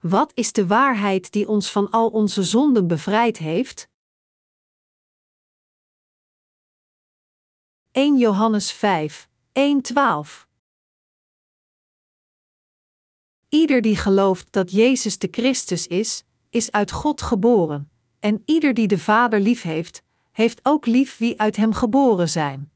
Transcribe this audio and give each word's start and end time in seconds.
Wat 0.00 0.32
is 0.34 0.52
de 0.52 0.66
waarheid 0.66 1.32
die 1.32 1.48
ons 1.48 1.70
van 1.70 1.90
al 1.90 2.08
onze 2.08 2.42
zonden 2.42 2.86
bevrijd 2.86 3.38
heeft? 3.38 3.88
1 7.90 8.18
Johannes 8.18 8.72
5, 8.72 9.28
1 9.52 9.82
12 9.82 10.48
Ieder 13.48 13.80
die 13.80 13.96
gelooft 13.96 14.52
dat 14.52 14.70
Jezus 14.70 15.18
de 15.18 15.28
Christus 15.30 15.86
is, 15.86 16.24
is 16.50 16.72
uit 16.72 16.90
God 16.90 17.22
geboren, 17.22 17.90
en 18.20 18.42
ieder 18.44 18.74
die 18.74 18.86
de 18.86 18.98
Vader 18.98 19.40
lief 19.40 19.62
heeft, 19.62 20.02
ook 20.62 20.86
lief 20.86 21.18
wie 21.18 21.40
uit 21.40 21.56
hem 21.56 21.72
geboren 21.72 22.28
zijn. 22.28 22.72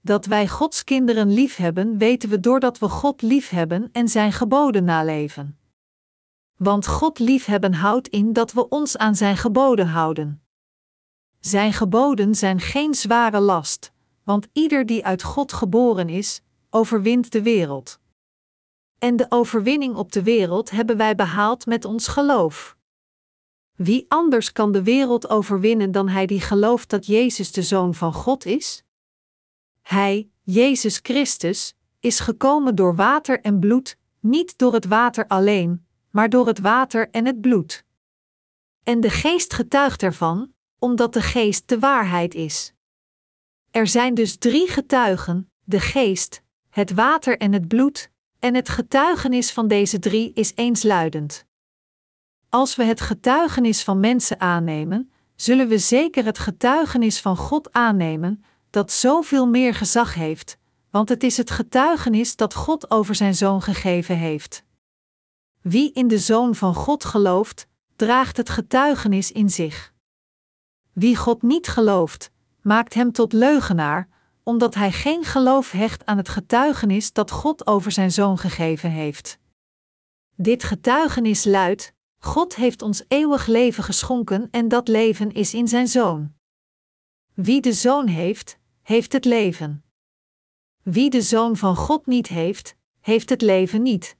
Dat 0.00 0.26
wij 0.26 0.48
Gods 0.48 0.84
kinderen 0.84 1.32
lief 1.32 1.56
hebben, 1.56 1.98
weten 1.98 2.28
we 2.28 2.40
doordat 2.40 2.78
we 2.78 2.88
God 2.88 3.22
lief 3.22 3.48
hebben 3.48 3.88
en 3.92 4.08
zijn 4.08 4.32
geboden 4.32 4.84
naleven. 4.84 5.59
Want 6.62 6.86
God 6.86 7.18
liefhebben 7.18 7.74
houdt 7.74 8.08
in 8.08 8.32
dat 8.32 8.52
we 8.52 8.68
ons 8.68 8.96
aan 8.96 9.16
zijn 9.16 9.36
geboden 9.36 9.86
houden. 9.86 10.42
Zijn 11.38 11.72
geboden 11.72 12.34
zijn 12.34 12.60
geen 12.60 12.94
zware 12.94 13.40
last, 13.40 13.92
want 14.24 14.48
ieder 14.52 14.86
die 14.86 15.04
uit 15.04 15.22
God 15.22 15.52
geboren 15.52 16.08
is, 16.08 16.42
overwint 16.70 17.32
de 17.32 17.42
wereld. 17.42 18.00
En 18.98 19.16
de 19.16 19.26
overwinning 19.28 19.94
op 19.94 20.12
de 20.12 20.22
wereld 20.22 20.70
hebben 20.70 20.96
wij 20.96 21.14
behaald 21.14 21.66
met 21.66 21.84
ons 21.84 22.08
geloof. 22.08 22.76
Wie 23.76 24.04
anders 24.08 24.52
kan 24.52 24.72
de 24.72 24.82
wereld 24.82 25.28
overwinnen 25.28 25.92
dan 25.92 26.08
hij 26.08 26.26
die 26.26 26.40
gelooft 26.40 26.90
dat 26.90 27.06
Jezus 27.06 27.52
de 27.52 27.62
Zoon 27.62 27.94
van 27.94 28.12
God 28.12 28.44
is? 28.46 28.84
Hij, 29.82 30.30
Jezus 30.42 30.98
Christus, 31.02 31.74
is 32.00 32.20
gekomen 32.20 32.74
door 32.74 32.94
water 32.94 33.40
en 33.40 33.58
bloed, 33.58 33.98
niet 34.18 34.58
door 34.58 34.72
het 34.72 34.86
water 34.86 35.26
alleen, 35.26 35.88
maar 36.10 36.28
door 36.28 36.46
het 36.46 36.58
water 36.58 37.10
en 37.10 37.26
het 37.26 37.40
bloed. 37.40 37.84
En 38.82 39.00
de 39.00 39.10
geest 39.10 39.52
getuigt 39.52 40.02
ervan, 40.02 40.52
omdat 40.78 41.12
de 41.12 41.22
geest 41.22 41.68
de 41.68 41.78
waarheid 41.78 42.34
is. 42.34 42.72
Er 43.70 43.86
zijn 43.86 44.14
dus 44.14 44.36
drie 44.36 44.68
getuigen: 44.68 45.50
de 45.64 45.80
geest, 45.80 46.42
het 46.70 46.92
water 46.92 47.38
en 47.38 47.52
het 47.52 47.68
bloed, 47.68 48.10
en 48.38 48.54
het 48.54 48.68
getuigenis 48.68 49.52
van 49.52 49.68
deze 49.68 49.98
drie 49.98 50.32
is 50.32 50.52
eensluidend. 50.54 51.46
Als 52.48 52.76
we 52.76 52.84
het 52.84 53.00
getuigenis 53.00 53.82
van 53.82 54.00
mensen 54.00 54.40
aannemen, 54.40 55.10
zullen 55.34 55.68
we 55.68 55.78
zeker 55.78 56.24
het 56.24 56.38
getuigenis 56.38 57.20
van 57.20 57.36
God 57.36 57.72
aannemen, 57.72 58.44
dat 58.70 58.92
zoveel 58.92 59.46
meer 59.46 59.74
gezag 59.74 60.14
heeft, 60.14 60.58
want 60.90 61.08
het 61.08 61.22
is 61.22 61.36
het 61.36 61.50
getuigenis 61.50 62.36
dat 62.36 62.54
God 62.54 62.90
over 62.90 63.14
zijn 63.14 63.34
zoon 63.34 63.62
gegeven 63.62 64.16
heeft. 64.16 64.64
Wie 65.60 65.92
in 65.92 66.08
de 66.08 66.18
zoon 66.18 66.54
van 66.54 66.74
God 66.74 67.04
gelooft, 67.04 67.66
draagt 67.96 68.36
het 68.36 68.48
getuigenis 68.50 69.32
in 69.32 69.50
zich. 69.50 69.92
Wie 70.92 71.16
God 71.16 71.42
niet 71.42 71.68
gelooft, 71.68 72.30
maakt 72.62 72.94
hem 72.94 73.12
tot 73.12 73.32
leugenaar, 73.32 74.08
omdat 74.42 74.74
hij 74.74 74.92
geen 74.92 75.24
geloof 75.24 75.70
hecht 75.70 76.06
aan 76.06 76.16
het 76.16 76.28
getuigenis 76.28 77.12
dat 77.12 77.30
God 77.30 77.66
over 77.66 77.92
zijn 77.92 78.12
zoon 78.12 78.38
gegeven 78.38 78.90
heeft. 78.90 79.38
Dit 80.36 80.64
getuigenis 80.64 81.44
luidt: 81.44 81.92
God 82.18 82.54
heeft 82.54 82.82
ons 82.82 83.04
eeuwig 83.08 83.46
leven 83.46 83.84
geschonken 83.84 84.48
en 84.50 84.68
dat 84.68 84.88
leven 84.88 85.32
is 85.32 85.54
in 85.54 85.68
zijn 85.68 85.88
zoon. 85.88 86.34
Wie 87.34 87.60
de 87.60 87.72
zoon 87.72 88.06
heeft, 88.06 88.58
heeft 88.82 89.12
het 89.12 89.24
leven. 89.24 89.84
Wie 90.82 91.10
de 91.10 91.22
zoon 91.22 91.56
van 91.56 91.76
God 91.76 92.06
niet 92.06 92.26
heeft, 92.26 92.76
heeft 93.00 93.30
het 93.30 93.42
leven 93.42 93.82
niet. 93.82 94.16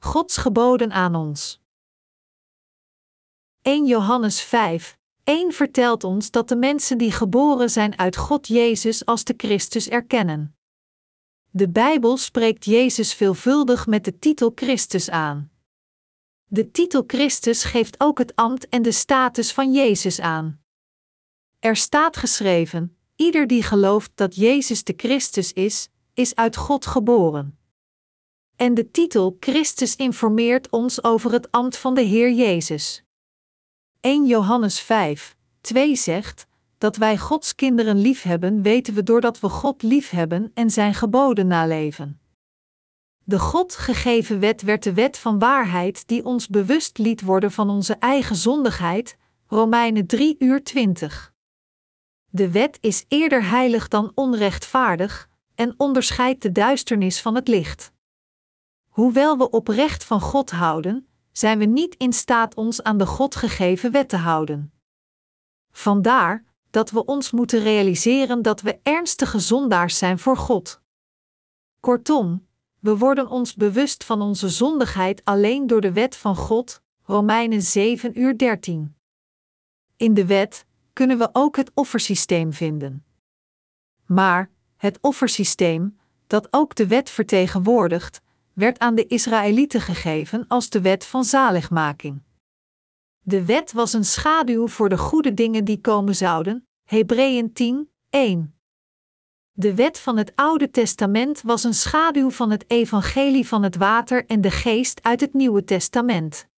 Gods 0.00 0.36
geboden 0.36 0.92
aan 0.92 1.14
ons. 1.14 1.60
1 3.62 3.86
Johannes 3.86 4.40
5, 4.40 4.98
1 5.24 5.52
vertelt 5.52 6.04
ons 6.04 6.30
dat 6.30 6.48
de 6.48 6.56
mensen 6.56 6.98
die 6.98 7.12
geboren 7.12 7.70
zijn 7.70 7.98
uit 7.98 8.16
God 8.16 8.46
Jezus 8.46 9.04
als 9.04 9.24
de 9.24 9.34
Christus 9.36 9.88
erkennen. 9.88 10.56
De 11.50 11.68
Bijbel 11.68 12.16
spreekt 12.16 12.64
Jezus 12.64 13.14
veelvuldig 13.14 13.86
met 13.86 14.04
de 14.04 14.18
titel 14.18 14.52
Christus 14.54 15.10
aan. 15.10 15.50
De 16.44 16.70
titel 16.70 17.04
Christus 17.06 17.64
geeft 17.64 18.00
ook 18.00 18.18
het 18.18 18.36
ambt 18.36 18.68
en 18.68 18.82
de 18.82 18.92
status 18.92 19.52
van 19.52 19.72
Jezus 19.72 20.20
aan. 20.20 20.60
Er 21.58 21.76
staat 21.76 22.16
geschreven: 22.16 22.96
Ieder 23.16 23.46
die 23.46 23.62
gelooft 23.62 24.10
dat 24.14 24.34
Jezus 24.34 24.84
de 24.84 24.94
Christus 24.96 25.52
is, 25.52 25.88
is 26.14 26.34
uit 26.34 26.56
God 26.56 26.86
geboren. 26.86 27.57
En 28.58 28.74
de 28.74 28.90
titel 28.90 29.36
Christus 29.40 29.96
informeert 29.96 30.70
ons 30.70 31.04
over 31.04 31.32
het 31.32 31.50
ambt 31.50 31.76
van 31.76 31.94
de 31.94 32.00
Heer 32.00 32.32
Jezus. 32.32 33.04
1 34.00 34.26
Johannes 34.26 34.80
5, 34.80 35.36
2 35.60 35.96
zegt: 35.96 36.46
Dat 36.78 36.96
wij 36.96 37.18
Gods 37.18 37.54
kinderen 37.54 37.98
liefhebben, 38.00 38.62
weten 38.62 38.94
we 38.94 39.02
doordat 39.02 39.40
we 39.40 39.48
God 39.48 39.82
liefhebben 39.82 40.50
en 40.54 40.70
zijn 40.70 40.94
geboden 40.94 41.46
naleven. 41.46 42.20
De 43.24 43.38
God 43.38 43.74
gegeven 43.74 44.40
wet 44.40 44.62
werd 44.62 44.82
de 44.82 44.94
wet 44.94 45.18
van 45.18 45.38
waarheid 45.38 46.08
die 46.08 46.24
ons 46.24 46.48
bewust 46.48 46.98
liet 46.98 47.22
worden 47.22 47.52
van 47.52 47.70
onze 47.70 47.94
eigen 47.94 48.36
zondigheid. 48.36 49.16
Romeinen 49.46 50.06
3 50.06 50.36
uur 50.38 50.64
20. 50.64 51.32
De 52.30 52.50
wet 52.50 52.78
is 52.80 53.04
eerder 53.08 53.48
heilig 53.48 53.88
dan 53.88 54.12
onrechtvaardig 54.14 55.28
en 55.54 55.74
onderscheidt 55.76 56.42
de 56.42 56.52
duisternis 56.52 57.20
van 57.20 57.34
het 57.34 57.48
licht. 57.48 57.96
Hoewel 58.98 59.38
we 59.38 59.50
oprecht 59.50 60.04
van 60.04 60.20
God 60.20 60.50
houden, 60.50 61.08
zijn 61.32 61.58
we 61.58 61.64
niet 61.64 61.94
in 61.94 62.12
staat 62.12 62.54
ons 62.54 62.82
aan 62.82 62.98
de 62.98 63.06
God 63.06 63.36
gegeven 63.36 63.92
wet 63.92 64.08
te 64.08 64.16
houden. 64.16 64.72
Vandaar 65.70 66.44
dat 66.70 66.90
we 66.90 67.04
ons 67.04 67.30
moeten 67.30 67.60
realiseren 67.60 68.42
dat 68.42 68.60
we 68.60 68.78
ernstige 68.82 69.38
zondaars 69.38 69.98
zijn 69.98 70.18
voor 70.18 70.36
God. 70.36 70.80
Kortom, 71.80 72.46
we 72.78 72.96
worden 72.96 73.28
ons 73.28 73.54
bewust 73.54 74.04
van 74.04 74.22
onze 74.22 74.48
zondigheid 74.48 75.24
alleen 75.24 75.66
door 75.66 75.80
de 75.80 75.92
wet 75.92 76.16
van 76.16 76.36
God, 76.36 76.82
Romeinen 77.02 77.62
7 77.62 78.20
uur 78.20 78.38
13. 78.38 78.96
In 79.96 80.14
de 80.14 80.26
wet 80.26 80.66
kunnen 80.92 81.18
we 81.18 81.28
ook 81.32 81.56
het 81.56 81.70
offersysteem 81.74 82.52
vinden. 82.52 83.04
Maar 84.06 84.50
het 84.76 84.98
offersysteem, 85.00 85.98
dat 86.26 86.48
ook 86.50 86.74
de 86.74 86.86
wet 86.86 87.10
vertegenwoordigt, 87.10 88.26
werd 88.58 88.78
aan 88.78 88.94
de 88.94 89.06
Israëlieten 89.06 89.80
gegeven 89.80 90.44
als 90.48 90.70
de 90.70 90.80
wet 90.80 91.06
van 91.06 91.24
zaligmaking. 91.24 92.22
De 93.20 93.44
wet 93.44 93.72
was 93.72 93.92
een 93.92 94.04
schaduw 94.04 94.68
voor 94.68 94.88
de 94.88 94.98
goede 94.98 95.34
dingen 95.34 95.64
die 95.64 95.80
komen 95.80 96.14
zouden, 96.14 96.68
Hebreeën 96.84 97.52
10, 97.52 97.90
1. 98.10 98.54
De 99.52 99.74
wet 99.74 99.98
van 99.98 100.16
het 100.16 100.32
Oude 100.34 100.70
Testament 100.70 101.42
was 101.42 101.64
een 101.64 101.74
schaduw 101.74 102.30
van 102.30 102.50
het 102.50 102.70
evangelie 102.70 103.46
van 103.46 103.62
het 103.62 103.76
water 103.76 104.26
en 104.26 104.40
de 104.40 104.50
geest 104.50 105.02
uit 105.02 105.20
het 105.20 105.34
Nieuwe 105.34 105.64
Testament. 105.64 106.48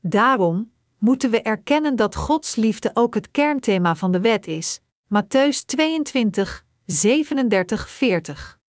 Daarom 0.00 0.72
moeten 0.98 1.30
we 1.30 1.42
erkennen 1.42 1.96
dat 1.96 2.16
Gods 2.16 2.54
liefde 2.54 2.90
ook 2.94 3.14
het 3.14 3.30
kernthema 3.30 3.96
van 3.96 4.12
de 4.12 4.20
wet 4.20 4.46
is. 4.46 4.80
Matthäus 5.04 5.64
22, 5.66 6.64
37, 6.84 7.88
40. 7.88 8.62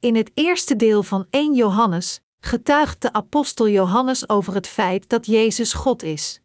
In 0.00 0.16
het 0.16 0.30
eerste 0.34 0.76
deel 0.76 1.02
van 1.02 1.26
1 1.30 1.54
Johannes 1.54 2.20
getuigt 2.40 3.02
de 3.02 3.12
apostel 3.12 3.68
Johannes 3.68 4.28
over 4.28 4.54
het 4.54 4.66
feit 4.66 5.08
dat 5.08 5.26
Jezus 5.26 5.72
God 5.72 6.02
is. 6.02 6.40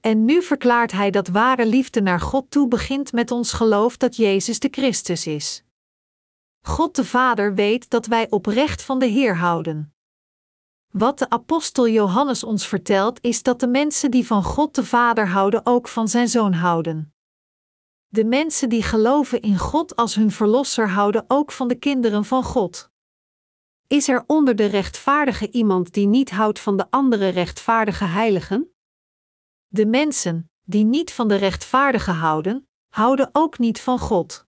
En 0.00 0.24
nu 0.24 0.42
verklaart 0.42 0.92
hij 0.92 1.10
dat 1.10 1.28
ware 1.28 1.66
liefde 1.66 2.00
naar 2.00 2.20
God 2.20 2.50
toe 2.50 2.68
begint 2.68 3.12
met 3.12 3.30
ons 3.30 3.52
geloof 3.52 3.96
dat 3.96 4.16
Jezus 4.16 4.58
de 4.58 4.68
Christus 4.70 5.26
is. 5.26 5.64
God 6.60 6.96
de 6.96 7.04
Vader 7.04 7.54
weet 7.54 7.90
dat 7.90 8.06
wij 8.06 8.30
oprecht 8.30 8.82
van 8.82 8.98
de 8.98 9.06
Heer 9.06 9.36
houden. 9.36 9.94
Wat 10.90 11.18
de 11.18 11.30
apostel 11.30 11.88
Johannes 11.88 12.44
ons 12.44 12.66
vertelt 12.66 13.18
is 13.22 13.42
dat 13.42 13.60
de 13.60 13.68
mensen 13.68 14.10
die 14.10 14.26
van 14.26 14.42
God 14.42 14.74
de 14.74 14.84
Vader 14.84 15.28
houden 15.28 15.66
ook 15.66 15.88
van 15.88 16.08
zijn 16.08 16.28
Zoon 16.28 16.52
houden. 16.52 17.12
De 18.10 18.24
mensen 18.24 18.68
die 18.68 18.82
geloven 18.82 19.40
in 19.40 19.58
God 19.58 19.96
als 19.96 20.14
hun 20.14 20.30
Verlosser 20.30 20.88
houden 20.88 21.24
ook 21.26 21.52
van 21.52 21.68
de 21.68 21.74
kinderen 21.74 22.24
van 22.24 22.42
God. 22.42 22.90
Is 23.86 24.08
er 24.08 24.24
onder 24.26 24.56
de 24.56 24.64
rechtvaardige 24.64 25.50
iemand 25.50 25.92
die 25.92 26.06
niet 26.06 26.30
houdt 26.30 26.60
van 26.60 26.76
de 26.76 26.90
andere 26.90 27.28
rechtvaardige 27.28 28.04
heiligen? 28.04 28.74
De 29.66 29.86
mensen, 29.86 30.50
die 30.62 30.84
niet 30.84 31.12
van 31.12 31.28
de 31.28 31.34
rechtvaardige 31.34 32.10
houden, 32.10 32.68
houden 32.88 33.28
ook 33.32 33.58
niet 33.58 33.80
van 33.80 33.98
God. 33.98 34.46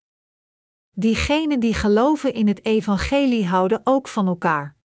Diegenen 0.91 1.61
die 1.61 1.75
geloven 1.75 2.35
in 2.35 2.49
het 2.49 2.65
evangelie 2.65 3.47
houden 3.47 3.81
ook 3.85 4.09
van 4.09 4.27
elkaar. 4.27 4.77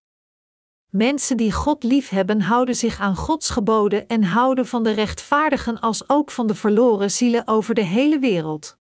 Mensen 0.97 1.37
die 1.37 1.53
God 1.53 1.83
liefhebben 1.83 2.41
houden 2.41 2.77
zich 2.77 3.01
aan 3.01 3.17
Gods 3.17 3.51
geboden 3.51 4.09
en 4.09 4.25
houden 4.25 4.67
van 4.67 4.83
de 4.83 4.91
rechtvaardigen 4.91 5.81
als 5.81 6.09
ook 6.09 6.31
van 6.31 6.47
de 6.47 6.55
verloren 6.55 7.11
zielen 7.11 7.47
over 7.47 7.75
de 7.75 7.85
hele 7.85 8.19
wereld. 8.19 8.79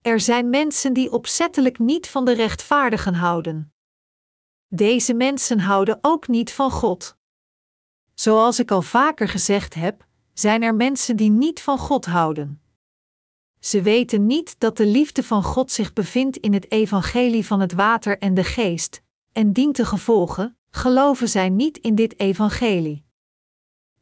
Er 0.00 0.20
zijn 0.20 0.50
mensen 0.50 0.92
die 0.92 1.12
opzettelijk 1.12 1.78
niet 1.78 2.08
van 2.08 2.24
de 2.24 2.32
rechtvaardigen 2.32 3.14
houden. 3.14 3.72
Deze 4.68 5.14
mensen 5.14 5.58
houden 5.58 5.98
ook 6.00 6.28
niet 6.28 6.52
van 6.52 6.70
God. 6.70 7.16
Zoals 8.14 8.58
ik 8.58 8.70
al 8.70 8.82
vaker 8.82 9.28
gezegd 9.28 9.74
heb, 9.74 10.06
zijn 10.32 10.62
er 10.62 10.74
mensen 10.74 11.16
die 11.16 11.30
niet 11.30 11.62
van 11.62 11.78
God 11.78 12.04
houden. 12.04 12.62
Ze 13.60 13.82
weten 13.82 14.26
niet 14.26 14.60
dat 14.60 14.76
de 14.76 14.86
liefde 14.86 15.22
van 15.22 15.42
God 15.42 15.70
zich 15.70 15.92
bevindt 15.92 16.36
in 16.36 16.52
het 16.52 16.70
evangelie 16.70 17.46
van 17.46 17.60
het 17.60 17.72
water 17.72 18.18
en 18.18 18.34
de 18.34 18.44
geest, 18.44 19.02
en 19.32 19.52
dient 19.52 19.74
te 19.74 19.84
gevolgen, 19.84 20.55
geloven 20.76 21.28
zij 21.28 21.48
niet 21.48 21.78
in 21.78 21.94
dit 21.94 22.18
evangelie. 22.18 23.04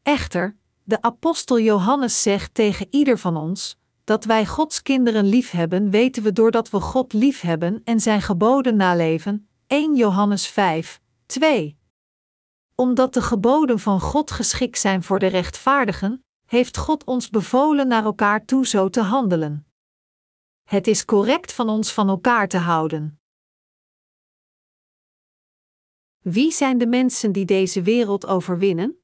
Echter, 0.03 0.57
de 0.83 1.01
apostel 1.01 1.59
Johannes 1.59 2.21
zegt 2.21 2.53
tegen 2.53 2.87
ieder 2.89 3.17
van 3.17 3.37
ons: 3.37 3.77
dat 4.03 4.25
wij 4.25 4.45
Gods 4.45 4.81
kinderen 4.81 5.25
liefhebben, 5.25 5.89
weten 5.89 6.23
we 6.23 6.33
doordat 6.33 6.69
we 6.69 6.79
God 6.79 7.13
liefhebben 7.13 7.81
en 7.83 7.99
zijn 7.99 8.21
geboden 8.21 8.75
naleven. 8.75 9.47
1 9.67 9.95
Johannes 9.95 10.47
5, 10.47 11.01
2. 11.25 11.77
Omdat 12.75 13.13
de 13.13 13.21
geboden 13.21 13.79
van 13.79 13.99
God 13.99 14.31
geschikt 14.31 14.79
zijn 14.79 15.03
voor 15.03 15.19
de 15.19 15.27
rechtvaardigen, 15.27 16.23
heeft 16.45 16.77
God 16.77 17.03
ons 17.03 17.29
bevolen 17.29 17.87
naar 17.87 18.03
elkaar 18.03 18.45
toe 18.45 18.67
zo 18.67 18.89
te 18.89 19.01
handelen. 19.01 19.67
Het 20.63 20.87
is 20.87 21.05
correct 21.05 21.53
van 21.53 21.69
ons 21.69 21.91
van 21.91 22.09
elkaar 22.09 22.47
te 22.47 22.57
houden. 22.57 23.19
Wie 26.25 26.51
zijn 26.51 26.77
de 26.77 26.87
mensen 26.87 27.31
die 27.31 27.45
deze 27.45 27.81
wereld 27.81 28.25
overwinnen? 28.25 28.97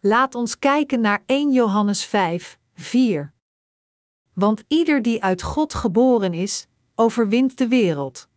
Laat 0.00 0.34
ons 0.34 0.58
kijken 0.58 1.00
naar 1.00 1.22
1 1.26 1.52
Johannes 1.52 2.04
5, 2.04 2.58
4. 2.74 3.32
Want 4.34 4.64
ieder 4.68 5.02
die 5.02 5.22
uit 5.22 5.42
God 5.42 5.74
geboren 5.74 6.34
is, 6.34 6.66
overwint 6.94 7.58
de 7.58 7.68
wereld. 7.68 8.28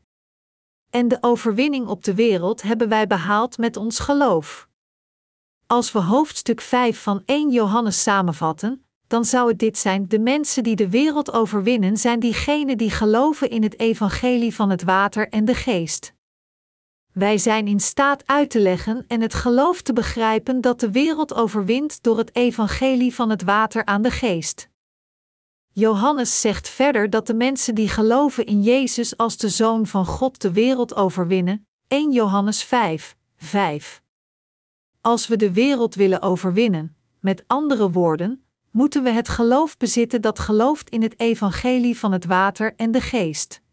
En 0.90 1.08
de 1.08 1.18
overwinning 1.22 1.88
op 1.88 2.04
de 2.04 2.14
wereld 2.14 2.62
hebben 2.62 2.90
wij 2.90 3.08
behaald 3.08 3.58
met 3.58 3.78
ons 3.78 4.00
geloof. 4.00 4.70
Als 5.68 5.92
we 5.92 6.00
hoofdstuk 6.00 6.62
5 6.62 7.02
van 7.02 7.24
1 7.26 7.52
Johannes 7.52 8.04
samenvatten, 8.04 8.86
dan 9.08 9.26
zou 9.26 9.50
het 9.50 9.60
dit 9.60 9.78
zijn: 9.78 10.08
de 10.08 10.20
mensen 10.20 10.64
die 10.64 10.76
de 10.76 10.90
wereld 10.90 11.32
overwinnen 11.32 11.98
zijn 11.98 12.20
diegenen 12.20 12.78
die 12.78 12.92
geloven 12.92 13.50
in 13.50 13.64
het 13.64 13.80
evangelie 13.80 14.56
van 14.56 14.70
het 14.70 14.84
water 14.84 15.30
en 15.30 15.46
de 15.46 15.56
geest. 15.56 16.15
Wij 17.16 17.38
zijn 17.38 17.68
in 17.68 17.80
staat 17.80 18.28
uit 18.28 18.50
te 18.50 18.60
leggen 18.60 19.06
en 19.08 19.22
het 19.22 19.34
geloof 19.34 19.82
te 19.82 19.94
begrijpen 19.94 20.62
dat 20.62 20.80
de 20.80 20.92
wereld 20.92 21.34
overwint 21.34 22.04
door 22.04 22.18
het 22.18 22.36
evangelie 22.36 23.16
van 23.16 23.30
het 23.30 23.44
water 23.44 23.86
aan 23.86 24.02
de 24.02 24.12
geest. 24.12 24.70
Johannes 25.72 26.42
zegt 26.42 26.70
verder 26.70 27.10
dat 27.10 27.28
de 27.28 27.34
mensen 27.34 27.76
die 27.76 27.90
geloven 27.90 28.46
in 28.46 28.62
Jezus 28.62 29.18
als 29.18 29.38
de 29.38 29.50
Zoon 29.50 29.88
van 29.88 30.06
God 30.06 30.42
de 30.42 30.52
wereld 30.52 30.96
overwinnen, 30.96 31.68
1 31.88 32.12
Johannes 32.12 32.64
5, 32.64 33.16
5. 33.38 34.02
Als 35.02 35.28
we 35.28 35.36
de 35.36 35.52
wereld 35.52 35.96
willen 35.96 36.22
overwinnen, 36.22 36.96
met 37.20 37.44
andere 37.48 37.92
woorden, 37.92 38.46
moeten 38.72 39.04
we 39.04 39.10
het 39.10 39.30
geloof 39.30 39.78
bezitten 39.78 40.22
dat 40.22 40.40
gelooft 40.40 40.90
in 40.90 41.02
het 41.02 41.20
evangelie 41.20 41.98
van 41.98 42.12
het 42.12 42.26
water 42.26 42.74
en 42.76 42.92
de 42.92 43.02
geest. 43.02 43.64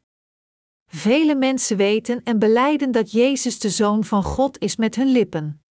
Vele 0.95 1.35
mensen 1.35 1.77
weten 1.77 2.23
en 2.25 2.39
beleiden 2.39 2.91
dat 2.91 3.13
Jezus 3.13 3.59
de 3.59 3.71
Zoon 3.71 4.05
van 4.05 4.23
God 4.23 4.59
is 4.59 4.77
met 4.77 4.95
hun 4.95 5.07
lippen. 5.07 5.63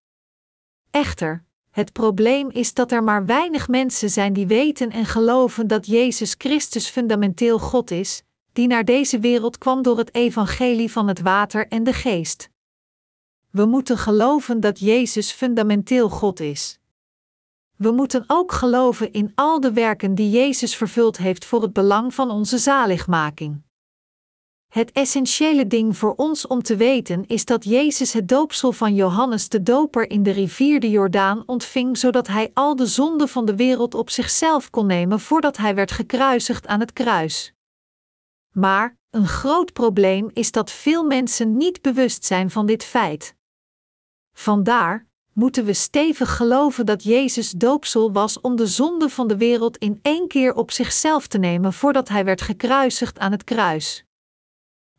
Echter, 0.92 1.46
het 1.70 1.92
probleem 1.92 2.50
is 2.50 2.74
dat 2.74 2.92
er 2.92 3.04
maar 3.04 3.26
weinig 3.26 3.68
mensen 3.68 4.10
zijn 4.10 4.34
die 4.34 4.48
weten 4.48 4.92
en 4.92 5.06
geloven 5.06 5.68
dat 5.68 5.86
Jezus 5.86 6.36
Christus 6.38 6.88
fundamenteel 6.88 7.60
God 7.60 7.92
is, 7.92 8.24
die 8.54 8.68
naar 8.68 8.86
deze 8.86 9.20
wereld 9.20 9.58
kwam 9.58 9.82
door 9.82 9.98
het 9.98 10.16
evangelie 10.16 10.92
van 10.92 11.08
het 11.08 11.22
water 11.22 11.68
en 11.68 11.84
de 11.84 11.94
geest. 11.94 12.50
We 13.50 13.66
moeten 13.66 13.98
geloven 13.98 14.60
dat 14.60 14.80
Jezus 14.80 15.32
fundamenteel 15.32 16.10
God 16.10 16.40
is. 16.40 16.80
We 17.76 17.92
moeten 17.92 18.24
ook 18.28 18.52
geloven 18.52 19.12
in 19.12 19.32
al 19.36 19.60
de 19.60 19.74
werken 19.74 20.16
die 20.16 20.30
Jezus 20.30 20.76
vervuld 20.76 21.18
heeft 21.18 21.46
voor 21.46 21.62
het 21.62 21.74
belang 21.74 22.14
van 22.14 22.32
onze 22.32 22.58
zaligmaking. 22.58 23.62
Het 24.72 24.92
essentiële 24.92 25.68
ding 25.68 25.98
voor 25.98 26.14
ons 26.16 26.48
om 26.48 26.62
te 26.62 26.76
weten 26.76 27.26
is 27.28 27.46
dat 27.46 27.64
Jezus 27.64 28.14
het 28.14 28.28
doopsel 28.28 28.72
van 28.72 28.96
Johannes 28.96 29.50
de 29.50 29.64
Doper 29.64 30.10
in 30.10 30.24
de 30.24 30.32
rivier 30.32 30.80
de 30.80 30.90
Jordaan 30.90 31.44
ontving, 31.46 31.98
zodat 31.98 32.28
hij 32.28 32.52
al 32.54 32.76
de 32.76 32.86
zonden 32.86 33.28
van 33.28 33.46
de 33.46 33.56
wereld 33.56 33.94
op 33.94 34.10
zichzelf 34.10 34.70
kon 34.70 34.86
nemen 34.86 35.20
voordat 35.20 35.58
hij 35.58 35.76
werd 35.76 35.92
gekruisigd 35.92 36.68
aan 36.68 36.80
het 36.80 36.94
kruis. 36.94 37.54
Maar 38.52 38.98
een 39.10 39.28
groot 39.28 39.74
probleem 39.74 40.30
is 40.34 40.52
dat 40.52 40.72
veel 40.72 41.04
mensen 41.04 41.58
niet 41.58 41.82
bewust 41.82 42.26
zijn 42.26 42.50
van 42.50 42.66
dit 42.66 42.84
feit. 42.84 43.36
Vandaar 44.34 45.08
moeten 45.34 45.66
we 45.66 45.74
stevig 45.74 46.36
geloven 46.36 46.86
dat 46.86 47.04
Jezus 47.04 47.52
doopsel 47.52 48.12
was 48.12 48.42
om 48.42 48.56
de 48.56 48.68
zonde 48.68 49.10
van 49.10 49.28
de 49.28 49.38
wereld 49.38 49.78
in 49.78 50.00
één 50.02 50.28
keer 50.28 50.54
op 50.54 50.72
zichzelf 50.72 51.28
te 51.28 51.38
nemen 51.38 51.74
voordat 51.74 52.10
hij 52.10 52.26
werd 52.26 52.42
gekruisigd 52.42 53.20
aan 53.20 53.32
het 53.32 53.44
kruis 53.44 54.06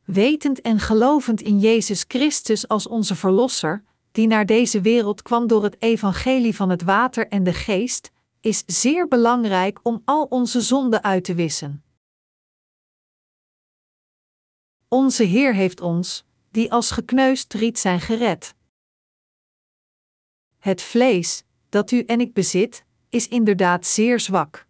wetend 0.05 0.61
en 0.61 0.79
gelovend 0.79 1.41
in 1.41 1.59
Jezus 1.59 2.05
Christus 2.09 2.69
als 2.69 2.87
onze 2.87 3.15
Verlosser, 3.15 3.85
die 4.13 4.27
naar 4.27 4.47
deze 4.47 4.81
wereld 4.81 5.23
kwam 5.23 5.47
door 5.47 5.63
het 5.63 5.83
evangelie 5.83 6.57
van 6.57 6.71
het 6.71 6.83
water 6.83 7.29
en 7.29 7.43
de 7.45 7.53
geest, 7.53 8.11
is 8.41 8.63
zeer 8.67 9.09
belangrijk 9.09 9.81
om 9.83 10.03
al 10.05 10.25
onze 10.25 10.61
zonden 10.61 11.03
uit 11.03 11.25
te 11.25 11.35
wissen. 11.35 11.85
Onze 14.89 15.23
Heer 15.23 15.55
heeft 15.55 15.81
ons, 15.81 16.25
die 16.51 16.73
als 16.73 16.91
gekneusd 16.91 17.53
riet 17.55 17.79
zijn 17.79 18.01
gered. 18.01 18.55
Het 20.59 20.83
vlees, 20.83 21.45
dat 21.69 21.91
u 21.91 22.03
en 22.05 22.21
ik 22.21 22.33
bezit, 22.33 22.85
is 23.09 23.29
inderdaad 23.29 23.87
zeer 23.87 24.21
zwak. 24.21 24.67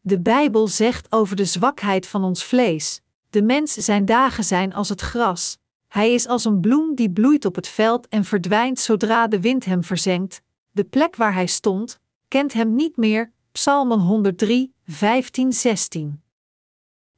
De 0.00 0.20
Bijbel 0.20 0.68
zegt 0.68 1.12
over 1.12 1.36
de 1.36 1.44
zwakheid 1.44 2.06
van 2.06 2.24
ons 2.24 2.44
vlees: 2.44 3.02
de 3.30 3.42
mens 3.42 3.72
zijn 3.72 4.04
dagen 4.04 4.44
zijn 4.44 4.74
als 4.74 4.88
het 4.88 5.00
gras. 5.00 5.58
Hij 5.88 6.14
is 6.14 6.26
als 6.26 6.44
een 6.44 6.60
bloem 6.60 6.94
die 6.94 7.10
bloeit 7.10 7.44
op 7.44 7.54
het 7.54 7.68
veld 7.68 8.08
en 8.08 8.24
verdwijnt 8.24 8.78
zodra 8.78 9.26
de 9.26 9.40
wind 9.40 9.64
hem 9.64 9.84
verzengt. 9.84 10.42
De 10.70 10.84
plek 10.84 11.16
waar 11.16 11.34
hij 11.34 11.46
stond, 11.46 12.00
kent 12.28 12.52
hem 12.52 12.74
niet 12.74 12.96
meer. 12.96 13.32
Psalmen 13.52 13.98
103, 13.98 14.74
15, 14.86 15.52
16. 15.52 16.22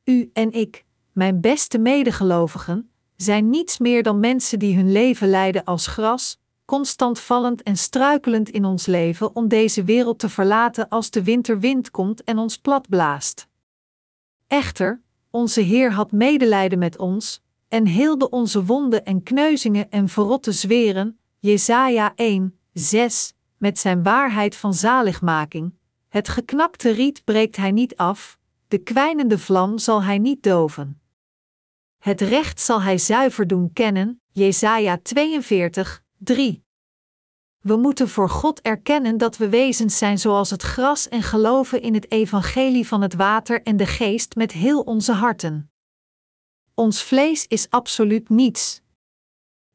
U 0.04 0.30
en 0.32 0.52
ik, 0.52 0.84
mijn 1.12 1.40
beste 1.40 1.78
medegelovigen, 1.78 2.90
zijn 3.16 3.50
niets 3.50 3.78
meer 3.78 4.02
dan 4.02 4.20
mensen 4.20 4.58
die 4.58 4.76
hun 4.76 4.92
leven 4.92 5.28
leiden 5.28 5.64
als 5.64 5.86
gras, 5.86 6.40
constant 6.64 7.20
vallend 7.20 7.62
en 7.62 7.76
struikelend 7.76 8.48
in 8.48 8.64
ons 8.64 8.86
leven 8.86 9.36
om 9.36 9.48
deze 9.48 9.84
wereld 9.84 10.18
te 10.18 10.28
verlaten 10.28 10.88
als 10.88 11.10
de 11.10 11.22
winterwind 11.22 11.90
komt 11.90 12.24
en 12.24 12.38
ons 12.38 12.58
plat 12.58 12.88
blaast. 12.88 13.48
Echter, 14.46 15.00
onze 15.32 15.60
Heer 15.60 15.92
had 15.92 16.12
medelijden 16.12 16.78
met 16.78 16.98
ons, 16.98 17.40
en 17.68 17.86
heelde 17.86 18.30
onze 18.30 18.64
wonden 18.64 19.04
en 19.04 19.22
kneuzingen 19.22 19.90
en 19.90 20.08
verrotte 20.08 20.52
zweren, 20.52 21.18
Jesaja 21.38 22.12
1, 22.14 22.58
6, 22.72 23.34
met 23.56 23.78
zijn 23.78 24.02
waarheid 24.02 24.56
van 24.56 24.74
zaligmaking. 24.74 25.74
Het 26.08 26.28
geknakte 26.28 26.90
riet 26.90 27.24
breekt 27.24 27.56
hij 27.56 27.70
niet 27.70 27.96
af, 27.96 28.38
de 28.68 28.78
kwijnende 28.78 29.38
vlam 29.38 29.78
zal 29.78 30.02
hij 30.02 30.18
niet 30.18 30.42
doven. 30.42 31.00
Het 31.98 32.20
recht 32.20 32.60
zal 32.60 32.82
hij 32.82 32.98
zuiver 32.98 33.46
doen 33.46 33.72
kennen, 33.72 34.20
Jesaja 34.32 34.98
42, 35.02 36.02
3. 36.18 36.64
We 37.62 37.76
moeten 37.76 38.08
voor 38.08 38.28
God 38.28 38.60
erkennen 38.60 39.18
dat 39.18 39.36
we 39.36 39.48
wezens 39.48 39.98
zijn 39.98 40.18
zoals 40.18 40.50
het 40.50 40.62
gras 40.62 41.08
en 41.08 41.22
geloven 41.22 41.82
in 41.82 41.94
het 41.94 42.10
evangelie 42.10 42.86
van 42.86 43.02
het 43.02 43.14
water 43.14 43.62
en 43.62 43.76
de 43.76 43.86
geest 43.86 44.34
met 44.34 44.52
heel 44.52 44.80
onze 44.80 45.12
harten. 45.12 45.70
Ons 46.74 47.02
vlees 47.02 47.46
is 47.46 47.70
absoluut 47.70 48.28
niets. 48.28 48.82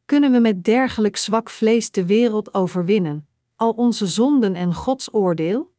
Kunnen 0.05 0.31
we 0.31 0.39
met 0.39 0.63
dergelijk 0.63 1.17
zwak 1.17 1.49
vlees 1.49 1.91
de 1.91 2.05
wereld 2.05 2.53
overwinnen, 2.53 3.27
al 3.55 3.71
onze 3.71 4.07
zonden 4.07 4.55
en 4.55 4.73
Gods 4.73 5.13
oordeel? 5.13 5.73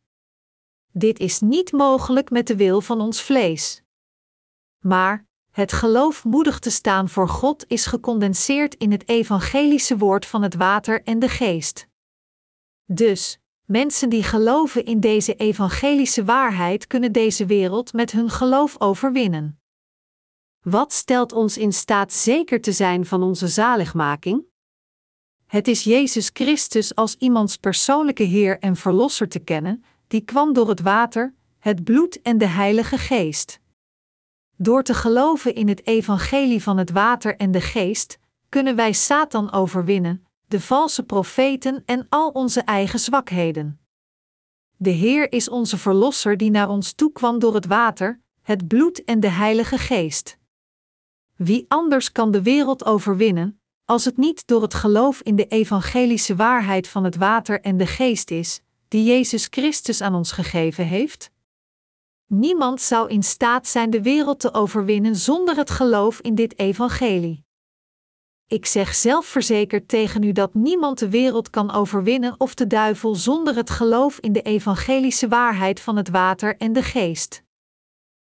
Dit 0.93 1.19
is 1.19 1.41
niet 1.41 1.73
mogelijk 1.73 2.31
met 2.31 2.47
de 2.47 2.57
wil 2.57 2.81
van 2.81 3.01
ons 3.01 3.23
vlees. 3.23 3.83
Maar 4.79 5.27
het 5.51 5.73
geloof 5.73 6.25
moedig 6.25 6.59
te 6.59 6.71
staan 6.71 7.09
voor 7.09 7.29
God 7.29 7.65
is 7.67 7.87
gecondenseerd 7.87 8.75
in 8.75 8.93
het 8.93 9.09
evangelische 9.09 9.99
woord 9.99 10.27
van 10.27 10.43
het 10.43 10.55
water 10.55 11.03
en 11.03 11.19
de 11.19 11.29
geest. 11.29 11.88
Dus, 12.91 13.39
mensen 13.65 14.09
die 14.09 14.23
geloven 14.23 14.85
in 14.85 15.01
deze 15.01 15.35
evangelische 15.35 16.25
waarheid 16.25 16.87
kunnen 16.87 17.13
deze 17.13 17.47
wereld 17.47 17.93
met 17.93 18.13
hun 18.13 18.31
geloof 18.31 18.81
overwinnen. 18.81 19.61
Wat 20.63 20.93
stelt 20.93 21.33
ons 21.33 21.59
in 21.59 21.73
staat 21.73 22.13
zeker 22.13 22.61
te 22.61 22.73
zijn 22.73 23.07
van 23.07 23.23
onze 23.23 23.49
zaligmaking? 23.49 24.45
Het 25.47 25.69
is 25.69 25.85
Jezus 25.85 26.31
Christus 26.33 26.95
als 26.95 27.17
iemands 27.19 27.57
persoonlijke 27.57 28.23
Heer 28.23 28.59
en 28.59 28.77
Verlosser 28.77 29.29
te 29.29 29.39
kennen, 29.39 29.85
die 30.07 30.21
kwam 30.21 30.53
door 30.53 30.69
het 30.69 30.81
water, 30.81 31.35
het 31.59 31.85
bloed 31.85 32.23
en 32.23 32.39
de 32.39 32.47
Heilige 32.47 32.99
Geest. 32.99 33.61
Door 34.57 34.83
te 34.83 34.95
geloven 34.95 35.55
in 35.55 35.69
het 35.69 35.87
evangelie 35.87 36.63
van 36.63 36.77
het 36.77 36.91
water 36.91 37.37
en 37.37 37.51
de 37.51 37.61
geest, 37.61 38.19
kunnen 38.49 38.77
wij 38.77 38.93
Satan 38.93 39.53
overwinnen, 39.53 40.28
de 40.49 40.61
valse 40.61 41.03
profeten 41.03 41.83
en 41.87 42.07
al 42.09 42.31
onze 42.31 42.61
eigen 42.61 42.99
zwakheden. 42.99 43.81
De 44.77 44.91
Heer 44.91 45.33
is 45.33 45.49
onze 45.49 45.79
Verlosser 45.79 46.37
die 46.37 46.51
naar 46.51 46.69
ons 46.69 46.93
toe 46.93 47.13
kwam 47.13 47.39
door 47.39 47.55
het 47.55 47.67
water, 47.67 48.21
het 48.43 48.69
bloed 48.69 49.05
en 49.05 49.21
de 49.21 49.29
Heilige 49.29 49.79
Geest. 49.79 50.39
Wie 51.37 51.65
anders 51.69 52.13
kan 52.13 52.31
de 52.31 52.43
wereld 52.43 52.85
overwinnen, 52.85 53.61
als 53.85 54.05
het 54.05 54.17
niet 54.17 54.47
door 54.47 54.63
het 54.63 54.75
geloof 54.75 55.21
in 55.21 55.37
de 55.37 55.47
evangelische 55.47 56.37
waarheid 56.37 56.89
van 56.89 57.05
het 57.05 57.17
water 57.17 57.61
en 57.61 57.77
de 57.77 57.87
Geest 57.87 58.31
is, 58.31 58.61
die 58.89 59.05
Jezus 59.05 59.47
Christus 59.51 60.01
aan 60.01 60.15
ons 60.15 60.33
gegeven 60.33 60.87
heeft? 60.87 61.31
Niemand 62.27 62.81
zou 62.81 63.09
in 63.09 63.23
staat 63.23 63.67
zijn 63.67 63.91
de 63.91 64.03
wereld 64.03 64.41
te 64.41 64.55
overwinnen 64.55 65.17
zonder 65.17 65.57
het 65.57 65.71
geloof 65.71 66.21
in 66.21 66.35
dit 66.35 66.59
evangelie. 66.59 67.47
Ik 68.49 68.67
zeg 68.67 68.95
zelfverzekerd 68.95 69.89
tegen 69.89 70.23
u 70.23 70.33
dat 70.33 70.55
niemand 70.55 70.99
de 70.99 71.09
wereld 71.09 71.51
kan 71.51 71.71
overwinnen 71.71 72.35
of 72.39 72.55
de 72.55 72.67
duivel 72.67 73.15
zonder 73.15 73.57
het 73.57 73.71
geloof 73.71 74.19
in 74.19 74.33
de 74.33 74.43
evangelische 74.43 75.29
waarheid 75.29 75.81
van 75.81 75.97
het 75.97 76.09
water 76.09 76.57
en 76.57 76.73
de 76.73 76.83
geest. 76.83 77.43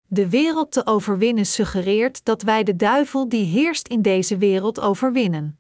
De 0.07 0.29
wereld 0.29 0.73
te 0.73 0.87
overwinnen 0.87 1.47
suggereert 1.47 2.25
dat 2.25 2.43
wij 2.43 2.63
de 2.63 2.77
duivel 2.77 3.29
die 3.29 3.45
heerst 3.45 3.89
in 3.89 4.03
deze 4.03 4.37
wereld 4.37 4.81
overwinnen. 4.81 5.59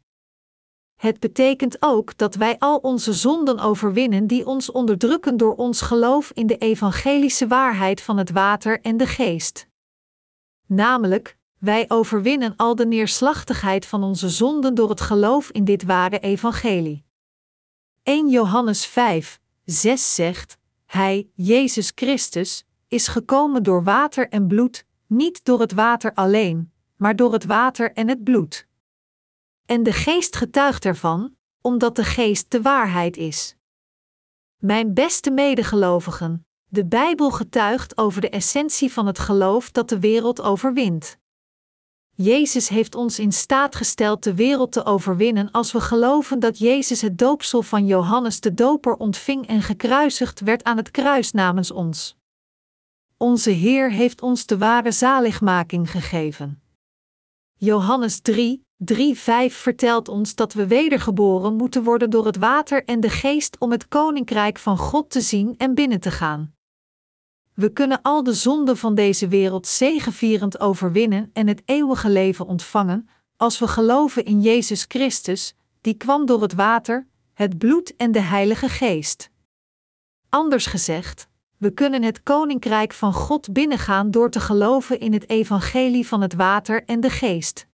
Het 0.94 1.20
betekent 1.20 1.76
ook 1.80 2.16
dat 2.16 2.34
wij 2.34 2.58
al 2.58 2.76
onze 2.76 3.12
zonden 3.12 3.58
overwinnen 3.58 4.26
die 4.26 4.46
ons 4.46 4.70
onderdrukken 4.70 5.37
door 5.37 5.54
ons 5.54 5.80
geloof 5.80 6.30
in 6.30 6.46
de 6.46 6.56
evangelische 6.56 7.46
waarheid 7.46 8.00
van 8.00 8.16
het 8.16 8.30
water 8.30 8.80
en 8.80 8.96
de 8.96 9.06
geest. 9.06 9.68
Namelijk, 10.66 11.37
wij 11.64 11.85
overwinnen 11.88 12.56
al 12.56 12.75
de 12.75 12.87
neerslachtigheid 12.87 13.87
van 13.87 14.02
onze 14.02 14.28
zonden 14.28 14.75
door 14.75 14.88
het 14.88 15.00
geloof 15.00 15.50
in 15.50 15.64
dit 15.64 15.83
ware 15.85 16.18
evangelie. 16.18 17.04
1 18.02 18.28
Johannes 18.28 18.87
5, 18.87 19.40
6 19.64 20.14
zegt: 20.14 20.59
Hij, 20.87 21.28
Jezus 21.35 21.92
Christus, 21.94 22.64
is 22.88 23.09
gekomen 23.09 23.62
door 23.62 23.83
water 23.83 24.28
en 24.28 24.47
bloed, 24.47 24.87
niet 25.06 25.44
door 25.44 25.61
het 25.61 25.73
water 25.73 26.14
alleen, 26.14 26.73
maar 26.97 27.16
door 27.16 27.33
het 27.33 27.44
water 27.44 27.92
en 27.92 28.09
het 28.09 28.25
bloed. 28.25 28.66
En 29.66 29.83
de 29.83 29.92
geest 29.92 30.37
getuigt 30.37 30.85
ervan, 30.85 31.37
omdat 31.61 31.97
de 31.97 32.04
geest 32.04 32.50
de 32.50 32.62
waarheid 32.62 33.16
is. 33.16 33.56
Mijn 34.56 34.94
beste 34.94 35.30
medegelovigen, 35.30 36.47
de 36.68 36.87
Bijbel 36.87 37.30
getuigt 37.30 37.97
over 37.97 38.21
de 38.21 38.28
essentie 38.28 38.92
van 38.92 39.06
het 39.06 39.18
geloof 39.18 39.71
dat 39.71 39.88
de 39.88 40.00
wereld 40.00 40.40
overwint. 40.40 41.23
Jezus 42.16 42.68
heeft 42.68 42.94
ons 42.94 43.18
in 43.18 43.33
staat 43.33 43.75
gesteld 43.75 44.23
de 44.23 44.35
wereld 44.35 44.73
te 44.73 44.85
overwinnen 44.85 45.50
als 45.50 45.73
we 45.73 45.80
geloven 45.80 46.38
dat 46.38 46.59
Jezus 46.59 47.00
het 47.00 47.18
doopsel 47.18 47.62
van 47.62 47.87
Johannes 47.87 48.40
de 48.40 48.54
Doper 48.54 48.97
ontving 48.97 49.47
en 49.47 49.62
gekruisigd 49.62 50.40
werd 50.40 50.64
aan 50.64 50.76
het 50.76 50.90
kruis 50.90 51.33
namens 51.33 51.71
ons. 51.71 52.16
Onze 53.16 53.50
Heer 53.50 53.90
heeft 53.90 54.23
ons 54.23 54.47
de 54.47 54.59
ware 54.59 54.92
zaligmaking 54.92 55.90
gegeven. 55.90 56.62
Johannes 57.56 58.21
3, 58.21 58.64
3, 58.76 59.18
5 59.18 59.54
vertelt 59.54 60.09
ons 60.09 60.35
dat 60.35 60.52
we 60.52 60.66
wedergeboren 60.66 61.54
moeten 61.54 61.83
worden 61.83 62.11
door 62.11 62.26
het 62.26 62.37
water 62.37 62.85
en 62.85 63.00
de 63.00 63.11
geest 63.11 63.56
om 63.59 63.71
het 63.71 63.88
koninkrijk 63.88 64.59
van 64.59 64.78
God 64.78 65.11
te 65.11 65.21
zien 65.21 65.54
en 65.56 65.75
binnen 65.75 66.00
te 66.00 66.11
gaan. 66.11 66.53
We 67.54 67.73
kunnen 67.73 68.02
al 68.02 68.23
de 68.23 68.32
zonden 68.32 68.76
van 68.76 68.94
deze 68.94 69.28
wereld 69.28 69.66
zegevierend 69.66 70.61
overwinnen 70.61 71.30
en 71.32 71.46
het 71.46 71.62
eeuwige 71.64 72.11
leven 72.11 72.46
ontvangen, 72.46 73.08
als 73.37 73.58
we 73.58 73.68
geloven 73.68 74.25
in 74.25 74.40
Jezus 74.40 74.84
Christus, 74.88 75.54
die 75.80 75.94
kwam 75.94 76.26
door 76.26 76.42
het 76.42 76.54
water, 76.54 77.06
het 77.34 77.58
bloed 77.58 77.96
en 77.96 78.12
de 78.12 78.20
Heilige 78.20 78.68
Geest. 78.68 79.30
Anders 80.28 80.66
gezegd, 80.66 81.28
we 81.56 81.70
kunnen 81.70 82.02
het 82.02 82.23
koninkrijk 82.23 82.92
van 82.92 83.12
God 83.12 83.52
binnengaan 83.52 84.11
door 84.11 84.30
te 84.30 84.40
geloven 84.40 85.00
in 85.00 85.12
het 85.12 85.28
evangelie 85.28 86.06
van 86.06 86.20
het 86.20 86.34
water 86.34 86.84
en 86.84 87.00
de 87.00 87.11
geest. 87.11 87.66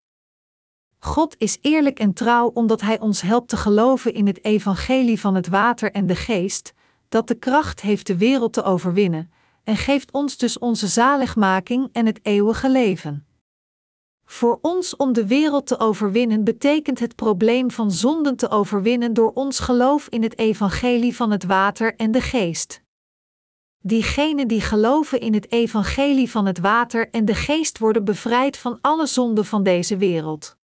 God 0.99 1.35
is 1.39 1.59
eerlijk 1.61 1.99
en 1.99 2.13
trouw 2.13 2.47
omdat 2.49 2.81
Hij 2.81 3.01
ons 3.01 3.21
helpt 3.21 3.49
te 3.49 3.57
geloven 3.57 4.15
in 4.15 4.27
het 4.27 4.45
evangelie 4.45 5.21
van 5.21 5.35
het 5.35 5.49
water 5.49 5.93
en 5.93 6.07
de 6.07 6.17
geest, 6.17 6.73
dat 7.09 7.29
de 7.29 7.35
kracht 7.35 7.81
heeft 7.81 8.07
de 8.07 8.17
wereld 8.17 8.53
te 8.53 8.63
overwinnen, 8.63 9.31
en 9.71 9.77
geeft 9.77 10.11
ons 10.13 10.37
dus 10.37 10.59
onze 10.59 10.87
zaligmaking 10.87 11.89
en 11.93 12.07
het 12.07 12.21
eeuwige 12.23 12.71
leven. 12.71 13.27
Voor 14.25 14.59
ons 14.63 14.97
om 14.97 15.13
de 15.13 15.27
wereld 15.27 15.67
te 15.67 15.79
overwinnen 15.79 16.45
betekent 16.45 16.99
het 16.99 17.15
probleem 17.15 17.71
van 17.71 17.91
zonden 17.91 18.37
te 18.37 18.51
overwinnen 18.51 19.13
door 19.13 19.33
ons 19.33 19.59
geloof 19.59 20.09
in 20.09 20.23
het 20.23 20.39
evangelie 20.39 21.17
van 21.17 21.31
het 21.31 21.45
water 21.45 21.97
en 21.97 22.11
de 22.11 22.21
geest. 22.21 22.83
Diegenen 23.79 24.49
die 24.49 24.61
geloven 24.61 25.21
in 25.21 25.35
het 25.35 25.51
evangelie 25.53 26.31
van 26.31 26.47
het 26.47 26.59
water 26.59 27.11
en 27.11 27.25
de 27.25 27.35
geest 27.35 27.79
worden 27.79 28.05
bevrijd 28.05 28.57
van 28.57 28.79
alle 28.81 29.07
zonden 29.07 29.45
van 29.45 29.63
deze 29.63 29.97
wereld. 29.97 30.57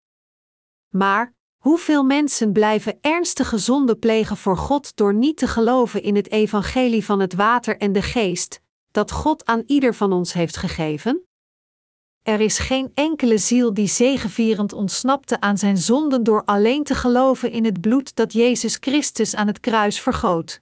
Maar 0.88 1.34
hoeveel 1.56 2.04
mensen 2.04 2.52
blijven 2.52 2.98
ernstige 3.00 3.58
zonden 3.58 3.98
plegen 3.98 4.36
voor 4.36 4.56
God 4.56 4.96
door 4.96 5.14
niet 5.14 5.36
te 5.36 5.46
geloven 5.46 6.02
in 6.02 6.16
het 6.16 6.30
evangelie 6.30 7.04
van 7.04 7.20
het 7.20 7.34
water 7.34 7.76
en 7.76 7.92
de 7.92 8.02
geest, 8.02 8.64
dat 8.96 9.10
God 9.10 9.44
aan 9.44 9.62
ieder 9.66 9.94
van 9.94 10.12
ons 10.12 10.32
heeft 10.32 10.56
gegeven? 10.56 11.24
Er 12.22 12.40
is 12.40 12.58
geen 12.58 12.90
enkele 12.94 13.38
ziel 13.38 13.74
die 13.74 13.86
zegevierend 13.88 14.72
ontsnapte 14.72 15.40
aan 15.40 15.58
zijn 15.58 15.78
zonden 15.78 16.22
door 16.22 16.44
alleen 16.44 16.84
te 16.84 16.94
geloven 16.94 17.50
in 17.50 17.64
het 17.64 17.80
bloed 17.80 18.14
dat 18.16 18.32
Jezus 18.32 18.76
Christus 18.80 19.34
aan 19.34 19.46
het 19.46 19.60
kruis 19.60 20.00
vergoot. 20.00 20.60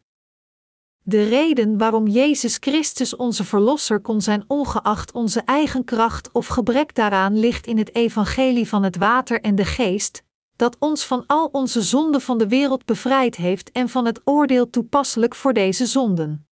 De 1.03 1.29
reden 1.29 1.79
waarom 1.79 2.07
Jezus 2.07 2.57
Christus 2.61 3.17
onze 3.17 3.45
Verlosser 3.45 4.01
kon 4.01 4.21
zijn, 4.21 4.45
ongeacht 4.47 5.13
onze 5.13 5.41
eigen 5.41 5.85
kracht 5.85 6.33
of 6.33 6.47
gebrek 6.47 6.95
daaraan, 6.95 7.39
ligt 7.39 7.67
in 7.67 7.79
het 7.79 7.95
evangelie 7.95 8.69
van 8.69 8.83
het 8.83 8.97
water 8.97 9.41
en 9.41 9.55
de 9.55 9.65
geest, 9.65 10.23
dat 10.57 10.77
ons 10.79 11.05
van 11.05 11.25
al 11.27 11.49
onze 11.53 11.83
zonden 11.83 12.21
van 12.21 12.39
de 12.39 12.49
wereld 12.49 12.85
bevrijd 12.85 13.37
heeft 13.37 13.73
en 13.73 13.89
van 13.89 14.05
het 14.05 14.21
oordeel 14.25 14.71
toepasselijk 14.71 15.35
voor 15.35 15.53
deze 15.53 15.87
zonden. 15.87 16.49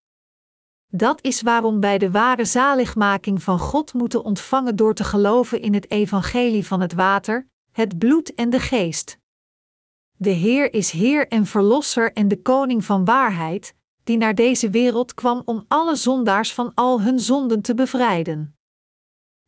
Dat 0.93 1.23
is 1.23 1.41
waarom 1.41 1.79
wij 1.79 1.97
de 1.97 2.11
ware 2.11 2.45
zaligmaking 2.45 3.43
van 3.43 3.59
God 3.59 3.93
moeten 3.93 4.23
ontvangen 4.23 4.75
door 4.75 4.93
te 4.93 5.03
geloven 5.03 5.61
in 5.61 5.73
het 5.73 5.91
evangelie 5.91 6.67
van 6.67 6.81
het 6.81 6.93
water, 6.93 7.47
het 7.71 7.97
bloed 7.97 8.33
en 8.33 8.49
de 8.49 8.59
geest. 8.59 9.17
De 10.17 10.29
Heer 10.29 10.73
is 10.73 10.91
Heer 10.91 11.27
en 11.27 11.45
Verlosser 11.45 12.13
en 12.13 12.27
de 12.27 12.41
Koning 12.41 12.85
van 12.85 13.05
waarheid, 13.05 13.75
die 14.03 14.17
naar 14.17 14.35
deze 14.35 14.69
wereld 14.69 15.13
kwam 15.13 15.41
om 15.45 15.65
alle 15.67 15.95
zondaars 15.95 16.53
van 16.53 16.71
al 16.73 17.01
hun 17.01 17.19
zonden 17.19 17.61
te 17.61 17.73
bevrijden. 17.73 18.55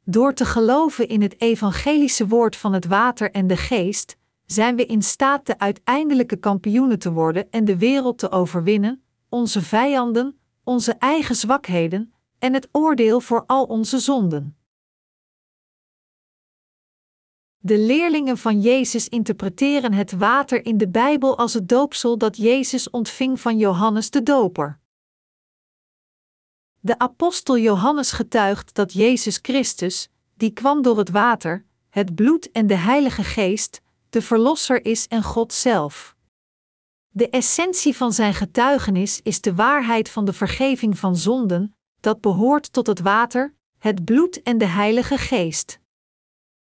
Door 0.06 0.34
te 0.34 0.46
geloven 0.46 1.08
in 1.08 1.22
het 1.22 1.42
evangelische 1.42 2.28
woord 2.28 2.56
van 2.56 2.74
het 2.74 2.86
water 2.86 3.32
en 3.32 3.48
de 3.48 3.58
geest, 3.58 4.18
zijn 4.46 4.76
we 4.76 4.86
in 4.86 5.02
staat 5.02 5.46
de 5.46 5.60
uiteindelijke 5.60 6.36
kampioenen 6.36 7.00
te 7.00 7.12
worden 7.12 7.52
en 7.52 7.66
de 7.66 7.78
wereld 7.78 8.18
te 8.18 8.32
overwinnen, 8.32 9.04
onze 9.30 9.62
vijanden, 9.62 10.38
onze 10.64 10.94
eigen 10.94 11.36
zwakheden 11.36 12.14
en 12.40 12.54
het 12.54 12.70
oordeel 12.72 13.20
voor 13.20 13.44
al 13.46 13.64
onze 13.66 14.00
zonden. 14.00 14.58
De 17.58 17.78
leerlingen 17.78 18.38
van 18.38 18.62
Jezus 18.62 19.10
interpreteren 19.10 19.94
het 19.94 20.12
water 20.12 20.66
in 20.66 20.78
de 20.78 20.90
Bijbel 20.90 21.38
als 21.38 21.54
het 21.54 21.70
doopsel 21.70 22.18
dat 22.18 22.38
Jezus 22.38 22.90
ontving 22.90 23.40
van 23.40 23.58
Johannes 23.58 24.10
de 24.10 24.24
Doper. 24.24 24.80
De 26.80 27.00
apostel 27.00 27.58
Johannes 27.58 28.12
getuigt 28.12 28.74
dat 28.74 28.94
Jezus 28.94 29.40
Christus, 29.42 30.10
die 30.36 30.52
kwam 30.52 30.82
door 30.82 30.98
het 30.98 31.10
water, 31.10 31.66
het 31.90 32.16
bloed 32.16 32.52
en 32.52 32.68
de 32.68 32.76
Heilige 32.76 33.24
Geest, 33.24 33.82
de 34.10 34.22
Verlosser 34.22 34.86
is 34.86 35.08
en 35.08 35.24
God 35.24 35.54
zelf. 35.54 36.13
De 37.16 37.30
essentie 37.30 37.98
van 37.98 38.14
zijn 38.14 38.34
getuigenis 38.34 39.20
is 39.24 39.42
de 39.42 39.56
waarheid 39.56 40.10
van 40.10 40.26
de 40.26 40.34
vergeving 40.34 40.98
van 40.98 41.16
zonden, 41.16 41.76
dat 42.00 42.22
behoort 42.22 42.74
tot 42.74 42.88
het 42.88 43.00
water, 43.00 43.56
het 43.78 44.06
bloed 44.06 44.42
en 44.42 44.58
de 44.58 44.66
Heilige 44.66 45.18
Geest. 45.18 45.80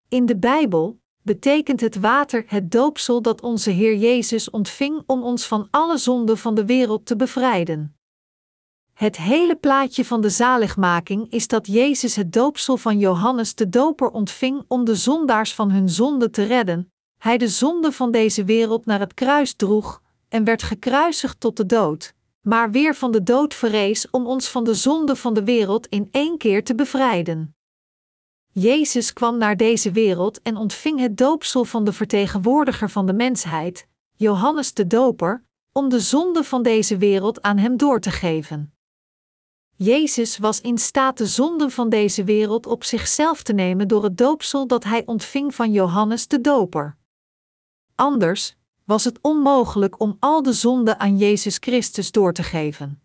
In 0.09 0.27
de 0.27 0.37
Bijbel 0.37 1.01
betekent 1.23 1.81
het 1.81 1.97
water 1.97 2.45
het 2.47 2.71
doopsel 2.71 3.23
dat 3.23 3.43
onze 3.43 3.71
Heer 3.71 3.97
Jezus 3.97 4.51
ontving 4.51 5.03
om 5.07 5.23
ons 5.23 5.47
van 5.47 5.69
alle 5.71 5.99
zonden 5.99 6.39
van 6.39 6.55
de 6.55 6.65
wereld 6.65 7.07
te 7.07 7.17
bevrijden. 7.17 7.97
Het 8.93 9.17
hele 9.17 9.57
plaatje 9.57 10.05
van 10.05 10.21
de 10.21 10.31
zaligmaking 10.31 11.31
is 11.31 11.49
dat 11.49 11.67
Jezus 11.67 12.17
het 12.17 12.33
doopsel 12.33 12.77
van 12.77 12.99
Johannes 12.99 13.55
de 13.55 13.69
Doper 13.69 14.11
ontving 14.11 14.65
om 14.69 14.85
de 14.85 14.95
zondaars 14.95 15.55
van 15.55 15.71
hun 15.71 15.89
zonde 15.89 16.31
te 16.31 16.43
redden. 16.43 16.93
Hij 17.19 17.39
de 17.39 17.49
zonde 17.49 17.93
van 17.93 18.11
deze 18.11 18.45
wereld 18.45 18.87
naar 18.87 19.01
het 19.01 19.15
kruis 19.15 19.55
droeg 19.55 20.02
en 20.33 20.45
werd 20.45 20.63
gekruisigd 20.63 21.41
tot 21.41 21.57
de 21.57 21.67
dood, 21.67 22.15
maar 22.41 22.71
weer 22.71 22.95
van 22.95 23.13
de 23.13 23.23
dood 23.23 23.55
verrees 23.55 24.11
om 24.11 24.27
ons 24.27 24.49
van 24.49 24.65
de 24.65 24.75
zonde 24.75 25.17
van 25.17 25.35
de 25.35 25.45
wereld 25.45 25.87
in 25.87 26.09
één 26.11 26.39
keer 26.39 26.65
te 26.65 26.75
bevrijden. 26.75 27.57
Jezus 28.53 29.13
kwam 29.13 29.39
naar 29.39 29.57
deze 29.57 29.91
wereld 29.91 30.43
en 30.43 30.57
ontving 30.57 31.01
het 31.01 31.17
doopsel 31.17 31.65
van 31.65 31.85
de 31.85 31.93
vertegenwoordiger 31.93 32.91
van 32.91 33.07
de 33.07 33.13
mensheid, 33.13 33.87
Johannes 34.17 34.75
de 34.75 34.87
Doper, 34.87 35.45
om 35.73 35.89
de 35.89 36.01
zonde 36.01 36.45
van 36.45 36.63
deze 36.63 36.97
wereld 36.97 37.43
aan 37.43 37.59
hem 37.59 37.77
door 37.77 38.01
te 38.01 38.11
geven. 38.11 38.75
Jezus 39.77 40.39
was 40.39 40.61
in 40.61 40.79
staat 40.79 41.19
de 41.19 41.27
zonden 41.27 41.71
van 41.71 41.89
deze 41.89 42.25
wereld 42.25 42.67
op 42.67 42.85
zichzelf 42.85 43.43
te 43.43 43.53
nemen 43.53 43.89
door 43.89 44.05
het 44.05 44.17
doopsel 44.17 44.67
dat 44.67 44.85
hij 44.85 45.03
ontving 45.07 45.55
van 45.55 45.73
Johannes 45.73 46.29
de 46.29 46.41
Doper. 46.41 46.97
Anders 47.95 48.57
was 48.85 49.05
het 49.05 49.19
onmogelijk 49.21 50.01
om 50.01 50.17
al 50.21 50.43
de 50.43 50.53
zonden 50.53 51.01
aan 51.01 51.17
Jezus 51.17 51.57
Christus 51.61 52.11
door 52.11 52.33
te 52.33 52.43
geven. 52.43 53.03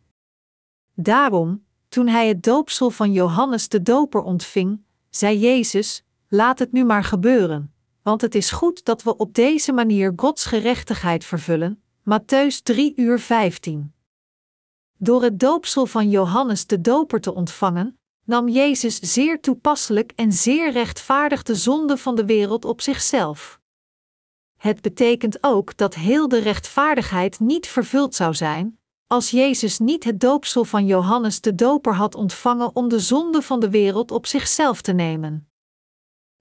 Daarom, 0.93 1.65
toen 1.89 2.07
hij 2.07 2.27
het 2.27 2.43
doopsel 2.43 2.89
van 2.89 3.12
Johannes 3.12 3.69
de 3.69 3.81
Doper 3.81 4.22
ontving, 4.22 4.81
zei 5.10 5.39
Jezus: 5.39 6.03
Laat 6.27 6.60
het 6.60 6.72
nu 6.72 6.86
maar 6.86 7.03
gebeuren, 7.03 7.74
want 8.01 8.22
het 8.22 8.36
is 8.36 8.51
goed 8.51 8.86
dat 8.86 9.03
we 9.03 9.17
op 9.17 9.34
deze 9.34 9.72
manier 9.72 10.13
Gods 10.15 10.46
gerechtigheid 10.46 11.25
vervullen. 11.25 11.81
Matthäus 12.10 12.62
3 12.63 12.93
uur 12.96 13.19
15. 13.19 13.93
Door 14.98 15.24
het 15.24 15.39
doopsel 15.39 15.86
van 15.86 16.10
Johannes 16.10 16.67
de 16.67 16.81
Doper 16.81 17.22
te 17.22 17.34
ontvangen, 17.34 18.00
nam 18.24 18.50
Jezus 18.50 19.00
zeer 19.00 19.41
toepasselijk 19.41 20.12
en 20.15 20.31
zeer 20.31 20.72
rechtvaardig 20.72 21.43
de 21.43 21.55
zonde 21.55 21.98
van 21.98 22.15
de 22.15 22.25
wereld 22.25 22.65
op 22.65 22.81
zichzelf. 22.81 23.57
Het 24.58 24.82
betekent 24.82 25.38
ook 25.44 25.78
dat 25.78 25.96
heel 25.96 26.28
de 26.28 26.40
rechtvaardigheid 26.40 27.40
niet 27.40 27.68
vervuld 27.68 28.16
zou 28.16 28.34
zijn, 28.34 28.80
als 29.08 29.32
Jezus 29.32 29.80
niet 29.80 30.04
het 30.04 30.20
doopsel 30.20 30.66
van 30.66 30.86
Johannes 30.86 31.42
de 31.42 31.56
Doper 31.56 31.96
had 31.96 32.16
ontvangen 32.16 32.76
om 32.76 32.88
de 32.88 33.00
zonde 33.00 33.42
van 33.42 33.60
de 33.60 33.70
wereld 33.70 34.12
op 34.12 34.26
zichzelf 34.26 34.82
te 34.82 34.92
nemen. 34.92 35.50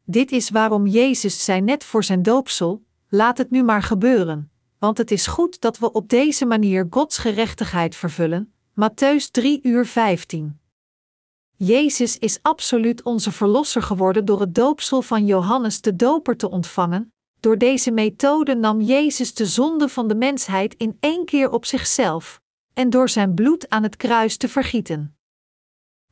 Dit 0.05 0.33
is 0.33 0.51
waarom 0.51 0.87
Jezus 0.87 1.45
zei 1.45 1.61
net 1.61 1.85
voor 1.85 2.05
zijn 2.05 2.23
doopsel: 2.23 2.85
Laat 3.09 3.39
het 3.39 3.51
nu 3.51 3.63
maar 3.63 3.83
gebeuren, 3.83 4.51
want 4.79 4.99
het 4.99 5.11
is 5.11 5.27
goed 5.27 5.61
dat 5.61 5.79
we 5.79 5.93
op 5.93 6.09
deze 6.09 6.47
manier 6.47 6.87
Gods 6.91 7.19
gerechtigheid 7.19 7.97
vervullen. 7.97 8.53
Matthäus 8.71 9.31
3 9.31 9.61
uur 9.63 9.87
15. 9.87 10.61
Jezus 11.57 12.19
is 12.19 12.39
absoluut 12.43 13.03
onze 13.03 13.33
verlosser 13.33 13.83
geworden 13.83 14.25
door 14.25 14.41
het 14.41 14.55
doopsel 14.55 15.03
van 15.03 15.27
Johannes 15.27 15.81
de 15.81 15.97
Doper 15.97 16.37
te 16.37 16.51
ontvangen. 16.51 17.13
Door 17.47 17.59
deze 17.59 17.91
methode 17.91 18.55
nam 18.55 18.81
Jezus 18.81 19.35
de 19.35 19.47
zonde 19.47 19.89
van 19.89 20.09
de 20.09 20.15
mensheid 20.15 20.75
in 20.75 20.97
één 21.01 21.25
keer 21.25 21.51
op 21.51 21.65
zichzelf, 21.65 22.41
en 22.75 22.91
door 22.91 23.09
zijn 23.09 23.35
bloed 23.35 23.69
aan 23.69 23.83
het 23.83 23.97
kruis 23.97 24.37
te 24.37 24.49
vergieten. 24.49 25.17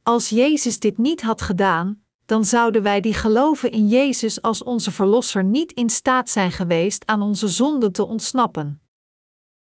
Als 0.02 0.28
Jezus 0.28 0.78
dit 0.78 0.98
niet 0.98 1.22
had 1.22 1.42
gedaan, 1.42 2.04
dan 2.26 2.44
zouden 2.44 2.82
wij 2.82 3.00
die 3.00 3.14
geloven 3.14 3.70
in 3.70 3.88
Jezus 3.88 4.42
als 4.42 4.62
onze 4.62 4.90
Verlosser 4.90 5.44
niet 5.44 5.72
in 5.72 5.90
staat 5.90 6.30
zijn 6.30 6.52
geweest 6.52 7.06
aan 7.06 7.22
onze 7.22 7.48
zonden 7.48 7.92
te 7.92 8.04
ontsnappen. 8.06 8.82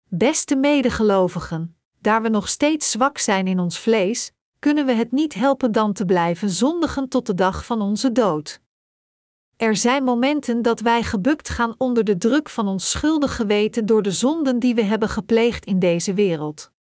Beste 0.08 0.56
medegelovigen, 0.56 1.76
daar 2.00 2.22
we 2.22 2.28
nog 2.28 2.48
steeds 2.48 2.90
zwak 2.90 3.18
zijn 3.18 3.46
in 3.46 3.58
ons 3.58 3.78
vlees, 3.78 4.32
kunnen 4.58 4.86
we 4.86 4.92
het 4.92 5.12
niet 5.12 5.34
helpen 5.34 5.72
dan 5.72 5.92
te 5.92 6.04
blijven 6.04 6.50
zondigen 6.50 7.08
tot 7.08 7.26
de 7.26 7.34
dag 7.34 7.64
van 7.64 7.80
onze 7.80 8.12
dood. 8.12 8.60
Er 9.58 9.76
zijn 9.76 10.04
momenten 10.04 10.62
dat 10.62 10.80
wij 10.80 11.02
gebukt 11.02 11.48
gaan 11.48 11.74
onder 11.78 12.04
de 12.04 12.18
druk 12.18 12.48
van 12.48 12.68
ons 12.68 12.90
schuldig 12.90 13.36
geweten 13.36 13.86
door 13.86 14.02
de 14.02 14.12
zonden 14.12 14.58
die 14.58 14.74
we 14.74 14.82
hebben 14.82 15.08
gepleegd 15.08 15.64
in 15.64 15.78
deze 15.78 16.14
wereld. 16.14 16.72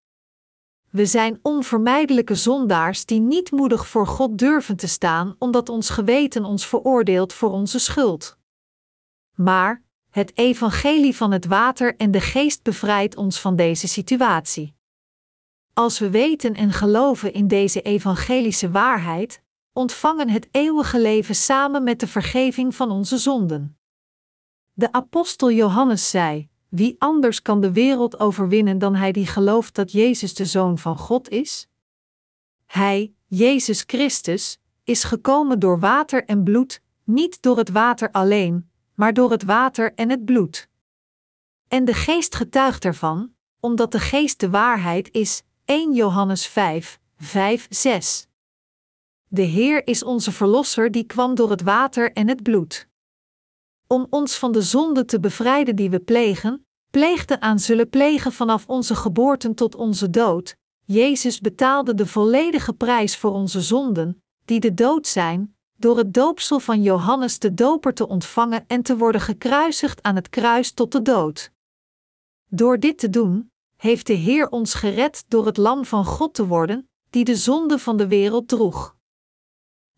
We 0.90 1.06
zijn 1.06 1.38
onvermijdelijke 1.42 2.34
zondaars 2.34 3.04
die 3.04 3.20
niet 3.20 3.50
moedig 3.50 3.86
voor 3.86 4.06
God 4.06 4.38
durven 4.38 4.76
te 4.76 4.86
staan 4.86 5.36
omdat 5.38 5.68
ons 5.68 5.90
geweten 5.90 6.44
ons 6.44 6.66
veroordeelt 6.66 7.32
voor 7.32 7.50
onze 7.50 7.78
schuld. 7.78 8.38
Maar 9.34 9.82
het 10.10 10.38
evangelie 10.38 11.16
van 11.16 11.32
het 11.32 11.46
water 11.46 11.96
en 11.96 12.10
de 12.10 12.20
geest 12.20 12.62
bevrijdt 12.62 13.16
ons 13.16 13.40
van 13.40 13.56
deze 13.56 13.88
situatie. 13.88 14.74
Als 15.72 15.98
we 15.98 16.10
weten 16.10 16.54
en 16.54 16.72
geloven 16.72 17.32
in 17.32 17.48
deze 17.48 17.82
evangelische 17.82 18.70
waarheid, 18.70 19.42
ontvangen 19.78 20.28
het 20.28 20.48
eeuwige 20.50 21.00
leven 21.00 21.34
samen 21.34 21.82
met 21.82 22.00
de 22.00 22.06
vergeving 22.06 22.74
van 22.74 22.90
onze 22.90 23.18
zonden. 23.18 23.78
De 24.72 24.92
apostel 24.92 25.50
Johannes 25.50 26.10
zei: 26.10 26.48
wie 26.68 26.96
anders 26.98 27.42
kan 27.42 27.60
de 27.60 27.72
wereld 27.72 28.20
overwinnen 28.20 28.78
dan 28.78 28.94
hij 28.94 29.12
die 29.12 29.26
gelooft 29.26 29.74
dat 29.74 29.92
Jezus 29.92 30.34
de 30.34 30.44
Zoon 30.44 30.78
van 30.78 30.98
God 30.98 31.28
is? 31.28 31.68
Hij, 32.66 33.12
Jezus 33.26 33.84
Christus, 33.86 34.60
is 34.84 35.04
gekomen 35.04 35.58
door 35.58 35.78
water 35.80 36.24
en 36.24 36.42
bloed, 36.42 36.82
niet 37.04 37.42
door 37.42 37.56
het 37.56 37.70
water 37.70 38.10
alleen, 38.10 38.70
maar 38.94 39.12
door 39.12 39.30
het 39.30 39.42
water 39.42 39.94
en 39.94 40.10
het 40.10 40.24
bloed. 40.24 40.68
En 41.68 41.84
de 41.84 41.94
Geest 41.94 42.34
getuigt 42.34 42.84
ervan, 42.84 43.32
omdat 43.60 43.92
de 43.92 44.00
Geest 44.00 44.40
de 44.40 44.50
waarheid 44.50 45.12
is. 45.12 45.42
1 45.64 45.94
Johannes 45.94 46.46
5, 46.46 47.00
5, 47.16 47.66
6. 47.70 48.27
De 49.28 49.42
Heer 49.42 49.86
is 49.86 50.02
onze 50.02 50.32
Verlosser 50.32 50.90
die 50.90 51.04
kwam 51.04 51.34
door 51.34 51.50
het 51.50 51.62
water 51.62 52.12
en 52.12 52.28
het 52.28 52.42
bloed 52.42 52.88
om 53.88 54.06
ons 54.10 54.38
van 54.38 54.52
de 54.52 54.62
zonde 54.62 55.04
te 55.04 55.20
bevrijden 55.20 55.76
die 55.76 55.90
we 55.90 56.00
plegen, 56.00 56.66
pleegden 56.90 57.42
aan 57.42 57.58
zullen 57.58 57.88
plegen 57.88 58.32
vanaf 58.32 58.66
onze 58.66 58.94
geboorte 58.94 59.54
tot 59.54 59.74
onze 59.74 60.10
dood. 60.10 60.56
Jezus 60.84 61.40
betaalde 61.40 61.94
de 61.94 62.06
volledige 62.06 62.72
prijs 62.72 63.16
voor 63.16 63.32
onze 63.32 63.60
zonden, 63.60 64.22
die 64.44 64.60
de 64.60 64.74
dood 64.74 65.06
zijn, 65.06 65.56
door 65.76 65.96
het 65.96 66.14
doopsel 66.14 66.60
van 66.60 66.82
Johannes 66.82 67.38
de 67.38 67.54
Doper 67.54 67.94
te 67.94 68.08
ontvangen 68.08 68.64
en 68.66 68.82
te 68.82 68.96
worden 68.96 69.20
gekruisigd 69.20 70.02
aan 70.02 70.16
het 70.16 70.28
kruis 70.28 70.72
tot 70.72 70.92
de 70.92 71.02
dood. 71.02 71.52
Door 72.48 72.78
dit 72.78 72.98
te 72.98 73.10
doen, 73.10 73.50
heeft 73.76 74.06
de 74.06 74.12
Heer 74.12 74.48
ons 74.48 74.74
gered 74.74 75.24
door 75.28 75.46
het 75.46 75.56
Lam 75.56 75.84
van 75.84 76.04
God 76.04 76.34
te 76.34 76.46
worden, 76.46 76.88
die 77.10 77.24
de 77.24 77.36
zonde 77.36 77.78
van 77.78 77.96
de 77.96 78.08
wereld 78.08 78.48
droeg 78.48 78.96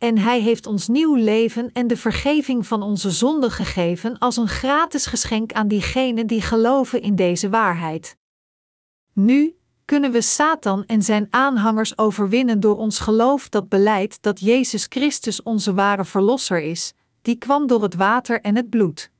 en 0.00 0.18
Hij 0.18 0.40
heeft 0.40 0.66
ons 0.66 0.88
nieuw 0.88 1.14
leven 1.14 1.72
en 1.72 1.86
de 1.86 1.96
vergeving 1.96 2.66
van 2.66 2.82
onze 2.82 3.10
zonden 3.10 3.50
gegeven 3.50 4.18
als 4.18 4.36
een 4.36 4.48
gratis 4.48 5.06
geschenk 5.06 5.52
aan 5.52 5.68
diegenen 5.68 6.26
die 6.26 6.42
geloven 6.42 7.02
in 7.02 7.14
deze 7.14 7.48
waarheid. 7.48 8.16
Nu 9.12 9.56
kunnen 9.84 10.12
we 10.12 10.20
Satan 10.20 10.84
en 10.86 11.02
zijn 11.02 11.26
aanhangers 11.30 11.98
overwinnen 11.98 12.60
door 12.60 12.76
ons 12.76 12.98
geloof 12.98 13.48
dat 13.48 13.68
beleidt 13.68 14.22
dat 14.22 14.40
Jezus 14.40 14.86
Christus 14.88 15.42
onze 15.42 15.74
ware 15.74 16.04
Verlosser 16.04 16.60
is, 16.60 16.92
die 17.22 17.36
kwam 17.36 17.66
door 17.66 17.82
het 17.82 17.94
water 17.94 18.40
en 18.40 18.56
het 18.56 18.70
bloed. 18.70 19.10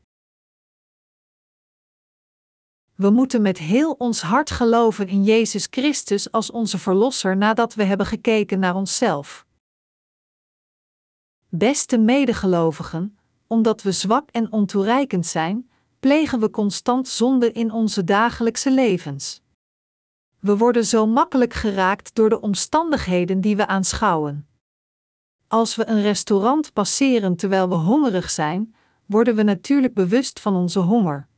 We 2.94 3.10
moeten 3.10 3.42
met 3.42 3.58
heel 3.58 3.92
ons 3.92 4.20
hart 4.20 4.50
geloven 4.50 5.08
in 5.08 5.24
Jezus 5.24 5.66
Christus 5.70 6.32
als 6.32 6.50
onze 6.50 6.78
Verlosser 6.78 7.36
nadat 7.36 7.74
we 7.74 7.84
hebben 7.84 8.06
gekeken 8.06 8.58
naar 8.58 8.74
onszelf. 8.74 9.48
Beste 11.52 11.98
medegelovigen, 11.98 13.18
omdat 13.46 13.82
we 13.82 13.92
zwak 13.92 14.30
en 14.30 14.52
ontoereikend 14.52 15.26
zijn, 15.26 15.70
plegen 16.00 16.40
we 16.40 16.50
constant 16.50 17.08
zonde 17.08 17.52
in 17.52 17.72
onze 17.72 18.04
dagelijkse 18.04 18.70
levens. 18.70 19.42
We 20.38 20.56
worden 20.56 20.86
zo 20.86 21.06
makkelijk 21.06 21.54
geraakt 21.54 22.14
door 22.14 22.28
de 22.28 22.40
omstandigheden 22.40 23.40
die 23.40 23.56
we 23.56 23.66
aanschouwen. 23.66 24.48
Als 25.48 25.76
we 25.76 25.86
een 25.86 26.02
restaurant 26.02 26.72
passeren 26.72 27.36
terwijl 27.36 27.68
we 27.68 27.74
hongerig 27.74 28.30
zijn, 28.30 28.74
worden 29.06 29.34
we 29.34 29.42
natuurlijk 29.42 29.94
bewust 29.94 30.40
van 30.40 30.56
onze 30.56 30.78
honger. 30.78 31.28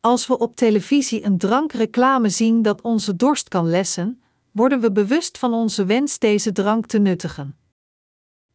Als 0.00 0.26
we 0.26 0.38
op 0.38 0.56
televisie 0.56 1.24
een 1.24 1.38
drankreclame 1.38 2.28
zien 2.28 2.62
dat 2.62 2.80
onze 2.80 3.16
dorst 3.16 3.48
kan 3.48 3.68
lessen, 3.68 4.22
worden 4.50 4.80
we 4.80 4.92
bewust 4.92 5.38
van 5.38 5.52
onze 5.52 5.84
wens 5.84 6.18
deze 6.18 6.52
drank 6.52 6.86
te 6.86 6.98
nuttigen. 6.98 7.56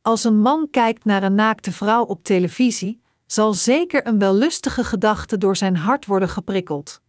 Als 0.07 0.23
een 0.23 0.39
man 0.39 0.69
kijkt 0.69 1.05
naar 1.05 1.23
een 1.23 1.35
naakte 1.35 1.71
vrouw 1.71 2.03
op 2.03 2.23
televisie, 2.23 3.01
zal 3.25 3.53
zeker 3.53 4.07
een 4.07 4.19
wellustige 4.19 4.83
gedachte 4.83 5.37
door 5.37 5.55
zijn 5.55 5.75
hart 5.75 6.05
worden 6.05 6.29
geprikkeld. 6.29 7.01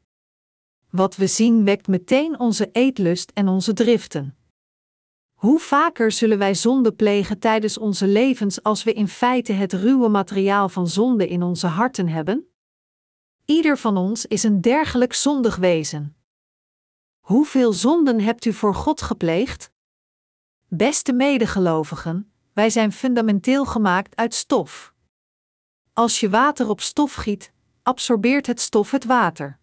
Wat 0.90 1.16
we 1.16 1.26
zien 1.26 1.64
wekt 1.64 1.86
meteen 1.86 2.38
onze 2.38 2.68
eetlust 2.72 3.30
en 3.30 3.48
onze 3.48 3.72
driften. 3.72 4.36
Hoe 5.34 5.58
vaker 5.58 6.12
zullen 6.12 6.38
wij 6.38 6.54
zonde 6.54 6.92
plegen 6.92 7.38
tijdens 7.38 7.78
onze 7.78 8.06
levens 8.06 8.62
als 8.62 8.84
we 8.84 8.92
in 8.92 9.08
feite 9.08 9.52
het 9.52 9.72
ruwe 9.72 10.08
materiaal 10.08 10.68
van 10.68 10.88
zonde 10.88 11.28
in 11.28 11.42
onze 11.42 11.66
harten 11.66 12.08
hebben? 12.08 12.48
Ieder 13.44 13.78
van 13.78 13.96
ons 13.96 14.26
is 14.26 14.42
een 14.42 14.60
dergelijk 14.60 15.12
zondig 15.12 15.56
wezen. 15.56 16.16
Hoeveel 17.18 17.72
zonden 17.72 18.20
hebt 18.20 18.44
u 18.44 18.52
voor 18.52 18.74
God 18.74 19.02
gepleegd? 19.02 19.70
Beste 20.68 21.12
medegelovigen, 21.12 22.32
wij 22.58 22.70
zijn 22.70 22.92
fundamenteel 22.92 23.64
gemaakt 23.64 24.16
uit 24.16 24.34
stof. 24.34 24.94
Als 25.92 26.20
je 26.20 26.30
water 26.30 26.68
op 26.68 26.80
stof 26.80 27.14
giet, 27.14 27.52
absorbeert 27.82 28.46
het 28.46 28.60
stof 28.60 28.90
het 28.90 29.04
water. 29.04 29.58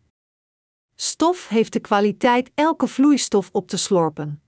Stof 0.95 1.47
heeft 1.47 1.73
de 1.73 1.79
kwaliteit 1.79 2.51
elke 2.53 2.87
vloeistof 2.87 3.49
op 3.51 3.67
te 3.67 3.77
slorpen. 3.77 4.43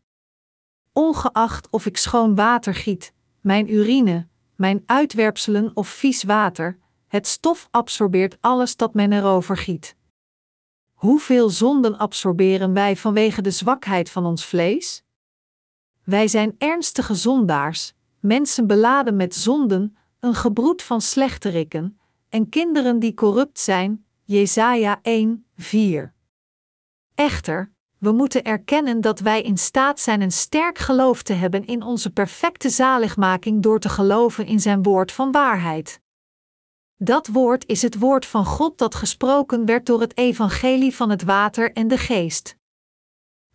Ongeacht 0.93 1.69
of 1.69 1.85
ik 1.85 1.97
schoon 1.97 2.35
water 2.35 2.75
giet, 2.75 3.13
mijn 3.41 3.73
urine, 3.73 4.27
mijn 4.55 4.83
uitwerpselen 4.85 5.71
of 5.73 5.87
vies 5.87 6.23
water, 6.23 6.79
het 7.07 7.27
stof 7.27 7.67
absorbeert 7.71 8.37
alles 8.41 8.75
dat 8.75 8.93
men 8.93 9.11
erover 9.11 9.57
giet. 9.57 9.95
Hoeveel 10.93 11.49
zonden 11.49 11.97
absorberen 11.97 12.73
wij 12.73 12.95
vanwege 12.95 13.41
de 13.41 13.51
zwakheid 13.51 14.09
van 14.09 14.25
ons 14.25 14.45
vlees? 14.45 15.03
Wij 16.03 16.27
zijn 16.27 16.55
ernstige 16.57 17.15
zondaars, 17.15 17.95
mensen 18.19 18.67
beladen 18.67 19.15
met 19.15 19.35
zonden, 19.35 19.97
een 20.19 20.35
gebroed 20.35 20.81
van 20.81 21.01
slechterikken, 21.01 21.99
en 22.29 22.49
kinderen 22.49 22.99
die 22.99 23.13
corrupt 23.13 23.59
zijn. 23.59 24.05
Jesaja 24.23 24.99
1, 25.01 25.45
4. 25.55 26.13
Echter, 27.15 27.71
we 27.97 28.11
moeten 28.11 28.43
erkennen 28.43 29.01
dat 29.01 29.19
wij 29.19 29.41
in 29.41 29.57
staat 29.57 29.99
zijn 29.99 30.21
een 30.21 30.31
sterk 30.31 30.77
geloof 30.77 31.23
te 31.23 31.33
hebben 31.33 31.65
in 31.65 31.83
onze 31.83 32.09
perfecte 32.09 32.69
zaligmaking 32.69 33.61
door 33.63 33.79
te 33.79 33.89
geloven 33.89 34.45
in 34.45 34.59
Zijn 34.59 34.83
woord 34.83 35.11
van 35.11 35.31
waarheid. 35.31 36.01
Dat 36.95 37.27
woord 37.27 37.65
is 37.67 37.81
het 37.81 37.99
woord 37.99 38.25
van 38.25 38.45
God 38.45 38.77
dat 38.77 38.95
gesproken 38.95 39.65
werd 39.65 39.85
door 39.85 40.01
het 40.01 40.17
evangelie 40.17 40.95
van 40.95 41.09
het 41.09 41.23
water 41.23 41.73
en 41.73 41.87
de 41.87 41.97
geest. 41.97 42.57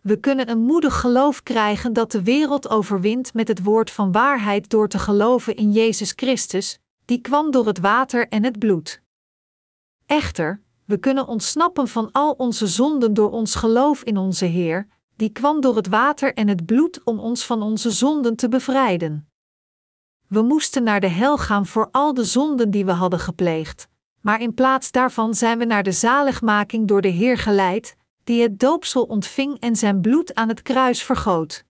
We 0.03 0.19
kunnen 0.19 0.49
een 0.49 0.61
moedig 0.61 0.99
geloof 0.99 1.43
krijgen 1.43 1.93
dat 1.93 2.11
de 2.11 2.23
wereld 2.23 2.69
overwint 2.69 3.33
met 3.33 3.47
het 3.47 3.63
woord 3.63 3.91
van 3.91 4.11
waarheid 4.11 4.69
door 4.69 4.87
te 4.87 4.99
geloven 4.99 5.55
in 5.55 5.71
Jezus 5.71 6.13
Christus, 6.15 6.79
die 7.05 7.21
kwam 7.21 7.51
door 7.51 7.67
het 7.67 7.79
water 7.79 8.27
en 8.27 8.43
het 8.43 8.59
bloed. 8.59 9.01
Echter, 10.05 10.61
we 10.85 10.97
kunnen 10.97 11.27
ontsnappen 11.27 11.87
van 11.87 12.11
al 12.11 12.31
onze 12.31 12.67
zonden 12.67 13.13
door 13.13 13.31
ons 13.31 13.55
geloof 13.55 14.03
in 14.03 14.17
onze 14.17 14.45
Heer, 14.45 14.87
die 15.15 15.29
kwam 15.29 15.61
door 15.61 15.75
het 15.75 15.87
water 15.87 16.33
en 16.33 16.47
het 16.47 16.65
bloed 16.65 17.03
om 17.03 17.19
ons 17.19 17.45
van 17.45 17.61
onze 17.61 17.91
zonden 17.91 18.35
te 18.35 18.49
bevrijden. 18.49 19.27
We 20.27 20.41
moesten 20.41 20.83
naar 20.83 20.99
de 20.99 21.07
hel 21.07 21.37
gaan 21.37 21.65
voor 21.65 21.89
al 21.91 22.13
de 22.13 22.23
zonden 22.23 22.71
die 22.71 22.85
we 22.85 22.91
hadden 22.91 23.19
gepleegd, 23.19 23.87
maar 24.21 24.41
in 24.41 24.53
plaats 24.53 24.91
daarvan 24.91 25.33
zijn 25.33 25.57
we 25.57 25.65
naar 25.65 25.83
de 25.83 25.91
zaligmaking 25.91 26.87
door 26.87 27.01
de 27.01 27.07
Heer 27.07 27.37
geleid, 27.37 27.95
die 28.23 28.41
het 28.41 28.59
doopsel 28.59 29.03
ontving 29.03 29.59
en 29.59 29.75
zijn 29.75 30.01
bloed 30.01 30.33
aan 30.33 30.47
het 30.47 30.61
kruis 30.61 31.03
vergoot. 31.03 31.65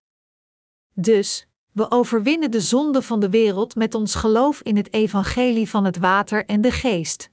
Dus, 0.92 1.46
we 1.72 1.90
overwinnen 1.90 2.50
de 2.50 2.60
zonde 2.60 3.02
van 3.02 3.20
de 3.20 3.30
wereld 3.30 3.74
met 3.74 3.94
ons 3.94 4.14
geloof 4.14 4.60
in 4.60 4.76
het 4.76 4.92
evangelie 4.92 5.68
van 5.68 5.84
het 5.84 5.98
water 5.98 6.44
en 6.44 6.60
de 6.60 6.70
geest. 6.70 7.30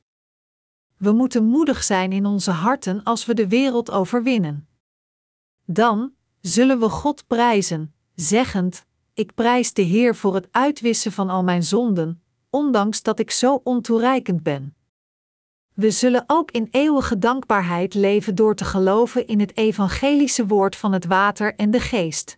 We 0.97 1.11
moeten 1.11 1.43
moedig 1.43 1.83
zijn 1.83 2.11
in 2.11 2.25
onze 2.25 2.51
harten 2.51 3.03
als 3.03 3.25
we 3.25 3.33
de 3.33 3.47
wereld 3.47 3.91
overwinnen. 3.91 4.67
Dan 5.65 6.13
zullen 6.41 6.79
we 6.79 6.89
God 6.89 7.27
prijzen, 7.27 7.93
zeggend: 8.15 8.85
Ik 9.13 9.33
prijs 9.33 9.73
de 9.73 9.81
Heer 9.81 10.15
voor 10.15 10.35
het 10.35 10.47
uitwissen 10.51 11.11
van 11.11 11.29
al 11.29 11.43
mijn 11.43 11.63
zonden, 11.63 12.23
ondanks 12.49 13.01
dat 13.01 13.19
ik 13.19 13.31
zo 13.31 13.61
ontoereikend 13.63 14.43
ben. 14.43 14.75
We 15.73 15.91
zullen 15.91 16.23
ook 16.27 16.51
in 16.51 16.67
eeuwige 16.71 17.17
dankbaarheid 17.17 17.93
leven 17.93 18.35
door 18.35 18.55
te 18.55 18.65
geloven 18.65 19.27
in 19.27 19.39
het 19.39 19.57
evangelische 19.57 20.45
woord 20.45 20.75
van 20.75 20.91
het 20.91 21.05
water 21.05 21.55
en 21.55 21.71
de 21.71 21.79
geest. 21.79 22.37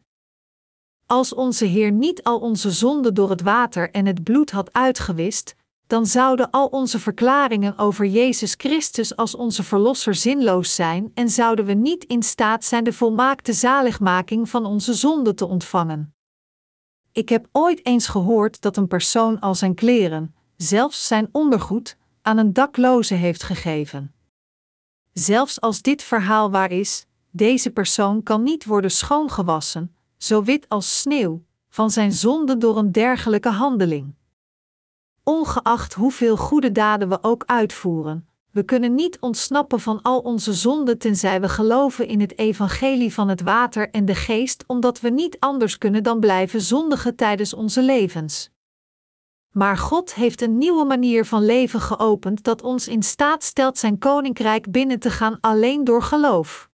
Als 1.06 1.34
onze 1.34 1.66
Heer 1.66 1.92
niet 1.92 2.24
al 2.24 2.40
onze 2.40 2.72
zonden 2.72 3.14
door 3.14 3.30
het 3.30 3.42
water 3.42 3.92
en 3.92 4.06
het 4.06 4.24
bloed 4.24 4.52
had 4.52 4.74
uitgewist, 4.74 5.56
dan 5.88 6.06
zouden 6.06 6.50
al 6.50 6.68
onze 6.68 7.00
verklaringen 7.00 7.78
over 7.78 8.06
Jezus 8.06 8.54
Christus 8.58 9.16
als 9.16 9.36
onze 9.36 9.64
Verlosser 9.64 10.16
zinloos 10.16 10.76
zijn 10.76 11.12
en 11.14 11.30
zouden 11.30 11.66
we 11.66 11.74
niet 11.74 12.04
in 12.04 12.24
staat 12.24 12.66
zijn 12.66 12.84
de 12.84 12.94
volmaakte 12.94 13.54
zaligmaking 13.54 14.50
van 14.50 14.66
onze 14.66 14.94
zonde 14.94 15.34
te 15.34 15.46
ontvangen. 15.46 16.16
Ik 17.12 17.30
heb 17.30 17.48
ooit 17.52 17.86
eens 17.86 18.08
gehoord 18.08 18.62
dat 18.62 18.78
een 18.78 18.88
persoon 18.88 19.40
al 19.40 19.56
zijn 19.56 19.76
kleren, 19.76 20.36
zelfs 20.58 21.08
zijn 21.08 21.30
ondergoed, 21.32 21.98
aan 22.24 22.38
een 22.38 22.54
dakloze 22.54 23.14
heeft 23.14 23.44
gegeven. 23.44 24.14
Zelfs 25.14 25.62
als 25.62 25.82
dit 25.82 26.04
verhaal 26.04 26.52
waar 26.52 26.72
is, 26.72 27.06
deze 27.32 27.72
persoon 27.72 28.24
kan 28.24 28.44
niet 28.44 28.66
worden 28.66 28.92
schoongewassen, 28.92 29.96
zo 30.18 30.44
wit 30.44 30.70
als 30.70 31.00
sneeuw, 31.00 31.44
van 31.70 31.90
zijn 31.90 32.12
zonde 32.12 32.58
door 32.58 32.78
een 32.78 32.92
dergelijke 32.92 33.50
handeling. 33.50 34.14
Ongeacht 35.24 35.94
hoeveel 35.94 36.38
goede 36.38 36.72
daden 36.72 37.10
we 37.10 37.18
ook 37.22 37.44
uitvoeren, 37.46 38.28
we 38.54 38.64
kunnen 38.64 38.96
niet 38.96 39.20
ontsnappen 39.20 39.80
van 39.80 40.02
al 40.02 40.20
onze 40.20 40.54
zonden 40.54 40.98
tenzij 40.98 41.42
we 41.42 41.50
geloven 41.50 42.08
in 42.08 42.22
het 42.22 42.38
evangelie 42.38 43.14
van 43.14 43.28
het 43.28 43.42
water 43.42 43.90
en 43.90 44.06
de 44.06 44.16
geest, 44.16 44.64
omdat 44.68 45.00
we 45.00 45.10
niet 45.10 45.40
anders 45.40 45.78
kunnen 45.78 46.04
dan 46.04 46.20
blijven 46.20 46.62
zondigen 46.62 47.16
tijdens 47.16 47.54
onze 47.54 47.82
levens. 47.82 48.53
Maar 49.54 49.78
God 49.78 50.14
heeft 50.14 50.42
een 50.42 50.58
nieuwe 50.58 50.86
manier 50.86 51.26
van 51.26 51.46
leven 51.46 51.82
geopend 51.82 52.44
dat 52.44 52.62
ons 52.62 52.88
in 52.88 53.04
staat 53.04 53.44
stelt 53.44 53.78
zijn 53.78 53.98
koninkrijk 53.98 54.72
binnen 54.72 55.00
te 55.00 55.10
gaan 55.10 55.38
alleen 55.40 55.84
door 55.84 56.02
geloof. 56.02 56.70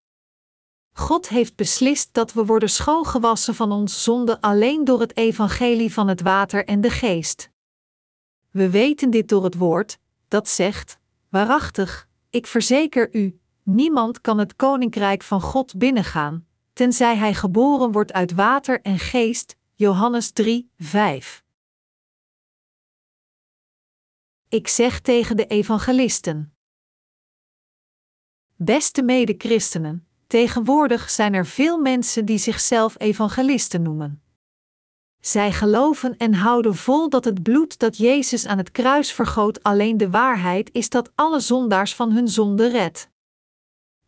God 0.93 1.29
heeft 1.29 1.57
beslist 1.57 2.09
dat 2.13 2.33
we 2.33 2.45
worden 2.45 2.71
schoongewassen 2.71 3.55
van 3.55 3.73
ons 3.73 4.03
zonde 4.03 4.41
alleen 4.41 4.85
door 4.85 5.01
het 5.01 5.17
evangelie 5.17 5.93
van 5.93 6.09
het 6.09 6.21
water 6.21 6.65
en 6.65 6.81
de 6.81 6.91
geest. 6.91 7.51
We 8.51 8.71
weten 8.71 9.11
dit 9.11 9.29
door 9.29 9.45
het 9.45 9.55
woord, 9.55 9.99
dat 10.29 10.49
zegt: 10.49 10.99
Waarachtig, 11.29 12.09
ik 12.31 12.47
verzeker 12.47 13.15
u, 13.15 13.41
niemand 13.63 14.21
kan 14.21 14.39
het 14.39 14.57
koninkrijk 14.57 15.23
van 15.23 15.41
God 15.41 15.79
binnengaan, 15.79 16.47
tenzij 16.73 17.17
hij 17.17 17.35
geboren 17.35 17.93
wordt 17.93 18.13
uit 18.13 18.35
water 18.35 18.81
en 18.81 18.99
geest. 18.99 19.57
Johannes 19.75 20.31
3, 20.31 20.71
5. 20.79 21.47
Ik 24.51 24.69
zeg 24.69 25.01
tegen 25.01 25.37
de 25.37 25.47
evangelisten. 25.47 26.57
Beste 28.57 29.03
mede-christenen, 29.03 30.07
tegenwoordig 30.27 31.11
zijn 31.11 31.35
er 31.35 31.47
veel 31.47 31.79
mensen 31.79 32.25
die 32.25 32.39
zichzelf 32.39 32.95
evangelisten 32.99 33.83
noemen. 33.83 34.23
Zij 35.21 35.53
geloven 35.53 36.17
en 36.17 36.35
houden 36.35 36.75
vol 36.75 37.09
dat 37.09 37.25
het 37.25 37.43
bloed 37.43 37.79
dat 37.79 37.97
Jezus 37.97 38.47
aan 38.47 38.59
het 38.59 38.71
kruis 38.71 39.13
vergoot 39.13 39.63
alleen 39.63 39.97
de 39.97 40.11
waarheid 40.11 40.71
is 40.73 40.89
dat 40.89 41.13
alle 41.15 41.41
zondaars 41.41 41.95
van 41.95 42.13
hun 42.13 42.29
zonde 42.29 42.69
redt. 42.69 43.11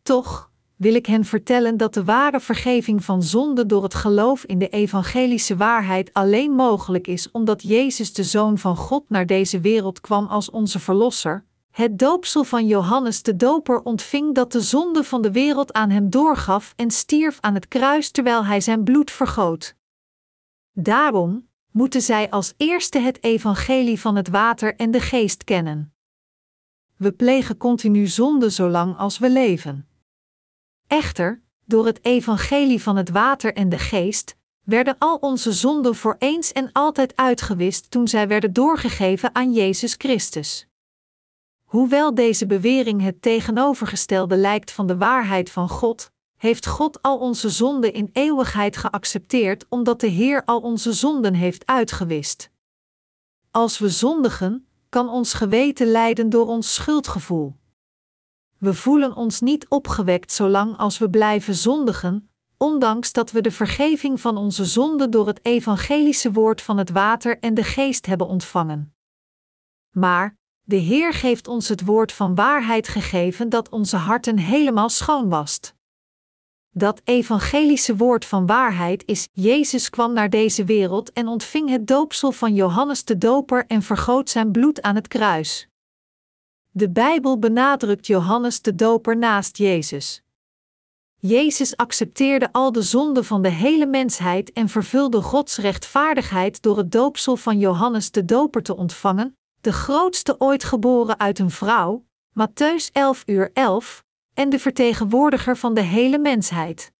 Toch 0.01 0.50
wil 0.81 0.93
ik 0.93 1.05
hen 1.05 1.25
vertellen 1.25 1.77
dat 1.77 1.93
de 1.93 2.03
ware 2.03 2.39
vergeving 2.39 3.03
van 3.03 3.23
zonde 3.23 3.65
door 3.65 3.83
het 3.83 3.93
geloof 3.93 4.43
in 4.43 4.59
de 4.59 4.69
evangelische 4.69 5.57
waarheid 5.57 6.13
alleen 6.13 6.51
mogelijk 6.51 7.07
is 7.07 7.31
omdat 7.31 7.61
Jezus 7.61 8.13
de 8.13 8.23
Zoon 8.23 8.57
van 8.57 8.75
God 8.75 9.03
naar 9.07 9.25
deze 9.25 9.59
wereld 9.59 10.01
kwam 10.01 10.27
als 10.27 10.49
onze 10.49 10.79
Verlosser. 10.79 11.45
Het 11.71 11.99
doopsel 11.99 12.43
van 12.43 12.67
Johannes 12.67 13.23
de 13.23 13.35
Doper 13.35 13.81
ontving 13.81 14.35
dat 14.35 14.51
de 14.51 14.61
zonde 14.61 15.03
van 15.03 15.21
de 15.21 15.31
wereld 15.31 15.73
aan 15.73 15.89
hem 15.89 16.09
doorgaf 16.09 16.73
en 16.75 16.91
stierf 16.91 17.37
aan 17.41 17.53
het 17.53 17.67
kruis 17.67 18.11
terwijl 18.11 18.45
hij 18.45 18.61
zijn 18.61 18.83
bloed 18.83 19.11
vergoot. 19.11 19.75
Daarom 20.71 21.47
moeten 21.71 22.01
zij 22.01 22.29
als 22.29 22.53
eerste 22.57 22.99
het 22.99 23.23
evangelie 23.23 23.99
van 23.99 24.15
het 24.15 24.29
water 24.29 24.75
en 24.75 24.91
de 24.91 24.99
geest 24.99 25.43
kennen. 25.43 25.93
We 26.97 27.11
plegen 27.11 27.57
continu 27.57 28.07
zonde 28.07 28.49
zolang 28.49 28.97
als 28.97 29.17
we 29.17 29.29
leven. 29.29 29.85
Echter, 30.91 31.41
door 31.65 31.85
het 31.85 32.05
evangelie 32.05 32.81
van 32.81 32.95
het 32.95 33.09
water 33.09 33.53
en 33.53 33.69
de 33.69 33.77
geest, 33.77 34.35
werden 34.63 34.95
al 34.99 35.15
onze 35.15 35.51
zonden 35.51 35.95
voor 35.95 36.15
eens 36.19 36.51
en 36.51 36.71
altijd 36.71 37.15
uitgewist 37.15 37.91
toen 37.91 38.07
zij 38.07 38.27
werden 38.27 38.53
doorgegeven 38.53 39.35
aan 39.35 39.53
Jezus 39.53 39.95
Christus. 39.97 40.67
Hoewel 41.63 42.15
deze 42.15 42.45
bewering 42.45 43.01
het 43.01 43.21
tegenovergestelde 43.21 44.35
lijkt 44.35 44.71
van 44.71 44.87
de 44.87 44.97
waarheid 44.97 45.49
van 45.49 45.69
God, 45.69 46.11
heeft 46.37 46.67
God 46.67 47.01
al 47.01 47.17
onze 47.17 47.49
zonden 47.49 47.93
in 47.93 48.09
eeuwigheid 48.13 48.77
geaccepteerd 48.77 49.65
omdat 49.69 49.99
de 49.99 50.07
Heer 50.07 50.45
al 50.45 50.59
onze 50.59 50.93
zonden 50.93 51.33
heeft 51.33 51.65
uitgewist. 51.65 52.49
Als 53.51 53.79
we 53.79 53.89
zondigen, 53.89 54.67
kan 54.89 55.09
ons 55.09 55.33
geweten 55.33 55.87
lijden 55.87 56.29
door 56.29 56.47
ons 56.47 56.73
schuldgevoel. 56.73 57.59
We 58.61 58.73
voelen 58.73 59.15
ons 59.15 59.39
niet 59.39 59.67
opgewekt 59.67 60.31
zolang 60.31 60.77
als 60.77 60.97
we 60.97 61.09
blijven 61.09 61.55
zondigen, 61.55 62.29
ondanks 62.57 63.11
dat 63.11 63.31
we 63.31 63.41
de 63.41 63.51
vergeving 63.51 64.21
van 64.21 64.37
onze 64.37 64.65
zonden 64.65 65.11
door 65.11 65.27
het 65.27 65.39
evangelische 65.45 66.31
woord 66.31 66.61
van 66.61 66.77
het 66.77 66.89
water 66.89 67.39
en 67.39 67.53
de 67.53 67.63
geest 67.63 68.05
hebben 68.05 68.27
ontvangen. 68.27 68.95
Maar 69.91 70.37
de 70.61 70.75
Heer 70.75 71.13
geeft 71.13 71.47
ons 71.47 71.67
het 71.67 71.85
woord 71.85 72.11
van 72.11 72.35
waarheid 72.35 72.87
gegeven 72.87 73.49
dat 73.49 73.69
onze 73.69 73.97
harten 73.97 74.37
helemaal 74.37 74.89
schoon 74.89 75.29
wast. 75.29 75.75
Dat 76.69 77.01
evangelische 77.03 77.95
woord 77.95 78.25
van 78.25 78.45
waarheid 78.45 79.03
is: 79.05 79.27
Jezus 79.33 79.89
kwam 79.89 80.13
naar 80.13 80.29
deze 80.29 80.63
wereld 80.63 81.11
en 81.13 81.27
ontving 81.27 81.69
het 81.69 81.87
doopsel 81.87 82.31
van 82.31 82.53
Johannes 82.53 83.03
de 83.03 83.17
Doper 83.17 83.65
en 83.67 83.81
vergoot 83.81 84.29
zijn 84.29 84.51
bloed 84.51 84.81
aan 84.81 84.95
het 84.95 85.07
kruis. 85.07 85.70
De 86.73 86.89
Bijbel 86.89 87.39
benadrukt 87.39 88.07
Johannes 88.07 88.61
de 88.61 88.75
Doper 88.75 89.17
naast 89.17 89.57
Jezus. 89.57 90.23
Jezus 91.17 91.77
accepteerde 91.77 92.49
al 92.51 92.71
de 92.71 92.81
zonden 92.81 93.25
van 93.25 93.41
de 93.41 93.49
hele 93.49 93.85
mensheid 93.85 94.53
en 94.53 94.69
vervulde 94.69 95.21
Gods 95.21 95.57
rechtvaardigheid 95.57 96.61
door 96.61 96.77
het 96.77 96.91
doopsel 96.91 97.35
van 97.35 97.59
Johannes 97.59 98.11
de 98.11 98.25
Doper 98.25 98.63
te 98.63 98.75
ontvangen, 98.75 99.37
de 99.61 99.73
grootste 99.73 100.35
ooit 100.39 100.63
geboren 100.63 101.19
uit 101.19 101.39
een 101.39 101.51
vrouw, 101.51 102.05
Matthäus 102.29 102.91
11 102.91 103.23
uur 103.25 103.49
11, 103.53 104.03
en 104.33 104.49
de 104.49 104.59
vertegenwoordiger 104.59 105.57
van 105.57 105.73
de 105.73 105.81
hele 105.81 106.17
mensheid. 106.17 106.91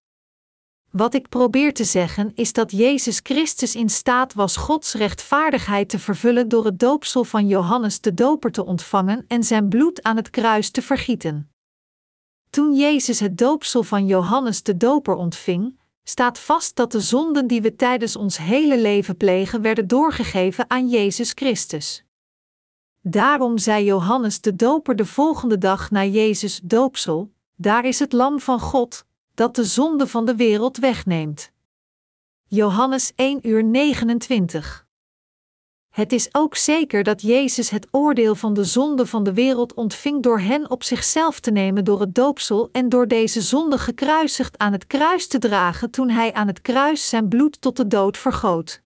Wat 0.91 1.13
ik 1.13 1.29
probeer 1.29 1.73
te 1.73 1.83
zeggen 1.83 2.31
is 2.35 2.53
dat 2.53 2.71
Jezus 2.71 3.19
Christus 3.23 3.75
in 3.75 3.89
staat 3.89 4.33
was 4.33 4.57
Gods 4.57 4.93
rechtvaardigheid 4.93 5.89
te 5.89 5.99
vervullen 5.99 6.49
door 6.49 6.65
het 6.65 6.79
doopsel 6.79 7.23
van 7.23 7.47
Johannes 7.47 8.01
de 8.01 8.13
Doper 8.13 8.51
te 8.51 8.65
ontvangen 8.65 9.25
en 9.27 9.43
zijn 9.43 9.69
bloed 9.69 10.03
aan 10.03 10.15
het 10.15 10.29
kruis 10.29 10.69
te 10.69 10.81
vergieten. 10.81 11.51
Toen 12.49 12.75
Jezus 12.75 13.19
het 13.19 13.37
doopsel 13.37 13.83
van 13.83 14.05
Johannes 14.05 14.63
de 14.63 14.77
Doper 14.77 15.15
ontving, 15.15 15.79
staat 16.03 16.39
vast 16.39 16.75
dat 16.75 16.91
de 16.91 16.99
zonden 16.99 17.47
die 17.47 17.61
we 17.61 17.75
tijdens 17.75 18.15
ons 18.15 18.37
hele 18.37 18.79
leven 18.79 19.17
plegen 19.17 19.61
werden 19.61 19.87
doorgegeven 19.87 20.69
aan 20.69 20.89
Jezus 20.89 21.31
Christus. 21.31 22.03
Daarom 23.01 23.57
zei 23.57 23.85
Johannes 23.85 24.41
de 24.41 24.55
Doper 24.55 24.95
de 24.95 25.05
volgende 25.05 25.57
dag 25.57 25.91
na 25.91 26.05
Jezus' 26.05 26.59
doopsel: 26.63 27.31
Daar 27.55 27.85
is 27.85 27.99
het 27.99 28.13
Lam 28.13 28.39
van 28.39 28.59
God, 28.59 29.05
dat 29.33 29.55
de 29.55 29.63
zonde 29.63 30.07
van 30.07 30.25
de 30.25 30.35
wereld 30.35 30.77
wegneemt. 30.77 31.51
Johannes 32.47 33.11
1 33.15 33.47
uur 33.47 33.63
29. 33.63 34.89
Het 35.89 36.11
is 36.11 36.29
ook 36.31 36.55
zeker 36.55 37.03
dat 37.03 37.21
Jezus 37.21 37.69
het 37.69 37.87
oordeel 37.91 38.35
van 38.35 38.53
de 38.53 38.63
zonde 38.63 39.05
van 39.05 39.23
de 39.23 39.33
wereld 39.33 39.73
ontving 39.73 40.23
door 40.23 40.39
hen 40.39 40.69
op 40.69 40.83
zichzelf 40.83 41.39
te 41.39 41.51
nemen 41.51 41.85
door 41.85 41.99
het 41.99 42.15
doopsel 42.15 42.69
en 42.71 42.89
door 42.89 43.07
deze 43.07 43.41
zonde 43.41 43.77
gekruisigd 43.77 44.57
aan 44.57 44.71
het 44.71 44.87
kruis 44.87 45.27
te 45.27 45.39
dragen 45.39 45.91
toen 45.91 46.09
hij 46.09 46.33
aan 46.33 46.47
het 46.47 46.61
kruis 46.61 47.09
zijn 47.09 47.27
bloed 47.27 47.61
tot 47.61 47.77
de 47.77 47.87
dood 47.87 48.17
vergoot. 48.17 48.81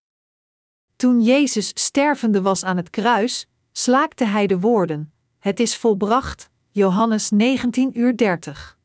Toen 0.95 1.21
Jezus 1.21 1.71
stervende 1.73 2.41
was 2.41 2.63
aan 2.63 2.77
het 2.77 2.89
kruis, 2.89 3.47
slaakte 3.71 4.25
hij 4.25 4.47
de 4.47 4.59
woorden: 4.59 5.13
Het 5.39 5.59
is 5.59 5.77
volbracht, 5.77 6.49
Johannes 6.71 7.29
19 7.29 7.99
uur 7.99 8.17
30. 8.17 8.77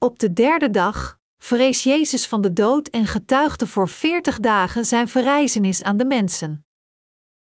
Op 0.00 0.18
de 0.18 0.32
derde 0.32 0.70
dag 0.70 1.18
vrees 1.38 1.82
Jezus 1.82 2.26
van 2.26 2.40
de 2.40 2.52
dood 2.52 2.88
en 2.88 3.06
getuigde 3.06 3.66
voor 3.66 3.88
veertig 3.88 4.40
dagen 4.40 4.84
zijn 4.84 5.08
verrijzenis 5.08 5.82
aan 5.82 5.96
de 5.96 6.04
mensen. 6.04 6.66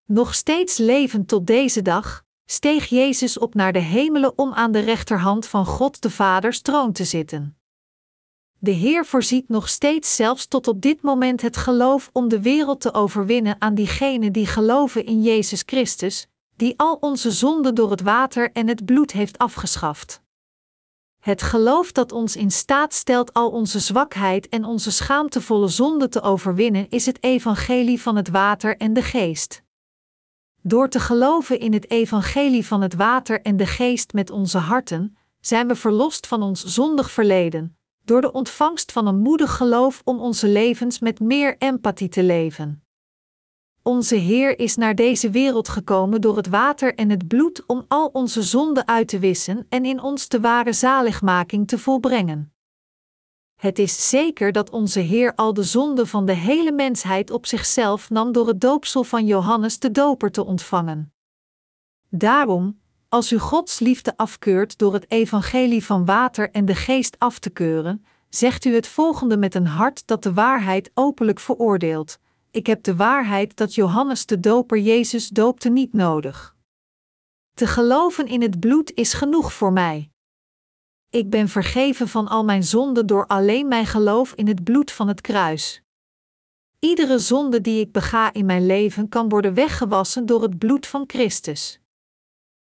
Nog 0.06 0.36
steeds 0.36 0.78
levend 0.78 1.28
tot 1.28 1.48
deze 1.48 1.82
dag, 1.82 2.24
steeg 2.46 2.86
Jezus 2.86 3.38
op 3.38 3.54
naar 3.54 3.74
de 3.74 3.80
hemelen 3.80 4.38
om 4.38 4.54
aan 4.54 4.72
de 4.72 4.80
rechterhand 4.80 5.48
van 5.48 5.66
God 5.66 6.02
de 6.02 6.10
Vaders 6.10 6.62
troon 6.62 6.92
te 6.92 7.04
zitten. 7.04 7.58
De 8.60 8.72
Heer 8.72 9.06
voorziet 9.06 9.50
nog 9.50 9.70
steeds 9.70 10.16
zelfs 10.16 10.48
tot 10.48 10.68
op 10.68 10.82
dit 10.82 11.02
moment 11.02 11.42
het 11.42 11.58
geloof 11.58 12.10
om 12.14 12.28
de 12.28 12.42
wereld 12.42 12.82
te 12.82 12.94
overwinnen 12.94 13.56
aan 13.60 13.76
diegenen 13.76 14.34
die 14.34 14.48
geloven 14.48 15.06
in 15.06 15.22
Jezus 15.22 15.64
Christus, 15.66 16.28
die 16.56 16.74
al 16.78 16.98
onze 17.00 17.32
zonden 17.32 17.76
door 17.76 17.92
het 17.92 18.02
water 18.02 18.52
en 18.52 18.68
het 18.68 18.86
bloed 18.86 19.12
heeft 19.12 19.38
afgeschaft. 19.38 20.24
Het 21.26 21.42
geloof 21.42 21.92
dat 21.92 22.12
ons 22.12 22.36
in 22.36 22.52
staat 22.52 22.94
stelt 22.94 23.34
al 23.34 23.50
onze 23.50 23.80
zwakheid 23.80 24.50
en 24.50 24.66
onze 24.66 24.92
schaamtevolle 24.92 25.68
zonde 25.68 26.10
te 26.10 26.22
overwinnen, 26.22 26.90
is 26.90 27.06
het 27.06 27.24
evangelie 27.24 28.02
van 28.02 28.16
het 28.16 28.30
water 28.30 28.78
en 28.78 28.94
de 28.94 29.02
geest. 29.02 29.64
Door 30.62 30.90
te 30.90 31.00
geloven 31.00 31.60
in 31.60 31.74
het 31.74 31.90
evangelie 31.90 32.66
van 32.66 32.82
het 32.82 32.96
water 32.96 33.42
en 33.42 33.58
de 33.58 33.66
geest 33.66 34.14
met 34.14 34.30
onze 34.30 34.58
harten, 34.58 35.18
zijn 35.40 35.68
we 35.68 35.76
verlost 35.76 36.28
van 36.28 36.42
ons 36.42 36.64
zondig 36.64 37.12
verleden, 37.12 37.78
door 38.04 38.22
de 38.22 38.32
ontvangst 38.32 38.92
van 38.92 39.08
een 39.08 39.20
moedig 39.20 39.56
geloof 39.56 40.02
om 40.04 40.20
onze 40.20 40.48
levens 40.48 41.00
met 41.00 41.20
meer 41.20 41.56
empathie 41.58 42.10
te 42.10 42.24
leven. 42.24 42.85
Onze 43.88 44.16
Heer 44.16 44.60
is 44.60 44.76
naar 44.76 44.96
deze 44.96 45.30
wereld 45.30 45.70
gekomen 45.70 46.22
door 46.22 46.36
het 46.36 46.48
water 46.48 46.96
en 46.96 47.10
het 47.10 47.28
bloed 47.28 47.64
om 47.66 47.86
al 47.88 48.10
onze 48.14 48.44
zonden 48.44 48.88
uit 48.88 49.08
te 49.08 49.20
wissen 49.20 49.66
en 49.70 49.86
in 49.86 50.02
ons 50.02 50.28
de 50.28 50.40
ware 50.40 50.74
zaligmaking 50.74 51.68
te 51.68 51.78
volbrengen. 51.78 52.54
Het 53.56 53.80
is 53.80 54.10
zeker 54.10 54.52
dat 54.52 54.70
onze 54.70 55.00
Heer 55.00 55.36
al 55.36 55.54
de 55.54 55.64
zonden 55.64 56.08
van 56.08 56.26
de 56.26 56.34
hele 56.34 56.72
mensheid 56.72 57.32
op 57.32 57.46
zichzelf 57.46 58.10
nam 58.10 58.32
door 58.32 58.48
het 58.48 58.62
doopsel 58.62 59.04
van 59.04 59.26
Johannes 59.26 59.80
de 59.80 59.92
Doper 59.92 60.32
te 60.32 60.46
ontvangen. 60.46 61.14
Daarom, 62.10 62.80
als 63.10 63.32
u 63.32 63.40
Gods 63.40 63.80
liefde 63.80 64.18
afkeurt 64.18 64.78
door 64.78 64.94
het 64.94 65.12
evangelie 65.12 65.86
van 65.86 66.06
water 66.06 66.52
en 66.52 66.66
de 66.66 66.76
geest 66.76 67.20
af 67.20 67.40
te 67.40 67.50
keuren, 67.50 68.06
zegt 68.30 68.66
u 68.66 68.74
het 68.74 68.88
volgende 68.88 69.38
met 69.38 69.56
een 69.56 69.68
hart 69.68 70.08
dat 70.08 70.24
de 70.24 70.34
waarheid 70.34 70.92
openlijk 70.94 71.40
veroordeelt 71.40 72.20
ik 72.56 72.68
heb 72.68 72.84
de 72.84 72.96
waarheid 72.96 73.58
dat 73.58 73.76
Johannes 73.76 74.26
de 74.26 74.40
Doper 74.40 74.78
Jezus 74.78 75.30
doopte 75.30 75.70
niet 75.70 75.94
nodig. 75.94 76.56
Te 77.54 77.68
geloven 77.68 78.28
in 78.28 78.42
het 78.42 78.60
bloed 78.60 78.92
is 78.94 79.14
genoeg 79.14 79.54
voor 79.54 79.74
mij. 79.74 80.10
Ik 81.10 81.30
ben 81.30 81.50
vergeven 81.50 82.08
van 82.08 82.28
al 82.28 82.44
mijn 82.44 82.64
zonden 82.64 83.08
door 83.08 83.28
alleen 83.28 83.68
mijn 83.68 83.86
geloof 83.86 84.34
in 84.34 84.48
het 84.48 84.64
bloed 84.64 84.92
van 84.92 85.08
het 85.08 85.22
kruis. 85.22 85.82
Iedere 86.80 87.20
zonde 87.20 87.62
die 87.62 87.80
ik 87.80 87.92
bega 87.92 88.34
in 88.34 88.46
mijn 88.46 88.66
leven 88.66 89.10
kan 89.10 89.30
worden 89.30 89.54
weggewassen 89.54 90.26
door 90.26 90.42
het 90.42 90.58
bloed 90.58 90.88
van 90.88 91.04
Christus. 91.08 91.80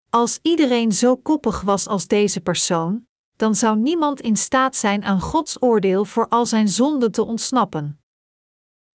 Als 0.09 0.39
iedereen 0.41 0.91
zo 0.91 1.15
koppig 1.15 1.61
was 1.61 1.87
als 1.87 2.07
deze 2.07 2.41
persoon, 2.41 3.07
dan 3.35 3.55
zou 3.55 3.77
niemand 3.77 4.21
in 4.21 4.37
staat 4.37 4.75
zijn 4.75 5.03
aan 5.03 5.21
Gods 5.21 5.61
oordeel 5.61 6.05
voor 6.05 6.27
al 6.27 6.45
zijn 6.45 6.67
zonden 6.67 7.11
te 7.11 7.23
ontsnappen. 7.23 8.00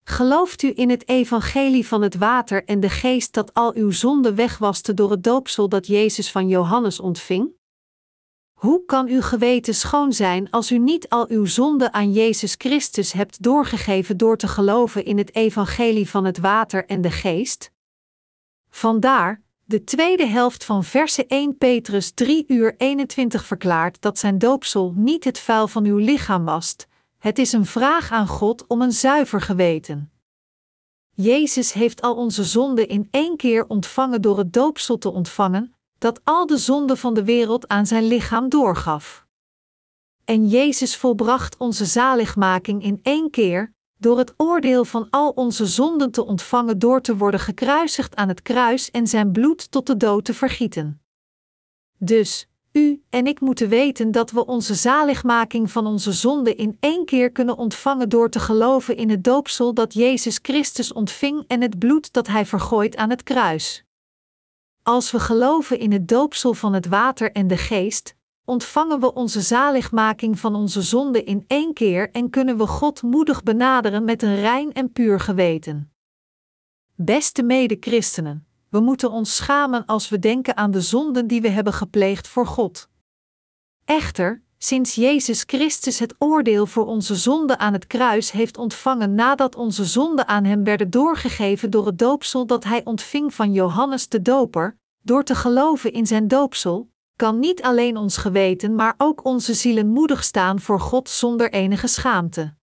Gelooft 0.08 0.62
u 0.62 0.72
in 0.74 0.90
het 0.90 1.08
evangelie 1.08 1.86
van 1.86 2.02
het 2.02 2.14
water 2.14 2.64
en 2.64 2.80
de 2.80 2.90
geest 2.90 3.32
dat 3.32 3.54
al 3.54 3.74
uw 3.74 3.90
zonden 3.90 4.34
wegwaste 4.34 4.94
door 4.94 5.10
het 5.10 5.24
doopsel 5.24 5.68
dat 5.68 5.86
Jezus 5.86 6.30
van 6.30 6.48
Johannes 6.48 7.00
ontving? 7.00 7.50
Hoe 8.52 8.84
kan 8.84 9.08
uw 9.08 9.20
geweten 9.20 9.74
schoon 9.74 10.12
zijn 10.12 10.50
als 10.50 10.70
u 10.70 10.78
niet 10.78 11.08
al 11.08 11.28
uw 11.28 11.44
zonden 11.44 11.92
aan 11.92 12.12
Jezus 12.12 12.54
Christus 12.58 13.12
hebt 13.12 13.42
doorgegeven 13.42 14.16
door 14.16 14.36
te 14.36 14.48
geloven 14.48 15.04
in 15.04 15.18
het 15.18 15.34
evangelie 15.34 16.08
van 16.08 16.24
het 16.24 16.38
water 16.38 16.86
en 16.86 17.00
de 17.00 17.10
geest? 17.10 17.72
Vandaar, 18.68 19.42
de 19.64 19.84
tweede 19.84 20.26
helft 20.26 20.64
van 20.64 20.84
verse 20.84 21.26
1 21.26 21.58
Petrus 21.58 22.10
3 22.10 22.44
uur 22.46 22.74
21 22.76 23.44
verklaart 23.44 24.00
dat 24.00 24.18
zijn 24.18 24.38
doopsel 24.38 24.92
niet 24.96 25.24
het 25.24 25.38
vuil 25.38 25.68
van 25.68 25.84
uw 25.84 25.96
lichaam 25.96 26.44
wast, 26.44 26.88
het 27.18 27.38
is 27.38 27.52
een 27.52 27.66
vraag 27.66 28.10
aan 28.10 28.26
God 28.26 28.66
om 28.66 28.82
een 28.82 28.92
zuiver 28.92 29.40
geweten. 29.40 30.10
Jezus 31.10 31.72
heeft 31.72 32.02
al 32.02 32.14
onze 32.14 32.44
zonden 32.44 32.88
in 32.88 33.08
één 33.10 33.36
keer 33.36 33.66
ontvangen 33.66 34.22
door 34.22 34.38
het 34.38 34.52
doopsel 34.52 34.98
te 34.98 35.12
ontvangen, 35.12 35.74
dat 35.98 36.20
al 36.24 36.46
de 36.46 36.56
zonden 36.56 36.96
van 36.96 37.14
de 37.14 37.24
wereld 37.24 37.68
aan 37.68 37.86
zijn 37.86 38.04
lichaam 38.04 38.48
doorgaf. 38.48 39.26
En 40.24 40.48
Jezus 40.48 40.96
volbracht 40.96 41.56
onze 41.56 41.84
zaligmaking 41.84 42.82
in 42.82 43.00
één 43.02 43.30
keer, 43.30 43.74
door 43.98 44.18
het 44.18 44.34
oordeel 44.36 44.84
van 44.84 45.06
al 45.10 45.30
onze 45.30 45.66
zonden 45.66 46.10
te 46.10 46.24
ontvangen 46.24 46.78
door 46.78 47.00
te 47.00 47.16
worden 47.16 47.40
gekruisigd 47.40 48.16
aan 48.16 48.28
het 48.28 48.42
kruis 48.42 48.90
en 48.90 49.06
zijn 49.06 49.32
bloed 49.32 49.70
tot 49.70 49.86
de 49.86 49.96
dood 49.96 50.24
te 50.24 50.34
vergieten. 50.34 51.00
Dus, 51.98 52.48
u 52.76 53.02
en 53.10 53.26
ik 53.26 53.40
moeten 53.40 53.68
weten 53.68 54.10
dat 54.10 54.30
we 54.30 54.46
onze 54.46 54.74
zaligmaking 54.74 55.70
van 55.70 55.86
onze 55.86 56.12
zonde 56.12 56.54
in 56.54 56.76
één 56.80 57.04
keer 57.04 57.30
kunnen 57.30 57.56
ontvangen 57.56 58.08
door 58.08 58.30
te 58.30 58.40
geloven 58.40 58.96
in 58.96 59.10
het 59.10 59.24
doopsel 59.24 59.74
dat 59.74 59.94
Jezus 59.94 60.38
Christus 60.42 60.92
ontving 60.92 61.44
en 61.46 61.60
het 61.60 61.78
bloed 61.78 62.12
dat 62.12 62.26
Hij 62.26 62.46
vergooit 62.46 62.96
aan 62.96 63.10
het 63.10 63.22
kruis. 63.22 63.84
Als 64.82 65.10
we 65.10 65.20
geloven 65.20 65.78
in 65.78 65.92
het 65.92 66.08
doopsel 66.08 66.54
van 66.54 66.72
het 66.72 66.86
water 66.86 67.32
en 67.32 67.46
de 67.46 67.56
geest, 67.56 68.14
ontvangen 68.44 69.00
we 69.00 69.14
onze 69.14 69.40
zaligmaking 69.40 70.38
van 70.38 70.54
onze 70.54 70.82
zonde 70.82 71.24
in 71.24 71.44
één 71.46 71.72
keer 71.72 72.10
en 72.10 72.30
kunnen 72.30 72.56
we 72.58 72.66
God 72.66 73.02
moedig 73.02 73.42
benaderen 73.42 74.04
met 74.04 74.22
een 74.22 74.36
rein 74.36 74.72
en 74.72 74.92
puur 74.92 75.20
geweten. 75.20 75.92
Beste 76.94 77.42
mede-christenen, 77.42 78.45
we 78.76 78.82
moeten 78.82 79.10
ons 79.10 79.36
schamen 79.36 79.86
als 79.86 80.08
we 80.08 80.18
denken 80.18 80.56
aan 80.56 80.70
de 80.70 80.80
zonden 80.80 81.26
die 81.26 81.40
we 81.40 81.48
hebben 81.48 81.72
gepleegd 81.72 82.28
voor 82.28 82.46
God. 82.46 82.88
Echter, 83.84 84.42
sinds 84.58 84.94
Jezus 84.94 85.42
Christus 85.46 85.98
het 85.98 86.14
oordeel 86.18 86.66
voor 86.66 86.86
onze 86.86 87.14
zonde 87.14 87.58
aan 87.58 87.72
het 87.72 87.86
kruis 87.86 88.30
heeft 88.30 88.58
ontvangen 88.58 89.14
nadat 89.14 89.54
onze 89.54 89.84
zonden 89.84 90.26
aan 90.26 90.44
hem 90.44 90.64
werden 90.64 90.90
doorgegeven 90.90 91.70
door 91.70 91.86
het 91.86 91.98
doopsel 91.98 92.46
dat 92.46 92.64
hij 92.64 92.84
ontving 92.84 93.34
van 93.34 93.52
Johannes 93.52 94.08
de 94.08 94.22
Doper, 94.22 94.78
door 95.02 95.24
te 95.24 95.34
geloven 95.34 95.92
in 95.92 96.06
zijn 96.06 96.28
doopsel, 96.28 96.90
kan 97.16 97.38
niet 97.38 97.62
alleen 97.62 97.96
ons 97.96 98.16
geweten, 98.16 98.74
maar 98.74 98.94
ook 98.96 99.24
onze 99.24 99.54
zielen 99.54 99.88
moedig 99.88 100.24
staan 100.24 100.60
voor 100.60 100.80
God 100.80 101.08
zonder 101.08 101.52
enige 101.52 101.86
schaamte. 101.86 102.54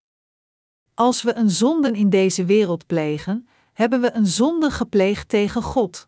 Als 0.93 1.21
we 1.21 1.35
een 1.35 1.49
zonden 1.49 1.95
in 1.95 2.09
deze 2.09 2.45
wereld 2.45 2.85
plegen, 2.85 3.47
hebben 3.73 4.01
we 4.01 4.13
een 4.13 4.27
zonde 4.27 4.71
gepleegd 4.71 5.29
tegen 5.29 5.61
God. 5.61 6.07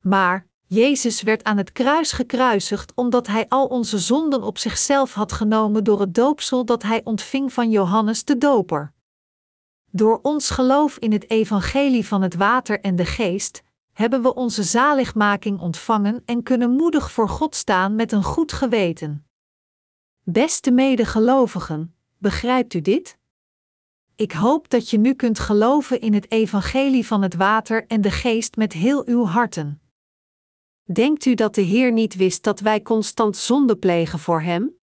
Maar, 0.00 0.46
Jezus 0.66 1.22
werd 1.22 1.44
aan 1.44 1.56
het 1.56 1.72
kruis 1.72 2.12
gekruisigd 2.12 2.92
omdat 2.94 3.26
hij 3.26 3.48
al 3.48 3.66
onze 3.66 3.98
zonden 3.98 4.42
op 4.42 4.58
zichzelf 4.58 5.14
had 5.14 5.32
genomen 5.32 5.84
door 5.84 6.00
het 6.00 6.14
doopsel 6.14 6.64
dat 6.64 6.82
hij 6.82 7.00
ontving 7.04 7.52
van 7.52 7.70
Johannes 7.70 8.24
de 8.24 8.38
Doper. 8.38 8.92
Door 9.90 10.18
ons 10.22 10.50
geloof 10.50 10.98
in 10.98 11.12
het 11.12 11.30
evangelie 11.30 12.06
van 12.06 12.22
het 12.22 12.34
water 12.34 12.80
en 12.80 12.96
de 12.96 13.04
geest 13.04 13.62
hebben 13.92 14.22
we 14.22 14.34
onze 14.34 14.62
zaligmaking 14.62 15.60
ontvangen 15.60 16.22
en 16.24 16.42
kunnen 16.42 16.70
moedig 16.70 17.10
voor 17.10 17.28
God 17.28 17.54
staan 17.54 17.94
met 17.94 18.12
een 18.12 18.22
goed 18.22 18.52
geweten. 18.52 19.26
Beste 20.22 20.70
medegelovigen, 20.70 21.94
begrijpt 22.18 22.74
u 22.74 22.80
dit? 22.80 23.17
Ik 24.18 24.32
hoop 24.32 24.68
dat 24.68 24.90
je 24.90 24.98
nu 24.98 25.14
kunt 25.14 25.38
geloven 25.38 26.00
in 26.00 26.14
het 26.14 26.30
evangelie 26.30 27.06
van 27.06 27.22
het 27.22 27.34
water 27.34 27.86
en 27.86 28.00
de 28.00 28.10
geest 28.10 28.56
met 28.56 28.72
heel 28.72 29.06
uw 29.06 29.24
harten. 29.24 29.80
Denkt 30.92 31.24
u 31.24 31.34
dat 31.34 31.54
de 31.54 31.60
Heer 31.60 31.92
niet 31.92 32.14
wist 32.14 32.42
dat 32.42 32.60
wij 32.60 32.82
constant 32.82 33.36
zonde 33.36 33.76
plegen 33.76 34.18
voor 34.18 34.40
Hem? 34.40 34.76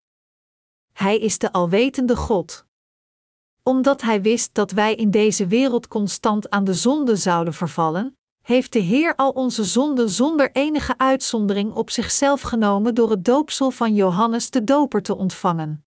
Hij 0.94 1.20
is 1.20 1.38
de 1.38 1.52
alwetende 1.52 2.16
God. 2.16 2.66
Omdat 3.64 4.02
Hij 4.02 4.22
wist 4.22 4.54
dat 4.54 4.72
wij 4.72 4.96
in 4.96 5.12
deze 5.12 5.48
wereld 5.48 5.88
constant 5.88 6.50
aan 6.50 6.64
de 6.64 6.74
zonde 6.74 7.16
zouden 7.16 7.54
vervallen, 7.54 8.18
heeft 8.42 8.74
de 8.74 8.80
Heer 8.80 9.16
al 9.16 9.32
onze 9.32 9.64
zonden 9.64 10.10
zonder 10.10 10.52
enige 10.52 10.98
uitzondering 10.98 11.74
op 11.74 11.90
zichzelf 11.90 12.42
genomen 12.42 12.96
door 12.96 13.10
het 13.10 13.26
doopsel 13.26 13.72
van 13.72 13.96
Johannes 13.96 14.50
de 14.50 14.64
Doper 14.64 15.02
te 15.02 15.16
ontvangen. 15.16 15.86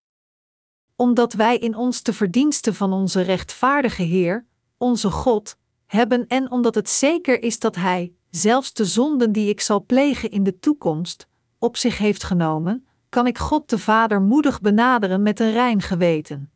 Omdat 1.01 1.33
wij 1.33 1.59
in 1.59 1.77
ons 1.77 2.03
de 2.03 2.13
verdiensten 2.13 2.75
van 2.75 2.93
onze 2.93 3.21
rechtvaardige 3.21 4.03
Heer, 4.03 4.47
onze 4.77 5.11
God, 5.11 5.57
hebben 5.87 6.27
en 6.27 6.51
omdat 6.51 6.75
het 6.75 6.89
zeker 6.89 7.43
is 7.43 7.59
dat 7.59 7.77
Hij, 7.77 8.13
zelfs 8.31 8.73
de 8.73 8.85
zonden 8.85 9.33
die 9.33 9.49
ik 9.49 9.61
zal 9.61 9.85
plegen 9.85 10.31
in 10.31 10.43
de 10.43 10.59
toekomst, 10.59 11.29
op 11.59 11.77
zich 11.77 11.99
heeft 11.99 12.25
genomen, 12.25 12.87
kan 13.09 13.27
ik 13.27 13.39
God 13.39 13.71
de 13.71 13.79
Vader 13.79 14.21
moedig 14.21 14.61
benaderen 14.61 15.23
met 15.23 15.41
een 15.41 15.53
rein 15.53 15.83
geweten. 15.83 16.51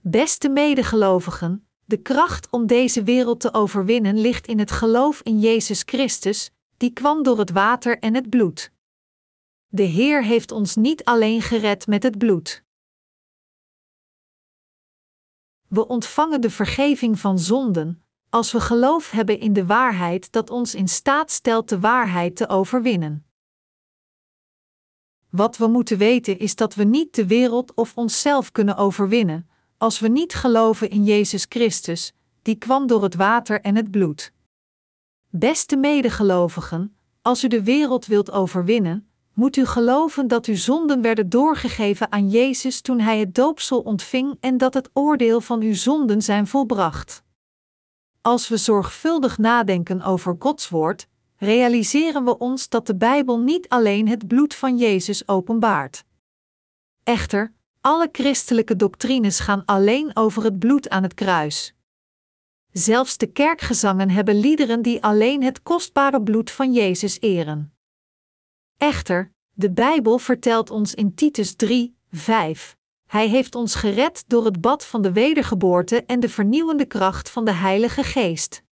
Beste 0.00 0.48
medegelovigen, 0.48 1.66
de 1.84 1.96
kracht 1.96 2.50
om 2.50 2.66
deze 2.66 3.02
wereld 3.02 3.40
te 3.40 3.54
overwinnen 3.54 4.20
ligt 4.20 4.46
in 4.46 4.58
het 4.58 4.70
geloof 4.70 5.20
in 5.22 5.40
Jezus 5.40 5.82
Christus, 5.86 6.50
die 6.76 6.92
kwam 6.92 7.22
door 7.22 7.38
het 7.38 7.50
water 7.50 7.98
en 7.98 8.14
het 8.14 8.30
bloed. 8.30 8.72
De 9.68 9.82
Heer 9.82 10.24
heeft 10.24 10.52
ons 10.52 10.76
niet 10.76 11.04
alleen 11.04 11.42
gered 11.42 11.86
met 11.86 12.02
het 12.02 12.18
bloed. 12.18 12.68
We 15.70 15.86
ontvangen 15.86 16.40
de 16.40 16.50
vergeving 16.50 17.18
van 17.18 17.38
zonden, 17.38 18.02
als 18.28 18.52
we 18.52 18.60
geloof 18.60 19.10
hebben 19.10 19.40
in 19.40 19.52
de 19.52 19.66
waarheid 19.66 20.32
dat 20.32 20.50
ons 20.50 20.74
in 20.74 20.88
staat 20.88 21.30
stelt 21.30 21.68
de 21.68 21.80
waarheid 21.80 22.36
te 22.36 22.48
overwinnen. 22.48 23.26
Wat 25.28 25.56
we 25.56 25.66
moeten 25.66 25.98
weten 25.98 26.38
is 26.38 26.56
dat 26.56 26.74
we 26.74 26.84
niet 26.84 27.14
de 27.14 27.26
wereld 27.26 27.74
of 27.74 27.96
onszelf 27.96 28.52
kunnen 28.52 28.76
overwinnen, 28.76 29.48
als 29.78 29.98
we 29.98 30.08
niet 30.08 30.34
geloven 30.34 30.90
in 30.90 31.04
Jezus 31.04 31.46
Christus, 31.48 32.14
die 32.42 32.56
kwam 32.56 32.86
door 32.86 33.02
het 33.02 33.14
water 33.14 33.60
en 33.60 33.76
het 33.76 33.90
bloed. 33.90 34.32
Beste 35.28 35.76
medegelovigen, 35.76 36.96
als 37.22 37.44
u 37.44 37.48
de 37.48 37.62
wereld 37.62 38.06
wilt 38.06 38.30
overwinnen, 38.30 39.09
moet 39.40 39.56
u 39.56 39.66
geloven 39.66 40.28
dat 40.28 40.46
uw 40.46 40.56
zonden 40.56 41.02
werden 41.02 41.28
doorgegeven 41.28 42.12
aan 42.12 42.28
Jezus 42.28 42.80
toen 42.80 43.00
hij 43.00 43.18
het 43.18 43.34
doopsel 43.34 43.80
ontving 43.80 44.36
en 44.40 44.58
dat 44.58 44.74
het 44.74 44.90
oordeel 44.92 45.40
van 45.40 45.60
uw 45.60 45.74
zonden 45.74 46.22
zijn 46.22 46.46
volbracht. 46.46 47.22
Als 48.20 48.48
we 48.48 48.56
zorgvuldig 48.56 49.38
nadenken 49.38 50.02
over 50.02 50.36
Gods 50.38 50.68
woord, 50.68 51.06
realiseren 51.36 52.24
we 52.24 52.38
ons 52.38 52.68
dat 52.68 52.86
de 52.86 52.96
Bijbel 52.96 53.38
niet 53.38 53.68
alleen 53.68 54.08
het 54.08 54.26
bloed 54.26 54.54
van 54.54 54.76
Jezus 54.76 55.28
openbaart. 55.28 56.04
Echter, 57.04 57.52
alle 57.80 58.08
christelijke 58.12 58.76
doctrines 58.76 59.40
gaan 59.40 59.62
alleen 59.64 60.16
over 60.16 60.44
het 60.44 60.58
bloed 60.58 60.88
aan 60.88 61.02
het 61.02 61.14
kruis. 61.14 61.74
Zelfs 62.72 63.16
de 63.16 63.26
kerkgezangen 63.26 64.10
hebben 64.10 64.40
liederen 64.40 64.82
die 64.82 65.02
alleen 65.02 65.42
het 65.42 65.62
kostbare 65.62 66.22
bloed 66.22 66.50
van 66.50 66.72
Jezus 66.72 67.20
eren. 67.20 67.79
Echter, 68.80 69.32
de 69.52 69.70
Bijbel 69.70 70.18
vertelt 70.18 70.70
ons 70.70 70.94
in 70.94 71.14
Titus 71.14 71.54
3, 71.54 71.96
5. 72.10 72.76
Hij 73.06 73.28
heeft 73.28 73.54
ons 73.54 73.74
gered 73.74 74.24
door 74.26 74.44
het 74.44 74.60
bad 74.60 74.86
van 74.86 75.02
de 75.02 75.12
wedergeboorte 75.12 76.04
en 76.04 76.20
de 76.20 76.28
vernieuwende 76.28 76.84
kracht 76.84 77.30
van 77.30 77.44
de 77.44 77.52
Heilige 77.52 78.02
Geest. 78.02 78.62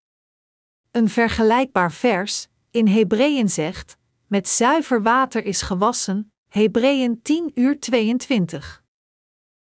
Een 0.90 1.08
vergelijkbaar 1.08 1.92
vers, 1.92 2.48
in 2.70 2.86
Hebreeën 2.86 3.48
zegt: 3.48 3.96
Met 4.26 4.48
zuiver 4.48 5.02
water 5.02 5.44
is 5.44 5.62
gewassen, 5.62 6.32
Hebreeën 6.48 7.22
10 7.22 7.50
uur 7.54 7.80
22. 7.80 8.82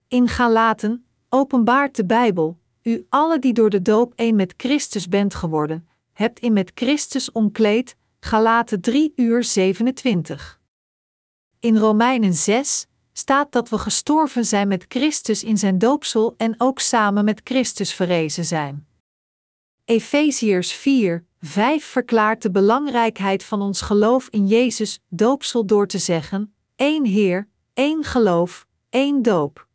In 0.08 0.28
Galaten 0.28 1.06
openbaart 1.28 1.96
de 1.96 2.06
Bijbel: 2.06 2.58
U 2.82 3.06
alle 3.08 3.38
die 3.38 3.52
door 3.52 3.70
de 3.70 3.82
doop 3.82 4.12
één 4.16 4.36
met 4.36 4.54
Christus 4.56 5.08
bent 5.08 5.34
geworden, 5.34 5.88
hebt 6.12 6.38
in 6.40 6.52
met 6.52 6.70
Christus 6.74 7.32
omkleed. 7.32 7.96
Galaten 8.24 8.80
3 8.80 9.12
uur 9.16 9.44
27. 9.44 10.61
In 11.61 11.76
Romeinen 11.76 12.35
6 12.35 12.87
staat 13.12 13.52
dat 13.52 13.68
we 13.68 13.78
gestorven 13.78 14.44
zijn 14.44 14.68
met 14.68 14.85
Christus 14.88 15.44
in 15.44 15.58
zijn 15.58 15.78
doopsel 15.78 16.35
en 16.37 16.54
ook 16.58 16.78
samen 16.78 17.24
met 17.24 17.40
Christus 17.44 17.94
verrezen 17.94 18.44
zijn. 18.44 18.87
Efeziërs 19.85 20.72
4, 20.72 21.24
5 21.40 21.85
verklaart 21.85 22.42
de 22.42 22.50
belangrijkheid 22.50 23.44
van 23.44 23.62
ons 23.62 23.80
geloof 23.80 24.28
in 24.28 24.46
Jezus 24.46 25.00
doopsel 25.08 25.66
door 25.66 25.87
te 25.87 25.98
zeggen: 25.98 26.54
één 26.76 27.04
Heer, 27.04 27.48
één 27.74 28.04
geloof, 28.04 28.66
één 28.88 29.22
doop. 29.22 29.68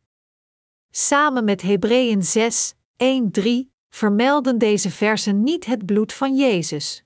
Samen 0.91 1.43
met 1.43 1.61
Hebreeën 1.61 2.23
6, 2.23 2.73
1, 2.97 3.31
3 3.31 3.71
vermelden 3.89 4.57
deze 4.57 4.91
versen 4.91 5.43
niet 5.43 5.65
het 5.65 5.85
bloed 5.85 6.13
van 6.13 6.35
Jezus. 6.35 7.05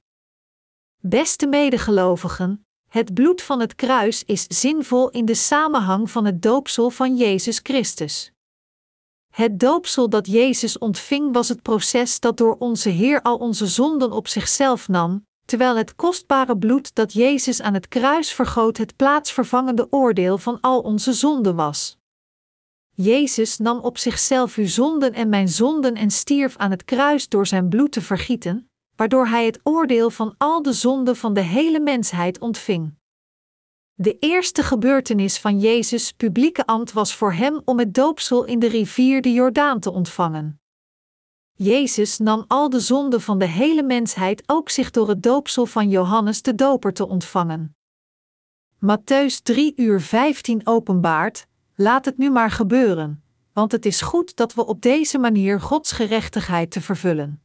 Beste 1.03 1.47
medegelovigen, 1.47 2.65
het 2.89 3.13
bloed 3.13 3.41
van 3.41 3.59
het 3.59 3.75
kruis 3.75 4.23
is 4.25 4.45
zinvol 4.47 5.09
in 5.09 5.25
de 5.25 5.33
samenhang 5.33 6.11
van 6.11 6.25
het 6.25 6.41
doopsel 6.41 6.89
van 6.89 7.15
Jezus 7.17 7.59
Christus. 7.63 8.31
Het 9.33 9.59
doopsel 9.59 10.09
dat 10.09 10.27
Jezus 10.27 10.77
ontving 10.77 11.33
was 11.33 11.49
het 11.49 11.61
proces 11.61 12.19
dat 12.19 12.37
door 12.37 12.55
onze 12.59 12.89
Heer 12.89 13.21
al 13.21 13.37
onze 13.37 13.67
zonden 13.67 14.11
op 14.11 14.27
zichzelf 14.27 14.87
nam, 14.87 15.25
terwijl 15.45 15.77
het 15.77 15.95
kostbare 15.95 16.57
bloed 16.57 16.95
dat 16.95 17.13
Jezus 17.13 17.61
aan 17.61 17.73
het 17.73 17.87
kruis 17.87 18.33
vergoot 18.33 18.77
het 18.77 18.95
plaatsvervangende 18.95 19.87
oordeel 19.89 20.37
van 20.37 20.57
al 20.59 20.79
onze 20.79 21.13
zonden 21.13 21.55
was. 21.55 21.97
Jezus 22.95 23.57
nam 23.57 23.79
op 23.79 23.97
zichzelf 23.97 24.55
uw 24.55 24.67
zonden 24.67 25.13
en 25.13 25.29
mijn 25.29 25.49
zonden 25.49 25.95
en 25.95 26.11
stierf 26.11 26.57
aan 26.57 26.71
het 26.71 26.85
kruis 26.85 27.27
door 27.27 27.47
zijn 27.47 27.69
bloed 27.69 27.91
te 27.91 28.01
vergieten, 28.01 28.70
waardoor 29.01 29.27
hij 29.27 29.45
het 29.45 29.59
oordeel 29.63 30.09
van 30.09 30.35
al 30.37 30.61
de 30.61 30.73
zonden 30.73 31.15
van 31.15 31.33
de 31.33 31.41
hele 31.41 31.79
mensheid 31.79 32.39
ontving. 32.39 32.93
De 33.93 34.17
eerste 34.19 34.63
gebeurtenis 34.63 35.39
van 35.39 35.59
Jezus' 35.59 36.11
publieke 36.11 36.65
ambt 36.65 36.91
was 36.93 37.15
voor 37.15 37.33
hem 37.33 37.61
om 37.65 37.79
het 37.79 37.93
doopsel 37.93 38.43
in 38.45 38.59
de 38.59 38.67
rivier 38.67 39.21
de 39.21 39.33
Jordaan 39.33 39.79
te 39.79 39.91
ontvangen. 39.91 40.61
Jezus 41.53 42.17
nam 42.17 42.45
al 42.47 42.69
de 42.69 42.79
zonden 42.79 43.21
van 43.21 43.39
de 43.39 43.45
hele 43.45 43.83
mensheid 43.83 44.43
ook 44.45 44.69
zich 44.69 44.91
door 44.91 45.09
het 45.09 45.23
doopsel 45.23 45.65
van 45.65 45.89
Johannes 45.89 46.41
de 46.41 46.55
Doper 46.55 46.93
te 46.93 47.07
ontvangen. 47.07 47.75
Matthäus 48.85 49.41
3 49.43 49.73
uur 49.75 50.01
15 50.01 50.61
openbaart: 50.63 51.47
Laat 51.75 52.05
het 52.05 52.17
nu 52.17 52.29
maar 52.29 52.51
gebeuren, 52.51 53.23
want 53.53 53.71
het 53.71 53.85
is 53.85 54.01
goed 54.01 54.35
dat 54.35 54.53
we 54.53 54.65
op 54.65 54.81
deze 54.81 55.17
manier 55.17 55.61
Gods 55.61 55.91
gerechtigheid 55.91 56.71
te 56.71 56.81
vervullen. 56.81 57.40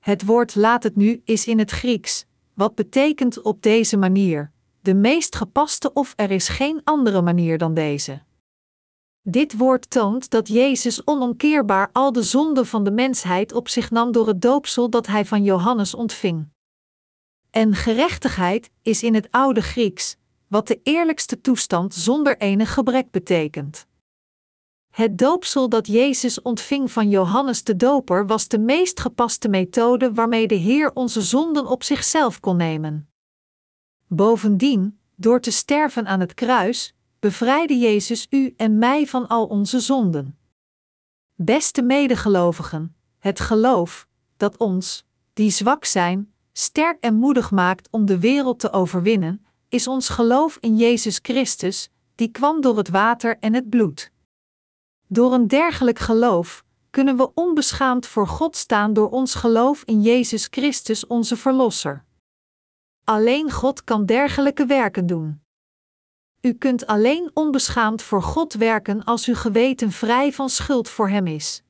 Het 0.00 0.24
woord 0.24 0.54
laat 0.54 0.82
het 0.82 0.96
nu 0.96 1.20
is 1.24 1.46
in 1.46 1.58
het 1.58 1.70
Grieks, 1.70 2.26
wat 2.54 2.74
betekent 2.74 3.42
op 3.42 3.62
deze 3.62 3.96
manier, 3.96 4.52
de 4.80 4.94
meest 4.94 5.36
gepaste 5.36 5.92
of 5.92 6.12
er 6.16 6.30
is 6.30 6.48
geen 6.48 6.80
andere 6.84 7.22
manier 7.22 7.58
dan 7.58 7.74
deze. 7.74 8.22
Dit 9.22 9.56
woord 9.56 9.90
toont 9.90 10.30
dat 10.30 10.48
Jezus 10.48 11.06
onomkeerbaar 11.06 11.90
al 11.92 12.12
de 12.12 12.22
zonden 12.22 12.66
van 12.66 12.84
de 12.84 12.90
mensheid 12.90 13.52
op 13.52 13.68
zich 13.68 13.90
nam 13.90 14.12
door 14.12 14.26
het 14.26 14.42
doopsel 14.42 14.90
dat 14.90 15.06
hij 15.06 15.24
van 15.24 15.44
Johannes 15.44 15.94
ontving. 15.94 16.48
En 17.50 17.74
gerechtigheid 17.74 18.70
is 18.82 19.02
in 19.02 19.14
het 19.14 19.28
oude 19.30 19.60
Grieks, 19.60 20.16
wat 20.46 20.66
de 20.66 20.80
eerlijkste 20.82 21.40
toestand 21.40 21.94
zonder 21.94 22.36
enig 22.38 22.72
gebrek 22.74 23.10
betekent. 23.10 23.86
Het 24.90 25.18
doopsel 25.18 25.68
dat 25.68 25.86
Jezus 25.86 26.42
ontving 26.42 26.92
van 26.92 27.08
Johannes 27.08 27.64
de 27.64 27.76
Doper 27.76 28.26
was 28.26 28.48
de 28.48 28.58
meest 28.58 29.00
gepaste 29.00 29.48
methode 29.48 30.14
waarmee 30.14 30.46
de 30.46 30.54
Heer 30.54 30.92
onze 30.94 31.22
zonden 31.22 31.66
op 31.66 31.82
zichzelf 31.82 32.40
kon 32.40 32.56
nemen. 32.56 33.08
Bovendien, 34.06 34.98
door 35.14 35.40
te 35.40 35.50
sterven 35.50 36.06
aan 36.06 36.20
het 36.20 36.34
kruis, 36.34 36.94
bevrijdde 37.18 37.78
Jezus 37.78 38.26
u 38.30 38.54
en 38.56 38.78
mij 38.78 39.06
van 39.06 39.28
al 39.28 39.46
onze 39.46 39.80
zonden. 39.80 40.38
Beste 41.34 41.82
medegelovigen, 41.82 42.94
het 43.18 43.40
geloof 43.40 44.08
dat 44.36 44.56
ons, 44.56 45.04
die 45.32 45.50
zwak 45.50 45.84
zijn, 45.84 46.32
sterk 46.52 47.00
en 47.00 47.14
moedig 47.14 47.50
maakt 47.50 47.88
om 47.90 48.06
de 48.06 48.18
wereld 48.18 48.58
te 48.58 48.72
overwinnen, 48.72 49.44
is 49.68 49.86
ons 49.86 50.08
geloof 50.08 50.58
in 50.60 50.76
Jezus 50.76 51.18
Christus, 51.22 51.90
die 52.14 52.28
kwam 52.28 52.60
door 52.60 52.76
het 52.76 52.88
water 52.88 53.38
en 53.38 53.54
het 53.54 53.70
bloed. 53.70 54.10
Door 55.12 55.32
een 55.32 55.46
dergelijk 55.46 55.98
geloof 55.98 56.64
kunnen 56.90 57.16
we 57.16 57.34
onbeschaamd 57.34 58.06
voor 58.06 58.26
God 58.26 58.56
staan 58.56 58.92
door 58.92 59.10
ons 59.10 59.34
geloof 59.34 59.82
in 59.84 60.02
Jezus 60.02 60.46
Christus, 60.50 61.06
onze 61.06 61.36
Verlosser. 61.36 62.04
Alleen 63.04 63.50
God 63.50 63.84
kan 63.84 64.06
dergelijke 64.06 64.66
werken 64.66 65.06
doen. 65.06 65.42
U 66.40 66.52
kunt 66.52 66.86
alleen 66.86 67.30
onbeschaamd 67.34 68.02
voor 68.02 68.22
God 68.22 68.54
werken 68.54 69.04
als 69.04 69.26
uw 69.26 69.34
geweten 69.34 69.90
vrij 69.90 70.32
van 70.32 70.48
schuld 70.48 70.88
voor 70.88 71.08
Hem 71.08 71.26
is. 71.26 71.62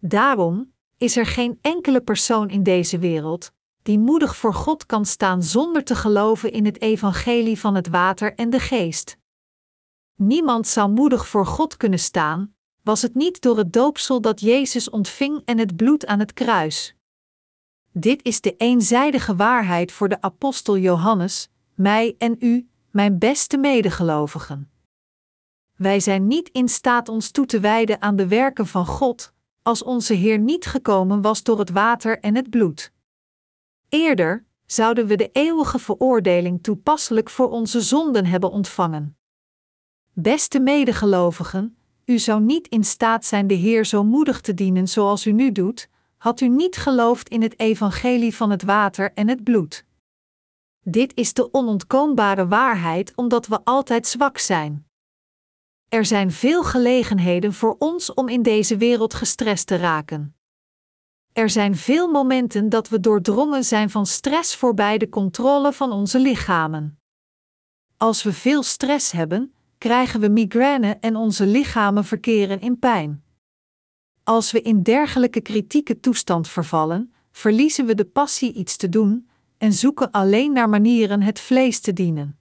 Daarom 0.00 0.72
is 0.96 1.16
er 1.16 1.26
geen 1.26 1.58
enkele 1.60 2.00
persoon 2.00 2.48
in 2.48 2.62
deze 2.62 2.98
wereld 2.98 3.52
die 3.82 3.98
moedig 3.98 4.36
voor 4.36 4.54
God 4.54 4.86
kan 4.86 5.04
staan 5.04 5.42
zonder 5.42 5.84
te 5.84 5.94
geloven 5.94 6.52
in 6.52 6.64
het 6.64 6.80
evangelie 6.80 7.58
van 7.58 7.74
het 7.74 7.88
water 7.88 8.34
en 8.34 8.50
de 8.50 8.60
geest. 8.60 9.18
Niemand 10.22 10.66
zou 10.66 10.90
moedig 10.90 11.28
voor 11.28 11.46
God 11.46 11.76
kunnen 11.76 11.98
staan, 11.98 12.54
was 12.82 13.02
het 13.02 13.14
niet 13.14 13.40
door 13.40 13.58
het 13.58 13.72
doopsel 13.72 14.20
dat 14.20 14.40
Jezus 14.40 14.90
ontving 14.90 15.42
en 15.44 15.58
het 15.58 15.76
bloed 15.76 16.06
aan 16.06 16.18
het 16.18 16.32
kruis. 16.32 16.96
Dit 17.92 18.22
is 18.22 18.40
de 18.40 18.56
eenzijdige 18.56 19.36
waarheid 19.36 19.92
voor 19.92 20.08
de 20.08 20.20
apostel 20.20 20.78
Johannes, 20.78 21.48
mij 21.74 22.14
en 22.18 22.36
u, 22.38 22.68
mijn 22.90 23.18
beste 23.18 23.56
medegelovigen. 23.56 24.70
Wij 25.76 26.00
zijn 26.00 26.26
niet 26.26 26.48
in 26.48 26.68
staat 26.68 27.08
ons 27.08 27.30
toe 27.30 27.46
te 27.46 27.60
wijden 27.60 28.02
aan 28.02 28.16
de 28.16 28.28
werken 28.28 28.66
van 28.66 28.86
God, 28.86 29.32
als 29.62 29.82
onze 29.82 30.14
Heer 30.14 30.38
niet 30.38 30.66
gekomen 30.66 31.22
was 31.22 31.42
door 31.42 31.58
het 31.58 31.70
water 31.70 32.18
en 32.18 32.34
het 32.34 32.50
bloed. 32.50 32.92
Eerder 33.88 34.46
zouden 34.66 35.06
we 35.06 35.16
de 35.16 35.30
eeuwige 35.32 35.78
veroordeling 35.78 36.62
toepasselijk 36.62 37.30
voor 37.30 37.50
onze 37.50 37.80
zonden 37.80 38.26
hebben 38.26 38.50
ontvangen. 38.50 39.14
Beste 40.12 40.60
medegelovigen, 40.60 41.76
u 42.04 42.18
zou 42.18 42.40
niet 42.40 42.68
in 42.68 42.84
staat 42.84 43.24
zijn 43.24 43.46
de 43.46 43.54
Heer 43.54 43.84
zo 43.84 44.04
moedig 44.04 44.40
te 44.40 44.54
dienen 44.54 44.88
zoals 44.88 45.26
u 45.26 45.32
nu 45.32 45.52
doet, 45.52 45.88
had 46.16 46.40
u 46.40 46.48
niet 46.48 46.76
geloofd 46.76 47.28
in 47.28 47.42
het 47.42 47.58
evangelie 47.58 48.36
van 48.36 48.50
het 48.50 48.62
water 48.62 49.12
en 49.12 49.28
het 49.28 49.44
bloed. 49.44 49.84
Dit 50.80 51.14
is 51.14 51.32
de 51.32 51.52
onontkoombare 51.52 52.48
waarheid 52.48 53.12
omdat 53.16 53.46
we 53.46 53.60
altijd 53.64 54.06
zwak 54.06 54.38
zijn. 54.38 54.86
Er 55.88 56.04
zijn 56.04 56.32
veel 56.32 56.64
gelegenheden 56.64 57.52
voor 57.52 57.76
ons 57.78 58.14
om 58.14 58.28
in 58.28 58.42
deze 58.42 58.76
wereld 58.76 59.14
gestrest 59.14 59.66
te 59.66 59.76
raken. 59.76 60.34
Er 61.32 61.50
zijn 61.50 61.76
veel 61.76 62.08
momenten 62.08 62.68
dat 62.68 62.88
we 62.88 63.00
doordrongen 63.00 63.64
zijn 63.64 63.90
van 63.90 64.06
stress 64.06 64.56
voorbij 64.56 64.98
de 64.98 65.08
controle 65.08 65.72
van 65.72 65.92
onze 65.92 66.18
lichamen. 66.18 66.98
Als 67.96 68.22
we 68.22 68.32
veel 68.32 68.62
stress 68.62 69.12
hebben, 69.12 69.54
krijgen 69.80 70.20
we 70.20 70.28
migraine 70.28 70.96
en 71.00 71.16
onze 71.16 71.46
lichamen 71.46 72.04
verkeren 72.04 72.60
in 72.60 72.78
pijn. 72.78 73.24
Als 74.24 74.52
we 74.52 74.62
in 74.62 74.82
dergelijke 74.82 75.40
kritieke 75.40 76.00
toestand 76.00 76.48
vervallen, 76.48 77.12
verliezen 77.32 77.86
we 77.86 77.94
de 77.94 78.04
passie 78.04 78.52
iets 78.52 78.76
te 78.76 78.88
doen 78.88 79.28
en 79.58 79.72
zoeken 79.72 80.10
alleen 80.10 80.52
naar 80.52 80.68
manieren 80.68 81.22
het 81.22 81.40
vlees 81.40 81.80
te 81.80 81.92
dienen. 81.92 82.38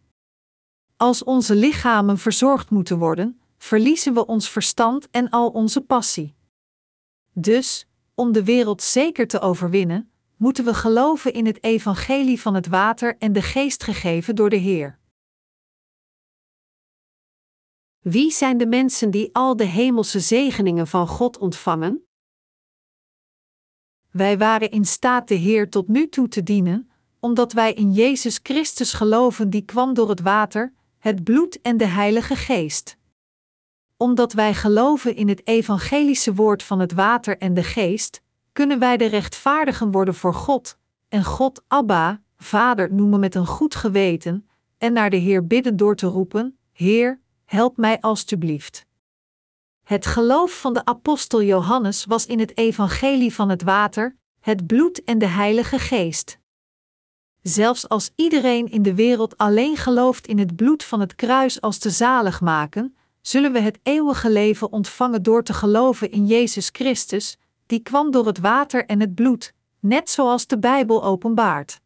Als 0.97 1.23
onze 1.23 1.55
lichamen 1.55 2.17
verzorgd 2.17 2.69
moeten 2.69 2.97
worden, 2.97 3.39
verliezen 3.57 4.13
we 4.13 4.25
ons 4.25 4.49
verstand 4.49 5.09
en 5.09 5.29
al 5.29 5.49
onze 5.49 5.81
passie. 5.81 6.35
Dus, 7.33 7.87
om 8.15 8.31
de 8.31 8.43
wereld 8.43 8.81
zeker 8.81 9.27
te 9.27 9.39
overwinnen, 9.39 10.11
moeten 10.37 10.65
we 10.65 10.73
geloven 10.73 11.33
in 11.33 11.45
het 11.45 11.63
evangelie 11.63 12.41
van 12.41 12.53
het 12.53 12.67
water 12.67 13.15
en 13.17 13.33
de 13.33 13.41
geest 13.41 13.83
gegeven 13.83 14.35
door 14.35 14.49
de 14.49 14.55
Heer. 14.55 14.98
Wie 17.99 18.31
zijn 18.31 18.57
de 18.57 18.67
mensen 18.67 19.11
die 19.11 19.29
al 19.31 19.55
de 19.55 19.63
hemelse 19.63 20.19
zegeningen 20.19 20.87
van 20.87 21.07
God 21.07 21.37
ontvangen? 21.37 22.07
Wij 24.11 24.37
waren 24.37 24.71
in 24.71 24.85
staat 24.85 25.27
de 25.27 25.35
Heer 25.35 25.69
tot 25.69 25.87
nu 25.87 26.09
toe 26.09 26.27
te 26.27 26.43
dienen, 26.43 26.89
omdat 27.19 27.53
wij 27.53 27.73
in 27.73 27.91
Jezus 27.91 28.39
Christus 28.43 28.93
geloven 28.93 29.49
die 29.49 29.61
kwam 29.61 29.93
door 29.93 30.09
het 30.09 30.21
water, 30.21 30.73
het 30.97 31.23
bloed 31.23 31.61
en 31.61 31.77
de 31.77 31.85
Heilige 31.85 32.35
Geest. 32.35 32.97
Omdat 33.97 34.33
wij 34.33 34.53
geloven 34.53 35.15
in 35.15 35.27
het 35.27 35.47
evangelische 35.47 36.33
woord 36.33 36.63
van 36.63 36.79
het 36.79 36.93
water 36.93 37.37
en 37.37 37.53
de 37.53 37.63
Geest, 37.63 38.21
kunnen 38.51 38.79
wij 38.79 38.97
de 38.97 39.05
rechtvaardigen 39.05 39.91
worden 39.91 40.15
voor 40.15 40.33
God, 40.33 40.77
en 41.07 41.23
God 41.23 41.63
Abba, 41.67 42.21
Vader 42.37 42.93
noemen 42.93 43.19
met 43.19 43.35
een 43.35 43.47
goed 43.47 43.75
geweten, 43.75 44.49
en 44.77 44.93
naar 44.93 45.09
de 45.09 45.17
Heer 45.17 45.47
bidden 45.47 45.77
door 45.77 45.95
te 45.95 46.07
roepen: 46.07 46.57
Heer, 46.71 47.21
help 47.49 47.77
mij 47.77 47.99
alstublieft. 48.01 48.85
Het 49.83 50.05
geloof 50.05 50.59
van 50.59 50.73
de 50.73 50.85
apostel 50.85 51.43
Johannes 51.43 52.05
was 52.05 52.25
in 52.25 52.39
het 52.39 52.57
evangelie 52.57 53.33
van 53.33 53.49
het 53.49 53.61
water, 53.61 54.17
het 54.39 54.67
bloed 54.67 55.03
en 55.03 55.17
de 55.17 55.25
Heilige 55.25 55.79
Geest. 55.79 56.39
Zelfs 57.41 57.89
als 57.89 58.11
iedereen 58.15 58.71
in 58.71 58.81
de 58.81 58.95
wereld 58.95 59.37
alleen 59.37 59.77
gelooft 59.77 60.27
in 60.27 60.39
het 60.39 60.55
bloed 60.55 60.83
van 60.83 60.99
het 60.99 61.15
kruis 61.15 61.61
als 61.61 61.77
te 61.77 61.89
zalig 61.89 62.41
maken, 62.41 62.97
zullen 63.21 63.51
we 63.51 63.59
het 63.59 63.79
eeuwige 63.83 64.29
leven 64.29 64.71
ontvangen 64.71 65.23
door 65.23 65.43
te 65.43 65.53
geloven 65.53 66.11
in 66.11 66.25
Jezus 66.25 66.69
Christus, 66.71 67.37
die 67.65 67.79
kwam 67.79 68.11
door 68.11 68.25
het 68.25 68.39
water 68.39 68.85
en 68.85 68.99
het 68.99 69.15
bloed, 69.15 69.53
net 69.79 70.09
zoals 70.09 70.47
de 70.47 70.59
Bijbel 70.59 71.03
openbaart. 71.03 71.81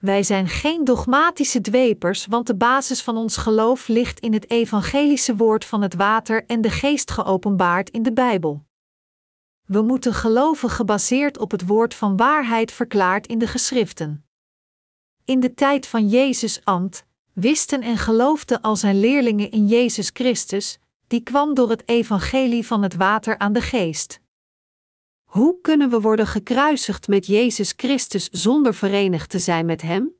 Wij 0.00 0.22
zijn 0.22 0.48
geen 0.48 0.84
dogmatische 0.84 1.60
dwepers, 1.60 2.26
want 2.26 2.46
de 2.46 2.56
basis 2.56 3.02
van 3.02 3.16
ons 3.16 3.36
geloof 3.36 3.88
ligt 3.88 4.20
in 4.20 4.32
het 4.32 4.50
evangelische 4.50 5.36
woord 5.36 5.64
van 5.64 5.82
het 5.82 5.94
water 5.94 6.44
en 6.46 6.60
de 6.60 6.70
geest 6.70 7.10
geopenbaard 7.10 7.90
in 7.90 8.02
de 8.02 8.12
Bijbel. 8.12 8.64
We 9.66 9.82
moeten 9.82 10.14
geloven 10.14 10.70
gebaseerd 10.70 11.38
op 11.38 11.50
het 11.50 11.66
woord 11.66 11.94
van 11.94 12.16
waarheid 12.16 12.72
verklaard 12.72 13.26
in 13.26 13.38
de 13.38 13.46
geschriften. 13.46 14.24
In 15.24 15.40
de 15.40 15.54
tijd 15.54 15.86
van 15.86 16.08
Jezus' 16.08 16.64
ambt 16.64 17.06
wisten 17.32 17.82
en 17.82 17.96
geloofden 17.96 18.60
al 18.60 18.76
zijn 18.76 19.00
leerlingen 19.00 19.50
in 19.50 19.66
Jezus 19.66 20.10
Christus, 20.12 20.78
die 21.06 21.22
kwam 21.22 21.54
door 21.54 21.70
het 21.70 21.88
evangelie 21.88 22.66
van 22.66 22.82
het 22.82 22.94
water 22.94 23.38
aan 23.38 23.52
de 23.52 23.62
geest. 23.62 24.20
Hoe 25.30 25.60
kunnen 25.60 25.90
we 25.90 26.00
worden 26.00 26.26
gekruisigd 26.26 27.08
met 27.08 27.26
Jezus 27.26 27.72
Christus 27.76 28.28
zonder 28.28 28.74
verenigd 28.74 29.30
te 29.30 29.38
zijn 29.38 29.66
met 29.66 29.82
Hem? 29.82 30.14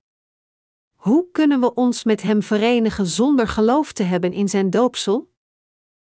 Hoe 0.95 1.31
kunnen 1.33 1.61
we 1.61 1.75
ons 1.75 2.05
met 2.05 2.23
Hem 2.23 2.43
verenigen 2.43 3.07
zonder 3.07 3.49
geloof 3.49 3.93
te 3.93 4.03
hebben 4.03 4.33
in 4.33 4.49
Zijn 4.49 4.71
doopsel? 4.71 5.31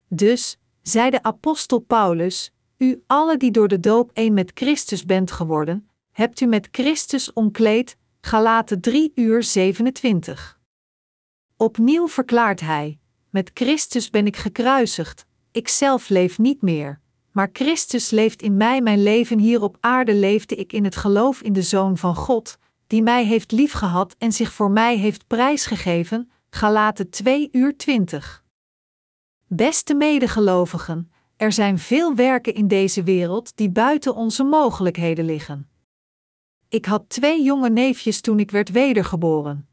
Dus, 0.08 0.58
zei 0.82 1.10
de 1.10 1.24
apostel 1.24 1.80
Paulus, 1.80 2.54
u 2.78 3.04
alle 3.08 3.38
die 3.38 3.52
door 3.52 3.68
de 3.68 3.80
doop 3.80 4.12
één 4.14 4.34
met 4.34 4.52
Christus 4.54 5.06
bent 5.06 5.32
geworden, 5.32 5.90
hebt 6.12 6.40
u 6.40 6.46
met 6.46 6.68
Christus 6.72 7.34
omkleed, 7.34 7.98
Galaten 8.22 8.82
3 8.82 9.12
uur 9.16 9.44
27. 9.44 10.60
Opnieuw 11.58 12.08
verklaart 12.08 12.60
hij, 12.60 13.00
met 13.30 13.52
Christus 13.54 14.10
ben 14.10 14.26
ik 14.26 14.38
gekruisigd, 14.38 15.26
ik 15.52 15.68
zelf 15.68 16.10
leef 16.10 16.38
niet 16.38 16.62
meer 16.62 17.02
maar 17.32 17.50
Christus 17.54 18.10
leeft 18.10 18.42
in 18.42 18.58
mij. 18.58 18.82
Mijn 18.82 19.04
leven 19.04 19.40
hier 19.40 19.62
op 19.62 19.78
aarde 19.80 20.16
leefde 20.16 20.56
ik 20.56 20.74
in 20.74 20.84
het 20.84 20.96
geloof 20.96 21.42
in 21.42 21.54
de 21.54 21.62
Zoon 21.62 21.98
van 21.98 22.16
God, 22.16 22.58
die 22.88 23.02
mij 23.02 23.26
heeft 23.26 23.52
liefgehad 23.52 24.16
en 24.18 24.32
zich 24.32 24.54
voor 24.54 24.72
mij 24.72 24.98
heeft 24.98 25.28
prijsgegeven. 25.28 26.32
Galaten 26.50 27.10
2 27.10 27.50
uur 27.52 27.78
20. 27.78 28.44
Beste 29.48 29.94
medegelovigen, 29.94 31.12
er 31.38 31.52
zijn 31.52 31.80
veel 31.80 32.16
werken 32.16 32.54
in 32.54 32.68
deze 32.68 33.04
wereld 33.04 33.58
die 33.58 33.70
buiten 33.70 34.16
onze 34.16 34.44
mogelijkheden 34.44 35.26
liggen. 35.26 35.70
Ik 36.70 36.86
had 36.86 37.10
twee 37.10 37.44
jonge 37.44 37.70
neefjes 37.70 38.22
toen 38.22 38.40
ik 38.40 38.52
werd 38.52 38.72
wedergeboren. 38.72 39.68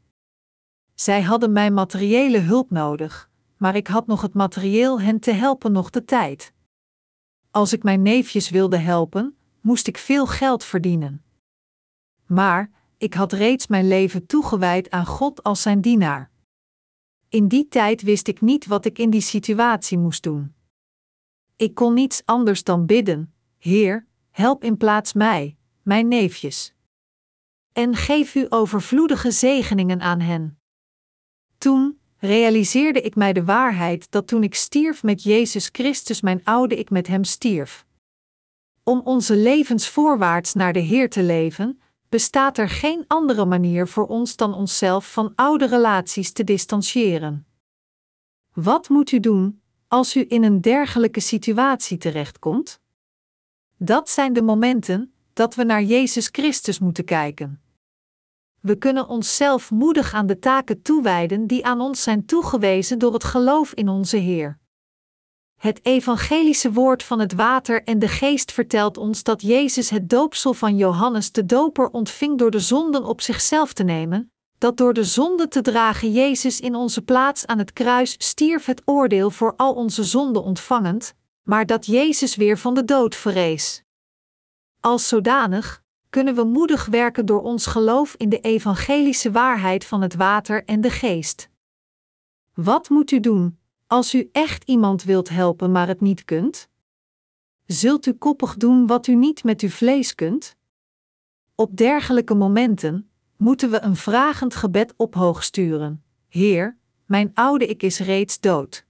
Zij 0.95 1.21
hadden 1.21 1.51
mijn 1.51 1.73
materiële 1.73 2.39
hulp 2.39 2.69
nodig, 2.71 3.29
maar 3.57 3.75
ik 3.75 3.87
had 3.87 4.07
nog 4.07 4.21
het 4.21 4.33
materieel 4.33 5.01
hen 5.01 5.19
te 5.19 5.31
helpen 5.31 5.71
nog 5.71 5.89
de 5.89 6.05
tijd. 6.05 6.53
Als 7.51 7.73
ik 7.73 7.83
mijn 7.83 8.01
neefjes 8.01 8.49
wilde 8.49 8.77
helpen, 8.77 9.37
moest 9.61 9.87
ik 9.87 9.97
veel 9.97 10.27
geld 10.27 10.63
verdienen. 10.63 11.23
Maar 12.25 12.71
ik 12.97 13.13
had 13.13 13.33
reeds 13.33 13.67
mijn 13.67 13.87
leven 13.87 14.25
toegewijd 14.25 14.89
aan 14.89 15.05
God 15.05 15.43
als 15.43 15.61
zijn 15.61 15.81
dienaar. 15.81 16.31
In 17.29 17.47
die 17.47 17.67
tijd 17.67 18.01
wist 18.01 18.27
ik 18.27 18.41
niet 18.41 18.65
wat 18.65 18.85
ik 18.85 18.97
in 18.97 19.09
die 19.09 19.21
situatie 19.21 19.97
moest 19.97 20.23
doen. 20.23 20.53
Ik 21.55 21.75
kon 21.75 21.93
niets 21.93 22.21
anders 22.25 22.63
dan 22.63 22.85
bidden: 22.85 23.33
Heer, 23.57 24.07
help 24.31 24.63
in 24.63 24.77
plaats 24.77 25.13
mij, 25.13 25.57
mijn 25.81 26.07
neefjes. 26.07 26.73
En 27.71 27.95
geef 27.95 28.35
u 28.35 28.45
overvloedige 28.49 29.31
zegeningen 29.31 29.99
aan 29.99 30.19
hen. 30.19 30.59
Toen, 31.57 31.98
realiseerde 32.19 33.01
ik 33.01 33.15
mij 33.15 33.33
de 33.33 33.43
waarheid 33.43 34.11
dat 34.11 34.27
toen 34.27 34.43
ik 34.43 34.55
stierf 34.55 35.03
met 35.03 35.23
Jezus 35.23 35.69
Christus, 35.71 36.21
mijn 36.21 36.41
oude 36.43 36.75
ik 36.75 36.89
met 36.89 37.07
Hem 37.07 37.23
stierf. 37.23 37.85
Om 38.83 39.01
onze 39.03 39.35
levens 39.35 39.89
voorwaarts 39.89 40.53
naar 40.53 40.73
de 40.73 40.79
Heer 40.79 41.09
te 41.09 41.23
leven, 41.23 41.81
bestaat 42.09 42.57
er 42.57 42.69
geen 42.69 43.03
andere 43.07 43.45
manier 43.45 43.87
voor 43.87 44.07
ons 44.07 44.35
dan 44.35 44.53
onszelf 44.53 45.11
van 45.11 45.31
oude 45.35 45.67
relaties 45.67 46.31
te 46.31 46.43
distancieren. 46.43 47.47
Wat 48.53 48.89
moet 48.89 49.11
u 49.11 49.19
doen 49.19 49.61
als 49.87 50.15
u 50.15 50.25
in 50.27 50.43
een 50.43 50.61
dergelijke 50.61 51.19
situatie 51.19 51.97
terechtkomt? 51.97 52.81
Dat 53.77 54.09
zijn 54.09 54.33
de 54.33 54.41
momenten 54.41 55.13
dat 55.33 55.55
we 55.55 55.63
naar 55.63 55.83
Jezus 55.83 56.29
Christus 56.31 56.79
moeten 56.79 57.05
kijken. 57.05 57.61
We 58.61 58.75
kunnen 58.75 59.07
onszelf 59.07 59.71
moedig 59.71 60.13
aan 60.13 60.27
de 60.27 60.39
taken 60.39 60.81
toewijden 60.81 61.47
die 61.47 61.65
aan 61.65 61.81
ons 61.81 62.03
zijn 62.03 62.25
toegewezen 62.25 62.99
door 62.99 63.13
het 63.13 63.23
geloof 63.23 63.73
in 63.73 63.89
onze 63.89 64.17
Heer. 64.17 64.59
Het 65.55 65.85
evangelische 65.85 66.71
woord 66.71 67.03
van 67.03 67.19
het 67.19 67.33
water 67.33 67.83
en 67.83 67.99
de 67.99 68.07
geest 68.07 68.51
vertelt 68.51 68.97
ons 68.97 69.23
dat 69.23 69.41
Jezus 69.41 69.89
het 69.89 70.09
doopsel 70.09 70.53
van 70.53 70.77
Johannes 70.77 71.31
de 71.31 71.45
Doper 71.45 71.89
ontving 71.89 72.37
door 72.37 72.51
de 72.51 72.59
zonden 72.59 73.03
op 73.05 73.21
zichzelf 73.21 73.73
te 73.73 73.83
nemen, 73.83 74.31
dat 74.57 74.77
door 74.77 74.93
de 74.93 75.03
zonde 75.03 75.47
te 75.47 75.61
dragen 75.61 76.11
Jezus 76.11 76.59
in 76.59 76.75
onze 76.75 77.01
plaats 77.01 77.45
aan 77.45 77.57
het 77.57 77.73
kruis 77.73 78.15
stierf 78.17 78.65
het 78.65 78.81
oordeel 78.85 79.31
voor 79.31 79.53
al 79.55 79.73
onze 79.73 80.03
zonden 80.03 80.43
ontvangend, 80.43 81.13
maar 81.43 81.65
dat 81.65 81.85
Jezus 81.85 82.35
weer 82.35 82.57
van 82.57 82.73
de 82.73 82.85
dood 82.85 83.15
verrees. 83.15 83.83
Als 84.79 85.07
zodanig 85.07 85.83
kunnen 86.09 86.35
we 86.35 86.43
moedig 86.43 86.85
werken 86.85 87.25
door 87.25 87.41
ons 87.41 87.65
geloof 87.65 88.15
in 88.17 88.29
de 88.29 88.39
evangelische 88.39 89.31
waarheid 89.31 89.85
van 89.85 90.01
het 90.01 90.15
water 90.15 90.65
en 90.65 90.81
de 90.81 90.89
geest. 90.89 91.49
Wat 92.53 92.89
moet 92.89 93.11
u 93.11 93.19
doen 93.19 93.59
als 93.87 94.13
u 94.13 94.29
echt 94.31 94.63
iemand 94.63 95.03
wilt 95.03 95.29
helpen 95.29 95.71
maar 95.71 95.87
het 95.87 96.01
niet 96.01 96.25
kunt? 96.25 96.69
Zult 97.65 98.05
u 98.05 98.13
koppig 98.13 98.55
doen 98.55 98.87
wat 98.87 99.07
u 99.07 99.15
niet 99.15 99.43
met 99.43 99.61
uw 99.61 99.69
vlees 99.69 100.15
kunt? 100.15 100.55
Op 101.55 101.77
dergelijke 101.77 102.35
momenten 102.35 103.09
moeten 103.37 103.71
we 103.71 103.81
een 103.81 103.95
vragend 103.95 104.55
gebed 104.55 104.93
ophoog 104.97 105.43
sturen. 105.43 106.03
Heer, 106.27 106.77
mijn 107.05 107.31
oude 107.33 107.67
ik 107.67 107.83
is 107.83 107.99
reeds 107.99 108.39
dood. 108.39 108.85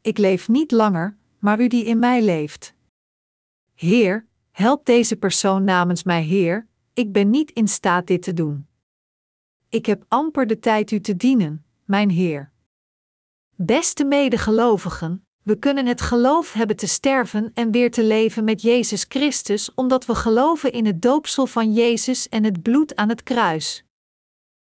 Ik 0.00 0.18
leef 0.18 0.48
niet 0.48 0.70
langer, 0.70 1.16
maar 1.38 1.60
u 1.60 1.68
die 1.68 1.84
in 1.84 1.98
mij 1.98 2.22
leeft. 2.22 2.74
Heer, 3.74 4.26
help 4.56 4.86
deze 4.86 5.16
persoon 5.16 5.64
namens 5.64 6.02
mij, 6.02 6.22
Heer, 6.22 6.66
ik 6.94 7.12
ben 7.12 7.30
niet 7.30 7.50
in 7.50 7.68
staat 7.68 8.06
dit 8.06 8.22
te 8.22 8.32
doen. 8.32 8.66
Ik 9.68 9.86
heb 9.86 10.04
amper 10.08 10.46
de 10.46 10.58
tijd 10.58 10.90
u 10.90 11.00
te 11.00 11.16
dienen, 11.16 11.64
mijn 11.84 12.10
Heer. 12.10 12.52
Beste 13.56 14.04
medegelovigen, 14.04 15.26
we 15.42 15.58
kunnen 15.58 15.86
het 15.86 16.00
geloof 16.00 16.52
hebben 16.52 16.76
te 16.76 16.86
sterven 16.86 17.50
en 17.54 17.70
weer 17.70 17.90
te 17.90 18.04
leven 18.04 18.44
met 18.44 18.62
Jezus 18.62 19.04
Christus, 19.08 19.74
omdat 19.74 20.06
we 20.06 20.14
geloven 20.14 20.72
in 20.72 20.86
het 20.86 21.02
doopsel 21.02 21.46
van 21.46 21.72
Jezus 21.72 22.28
en 22.28 22.44
het 22.44 22.62
bloed 22.62 22.96
aan 22.96 23.08
het 23.08 23.22
kruis. 23.22 23.84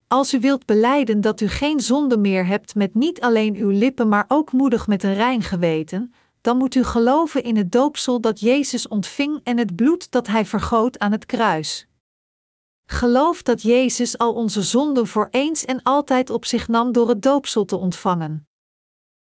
Als 0.08 0.34
u 0.34 0.40
wilt 0.40 0.66
beleiden 0.66 1.22
dat 1.22 1.42
u 1.42 1.48
geen 1.48 1.80
zonde 1.80 2.18
meer 2.18 2.46
hebt 2.46 2.76
met 2.76 2.94
niet 2.94 3.22
alleen 3.22 3.56
uw 3.56 3.70
lippen, 3.70 4.08
maar 4.08 4.26
ook 4.28 4.52
moedig 4.52 4.88
met 4.88 5.04
een 5.04 5.14
rein 5.14 5.42
geweten, 5.42 6.14
dan 6.42 6.58
moet 6.58 6.76
u 6.76 6.84
geloven 6.84 7.44
in 7.44 7.58
het 7.58 7.72
doopsel 7.72 8.22
dat 8.22 8.40
Jezus 8.40 8.88
ontving 8.88 9.40
en 9.44 9.58
het 9.58 9.76
bloed 9.76 10.12
dat 10.12 10.28
hij 10.28 10.46
vergoot 10.46 11.00
aan 11.00 11.12
het 11.12 11.26
kruis. 11.26 11.88
Geloof 12.86 13.42
dat 13.42 13.62
Jezus 13.62 14.18
al 14.18 14.34
onze 14.34 14.62
zonden 14.62 15.08
voor 15.08 15.28
eens 15.32 15.66
en 15.66 15.84
altijd 15.84 16.30
op 16.30 16.46
zich 16.46 16.68
nam 16.68 16.92
door 16.92 17.10
het 17.10 17.22
doopsel 17.22 17.66
te 17.66 17.78
ontvangen. 17.78 18.48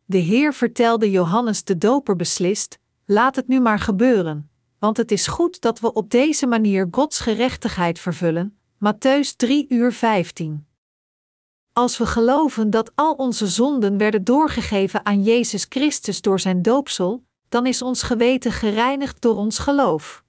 De 0.04 0.18
Heer 0.18 0.54
vertelde 0.54 1.10
Johannes 1.10 1.64
de 1.64 1.78
Doper 1.78 2.16
beslist: 2.16 2.78
Laat 3.04 3.36
het 3.36 3.48
nu 3.48 3.60
maar 3.60 3.78
gebeuren, 3.78 4.50
want 4.78 4.96
het 4.96 5.10
is 5.10 5.26
goed 5.26 5.60
dat 5.60 5.80
we 5.80 5.92
op 5.92 6.10
deze 6.10 6.46
manier 6.46 6.88
Gods 6.90 7.20
gerechtigheid 7.20 7.98
vervullen. 7.98 8.58
Matthäus 8.74 9.36
3 9.36 9.66
uur 9.68 9.92
15. 9.92 10.66
Als 11.74 11.98
we 11.98 12.06
geloven 12.06 12.70
dat 12.70 12.92
al 12.94 13.12
onze 13.12 13.46
zonden 13.46 13.98
werden 13.98 14.24
doorgegeven 14.24 15.04
aan 15.04 15.22
Jezus 15.22 15.66
Christus 15.68 16.20
door 16.20 16.40
zijn 16.40 16.62
doopsel, 16.62 17.24
dan 17.48 17.66
is 17.66 17.82
ons 17.82 18.02
geweten 18.02 18.52
gereinigd 18.52 19.20
door 19.22 19.36
ons 19.36 19.58
geloof. 19.58 20.24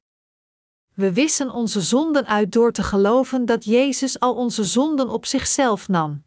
We 0.93 1.13
wissen 1.13 1.51
onze 1.51 1.81
zonden 1.81 2.25
uit 2.25 2.51
door 2.51 2.71
te 2.71 2.83
geloven 2.83 3.45
dat 3.45 3.65
Jezus 3.65 4.19
al 4.19 4.35
onze 4.35 4.63
zonden 4.63 5.09
op 5.09 5.25
zichzelf 5.25 5.87
nam. 5.87 6.23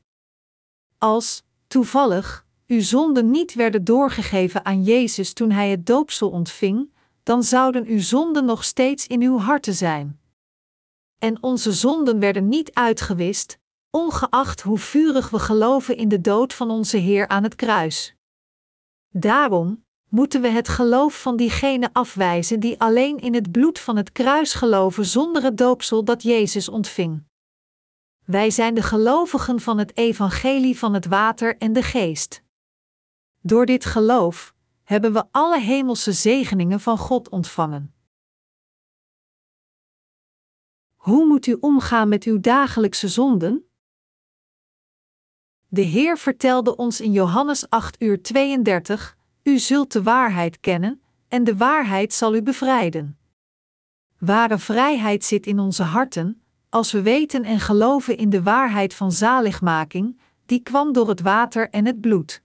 Als, 0.98 1.42
toevallig, 1.66 2.46
uw 2.66 2.80
zonden 2.80 3.30
niet 3.30 3.54
werden 3.54 3.84
doorgegeven 3.84 4.64
aan 4.64 4.82
Jezus 4.82 5.32
toen 5.32 5.50
hij 5.50 5.70
het 5.70 5.86
doopsel 5.86 6.30
ontving, 6.30 6.94
dan 7.22 7.42
zouden 7.42 7.86
uw 7.86 8.00
zonden 8.00 8.44
nog 8.44 8.64
steeds 8.64 9.06
in 9.06 9.22
uw 9.22 9.38
harten 9.38 9.74
zijn. 9.74 10.20
En 11.18 11.42
onze 11.42 11.72
zonden 11.72 12.18
werden 12.18 12.48
niet 12.48 12.74
uitgewist, 12.74 13.58
ongeacht 13.91 14.61
hoe 14.61 14.78
vurig 14.78 15.30
we 15.30 15.39
geloven 15.39 15.97
in 15.97 16.09
de 16.09 16.20
dood 16.20 16.55
van 16.55 16.70
onze 16.70 16.97
Heer 16.97 17.28
aan 17.28 17.43
het 17.43 17.55
kruis. 17.55 18.14
Daarom 19.09 19.84
moeten 20.09 20.41
we 20.41 20.49
het 20.49 20.68
geloof 20.68 21.22
van 21.22 21.36
diegenen 21.36 21.93
afwijzen 21.93 22.61
die 22.61 22.80
alleen 22.80 23.18
in 23.18 23.34
het 23.34 23.51
bloed 23.51 23.78
van 23.78 23.97
het 23.97 24.12
kruis 24.12 24.55
geloven 24.55 25.05
zonder 25.05 25.43
het 25.43 25.59
doopsel 25.59 26.05
dat 26.05 26.22
Jezus 26.22 26.68
ontving. 26.68 27.26
Wij 28.24 28.51
zijn 28.51 28.74
de 28.74 28.82
gelovigen 28.82 29.61
van 29.61 29.78
het 29.78 29.97
evangelie 29.97 30.78
van 30.78 30.95
het 30.95 31.07
water 31.07 31.57
en 31.57 31.72
de 31.72 31.82
geest. 31.82 32.43
Door 33.41 33.66
dit 33.66 33.84
geloof 33.84 34.55
hebben 34.84 35.12
we 35.12 35.24
alle 35.30 35.61
hemelse 35.61 36.12
zegeningen 36.12 36.80
van 36.80 36.99
God 36.99 37.28
ontvangen. 37.28 37.95
Hoe 40.97 41.26
moet 41.26 41.47
u 41.47 41.57
omgaan 41.61 42.09
met 42.09 42.24
uw 42.24 42.41
dagelijkse 42.41 43.09
zonden? 43.09 43.67
De 45.70 45.80
Heer 45.80 46.18
vertelde 46.18 46.76
ons 46.76 47.00
in 47.00 47.12
Johannes 47.12 47.70
8 47.70 48.02
uur 48.02 48.22
32: 48.22 49.16
U 49.42 49.58
zult 49.58 49.92
de 49.92 50.02
waarheid 50.02 50.60
kennen, 50.60 51.02
en 51.28 51.44
de 51.44 51.56
waarheid 51.56 52.12
zal 52.12 52.34
u 52.34 52.42
bevrijden. 52.42 53.18
Ware 54.18 54.58
vrijheid 54.58 55.24
zit 55.24 55.46
in 55.46 55.58
onze 55.58 55.82
harten, 55.82 56.42
als 56.68 56.92
we 56.92 57.02
weten 57.02 57.44
en 57.44 57.60
geloven 57.60 58.16
in 58.16 58.30
de 58.30 58.42
waarheid 58.42 58.94
van 58.94 59.12
zaligmaking, 59.12 60.20
die 60.46 60.62
kwam 60.62 60.92
door 60.92 61.08
het 61.08 61.20
water 61.20 61.70
en 61.70 61.86
het 61.86 62.00
bloed. 62.00 62.42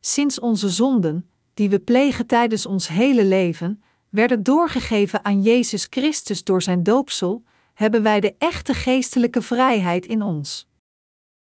Sinds 0.00 0.40
onze 0.40 0.68
zonden, 0.68 1.30
die 1.54 1.70
we 1.70 1.80
plegen 1.80 2.26
tijdens 2.26 2.66
ons 2.66 2.88
hele 2.88 3.24
leven, 3.24 3.82
werden 4.08 4.42
doorgegeven 4.42 5.24
aan 5.24 5.42
Jezus 5.42 5.86
Christus 5.90 6.44
door 6.44 6.62
zijn 6.62 6.82
doopsel, 6.82 7.42
hebben 7.74 8.02
wij 8.02 8.20
de 8.20 8.34
echte 8.38 8.74
geestelijke 8.74 9.42
vrijheid 9.42 10.06
in 10.06 10.22
ons. 10.22 10.68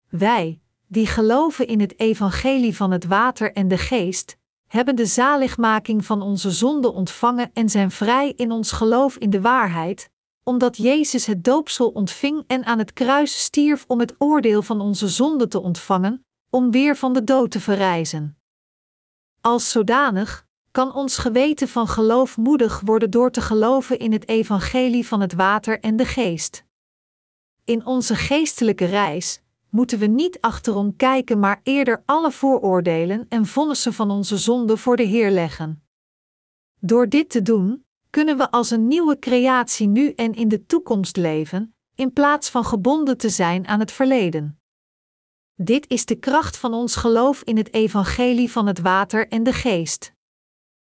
Wij, 0.10 0.61
die 0.92 1.08
geloven 1.08 1.68
in 1.68 1.80
het 1.80 2.00
evangelie 2.00 2.76
van 2.76 2.92
het 2.92 3.06
water 3.06 3.54
en 3.54 3.68
de 3.68 3.78
geest, 3.78 4.38
hebben 4.68 4.96
de 4.96 5.06
zaligmaking 5.06 6.06
van 6.06 6.22
onze 6.22 6.52
zonde 6.52 6.92
ontvangen 6.92 7.52
en 7.54 7.70
zijn 7.70 7.92
vrij 7.92 8.34
in 8.36 8.52
ons 8.52 8.72
geloof 8.72 9.18
in 9.18 9.30
de 9.30 9.42
waarheid, 9.42 10.10
omdat 10.44 10.78
Jezus 10.78 11.26
het 11.26 11.44
doopsel 11.44 11.90
ontving 11.90 12.44
en 12.48 12.66
aan 12.66 12.78
het 12.78 12.94
kruis 12.94 13.44
stierf 13.44 13.86
om 13.88 14.00
het 14.00 14.16
oordeel 14.18 14.62
van 14.62 14.82
onze 14.82 15.08
zonde 15.08 15.48
te 15.48 15.62
ontvangen, 15.62 16.26
om 16.50 16.72
weer 16.72 16.96
van 16.96 17.14
de 17.14 17.24
dood 17.24 17.52
te 17.52 17.60
verrijzen. 17.60 18.38
Als 19.42 19.72
zodanig 19.72 20.46
kan 20.72 20.94
ons 20.94 21.18
geweten 21.18 21.68
van 21.68 21.88
geloof 21.88 22.38
moedig 22.38 22.82
worden 22.86 23.10
door 23.10 23.32
te 23.32 23.42
geloven 23.42 24.00
in 24.00 24.12
het 24.12 24.28
evangelie 24.28 25.08
van 25.08 25.22
het 25.22 25.34
water 25.34 25.80
en 25.80 25.96
de 25.96 26.06
geest. 26.06 26.64
In 27.66 27.86
onze 27.86 28.16
geestelijke 28.16 28.86
reis 28.86 29.42
moeten 29.72 30.00
we 30.00 30.06
niet 30.06 30.42
achterom 30.42 30.96
kijken, 30.96 31.40
maar 31.40 31.60
eerder 31.64 32.04
alle 32.06 32.32
vooroordelen 32.32 33.26
en 33.30 33.46
vonnissen 33.46 33.94
van 33.94 34.12
onze 34.12 34.38
zonde 34.38 34.78
voor 34.78 34.96
de 34.96 35.04
Heer 35.04 35.32
leggen. 35.32 35.84
Door 36.80 37.10
dit 37.10 37.30
te 37.30 37.42
doen, 37.42 37.86
kunnen 38.10 38.38
we 38.38 38.52
als 38.52 38.70
een 38.72 38.88
nieuwe 38.88 39.20
creatie 39.20 39.88
nu 39.88 40.12
en 40.12 40.34
in 40.34 40.48
de 40.48 40.66
toekomst 40.66 41.18
leven, 41.18 41.76
in 41.96 42.14
plaats 42.14 42.50
van 42.50 42.66
gebonden 42.66 43.18
te 43.18 43.30
zijn 43.30 43.68
aan 43.68 43.80
het 43.80 43.92
verleden. 43.92 44.60
Dit 45.56 45.90
is 45.90 46.06
de 46.06 46.16
kracht 46.16 46.58
van 46.58 46.74
ons 46.74 46.96
geloof 46.96 47.42
in 47.44 47.58
het 47.58 47.74
evangelie 47.74 48.52
van 48.52 48.68
het 48.68 48.80
water 48.80 49.28
en 49.28 49.44
de 49.44 49.54
geest. 49.54 50.14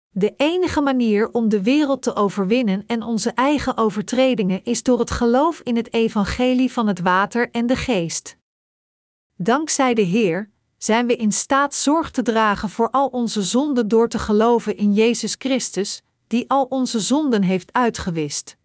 De 0.08 0.34
enige 0.36 0.80
manier 0.80 1.30
om 1.30 1.48
de 1.48 1.62
wereld 1.62 2.02
te 2.02 2.14
overwinnen 2.14 2.86
en 2.86 3.02
onze 3.02 3.30
eigen 3.30 3.76
overtredingen 3.76 4.64
is 4.64 4.82
door 4.82 4.98
het 4.98 5.10
geloof 5.10 5.60
in 5.60 5.76
het 5.76 5.92
evangelie 5.92 6.72
van 6.72 6.86
het 6.86 7.00
water 7.00 7.50
en 7.50 7.66
de 7.66 7.76
geest. 7.76 8.40
Dankzij 9.42 9.94
de 9.94 10.02
Heer 10.02 10.50
zijn 10.78 11.06
we 11.06 11.16
in 11.16 11.32
staat 11.32 11.74
zorg 11.74 12.10
te 12.10 12.22
dragen 12.22 12.68
voor 12.70 12.90
al 12.90 13.06
onze 13.06 13.42
zonden 13.42 13.88
door 13.88 14.08
te 14.08 14.18
geloven 14.18 14.76
in 14.76 14.92
Jezus 14.92 15.34
Christus, 15.38 16.02
die 16.26 16.50
al 16.50 16.64
onze 16.64 17.00
zonden 17.00 17.42
heeft 17.42 17.72
uitgewist. 17.72 18.56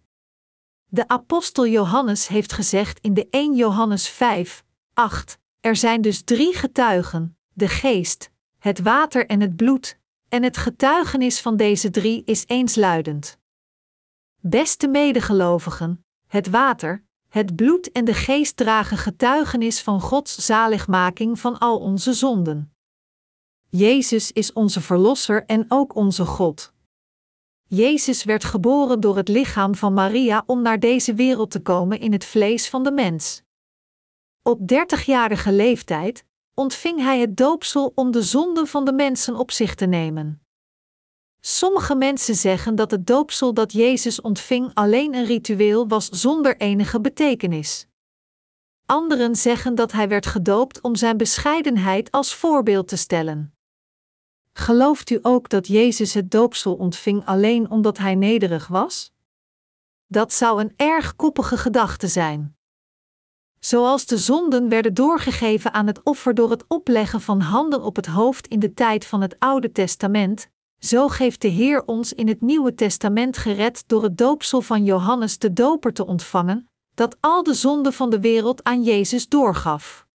De 0.86 1.08
apostel 1.08 1.68
Johannes 1.68 2.28
heeft 2.28 2.54
gezegd 2.54 3.00
in 3.00 3.14
de 3.14 3.28
1 3.30 3.56
Johannes 3.56 4.10
5, 4.10 4.64
8: 4.94 5.38
Er 5.60 5.76
zijn 5.76 6.02
dus 6.02 6.22
drie 6.22 6.54
getuigen: 6.54 7.38
de 7.54 7.68
geest, 7.68 8.32
het 8.60 8.80
water 8.80 9.26
en 9.26 9.42
het 9.42 9.56
bloed, 9.56 10.00
en 10.30 10.44
het 10.44 10.58
getuigenis 10.58 11.42
van 11.42 11.58
deze 11.58 11.90
drie 11.90 12.24
is 12.24 12.44
eensluidend. 12.48 13.38
Beste 14.42 14.88
medegelovigen, 14.88 16.06
het 16.28 16.50
water, 16.50 17.06
het 17.30 17.56
bloed 17.56 17.92
en 17.92 18.06
de 18.06 18.14
geest 18.14 18.58
dragen 18.58 18.98
getuigenis 18.98 19.82
van 19.82 20.02
Gods 20.02 20.46
zaligmaking 20.46 21.40
van 21.40 21.58
al 21.58 21.80
onze 21.80 22.14
zonden. 22.14 22.74
Jezus 23.70 24.32
is 24.32 24.54
onze 24.54 24.82
Verlosser 24.82 25.46
en 25.46 25.66
ook 25.68 25.96
onze 25.96 26.26
God. 26.26 26.74
Jezus 27.68 28.24
werd 28.24 28.44
geboren 28.44 29.00
door 29.00 29.16
het 29.18 29.28
lichaam 29.28 29.76
van 29.76 29.94
Maria 29.94 30.44
om 30.46 30.62
naar 30.62 30.80
deze 30.80 31.14
wereld 31.14 31.52
te 31.52 31.62
komen 31.62 32.00
in 32.00 32.12
het 32.12 32.26
vlees 32.26 32.70
van 32.70 32.84
de 32.84 32.92
mens. 32.92 33.44
Op 34.44 34.68
dertigjarige 34.68 35.52
leeftijd 35.52 36.26
ontving 36.54 37.00
hij 37.00 37.20
het 37.20 37.38
doopsel 37.38 37.92
om 37.96 38.12
de 38.12 38.22
zonden 38.22 38.68
van 38.68 38.86
de 38.86 38.94
mensen 38.94 39.36
op 39.36 39.52
zich 39.52 39.76
te 39.76 39.86
nemen. 39.86 40.47
Sommige 41.40 41.96
mensen 41.96 42.36
zeggen 42.36 42.76
dat 42.76 42.92
het 42.92 43.08
doopsel 43.08 43.54
dat 43.54 43.72
Jezus 43.72 44.22
ontving 44.22 44.72
alleen 44.74 45.14
een 45.14 45.26
ritueel 45.26 45.88
was 45.88 46.10
zonder 46.10 46.58
enige 46.58 47.02
betekenis. 47.02 47.88
Anderen 48.86 49.36
zeggen 49.36 49.76
dat 49.76 49.92
hij 49.92 50.08
werd 50.08 50.26
gedoopt 50.26 50.82
om 50.82 50.96
zijn 50.96 51.18
bescheidenheid 51.18 52.12
als 52.12 52.36
voorbeeld 52.36 52.88
te 52.88 52.96
stellen. 52.96 53.54
Gelooft 54.54 55.10
u 55.10 55.20
ook 55.22 55.50
dat 55.50 55.68
Jezus 55.68 56.14
het 56.14 56.32
doopsel 56.32 56.76
ontving 56.76 57.26
alleen 57.26 57.70
omdat 57.70 57.98
hij 57.98 58.16
nederig 58.16 58.68
was? 58.68 59.14
Dat 60.08 60.34
zou 60.34 60.62
een 60.62 60.74
erg 60.76 61.16
koppige 61.16 61.58
gedachte 61.58 62.08
zijn. 62.08 62.58
Zoals 63.60 64.06
de 64.06 64.18
zonden 64.18 64.70
werden 64.70 64.94
doorgegeven 64.94 65.74
aan 65.74 65.88
het 65.88 66.04
offer 66.04 66.34
door 66.34 66.50
het 66.50 66.66
opleggen 66.68 67.22
van 67.22 67.40
handen 67.40 67.82
op 67.82 67.96
het 67.96 68.06
hoofd 68.06 68.48
in 68.48 68.60
de 68.60 68.74
tijd 68.74 69.06
van 69.06 69.22
het 69.22 69.36
Oude 69.40 69.72
Testament, 69.72 70.50
zo 70.80 71.08
geeft 71.08 71.42
de 71.42 71.48
Heer 71.48 71.84
ons 71.86 72.14
in 72.14 72.28
het 72.28 72.42
Nieuwe 72.42 72.76
Testament 72.76 73.38
gered 73.38 73.84
door 73.88 74.04
het 74.04 74.18
doopsel 74.18 74.62
van 74.62 74.84
Johannes 74.84 75.38
de 75.38 75.54
Doper 75.54 75.94
te 75.94 76.06
ontvangen, 76.06 76.70
dat 76.94 77.18
al 77.20 77.44
de 77.44 77.54
zonden 77.54 77.94
van 77.94 78.10
de 78.10 78.20
wereld 78.20 78.64
aan 78.64 78.84
Jezus 78.84 79.28
doorgaf. 79.28 80.08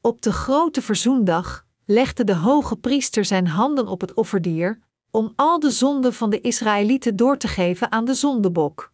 Op 0.00 0.22
de 0.22 0.32
grote 0.32 0.82
verzoendag 0.82 1.66
legde 1.84 2.24
de 2.24 2.34
hoge 2.34 2.76
priester 2.76 3.24
zijn 3.24 3.46
handen 3.46 3.86
op 3.86 4.00
het 4.00 4.14
offerdier, 4.14 4.80
om 5.10 5.32
al 5.36 5.58
de 5.58 5.70
zonden 5.70 6.14
van 6.14 6.30
de 6.30 6.40
Israëlieten 6.40 7.16
door 7.16 7.36
te 7.36 7.48
geven 7.48 7.92
aan 7.92 8.04
de 8.04 8.14
zondebok. 8.14 8.92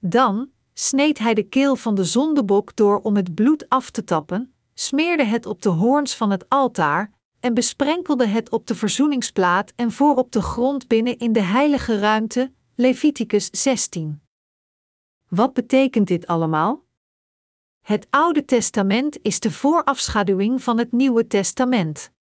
Dan 0.00 0.50
sneed 0.74 1.18
hij 1.18 1.34
de 1.34 1.42
keel 1.42 1.76
van 1.76 1.94
de 1.94 2.04
zondebok 2.04 2.76
door 2.76 3.00
om 3.00 3.16
het 3.16 3.34
bloed 3.34 3.68
af 3.68 3.90
te 3.90 4.04
tappen, 4.04 4.54
smeerde 4.74 5.24
het 5.24 5.46
op 5.46 5.62
de 5.62 5.68
hoorns 5.68 6.14
van 6.14 6.30
het 6.30 6.48
altaar 6.48 7.12
en 7.44 7.54
besprenkelde 7.54 8.26
het 8.26 8.50
op 8.50 8.66
de 8.66 8.74
verzoeningsplaat 8.74 9.72
en 9.76 9.92
voor 9.92 10.16
op 10.16 10.32
de 10.32 10.42
grond 10.42 10.88
binnen 10.88 11.18
in 11.18 11.32
de 11.32 11.42
heilige 11.42 11.98
ruimte, 11.98 12.52
Leviticus 12.74 13.48
16. 13.52 14.22
Wat 15.28 15.52
betekent 15.52 16.08
dit 16.08 16.26
allemaal? 16.26 16.84
Het 17.80 18.06
Oude 18.10 18.44
Testament 18.44 19.18
is 19.22 19.40
de 19.40 19.50
voorafschaduwing 19.50 20.62
van 20.62 20.78
het 20.78 20.92
Nieuwe 20.92 21.26
Testament. 21.26 22.12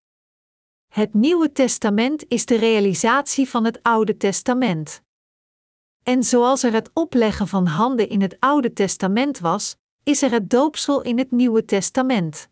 Het 0.88 1.13
Nieuwe 1.13 1.51
Testament 1.51 2.26
is 2.28 2.45
de 2.45 2.55
realisatie 2.55 3.49
van 3.49 3.65
het 3.65 3.84
Oude 3.84 4.17
Testament. 4.17 5.03
En 6.03 6.24
zoals 6.24 6.63
er 6.63 6.74
het 6.74 6.89
opleggen 6.93 7.47
van 7.47 7.65
handen 7.65 8.09
in 8.09 8.21
het 8.21 8.36
Oude 8.39 8.74
Testament 8.74 9.39
was, 9.39 9.76
is 10.03 10.21
er 10.21 10.32
het 10.32 10.49
doopsel 10.49 11.01
in 11.01 11.17
het 11.17 11.32
Nieuwe 11.32 11.65
Testament. 11.65 12.51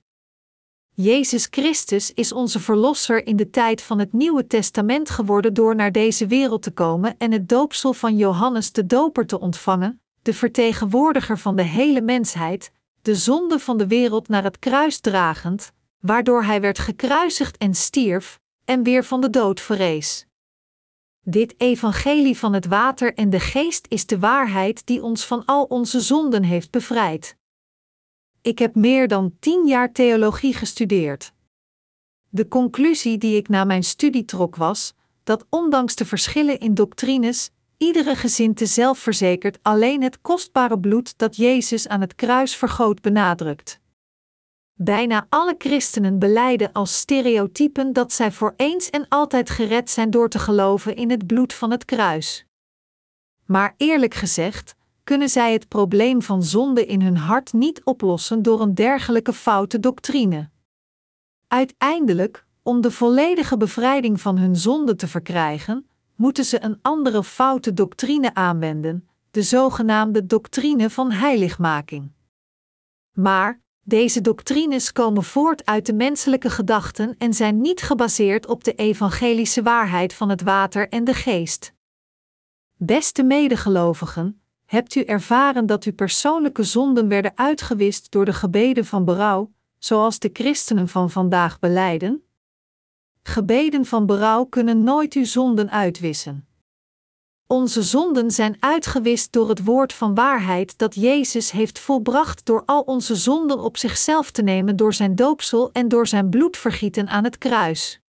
Jezus 1.01 1.47
Christus 1.49 2.13
is 2.13 2.31
onze 2.31 2.59
Verlosser 2.59 3.25
in 3.25 3.35
de 3.35 3.49
tijd 3.49 3.81
van 3.81 3.99
het 3.99 4.13
Nieuwe 4.13 4.47
Testament 4.47 5.09
geworden 5.09 5.53
door 5.53 5.75
naar 5.75 5.91
deze 5.91 6.27
wereld 6.27 6.61
te 6.61 6.71
komen 6.71 7.15
en 7.17 7.31
het 7.31 7.49
doopsel 7.49 7.93
van 7.93 8.17
Johannes 8.17 8.71
de 8.71 8.85
Doper 8.85 9.25
te 9.25 9.39
ontvangen, 9.39 10.01
de 10.21 10.33
vertegenwoordiger 10.33 11.37
van 11.37 11.55
de 11.55 11.63
hele 11.63 12.01
mensheid, 12.01 12.71
de 13.01 13.15
zonde 13.15 13.59
van 13.59 13.77
de 13.77 13.87
wereld 13.87 14.27
naar 14.27 14.43
het 14.43 14.59
kruis 14.59 14.99
dragend, 14.99 15.71
waardoor 15.99 16.43
hij 16.43 16.61
werd 16.61 16.79
gekruisigd 16.79 17.57
en 17.57 17.73
stierf, 17.73 18.39
en 18.65 18.83
weer 18.83 19.03
van 19.03 19.21
de 19.21 19.29
dood 19.29 19.59
verrees. 19.59 20.25
Dit 21.23 21.53
evangelie 21.57 22.37
van 22.37 22.53
het 22.53 22.65
water 22.65 23.13
en 23.13 23.29
de 23.29 23.39
geest 23.39 23.85
is 23.89 24.05
de 24.05 24.19
waarheid 24.19 24.85
die 24.85 25.03
ons 25.03 25.25
van 25.25 25.45
al 25.45 25.63
onze 25.63 25.99
zonden 25.99 26.43
heeft 26.43 26.71
bevrijd. 26.71 27.39
Ik 28.41 28.59
heb 28.59 28.75
meer 28.75 29.07
dan 29.07 29.35
tien 29.39 29.67
jaar 29.67 29.91
theologie 29.91 30.53
gestudeerd. 30.53 31.33
De 32.29 32.47
conclusie 32.47 33.17
die 33.17 33.35
ik 33.35 33.49
na 33.49 33.63
mijn 33.63 33.83
studie 33.83 34.25
trok 34.25 34.55
was 34.55 34.93
dat 35.23 35.45
ondanks 35.49 35.95
de 35.95 36.05
verschillen 36.05 36.59
in 36.59 36.73
doctrines, 36.73 37.49
iedere 37.77 38.15
gezinte 38.15 38.65
zelfverzekerd 38.65 39.59
alleen 39.61 40.03
het 40.03 40.21
kostbare 40.21 40.79
bloed 40.79 41.17
dat 41.17 41.35
Jezus 41.35 41.87
aan 41.87 42.01
het 42.01 42.15
kruis 42.15 42.55
vergoot 42.55 43.01
benadrukt. 43.01 43.79
Bijna 44.73 45.25
alle 45.29 45.55
christenen 45.57 46.19
beleiden 46.19 46.71
als 46.71 46.97
stereotypen 46.97 47.93
dat 47.93 48.13
zij 48.13 48.31
voor 48.31 48.53
eens 48.57 48.89
en 48.89 49.05
altijd 49.07 49.49
gered 49.49 49.89
zijn 49.89 50.09
door 50.09 50.29
te 50.29 50.39
geloven 50.39 50.95
in 50.95 51.09
het 51.09 51.27
bloed 51.27 51.53
van 51.53 51.71
het 51.71 51.85
kruis. 51.85 52.45
Maar 53.45 53.73
eerlijk 53.77 54.13
gezegd, 54.13 54.75
kunnen 55.03 55.29
zij 55.29 55.53
het 55.53 55.67
probleem 55.67 56.21
van 56.21 56.43
zonde 56.43 56.85
in 56.85 57.01
hun 57.01 57.17
hart 57.17 57.53
niet 57.53 57.83
oplossen 57.83 58.41
door 58.41 58.61
een 58.61 58.75
dergelijke 58.75 59.33
foute 59.33 59.79
doctrine. 59.79 60.49
Uiteindelijk, 61.47 62.45
om 62.63 62.81
de 62.81 62.91
volledige 62.91 63.57
bevrijding 63.57 64.21
van 64.21 64.37
hun 64.37 64.55
zonde 64.55 64.95
te 64.95 65.07
verkrijgen, 65.07 65.89
moeten 66.15 66.45
ze 66.45 66.63
een 66.63 66.79
andere 66.81 67.23
foute 67.23 67.73
doctrine 67.73 68.33
aanwenden, 68.33 69.07
de 69.31 69.41
zogenaamde 69.41 70.25
doctrine 70.25 70.89
van 70.89 71.11
heiligmaking. 71.11 72.11
Maar 73.11 73.61
deze 73.83 74.21
doctrines 74.21 74.91
komen 74.91 75.23
voort 75.23 75.65
uit 75.65 75.85
de 75.85 75.93
menselijke 75.93 76.49
gedachten 76.49 77.15
en 77.17 77.33
zijn 77.33 77.61
niet 77.61 77.81
gebaseerd 77.81 78.47
op 78.47 78.63
de 78.63 78.73
evangelische 78.73 79.63
waarheid 79.63 80.13
van 80.13 80.29
het 80.29 80.41
water 80.41 80.89
en 80.89 81.03
de 81.03 81.13
geest. 81.13 81.73
Beste 82.77 83.23
medegelovigen, 83.23 84.40
hebt 84.71 84.95
u 84.95 85.03
ervaren 85.03 85.65
dat 85.65 85.83
uw 85.83 85.93
persoonlijke 85.93 86.63
zonden 86.63 87.07
werden 87.07 87.31
uitgewist 87.35 88.11
door 88.11 88.25
de 88.25 88.33
gebeden 88.33 88.85
van 88.85 89.05
berouw, 89.05 89.51
zoals 89.77 90.19
de 90.19 90.29
christenen 90.33 90.87
van 90.87 91.09
vandaag 91.09 91.59
beleiden? 91.59 92.23
Gebeden 93.23 93.85
van 93.85 94.05
berouw 94.05 94.45
kunnen 94.45 94.83
nooit 94.83 95.13
uw 95.13 95.25
zonden 95.25 95.71
uitwissen. 95.71 96.47
Onze 97.47 97.83
zonden 97.83 98.31
zijn 98.31 98.57
uitgewist 98.59 99.31
door 99.31 99.49
het 99.49 99.63
woord 99.63 99.93
van 99.93 100.15
waarheid 100.15 100.77
dat 100.77 100.95
Jezus 100.95 101.51
heeft 101.51 101.79
volbracht 101.79 102.45
door 102.45 102.63
al 102.65 102.81
onze 102.81 103.15
zonden 103.15 103.59
op 103.59 103.77
zichzelf 103.77 104.31
te 104.31 104.41
nemen 104.41 104.75
door 104.75 104.93
zijn 104.93 105.15
doopsel 105.15 105.71
en 105.71 105.87
door 105.87 106.07
zijn 106.07 106.29
bloedvergieten 106.29 107.07
aan 107.07 107.23
het 107.23 107.37
kruis. 107.37 108.01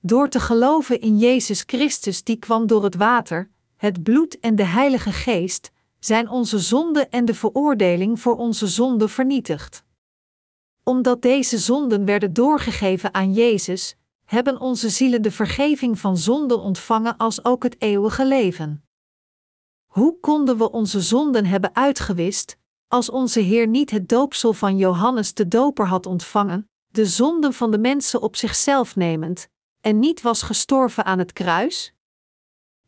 Door 0.00 0.28
te 0.28 0.40
geloven 0.40 1.00
in 1.00 1.18
Jezus 1.18 1.62
Christus 1.66 2.24
die 2.24 2.36
kwam 2.36 2.66
door 2.66 2.84
het 2.84 2.94
water, 2.94 3.52
het 3.84 4.02
bloed 4.02 4.40
en 4.40 4.56
de 4.56 4.64
Heilige 4.64 5.12
Geest, 5.12 5.70
zijn 5.98 6.28
onze 6.28 6.58
zonden 6.58 7.10
en 7.10 7.24
de 7.24 7.34
veroordeling 7.34 8.20
voor 8.20 8.36
onze 8.36 8.66
zonden 8.66 9.10
vernietigd. 9.10 9.84
Omdat 10.82 11.22
deze 11.22 11.58
zonden 11.58 12.04
werden 12.04 12.32
doorgegeven 12.32 13.14
aan 13.14 13.32
Jezus, 13.32 13.96
hebben 14.24 14.60
onze 14.60 14.88
zielen 14.88 15.22
de 15.22 15.30
vergeving 15.30 15.98
van 15.98 16.16
zonden 16.16 16.60
ontvangen 16.60 17.16
als 17.16 17.44
ook 17.44 17.62
het 17.62 17.76
eeuwige 17.78 18.26
leven. 18.26 18.84
Hoe 19.86 20.20
konden 20.20 20.58
we 20.58 20.70
onze 20.70 21.00
zonden 21.00 21.46
hebben 21.46 21.74
uitgewist, 21.74 22.56
als 22.88 23.10
onze 23.10 23.40
Heer 23.40 23.66
niet 23.66 23.90
het 23.90 24.08
doopsel 24.08 24.52
van 24.52 24.76
Johannes 24.76 25.34
de 25.34 25.48
Doper 25.48 25.86
had 25.86 26.06
ontvangen, 26.06 26.70
de 26.86 27.06
zonden 27.06 27.52
van 27.52 27.70
de 27.70 27.78
mensen 27.78 28.22
op 28.22 28.36
zichzelf 28.36 28.96
nemend, 28.96 29.48
en 29.80 29.98
niet 29.98 30.22
was 30.22 30.42
gestorven 30.42 31.04
aan 31.04 31.18
het 31.18 31.32
kruis? 31.32 31.94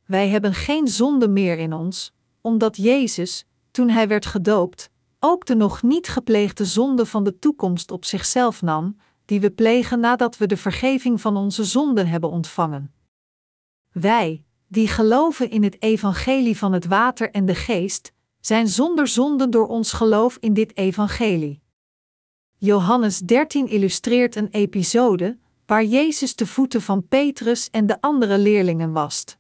Wij 0.07 0.29
hebben 0.29 0.55
geen 0.55 0.89
zonde 0.89 1.29
meer 1.29 1.59
in 1.59 1.73
ons, 1.73 2.13
omdat 2.41 2.77
Jezus, 2.77 3.47
toen 3.71 3.89
hij 3.89 4.09
werd 4.09 4.27
gedoopt, 4.27 4.91
ook 5.21 5.47
de 5.47 5.55
nog 5.55 5.83
niet 5.83 6.09
gepleegde 6.09 6.65
zonde 6.65 7.07
van 7.07 7.25
de 7.25 7.39
toekomst 7.39 7.91
op 7.91 8.05
zichzelf 8.05 8.63
nam, 8.63 8.97
die 9.25 9.41
we 9.41 9.51
plegen 9.51 10.01
nadat 10.01 10.37
we 10.37 10.47
de 10.47 10.57
vergeving 10.57 11.21
van 11.21 11.37
onze 11.37 11.65
zonden 11.65 12.07
hebben 12.07 12.31
ontvangen. 12.31 12.95
Wij, 13.93 14.45
die 14.69 14.89
geloven 14.89 15.51
in 15.51 15.63
het 15.63 15.83
evangelie 15.83 16.59
van 16.59 16.73
het 16.73 16.87
water 16.87 17.31
en 17.31 17.47
de 17.47 17.55
geest, 17.55 18.13
zijn 18.41 18.69
zonder 18.69 19.09
zonden 19.09 19.51
door 19.51 19.67
ons 19.67 19.93
geloof 19.93 20.37
in 20.41 20.55
dit 20.55 20.77
evangelie. 20.77 21.61
Johannes 22.57 23.19
13 23.19 23.69
illustreert 23.69 24.37
een 24.37 24.49
episode 24.51 25.39
waar 25.67 25.85
Jezus 25.85 26.37
de 26.37 26.47
voeten 26.47 26.83
van 26.83 27.09
Petrus 27.09 27.71
en 27.71 27.87
de 27.87 28.01
andere 28.01 28.39
leerlingen 28.39 28.93
wast. 28.93 29.39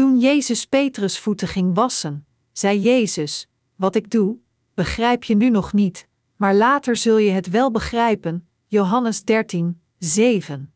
Toen 0.00 0.18
Jezus 0.18 0.66
Petrus 0.66 1.18
voeten 1.18 1.48
ging 1.48 1.74
wassen, 1.74 2.26
zei 2.52 2.80
Jezus: 2.80 3.48
Wat 3.76 3.94
ik 3.94 4.10
doe, 4.10 4.38
begrijp 4.74 5.24
je 5.24 5.34
nu 5.34 5.50
nog 5.50 5.72
niet, 5.72 6.08
maar 6.36 6.54
later 6.54 6.96
zul 6.96 7.16
je 7.16 7.30
het 7.30 7.50
wel 7.50 7.70
begrijpen, 7.70 8.48
Johannes 8.66 9.24
13, 9.24 9.80
7. 9.98 10.72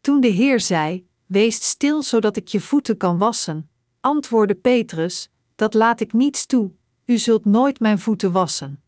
Toen 0.00 0.20
de 0.20 0.28
Heer 0.28 0.60
zei: 0.60 1.08
Wees 1.26 1.68
stil 1.68 2.02
zodat 2.02 2.36
ik 2.36 2.48
je 2.48 2.60
voeten 2.60 2.96
kan 2.96 3.18
wassen, 3.18 3.70
antwoordde 4.00 4.54
Petrus: 4.54 5.30
dat 5.54 5.74
laat 5.74 6.00
ik 6.00 6.12
niets 6.12 6.46
toe, 6.46 6.72
u 7.04 7.18
zult 7.18 7.44
nooit 7.44 7.80
mijn 7.80 7.98
voeten 7.98 8.32
wassen. 8.32 8.82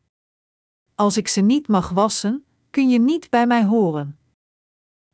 Als 0.95 1.17
ik 1.17 1.29
ze 1.29 1.41
niet 1.41 1.69
mag 1.69 1.89
wassen, 1.89 2.45
kun 2.71 2.89
je 2.89 2.99
niet 2.99 3.31
bij 3.31 3.47
mij 3.47 3.65
horen. 3.65 4.19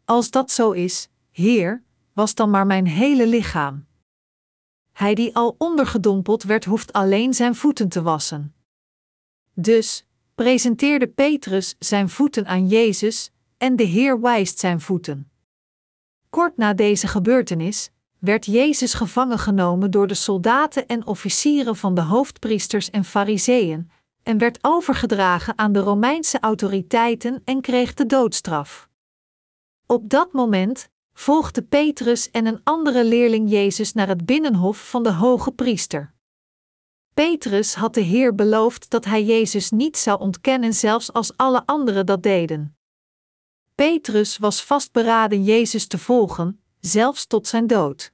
Als 0.05 0.31
dat 0.31 0.51
zo 0.51 0.71
is, 0.71 1.09
Heer, 1.31 1.83
was 2.13 2.35
dan 2.35 2.51
maar 2.51 2.67
mijn 2.67 2.87
hele 2.87 3.27
lichaam. 3.27 3.86
Hij 4.97 5.15
die 5.15 5.37
al 5.37 5.55
ondergedompeld 5.59 6.43
werd, 6.43 6.65
hoeft 6.65 6.93
alleen 6.93 7.35
zijn 7.35 7.55
voeten 7.55 7.89
te 7.89 8.03
wassen. 8.03 8.55
Dus 9.55 10.07
presenteerde 10.35 11.09
Petrus 11.09 11.75
zijn 11.79 12.09
voeten 12.09 12.47
aan 12.47 12.67
Jezus 12.67 13.31
en 13.59 13.77
de 13.77 13.83
Heer 13.83 14.21
wijst 14.21 14.59
zijn 14.59 14.81
voeten. 14.81 15.31
Kort 16.31 16.57
na 16.57 16.75
deze 16.75 17.07
gebeurtenis 17.07 17.91
werd 18.19 18.47
Jezus 18.47 18.95
gevangen 18.95 19.39
genomen 19.39 19.91
door 19.91 20.07
de 20.07 20.15
soldaten 20.15 20.87
en 20.87 21.07
officieren 21.07 21.77
van 21.77 21.95
de 21.95 22.03
hoofdpriesters 22.03 22.91
en 22.91 23.05
fariseeën 23.05 23.91
en 24.23 24.39
werd 24.39 24.59
overgedragen 24.61 25.59
aan 25.59 25.73
de 25.73 25.81
Romeinse 25.81 26.41
autoriteiten 26.41 27.43
en 27.45 27.61
kreeg 27.61 27.95
de 27.95 28.07
doodstraf. 28.07 28.89
Op 29.87 30.11
dat 30.11 30.33
moment 30.33 30.89
volgde 31.19 31.63
Petrus 31.63 32.31
en 32.31 32.47
een 32.47 32.61
andere 32.65 33.05
leerling 33.05 33.51
Jezus 33.51 33.93
naar 33.93 34.09
het 34.09 34.27
binnenhof 34.27 34.91
van 34.91 35.03
de 35.03 35.13
hoge 35.13 35.53
priester. 35.53 36.15
Petrus 37.15 37.75
had 37.75 37.95
de 37.95 38.01
Heer 38.01 38.35
beloofd 38.35 38.91
dat 38.91 39.05
hij 39.05 39.25
Jezus 39.25 39.71
niet 39.71 39.97
zou 39.97 40.21
ontkennen, 40.21 40.75
zelfs 40.75 41.13
als 41.13 41.37
alle 41.37 41.67
anderen 41.67 42.07
dat 42.07 42.23
deden. 42.23 42.77
Petrus 43.75 44.39
was 44.39 44.63
vastberaden 44.63 45.45
Jezus 45.45 45.87
te 45.87 45.99
volgen, 45.99 46.61
zelfs 46.81 47.27
tot 47.27 47.47
zijn 47.47 47.67
dood. 47.67 48.13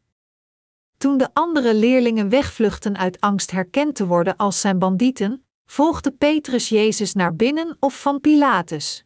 Toen 0.96 1.18
de 1.18 1.28
andere 1.32 1.74
leerlingen 1.74 2.28
wegvluchten 2.28 2.96
uit 2.96 3.20
angst 3.20 3.50
herkend 3.50 3.94
te 3.94 4.06
worden 4.06 4.36
als 4.36 4.60
zijn 4.60 4.78
bandieten, 4.78 5.46
volgde 5.66 6.10
Petrus 6.10 6.68
Jezus 6.68 7.12
naar 7.12 7.36
binnen 7.36 7.76
of 7.80 8.00
van 8.00 8.20
Pilatus. 8.20 9.04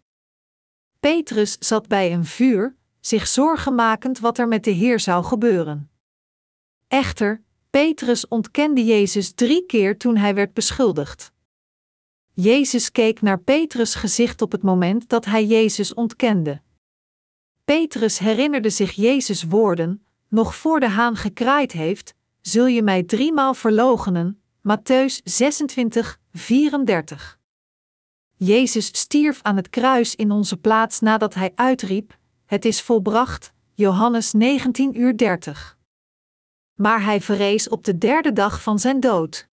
Petrus 1.01 1.57
zat 1.59 1.88
bij 1.88 2.12
een 2.12 2.24
vuur, 2.24 2.75
zich 3.07 3.26
zorgen 3.26 3.74
makend 3.74 4.18
wat 4.18 4.38
er 4.38 4.48
met 4.48 4.64
de 4.64 4.70
Heer 4.70 5.00
zou 5.00 5.24
gebeuren. 5.24 5.90
Echter, 6.88 7.42
Petrus 7.70 8.28
ontkende 8.28 8.84
Jezus 8.84 9.32
drie 9.32 9.66
keer 9.66 9.98
toen 9.98 10.16
hij 10.16 10.34
werd 10.34 10.54
beschuldigd. 10.54 11.32
Jezus 12.32 12.92
keek 12.92 13.22
naar 13.22 13.40
Petrus' 13.40 13.94
gezicht 13.94 14.42
op 14.42 14.52
het 14.52 14.62
moment 14.62 15.09
dat 15.09 15.24
hij 15.24 15.44
Jezus 15.44 15.94
ontkende. 15.94 16.61
Petrus 17.64 18.18
herinnerde 18.18 18.70
zich 18.70 18.92
Jezus' 18.92 19.42
woorden: 19.42 20.07
Nog 20.28 20.57
voor 20.57 20.80
de 20.80 20.88
haan 20.88 21.16
gekraaid 21.16 21.72
heeft, 21.72 22.14
zul 22.40 22.66
je 22.66 22.82
mij 22.82 23.02
driemaal 23.02 23.54
verloochenen. 23.54 24.42
Matthäus 24.59 25.22
26, 25.24 26.20
34. 26.32 27.38
Jezus 28.36 28.86
stierf 28.86 29.42
aan 29.42 29.57
het 29.57 29.70
kruis 29.70 30.14
in 30.14 30.30
onze 30.30 30.57
plaats 30.57 31.00
nadat 31.00 31.34
hij 31.34 31.52
uitriep: 31.54 32.18
Het 32.47 32.64
is 32.64 32.82
volbracht. 32.82 33.53
Johannes 33.74 34.32
19 34.32 35.01
uur 35.01 35.16
30. 35.16 35.78
Maar 36.74 37.05
hij 37.05 37.20
verrees 37.20 37.68
op 37.68 37.84
de 37.84 37.99
derde 37.99 38.32
dag 38.32 38.62
van 38.62 38.78
zijn 38.78 39.01
dood. 39.01 39.49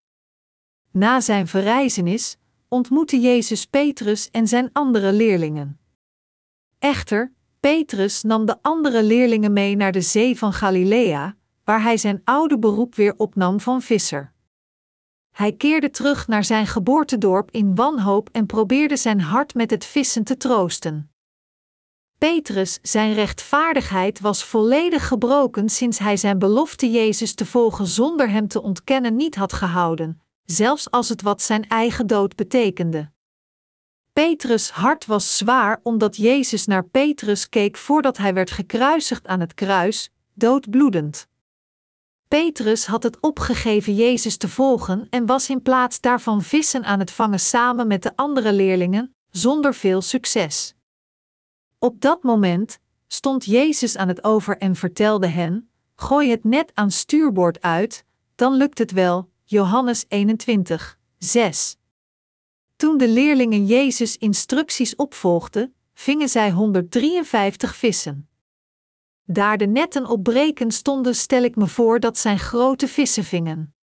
Na 0.91 1.20
zijn 1.20 1.48
verrijzenis 1.48 2.38
ontmoette 2.68 3.20
Jezus 3.20 3.66
Petrus 3.66 4.32
en 4.32 4.48
zijn 4.48 4.70
andere 4.72 5.14
leerlingen. 5.14 5.80
Echter, 6.80 7.34
Petrus 7.60 8.24
nam 8.24 8.46
de 8.46 8.58
andere 8.62 9.04
leerlingen 9.04 9.54
mee 9.54 9.76
naar 9.76 9.91
de 9.91 10.02
zee 10.02 10.38
van 10.38 10.54
Galilea, 10.54 11.36
waar 11.64 11.82
hij 11.82 11.98
zijn 11.98 12.22
oude 12.24 12.60
beroep 12.60 12.96
weer 12.96 13.14
opnam 13.18 13.60
van 13.60 13.82
visser. 13.82 14.34
Hij 15.32 15.54
keerde 15.54 15.89
terug 15.89 16.28
naar 16.28 16.44
zijn 16.44 16.68
geboortedorp 16.68 17.52
in 17.52 17.76
wanhoop 17.76 18.30
en 18.32 18.46
probeerde 18.46 18.98
zijn 18.98 19.22
hart 19.22 19.54
met 19.54 19.70
het 19.70 19.86
vissen 19.86 20.24
te 20.24 20.38
troosten. 20.38 21.12
Petrus, 22.24 22.80
zijn 22.82 23.13
rechtvaardigheid 23.13 24.19
was 24.19 24.43
volledig 24.43 25.07
gebroken 25.07 25.69
sinds 25.69 25.99
hij 25.99 26.17
zijn 26.17 26.39
belofte 26.39 26.91
Jezus 26.91 27.34
te 27.34 27.45
volgen 27.45 27.88
zonder 27.88 28.30
hem 28.30 28.47
te 28.47 28.61
ontkennen 28.61 29.15
niet 29.15 29.36
had 29.36 29.53
gehouden, 29.53 30.21
zelfs 30.45 30.91
als 30.91 31.09
het 31.09 31.21
wat 31.21 31.41
zijn 31.41 31.67
eigen 31.67 32.07
dood 32.07 32.36
betekende. 32.36 33.11
Petrus' 34.13 34.69
hart 34.69 35.05
was 35.05 35.38
zwaar 35.38 35.80
omdat 35.82 36.15
Jezus 36.15 36.65
naar 36.65 36.86
Petrus 36.86 37.49
keek 37.49 37.78
voordat 37.78 38.17
hij 38.17 38.34
werd 38.34 38.51
gekruisigd 38.51 39.28
aan 39.28 39.39
het 39.39 39.53
kruis, 39.53 40.11
doodbloedend. 40.34 41.28
Petrus 42.28 42.86
had 42.86 43.03
het 43.03 43.19
opgegeven 43.19 43.95
Jezus 43.95 44.38
te 44.38 44.49
volgen 44.49 45.07
en 45.09 45.26
was 45.26 45.49
in 45.49 45.61
plaats 45.61 45.99
daarvan 45.99 46.41
vissen 46.41 46.84
aan 46.84 46.99
het 46.99 47.11
vangen 47.11 47.39
samen 47.39 47.88
met 47.88 48.03
de 48.03 48.15
andere 48.15 48.53
leerlingen, 48.53 49.15
zonder 49.30 49.74
veel 49.74 50.01
succes. 50.01 50.76
Op 51.84 52.02
dat 52.02 52.24
moment 52.24 52.80
stond 53.08 53.46
Jezus 53.46 53.98
aan 53.98 54.08
het 54.08 54.24
over 54.24 54.58
en 54.58 54.76
vertelde 54.76 55.28
hen: 55.28 55.70
Gooi 55.96 56.30
het 56.30 56.44
net 56.44 56.72
aan 56.74 56.92
stuurboord 56.92 57.62
uit, 57.62 58.06
dan 58.36 58.54
lukt 58.54 58.78
het 58.78 58.92
wel. 58.92 59.30
Johannes 59.44 60.06
21, 60.08 61.00
6. 61.18 61.78
Toen 62.76 62.98
de 62.98 63.08
leerlingen 63.08 63.66
Jezus' 63.66 64.18
instructies 64.18 64.96
opvolgden, 64.96 65.76
vingen 65.94 66.30
zij 66.30 66.52
153 66.52 67.76
vissen. 67.76 68.30
Daar 69.24 69.58
de 69.58 69.68
netten 69.68 70.06
op 70.06 70.24
breken 70.24 70.72
stonden, 70.72 71.16
stel 71.16 71.44
ik 71.44 71.56
me 71.56 71.68
voor 71.68 72.00
dat 72.00 72.18
zij 72.18 72.38
grote 72.38 72.88
vissen 72.88 73.24
vingen. 73.24 73.76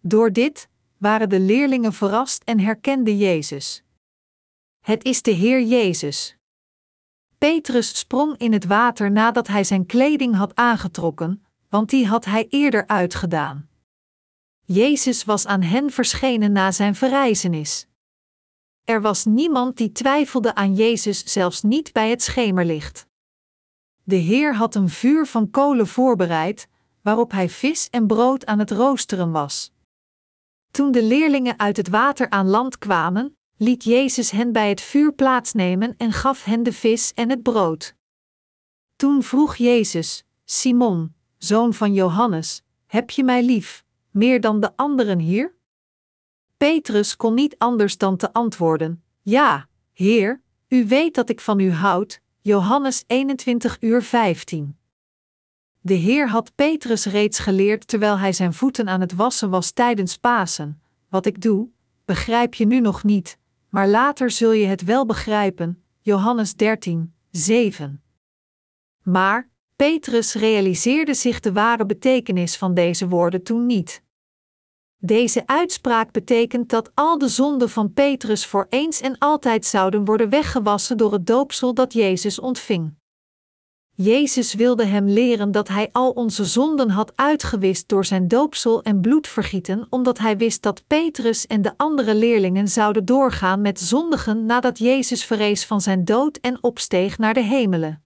Door 0.00 0.32
dit 0.32 0.68
waren 0.98 1.28
de 1.28 1.40
leerlingen 1.40 1.92
verrast 1.92 2.42
en 2.44 2.60
herkenden 2.60 3.16
Jezus. 3.16 3.82
Het 4.80 5.04
is 5.04 5.22
de 5.22 5.30
Heer 5.30 5.62
Jezus. 5.62 6.36
Petrus 7.44 7.98
sprong 7.98 8.36
in 8.36 8.52
het 8.52 8.64
water 8.64 9.10
nadat 9.10 9.46
hij 9.46 9.64
zijn 9.64 9.86
kleding 9.86 10.34
had 10.34 10.54
aangetrokken, 10.54 11.44
want 11.68 11.90
die 11.90 12.06
had 12.06 12.24
hij 12.24 12.46
eerder 12.48 12.86
uitgedaan. 12.86 13.68
Jezus 14.62 15.24
was 15.24 15.46
aan 15.46 15.62
hen 15.62 15.90
verschenen 15.90 16.52
na 16.52 16.72
zijn 16.72 16.94
verrijzenis. 16.94 17.86
Er 18.84 19.00
was 19.00 19.24
niemand 19.24 19.76
die 19.76 19.92
twijfelde 19.92 20.54
aan 20.54 20.74
Jezus, 20.74 21.32
zelfs 21.32 21.62
niet 21.62 21.92
bij 21.92 22.10
het 22.10 22.22
schemerlicht. 22.22 23.06
De 24.02 24.16
Heer 24.16 24.54
had 24.54 24.74
een 24.74 24.88
vuur 24.88 25.26
van 25.26 25.50
kolen 25.50 25.86
voorbereid, 25.86 26.68
waarop 27.02 27.30
hij 27.30 27.48
vis 27.48 27.90
en 27.90 28.06
brood 28.06 28.46
aan 28.46 28.58
het 28.58 28.70
roosteren 28.70 29.30
was. 29.30 29.72
Toen 30.70 30.92
de 30.92 31.02
leerlingen 31.02 31.58
uit 31.58 31.76
het 31.76 31.88
water 31.88 32.30
aan 32.30 32.48
land 32.48 32.78
kwamen, 32.78 33.36
liet 33.56 33.84
Jezus 33.84 34.30
hen 34.30 34.52
bij 34.52 34.68
het 34.68 34.80
vuur 34.80 35.12
plaatsnemen 35.12 35.94
en 35.96 36.12
gaf 36.12 36.44
hen 36.44 36.62
de 36.62 36.72
vis 36.72 37.12
en 37.14 37.30
het 37.30 37.42
brood. 37.42 37.94
Toen 38.96 39.22
vroeg 39.22 39.56
Jezus: 39.56 40.24
Simon, 40.44 41.14
zoon 41.38 41.74
van 41.74 41.92
Johannes, 41.92 42.62
heb 42.86 43.10
je 43.10 43.24
mij 43.24 43.42
lief, 43.42 43.84
meer 44.10 44.40
dan 44.40 44.60
de 44.60 44.76
anderen 44.76 45.18
hier? 45.18 45.54
Petrus 46.56 47.16
kon 47.16 47.34
niet 47.34 47.58
anders 47.58 47.98
dan 47.98 48.16
te 48.16 48.32
antwoorden: 48.32 49.02
Ja, 49.22 49.68
Heer, 49.92 50.42
u 50.68 50.86
weet 50.86 51.14
dat 51.14 51.28
ik 51.28 51.40
van 51.40 51.58
u 51.60 51.72
houd. 51.72 52.22
Johannes 52.40 53.04
21 53.06 53.76
uur 53.80 54.02
15. 54.02 54.78
De 55.80 55.94
Heer 55.94 56.28
had 56.28 56.54
Petrus 56.54 57.04
reeds 57.04 57.38
geleerd 57.38 57.86
terwijl 57.86 58.18
hij 58.18 58.32
zijn 58.32 58.54
voeten 58.54 58.88
aan 58.88 59.00
het 59.00 59.14
wassen 59.14 59.50
was 59.50 59.70
tijdens 59.70 60.18
Pasen: 60.18 60.82
Wat 61.08 61.26
ik 61.26 61.40
doe, 61.42 61.68
begrijp 62.04 62.54
je 62.54 62.66
nu 62.66 62.80
nog 62.80 63.04
niet, 63.04 63.38
maar 63.74 63.88
later 63.88 64.30
zul 64.30 64.52
je 64.52 64.66
het 64.66 64.84
wel 64.84 65.06
begrijpen. 65.06 65.84
Johannes 66.00 66.54
13, 66.54 67.14
7. 67.30 68.02
Maar 69.02 69.50
Petrus 69.76 70.34
realiseerde 70.34 71.14
zich 71.14 71.40
de 71.40 71.52
ware 71.52 71.86
betekenis 71.86 72.56
van 72.56 72.74
deze 72.74 73.08
woorden 73.08 73.42
toen 73.42 73.66
niet. 73.66 74.02
Deze 74.96 75.46
uitspraak 75.46 76.12
betekent 76.12 76.68
dat 76.68 76.90
al 76.94 77.18
de 77.18 77.28
zonden 77.28 77.70
van 77.70 77.92
Petrus 77.92 78.46
voor 78.46 78.66
eens 78.68 79.00
en 79.00 79.18
altijd 79.18 79.66
zouden 79.66 80.04
worden 80.04 80.28
weggewassen 80.28 80.96
door 80.96 81.12
het 81.12 81.26
doopsel 81.26 81.74
dat 81.74 81.92
Jezus 81.92 82.38
ontving. 82.38 82.94
Jezus 83.96 84.54
wilde 84.54 84.84
hem 84.84 85.08
leren 85.08 85.52
dat 85.52 85.68
hij 85.68 85.88
al 85.92 86.10
onze 86.10 86.44
zonden 86.44 86.90
had 86.90 87.12
uitgewist 87.16 87.88
door 87.88 88.04
zijn 88.04 88.28
doopsel 88.28 88.82
en 88.82 89.00
bloedvergieten, 89.00 89.86
omdat 89.90 90.18
hij 90.18 90.36
wist 90.36 90.62
dat 90.62 90.86
Petrus 90.86 91.46
en 91.46 91.62
de 91.62 91.72
andere 91.76 92.14
leerlingen 92.14 92.68
zouden 92.68 93.04
doorgaan 93.04 93.60
met 93.60 93.80
zondigen 93.80 94.46
nadat 94.46 94.78
Jezus 94.78 95.24
verrees 95.24 95.66
van 95.66 95.80
zijn 95.80 96.04
dood 96.04 96.36
en 96.36 96.62
opsteeg 96.62 97.18
naar 97.18 97.34
de 97.34 97.42
hemelen. 97.42 98.04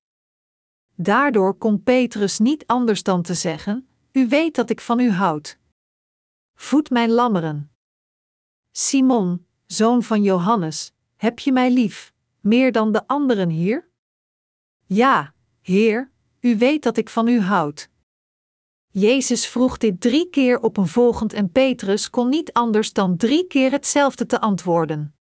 Daardoor 0.94 1.54
kon 1.54 1.82
Petrus 1.82 2.38
niet 2.38 2.66
anders 2.66 3.02
dan 3.02 3.22
te 3.22 3.34
zeggen: 3.34 3.88
U 4.12 4.28
weet 4.28 4.54
dat 4.54 4.70
ik 4.70 4.80
van 4.80 5.00
u 5.00 5.10
houd. 5.10 5.58
Voed 6.54 6.90
mijn 6.90 7.10
lammeren. 7.10 7.70
Simon, 8.70 9.46
zoon 9.66 10.02
van 10.02 10.22
Johannes, 10.22 10.92
heb 11.16 11.38
je 11.38 11.52
mij 11.52 11.70
lief, 11.70 12.12
meer 12.40 12.72
dan 12.72 12.92
de 12.92 13.06
anderen 13.06 13.48
hier? 13.48 13.88
Ja, 14.86 15.34
Heer, 15.68 16.10
u 16.40 16.58
weet 16.58 16.82
dat 16.82 16.96
ik 16.96 17.08
van 17.08 17.28
u 17.28 17.40
houd. 17.40 17.88
Jezus 18.90 19.46
vroeg 19.46 19.76
dit 19.76 20.00
drie 20.00 20.30
keer 20.30 20.60
op 20.60 20.76
een 20.76 20.86
volgend 20.86 21.32
en 21.32 21.50
Petrus 21.50 22.10
kon 22.10 22.28
niet 22.28 22.52
anders 22.52 22.92
dan 22.92 23.16
drie 23.16 23.46
keer 23.46 23.70
hetzelfde 23.70 24.26
te 24.26 24.40
antwoorden. 24.40 25.14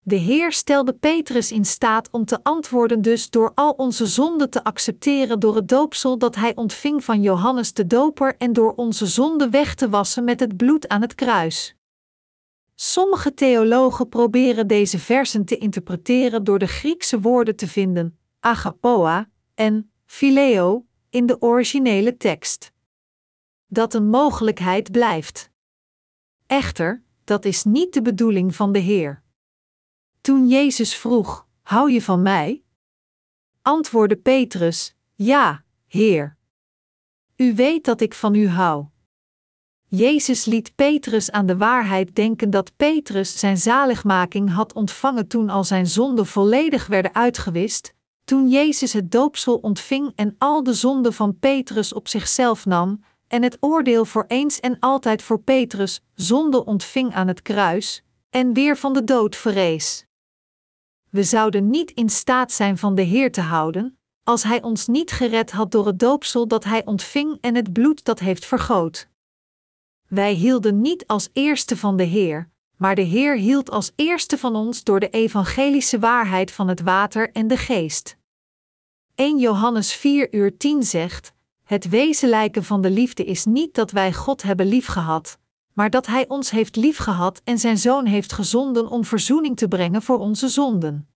De 0.00 0.16
Heer 0.16 0.52
stelde 0.52 0.92
Petrus 0.92 1.52
in 1.52 1.64
staat 1.64 2.10
om 2.10 2.24
te 2.24 2.38
antwoorden 2.42 3.02
dus 3.02 3.30
door 3.30 3.52
al 3.54 3.70
onze 3.70 4.06
zonden 4.06 4.50
te 4.50 4.64
accepteren 4.64 5.40
door 5.40 5.56
het 5.56 5.68
doopsel 5.68 6.18
dat 6.18 6.34
hij 6.34 6.56
ontving 6.56 7.04
van 7.04 7.22
Johannes 7.22 7.72
de 7.72 7.86
Doper 7.86 8.36
en 8.36 8.52
door 8.52 8.74
onze 8.74 9.06
zonden 9.06 9.50
weg 9.50 9.74
te 9.74 9.88
wassen 9.88 10.24
met 10.24 10.40
het 10.40 10.56
bloed 10.56 10.88
aan 10.88 11.00
het 11.00 11.14
kruis. 11.14 11.76
Sommige 12.74 13.34
theologen 13.34 14.08
proberen 14.08 14.66
deze 14.66 14.98
versen 14.98 15.44
te 15.44 15.56
interpreteren 15.56 16.44
door 16.44 16.58
de 16.58 16.66
Griekse 16.66 17.20
woorden 17.20 17.56
te 17.56 17.66
vinden, 17.66 18.18
agapoa 18.38 19.28
en 19.54 19.92
phileo, 20.06 20.86
in 21.10 21.26
de 21.26 21.40
originele 21.42 22.16
tekst. 22.16 22.72
Dat 23.66 23.94
een 23.94 24.08
mogelijkheid 24.08 24.90
blijft. 24.90 25.50
Echter, 26.46 27.02
dat 27.24 27.44
is 27.44 27.64
niet 27.64 27.94
de 27.94 28.02
bedoeling 28.02 28.54
van 28.54 28.72
de 28.72 28.78
Heer. 28.78 29.22
Toen 30.20 30.48
Jezus 30.48 30.94
vroeg: 30.94 31.48
Hou 31.62 31.90
je 31.90 32.02
van 32.02 32.22
mij? 32.22 32.62
Antwoordde 33.62 34.16
Petrus: 34.16 34.96
Ja, 35.14 35.64
Heer. 35.86 36.36
U 37.36 37.54
weet 37.54 37.84
dat 37.84 38.00
ik 38.00 38.14
van 38.14 38.34
u 38.34 38.48
hou. 38.48 38.86
Jezus 39.86 40.44
liet 40.44 40.74
Petrus 40.74 41.30
aan 41.30 41.46
de 41.46 41.56
waarheid 41.56 42.16
denken 42.16 42.50
dat 42.50 42.76
Petrus 42.76 43.38
zijn 43.38 43.56
zaligmaking 43.58 44.52
had 44.52 44.72
ontvangen 44.72 45.26
toen 45.26 45.50
al 45.50 45.64
zijn 45.64 45.86
zonden 45.86 46.26
volledig 46.26 46.86
werden 46.86 47.14
uitgewist, 47.14 47.94
toen 48.30 48.48
Jezus 48.48 48.92
het 48.92 49.10
doopsel 49.10 49.56
ontving 49.56 50.12
en 50.14 50.34
al 50.38 50.62
de 50.62 50.74
zonden 50.74 51.12
van 51.12 51.38
Petrus 51.38 51.92
op 51.92 52.08
zichzelf 52.08 52.66
nam, 52.66 53.04
en 53.28 53.42
het 53.42 53.56
oordeel 53.60 54.04
voor 54.04 54.24
eens 54.28 54.60
en 54.60 54.76
altijd 54.78 55.22
voor 55.22 55.40
Petrus 55.40 56.02
zonde 56.14 56.64
ontving 56.64 57.14
aan 57.14 57.28
het 57.28 57.42
kruis, 57.42 58.04
en 58.28 58.52
weer 58.52 58.76
van 58.76 58.92
de 58.92 59.04
dood 59.04 59.36
verrees. 59.36 60.06
We 61.08 61.22
zouden 61.22 61.70
niet 61.70 61.90
in 61.90 62.08
staat 62.08 62.52
zijn 62.52 62.78
van 62.78 62.94
de 62.94 63.02
Heer 63.02 63.32
te 63.32 63.40
houden, 63.40 63.98
als 64.24 64.42
Hij 64.42 64.62
ons 64.62 64.86
niet 64.86 65.10
gered 65.10 65.50
had 65.50 65.70
door 65.70 65.86
het 65.86 65.98
doopsel 65.98 66.48
dat 66.48 66.64
Hij 66.64 66.84
ontving 66.84 67.38
en 67.40 67.54
het 67.54 67.72
bloed 67.72 68.04
dat 68.04 68.18
heeft 68.18 68.46
vergoot. 68.46 69.08
Wij 70.08 70.32
hielden 70.32 70.80
niet 70.80 71.06
als 71.06 71.28
eerste 71.32 71.76
van 71.76 71.96
de 71.96 72.04
Heer, 72.04 72.50
maar 72.76 72.94
de 72.94 73.02
Heer 73.02 73.36
hield 73.36 73.70
als 73.70 73.92
eerste 73.96 74.38
van 74.38 74.56
ons 74.56 74.84
door 74.84 75.00
de 75.00 75.10
evangelische 75.10 75.98
waarheid 75.98 76.52
van 76.52 76.68
het 76.68 76.80
water 76.80 77.32
en 77.32 77.48
de 77.48 77.56
geest. 77.56 78.18
1 79.20 79.38
Johannes 79.38 79.92
4 79.92 80.34
uur 80.34 80.56
10 80.56 80.82
zegt: 80.82 81.32
Het 81.62 81.88
wezenlijke 81.88 82.62
van 82.62 82.80
de 82.80 82.90
liefde 82.90 83.24
is 83.24 83.44
niet 83.44 83.74
dat 83.74 83.90
wij 83.90 84.12
God 84.12 84.42
hebben 84.42 84.66
liefgehad, 84.66 85.38
maar 85.72 85.90
dat 85.90 86.06
Hij 86.06 86.28
ons 86.28 86.50
heeft 86.50 86.76
liefgehad 86.76 87.40
en 87.44 87.58
Zijn 87.58 87.78
Zoon 87.78 88.06
heeft 88.06 88.32
gezonden 88.32 88.88
om 88.88 89.04
verzoening 89.04 89.56
te 89.56 89.68
brengen 89.68 90.02
voor 90.02 90.18
onze 90.18 90.48
zonden. 90.48 91.08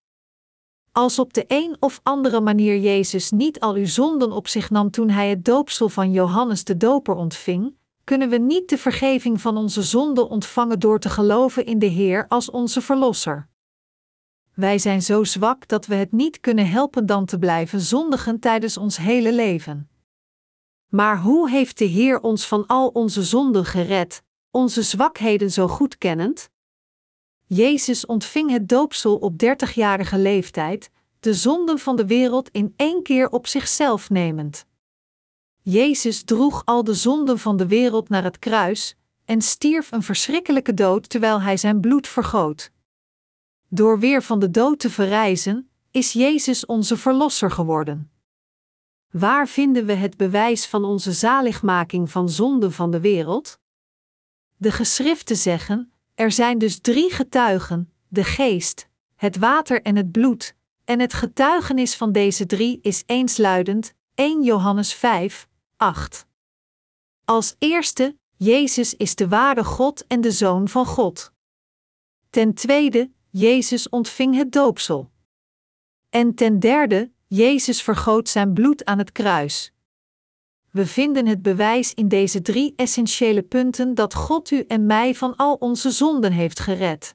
Als 0.93 1.19
op 1.19 1.33
de 1.33 1.45
een 1.49 1.77
of 1.81 2.01
andere 2.03 2.41
manier 2.41 2.79
Jezus 2.79 3.31
niet 3.31 3.61
al 3.61 3.75
uw 3.75 3.87
zonden 3.87 4.33
op 4.33 4.49
zich 4.49 4.71
nam 4.71 4.91
toen 4.91 5.11
Hij 5.11 5.29
het 5.29 5.45
doopsel 5.45 5.89
van 5.89 6.13
Johannes 6.13 6.65
de 6.65 6.77
Doper 6.77 7.15
ontving, 7.15 7.77
kunnen 8.05 8.29
we 8.29 8.39
niet 8.39 8.69
de 8.69 8.79
vergeving 8.79 9.41
van 9.41 9.57
onze 9.57 9.83
zonden 9.83 10.29
ontvangen 10.29 10.81
door 10.81 10.99
te 10.99 11.09
geloven 11.09 11.67
in 11.67 11.79
de 11.79 11.87
Heer 11.87 12.29
als 12.29 12.51
onze 12.51 12.81
Verlosser. 12.81 13.49
Wij 14.55 14.79
zijn 14.79 15.03
zo 15.03 15.25
zwak 15.25 15.69
dat 15.69 15.87
we 15.87 15.95
het 15.95 16.13
niet 16.13 16.41
kunnen 16.41 16.69
helpen 16.69 17.07
dan 17.07 17.25
te 17.25 17.39
blijven 17.39 17.81
zondigen 17.81 18.39
tijdens 18.41 18.77
ons 18.77 18.97
hele 18.97 19.33
leven. 19.33 19.89
Maar 20.89 21.21
hoe 21.21 21.51
heeft 21.51 21.79
de 21.79 21.85
Heer 21.85 22.21
ons 22.21 22.47
van 22.47 22.67
al 22.67 22.89
onze 22.89 23.23
zonden 23.23 23.65
gered, 23.65 24.23
onze 24.51 24.83
zwakheden 24.83 25.51
zo 25.51 25.69
goed 25.69 25.99
kennend? 25.99 26.51
Jezus 27.47 28.07
ontving 28.07 28.51
het 28.51 28.69
doopsel 28.69 29.17
op 29.17 29.33
30-jarige 29.45 30.19
leeftijd, 30.19 30.91
de 31.21 31.35
zonden 31.35 31.79
van 31.79 31.97
de 31.97 32.07
wereld 32.07 32.49
in 32.49 32.73
één 32.77 33.03
keer 33.03 33.29
op 33.29 33.47
zichzelf 33.47 34.11
nemend. 34.11 34.67
Jezus 35.63 36.25
droeg 36.25 36.63
al 36.65 36.85
de 36.85 36.95
zonden 36.95 37.39
van 37.39 37.57
de 37.57 37.67
wereld 37.67 38.09
naar 38.09 38.25
het 38.25 38.39
kruis 38.39 38.97
en 39.25 39.43
stierf 39.43 39.93
een 39.93 40.03
verschrikkelijke 40.03 40.75
dood 40.75 41.09
terwijl 41.09 41.41
hij 41.41 41.57
zijn 41.57 41.81
bloed 41.81 42.09
vergoot. 42.09 42.71
Door 43.75 43.99
weer 43.99 44.23
van 44.23 44.39
de 44.39 44.51
dood 44.51 44.79
te 44.79 44.91
verrijzen, 44.91 45.71
is 45.91 46.13
Jezus 46.13 46.67
onze 46.67 46.97
Verlosser 46.97 47.51
geworden. 47.51 48.11
Waar 49.11 49.49
vinden 49.49 49.87
we 49.87 49.93
het 49.93 50.17
bewijs 50.17 50.67
van 50.67 50.85
onze 50.85 51.13
zaligmaking 51.13 52.11
van 52.11 52.29
zonden 52.29 52.73
van 52.73 52.91
de 52.91 53.01
wereld? 53.01 53.59
De 54.57 54.73
geschriften 54.73 55.37
zeggen: 55.37 55.93
er 56.15 56.33
zijn 56.33 56.59
dus 56.59 56.81
drie 56.81 57.13
getuigen: 57.13 57.93
de 58.09 58.25
geest, 58.25 58.89
het 59.17 59.37
water 59.37 59.83
en 59.83 59.97
het 59.97 60.13
bloed, 60.13 60.55
en 60.85 61.01
het 61.01 61.13
getuigenis 61.13 61.97
van 61.97 62.13
deze 62.13 62.47
drie 62.47 62.79
is 62.83 63.03
eensluidend. 63.07 63.95
1 64.15 64.43
Johannes 64.43 64.95
5, 64.95 65.49
8. 65.77 66.27
Als 67.25 67.55
eerste, 67.59 68.17
Jezus 68.37 68.95
is 68.95 69.15
de 69.15 69.29
ware 69.29 69.65
God 69.65 70.07
en 70.07 70.21
de 70.21 70.33
Zoon 70.33 70.69
van 70.69 70.87
God. 70.87 71.33
Ten 72.31 72.55
tweede, 72.55 73.11
Jezus 73.37 73.89
ontving 73.89 74.37
het 74.37 74.53
doopsel. 74.53 75.11
En 76.11 76.35
ten 76.35 76.59
derde, 76.59 77.11
Jezus 77.27 77.83
vergoot 77.83 78.29
zijn 78.29 78.53
bloed 78.53 78.85
aan 78.85 78.99
het 78.99 79.13
kruis. 79.13 79.73
We 80.71 80.87
vinden 80.87 81.27
het 81.27 81.43
bewijs 81.43 81.95
in 81.95 82.09
deze 82.09 82.43
drie 82.43 82.73
essentiële 82.77 83.43
punten 83.43 83.95
dat 83.95 84.15
God 84.15 84.51
u 84.51 84.65
en 84.69 84.87
mij 84.87 85.15
van 85.15 85.37
al 85.37 85.55
onze 85.55 85.91
zonden 85.91 86.33
heeft 86.33 86.61
gered. 86.61 87.15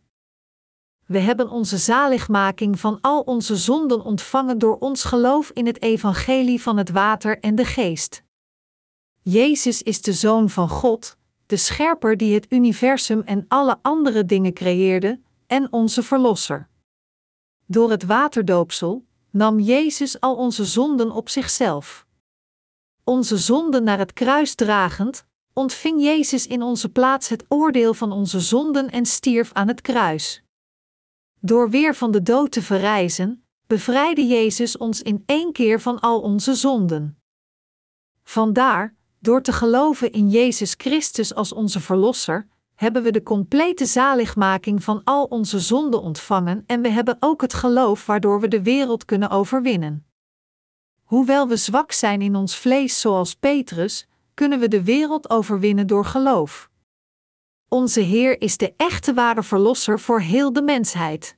We 1.06 1.20
hebben 1.20 1.50
onze 1.50 1.78
zaligmaking 1.78 2.80
van 2.80 2.98
al 3.02 3.22
onze 3.22 3.56
zonden 3.56 4.04
ontvangen 4.04 4.58
door 4.58 4.78
ons 4.78 5.04
geloof 5.04 5.52
in 5.54 5.66
het 5.66 5.82
evangelie 5.82 6.62
van 6.62 6.78
het 6.78 6.90
water 6.90 7.40
en 7.40 7.56
de 7.56 7.66
geest. 7.66 8.24
Jezus 9.22 9.82
is 9.82 10.02
de 10.02 10.14
Zoon 10.14 10.50
van 10.50 10.70
God, 10.70 11.18
de 11.46 11.58
Scherper 11.58 12.18
die 12.18 12.34
het 12.34 12.46
universum 12.50 13.22
en 13.22 13.46
alle 13.48 13.80
andere 13.82 14.26
dingen 14.26 14.54
creëerde, 14.54 15.20
en 15.50 15.72
onze 15.72 16.04
Verlosser. 16.04 16.70
Door 17.66 17.90
het 17.92 18.04
waterdoopsel 18.04 19.06
nam 19.30 19.60
Jezus 19.60 20.20
al 20.20 20.36
onze 20.36 20.66
zonden 20.66 21.12
op 21.12 21.30
zichzelf. 21.30 22.08
Onze 23.04 23.38
zonden 23.38 23.84
naar 23.84 23.98
het 23.98 24.14
kruis 24.14 24.56
dragend, 24.56 25.26
ontving 25.54 26.02
Jezus 26.02 26.48
in 26.48 26.62
onze 26.62 26.90
plaats 26.90 27.30
het 27.30 27.46
oordeel 27.48 27.94
van 27.94 28.12
onze 28.12 28.40
zonden 28.40 28.90
en 28.90 29.06
stierf 29.06 29.54
aan 29.54 29.68
het 29.68 29.82
kruis. 29.82 30.44
Door 31.40 31.70
weer 31.70 31.96
van 31.96 32.12
de 32.12 32.22
dood 32.22 32.52
te 32.52 32.62
verrijzen, 32.62 33.46
bevrijdde 33.68 34.28
Jezus 34.28 34.78
ons 34.78 35.02
in 35.02 35.24
één 35.26 35.52
keer 35.52 35.82
van 35.82 36.00
al 36.00 36.22
onze 36.22 36.54
zonden. 36.54 37.22
Vandaar 38.24 38.96
door 39.20 39.42
te 39.42 39.52
geloven 39.52 40.12
in 40.12 40.30
Jezus 40.30 40.74
Christus 40.78 41.34
als 41.34 41.54
onze 41.54 41.80
Verlosser, 41.80 42.48
hebben 42.80 43.04
we 43.04 43.12
de 43.12 43.24
complete 43.24 43.86
zaligmaking 43.86 44.84
van 44.84 45.02
al 45.04 45.24
onze 45.24 45.60
zonden 45.60 46.02
ontvangen 46.02 46.64
en 46.66 46.82
we 46.82 46.90
hebben 46.90 47.18
ook 47.20 47.42
het 47.42 47.54
geloof 47.54 48.06
waardoor 48.06 48.40
we 48.40 48.48
de 48.48 48.64
wereld 48.64 49.06
kunnen 49.06 49.30
overwinnen. 49.30 50.06
Hoewel 51.04 51.48
we 51.48 51.56
zwak 51.56 51.92
zijn 51.92 52.22
in 52.22 52.36
ons 52.36 52.58
vlees 52.58 53.00
zoals 53.00 53.36
Petrus, 53.36 54.08
kunnen 54.34 54.60
we 54.60 54.68
de 54.68 54.84
wereld 54.84 55.30
overwinnen 55.30 55.88
door 55.88 56.06
geloof. 56.06 56.70
Onze 57.68 58.00
Heer 58.00 58.42
is 58.42 58.58
de 58.58 58.74
echte 58.78 59.14
ware 59.14 59.44
Verlosser 59.44 60.00
voor 60.00 60.20
heel 60.22 60.54
de 60.54 60.62
mensheid. 60.62 61.38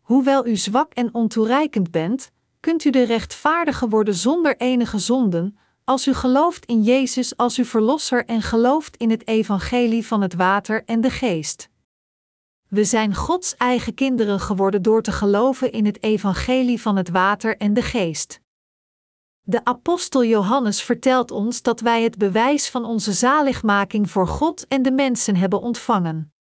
Hoewel 0.00 0.46
u 0.46 0.56
zwak 0.56 0.92
en 0.92 1.14
ontoereikend 1.14 1.90
bent, 1.90 2.30
kunt 2.60 2.84
u 2.84 2.90
de 2.90 3.02
rechtvaardige 3.02 3.88
worden 3.88 4.14
zonder 4.14 4.56
enige 4.56 4.98
zonden, 4.98 5.58
als 5.86 6.06
u 6.06 6.14
gelooft 6.14 6.64
in 6.64 6.82
Jezus 6.82 7.36
als 7.36 7.56
uw 7.56 7.64
Verlosser 7.64 8.24
en 8.24 8.42
gelooft 8.42 8.96
in 8.96 9.10
het 9.10 9.26
evangelie 9.26 10.06
van 10.06 10.20
het 10.22 10.34
water 10.34 10.84
en 10.84 11.00
de 11.00 11.10
geest. 11.10 11.68
We 12.68 12.84
zijn 12.84 13.14
Gods 13.14 13.56
eigen 13.56 13.94
kinderen 13.94 14.40
geworden 14.40 14.82
door 14.82 15.02
te 15.02 15.12
geloven 15.12 15.72
in 15.72 15.86
het 15.86 16.02
evangelie 16.02 16.80
van 16.80 16.96
het 16.96 17.08
water 17.08 17.56
en 17.56 17.74
de 17.74 17.82
geest. 17.82 18.40
De 19.42 19.64
apostel 19.64 20.24
Johannes 20.24 20.82
vertelt 20.82 21.30
ons 21.30 21.62
dat 21.62 21.80
wij 21.80 22.02
het 22.02 22.18
bewijs 22.18 22.70
van 22.70 22.84
onze 22.84 23.12
zaligmaking 23.12 24.10
voor 24.10 24.28
God 24.28 24.66
en 24.66 24.82
de 24.82 24.92
mensen 24.92 25.36
hebben 25.36 25.60
ontvangen. 25.60 26.32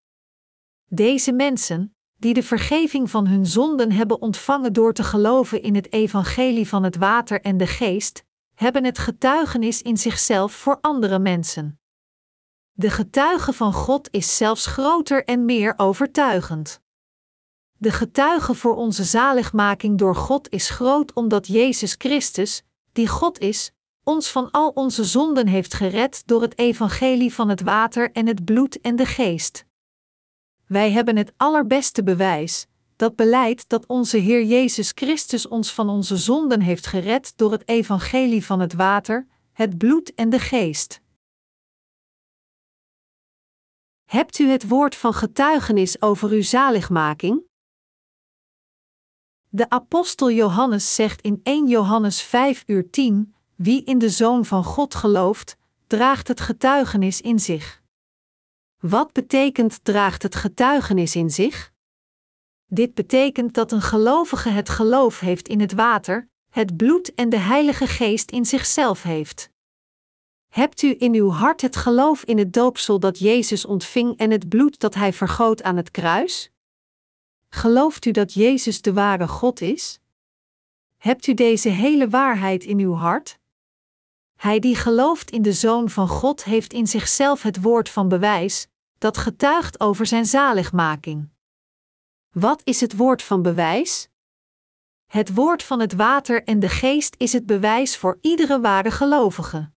Deze 0.86 1.32
mensen, 1.32 1.96
die 2.18 2.34
de 2.34 2.44
vergeving 2.44 3.10
van 3.10 3.28
hun 3.28 3.46
zonden 3.46 3.92
hebben 3.92 4.22
ontvangen 4.22 4.74
door 4.74 4.94
te 4.94 5.04
geloven 5.04 5.62
in 5.62 5.76
het 5.76 5.94
evangelie 5.94 6.68
van 6.68 6.84
het 6.84 6.96
water 6.96 7.42
en 7.42 7.58
de 7.58 7.68
geest, 7.68 8.24
hebben 8.56 8.84
het 8.84 8.98
getuigenis 8.98 9.82
in 9.82 9.98
zichzelf 9.98 10.54
voor 10.54 10.78
andere 10.82 11.20
mensen. 11.20 11.80
De 12.72 12.90
getuige 12.90 13.54
van 13.54 13.74
God 13.74 14.08
is 14.12 14.38
zelfs 14.38 14.66
groter 14.66 15.24
en 15.24 15.46
meer 15.46 15.74
overtuigend. 15.78 16.82
De 17.78 17.92
getuige 17.92 18.54
voor 18.54 18.76
onze 18.76 19.04
zaligmaking 19.04 19.98
door 19.98 20.16
God 20.16 20.50
is 20.50 20.70
groot 20.70 21.14
omdat 21.14 21.48
Jezus 21.48 21.96
Christus, 21.98 22.64
die 22.92 23.08
God 23.08 23.40
is, 23.40 23.72
ons 24.04 24.32
van 24.32 24.52
al 24.52 24.70
onze 24.70 25.04
zonden 25.04 25.48
heeft 25.48 25.74
gered 25.74 26.24
door 26.26 26.42
het 26.42 26.58
evangelie 26.58 27.34
van 27.34 27.50
het 27.50 27.62
water 27.62 28.12
en 28.12 28.28
het 28.28 28.46
bloed 28.46 28.82
en 28.82 28.96
de 28.96 29.06
geest. 29.06 29.66
Wij 30.66 30.92
hebben 30.92 31.18
het 31.18 31.34
allerbeste 31.38 32.04
bewijs, 32.04 32.68
dat 32.96 33.16
beleidt 33.16 33.70
dat 33.70 33.86
onze 33.86 34.18
Heer 34.18 34.44
Jezus 34.44 34.92
Christus 34.96 35.48
ons 35.48 35.74
van 35.74 35.90
onze 35.90 36.18
zonden 36.18 36.62
heeft 36.62 36.88
gered 36.88 37.38
door 37.38 37.52
het 37.52 37.68
evangelie 37.68 38.46
van 38.46 38.60
het 38.60 38.74
water, 38.74 39.28
het 39.52 39.78
bloed 39.78 40.14
en 40.14 40.30
de 40.30 40.40
geest. 40.40 41.02
Hebt 44.06 44.40
u 44.40 44.50
het 44.50 44.68
woord 44.68 44.96
van 44.96 45.14
getuigenis 45.14 46.02
over 46.02 46.30
uw 46.30 46.42
zaligmaking? 46.42 47.44
De 49.50 49.70
apostel 49.70 50.32
Johannes 50.32 50.96
zegt 50.96 51.22
in 51.22 51.40
1 51.44 51.68
Johannes 51.68 52.22
5 52.22 52.64
uur 52.66 52.90
10: 52.90 53.36
Wie 53.56 53.84
in 53.84 53.98
de 53.98 54.10
Zoon 54.10 54.46
van 54.46 54.64
God 54.64 54.96
gelooft, 54.96 55.58
draagt 55.88 56.28
het 56.28 56.42
getuigenis 56.42 57.22
in 57.22 57.40
zich. 57.40 57.84
Wat 58.80 59.14
betekent 59.14 59.84
draagt 59.84 60.24
het 60.24 60.36
getuigenis 60.36 61.16
in 61.16 61.30
zich? 61.30 61.74
Dit 62.68 62.94
betekent 62.94 63.54
dat 63.54 63.72
een 63.72 63.82
gelovige 63.82 64.50
het 64.50 64.70
geloof 64.70 65.20
heeft 65.20 65.48
in 65.48 65.60
het 65.60 65.74
water, 65.74 66.30
het 66.50 66.78
bloed 66.78 67.14
en 67.14 67.30
de 67.30 67.38
Heilige 67.38 67.88
Geest 67.88 68.32
in 68.32 68.46
zichzelf 68.46 69.04
heeft. 69.04 69.50
Hebt 70.48 70.82
u 70.82 70.96
in 71.00 71.14
uw 71.14 71.30
hart 71.30 71.62
het 71.62 71.76
geloof 71.76 72.24
in 72.24 72.38
het 72.38 72.54
doopsel 72.54 73.00
dat 73.00 73.20
Jezus 73.20 73.66
ontving 73.66 74.18
en 74.18 74.32
het 74.32 74.50
bloed 74.50 74.80
dat 74.80 74.94
hij 74.96 75.14
vergoot 75.14 75.64
aan 75.64 75.78
het 75.78 75.92
kruis? 75.92 76.52
Gelooft 77.50 78.06
u 78.06 78.12
dat 78.12 78.34
Jezus 78.34 78.82
de 78.82 78.94
ware 78.94 79.28
God 79.28 79.62
is? 79.62 80.00
Hebt 80.98 81.28
u 81.28 81.34
deze 81.34 81.70
hele 81.70 82.10
waarheid 82.10 82.64
in 82.64 82.80
uw 82.80 82.94
hart? 82.94 83.40
Hij 84.36 84.60
die 84.60 84.76
gelooft 84.76 85.32
in 85.32 85.42
de 85.42 85.54
Zoon 85.54 85.90
van 85.90 86.08
God 86.08 86.44
heeft 86.44 86.74
in 86.74 86.88
zichzelf 86.88 87.42
het 87.42 87.62
woord 87.62 87.90
van 87.90 88.08
bewijs, 88.08 88.68
dat 88.98 89.18
getuigt 89.18 89.80
over 89.80 90.06
zijn 90.06 90.26
zaligmaking. 90.26 91.34
Wat 92.40 92.62
is 92.64 92.82
het 92.82 92.96
woord 92.96 93.22
van 93.22 93.42
bewijs? 93.42 94.10
Het 95.06 95.34
woord 95.34 95.64
van 95.64 95.80
het 95.80 95.94
water 95.94 96.44
en 96.44 96.60
de 96.60 96.70
geest 96.70 97.16
is 97.18 97.34
het 97.34 97.46
bewijs 97.46 97.98
voor 97.98 98.18
iedere 98.22 98.62
ware 98.62 98.92
gelovige. 98.92 99.72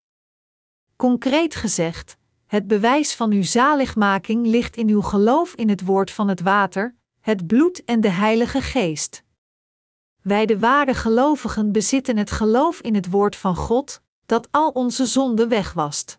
Concreet 0.96 1.54
gezegd, 1.54 2.16
het 2.46 2.66
bewijs 2.66 3.14
van 3.14 3.30
uw 3.30 3.42
zaligmaking 3.42 4.46
ligt 4.46 4.76
in 4.76 4.88
uw 4.88 5.00
geloof 5.00 5.54
in 5.54 5.68
het 5.68 5.84
woord 5.84 6.10
van 6.10 6.28
het 6.28 6.40
water, 6.40 6.96
het 7.20 7.46
bloed 7.46 7.84
en 7.84 8.00
de 8.00 8.10
Heilige 8.10 8.62
Geest. 8.62 9.24
Wij 10.22 10.46
de 10.46 10.58
ware 10.58 10.94
gelovigen 10.94 11.72
bezitten 11.72 12.16
het 12.16 12.30
geloof 12.30 12.80
in 12.80 12.94
het 12.94 13.10
woord 13.10 13.36
van 13.36 13.56
God, 13.56 14.00
dat 14.26 14.48
al 14.50 14.70
onze 14.70 15.06
zonden 15.06 15.48
wegwast. 15.48 16.18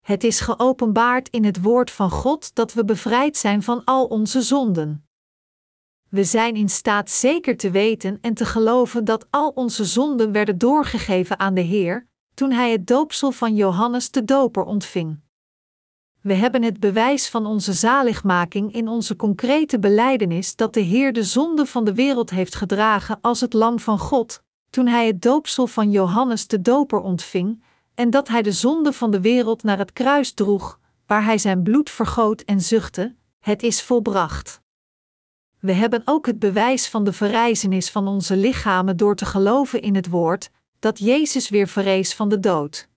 Het 0.00 0.24
is 0.24 0.40
geopenbaard 0.40 1.28
in 1.28 1.44
het 1.44 1.62
woord 1.62 1.90
van 1.90 2.10
God 2.10 2.54
dat 2.54 2.72
we 2.72 2.84
bevrijd 2.84 3.36
zijn 3.36 3.62
van 3.62 3.84
al 3.84 4.06
onze 4.06 4.42
zonden. 4.42 5.06
We 6.12 6.24
zijn 6.24 6.54
in 6.54 6.68
staat 6.68 7.10
zeker 7.10 7.56
te 7.56 7.70
weten 7.70 8.18
en 8.20 8.34
te 8.34 8.44
geloven 8.44 9.04
dat 9.04 9.26
al 9.30 9.48
onze 9.48 9.84
zonden 9.84 10.32
werden 10.32 10.58
doorgegeven 10.58 11.38
aan 11.38 11.54
de 11.54 11.60
Heer, 11.60 12.06
toen 12.34 12.50
Hij 12.50 12.72
het 12.72 12.86
doopsel 12.86 13.32
van 13.32 13.54
Johannes 13.54 14.10
de 14.10 14.24
Doper 14.24 14.64
ontving. 14.64 15.20
We 16.20 16.34
hebben 16.34 16.62
het 16.62 16.80
bewijs 16.80 17.28
van 17.28 17.46
onze 17.46 17.72
zaligmaking 17.72 18.72
in 18.72 18.88
onze 18.88 19.16
concrete 19.16 19.78
belijdenis 19.78 20.56
dat 20.56 20.74
de 20.74 20.80
Heer 20.80 21.12
de 21.12 21.22
zonde 21.22 21.66
van 21.66 21.84
de 21.84 21.94
wereld 21.94 22.30
heeft 22.30 22.54
gedragen 22.54 23.18
als 23.20 23.40
het 23.40 23.52
Lam 23.52 23.78
van 23.78 23.98
God, 23.98 24.42
toen 24.70 24.86
Hij 24.86 25.06
het 25.06 25.22
doopsel 25.22 25.66
van 25.66 25.90
Johannes 25.90 26.46
de 26.46 26.60
Doper 26.60 27.00
ontving, 27.00 27.62
en 27.94 28.10
dat 28.10 28.28
Hij 28.28 28.42
de 28.42 28.52
zonde 28.52 28.92
van 28.92 29.10
de 29.10 29.20
wereld 29.20 29.62
naar 29.62 29.78
het 29.78 29.92
kruis 29.92 30.32
droeg, 30.32 30.78
waar 31.06 31.24
Hij 31.24 31.38
zijn 31.38 31.62
bloed 31.62 31.90
vergoot 31.90 32.40
en 32.40 32.60
zuchtte: 32.60 33.14
Het 33.38 33.62
is 33.62 33.82
volbracht. 33.82 34.61
We 35.62 35.72
hebben 35.72 36.02
ook 36.04 36.26
het 36.26 36.38
bewijs 36.38 36.88
van 36.88 37.04
de 37.04 37.12
verrijzenis 37.12 37.90
van 37.90 38.08
onze 38.08 38.36
lichamen 38.36 38.96
door 38.96 39.16
te 39.16 39.24
geloven 39.24 39.82
in 39.82 39.94
het 39.94 40.08
woord, 40.08 40.50
dat 40.78 40.98
Jezus 40.98 41.48
weer 41.48 41.68
verrees 41.68 42.14
van 42.14 42.28
de 42.28 42.40
dood. 42.40 42.88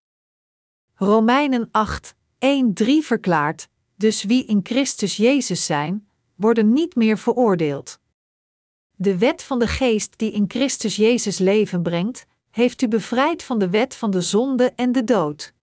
Romeinen 0.95 1.67
8, 1.71 2.15
1, 2.39 2.73
3 2.73 3.03
verklaart: 3.03 3.67
Dus 3.95 4.23
wie 4.23 4.45
in 4.45 4.59
Christus 4.63 5.17
Jezus 5.17 5.65
zijn, 5.65 6.07
worden 6.35 6.73
niet 6.73 6.95
meer 6.95 7.17
veroordeeld. 7.17 7.99
De 8.95 9.17
wet 9.17 9.43
van 9.43 9.59
de 9.59 9.67
geest 9.67 10.17
die 10.17 10.31
in 10.31 10.45
Christus 10.47 10.95
Jezus 10.95 11.37
leven 11.37 11.83
brengt, 11.83 12.25
heeft 12.51 12.81
u 12.81 12.87
bevrijd 12.87 13.43
van 13.43 13.59
de 13.59 13.69
wet 13.69 13.95
van 13.95 14.11
de 14.11 14.21
zonde 14.21 14.73
en 14.75 14.91
de 14.91 15.03
dood. 15.03 15.53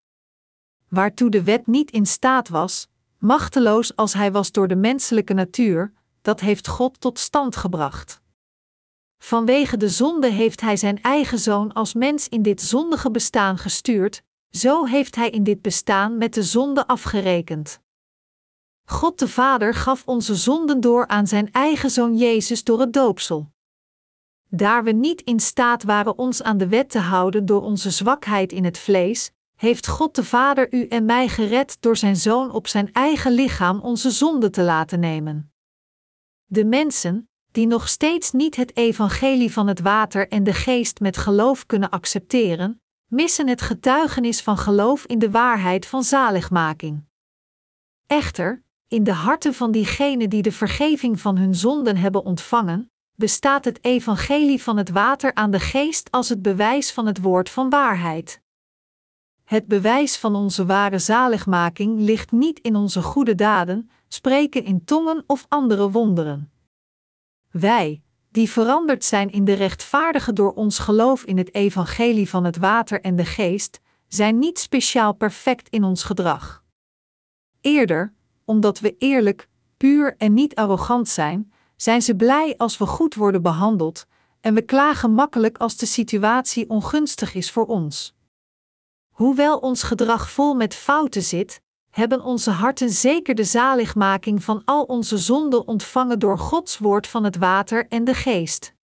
Waartoe 0.88 1.30
de 1.30 1.42
wet 1.42 1.66
niet 1.66 1.90
in 1.90 2.06
staat 2.06 2.48
was, 2.48 2.88
machteloos 3.18 3.96
als 3.96 4.12
hij 4.12 4.32
was 4.32 4.52
door 4.52 4.68
de 4.68 4.76
menselijke 4.76 5.34
natuur, 5.34 5.92
dat 6.22 6.40
heeft 6.40 6.68
God 6.68 7.00
tot 7.00 7.18
stand 7.18 7.56
gebracht. 7.56 8.20
Vanwege 9.18 9.76
de 9.76 9.88
zonde 9.88 10.30
heeft 10.30 10.60
Hij 10.60 10.76
Zijn 10.76 11.02
eigen 11.02 11.38
zoon 11.38 11.72
als 11.72 11.94
mens 11.94 12.28
in 12.28 12.42
dit 12.42 12.62
zondige 12.62 13.10
bestaan 13.10 13.58
gestuurd, 13.58 14.22
zo 14.50 14.84
heeft 14.84 15.16
Hij 15.16 15.30
in 15.30 15.44
dit 15.44 15.62
bestaan 15.62 16.18
met 16.18 16.34
de 16.34 16.42
zonde 16.42 16.86
afgerekend. 16.86 17.80
God 18.84 19.18
de 19.18 19.28
Vader 19.28 19.74
gaf 19.74 20.02
onze 20.06 20.34
zonden 20.34 20.80
door 20.80 21.06
aan 21.06 21.26
Zijn 21.26 21.52
eigen 21.52 21.90
zoon 21.90 22.16
Jezus 22.16 22.64
door 22.64 22.80
het 22.80 22.92
doopsel. 22.92 23.50
Daar 24.48 24.84
we 24.84 24.92
niet 24.92 25.20
in 25.20 25.40
staat 25.40 25.82
waren 25.82 26.18
ons 26.18 26.42
aan 26.42 26.58
de 26.58 26.68
wet 26.68 26.90
te 26.90 26.98
houden 26.98 27.46
door 27.46 27.62
onze 27.62 27.90
zwakheid 27.90 28.52
in 28.52 28.64
het 28.64 28.78
vlees, 28.78 29.30
heeft 29.56 29.88
God 29.88 30.14
de 30.14 30.24
Vader 30.24 30.72
u 30.72 30.86
en 30.86 31.04
mij 31.04 31.28
gered 31.28 31.76
door 31.80 31.96
Zijn 31.96 32.16
zoon 32.16 32.50
op 32.50 32.66
Zijn 32.66 32.92
eigen 32.92 33.32
lichaam 33.32 33.80
onze 33.80 34.10
zonde 34.10 34.50
te 34.50 34.62
laten 34.62 35.00
nemen. 35.00 35.51
De 36.52 36.64
mensen, 36.64 37.28
die 37.52 37.66
nog 37.66 37.88
steeds 37.88 38.32
niet 38.32 38.56
het 38.56 38.76
evangelie 38.76 39.52
van 39.52 39.66
het 39.66 39.80
water 39.80 40.28
en 40.28 40.44
de 40.44 40.52
geest 40.52 41.00
met 41.00 41.16
geloof 41.16 41.66
kunnen 41.66 41.90
accepteren, 41.90 42.82
missen 43.06 43.48
het 43.48 43.60
getuigenis 43.62 44.42
van 44.42 44.58
geloof 44.58 45.04
in 45.04 45.18
de 45.18 45.30
waarheid 45.30 45.86
van 45.86 46.02
zaligmaking. 46.02 47.04
Echter, 48.06 48.62
in 48.88 49.04
de 49.04 49.12
harten 49.12 49.54
van 49.54 49.70
diegenen 49.70 50.30
die 50.30 50.42
de 50.42 50.52
vergeving 50.52 51.20
van 51.20 51.36
hun 51.36 51.54
zonden 51.54 51.96
hebben 51.96 52.24
ontvangen, 52.24 52.90
bestaat 53.16 53.64
het 53.64 53.84
evangelie 53.84 54.62
van 54.62 54.76
het 54.76 54.90
water 54.90 55.34
aan 55.34 55.50
de 55.50 55.60
geest 55.60 56.10
als 56.10 56.28
het 56.28 56.42
bewijs 56.42 56.92
van 56.92 57.06
het 57.06 57.20
woord 57.20 57.50
van 57.50 57.70
waarheid. 57.70 58.40
Het 59.44 59.66
bewijs 59.66 60.16
van 60.16 60.34
onze 60.34 60.66
ware 60.66 60.98
zaligmaking 60.98 62.00
ligt 62.00 62.32
niet 62.32 62.58
in 62.58 62.76
onze 62.76 63.02
goede 63.02 63.34
daden, 63.34 63.90
spreken 64.12 64.64
in 64.64 64.84
tongen 64.84 65.24
of 65.26 65.46
andere 65.48 65.90
wonderen. 65.90 66.52
Wij, 67.50 68.02
die 68.30 68.50
veranderd 68.50 69.04
zijn 69.04 69.30
in 69.30 69.44
de 69.44 69.52
rechtvaardige 69.52 70.32
door 70.32 70.52
ons 70.52 70.78
geloof 70.78 71.24
in 71.24 71.38
het 71.38 71.54
evangelie 71.54 72.28
van 72.28 72.44
het 72.44 72.56
water 72.56 73.00
en 73.00 73.16
de 73.16 73.24
geest, 73.24 73.80
zijn 74.08 74.38
niet 74.38 74.58
speciaal 74.58 75.12
perfect 75.12 75.68
in 75.68 75.84
ons 75.84 76.02
gedrag. 76.02 76.64
Eerder, 77.60 78.14
omdat 78.44 78.80
we 78.80 78.96
eerlijk, 78.98 79.48
puur 79.76 80.16
en 80.16 80.34
niet 80.34 80.54
arrogant 80.54 81.08
zijn, 81.08 81.52
zijn 81.76 82.02
ze 82.02 82.16
blij 82.16 82.54
als 82.56 82.78
we 82.78 82.86
goed 82.86 83.14
worden 83.14 83.42
behandeld, 83.42 84.06
en 84.40 84.54
we 84.54 84.62
klagen 84.62 85.12
makkelijk 85.12 85.58
als 85.58 85.76
de 85.76 85.86
situatie 85.86 86.68
ongunstig 86.68 87.34
is 87.34 87.50
voor 87.50 87.66
ons. 87.66 88.14
Hoewel 89.10 89.58
ons 89.58 89.82
gedrag 89.82 90.30
vol 90.30 90.54
met 90.54 90.74
fouten 90.74 91.22
zit, 91.22 91.62
hebben 91.92 92.22
onze 92.22 92.50
harten 92.50 92.90
zeker 92.90 93.34
de 93.34 93.44
zaligmaking 93.44 94.44
van 94.44 94.62
al 94.64 94.82
onze 94.82 95.18
zonden 95.18 95.66
ontvangen 95.66 96.18
door 96.18 96.38
Gods 96.38 96.78
woord 96.78 97.06
van 97.06 97.24
het 97.24 97.36
water 97.36 97.88
en 97.88 98.04
de 98.04 98.14
geest. 98.14 98.74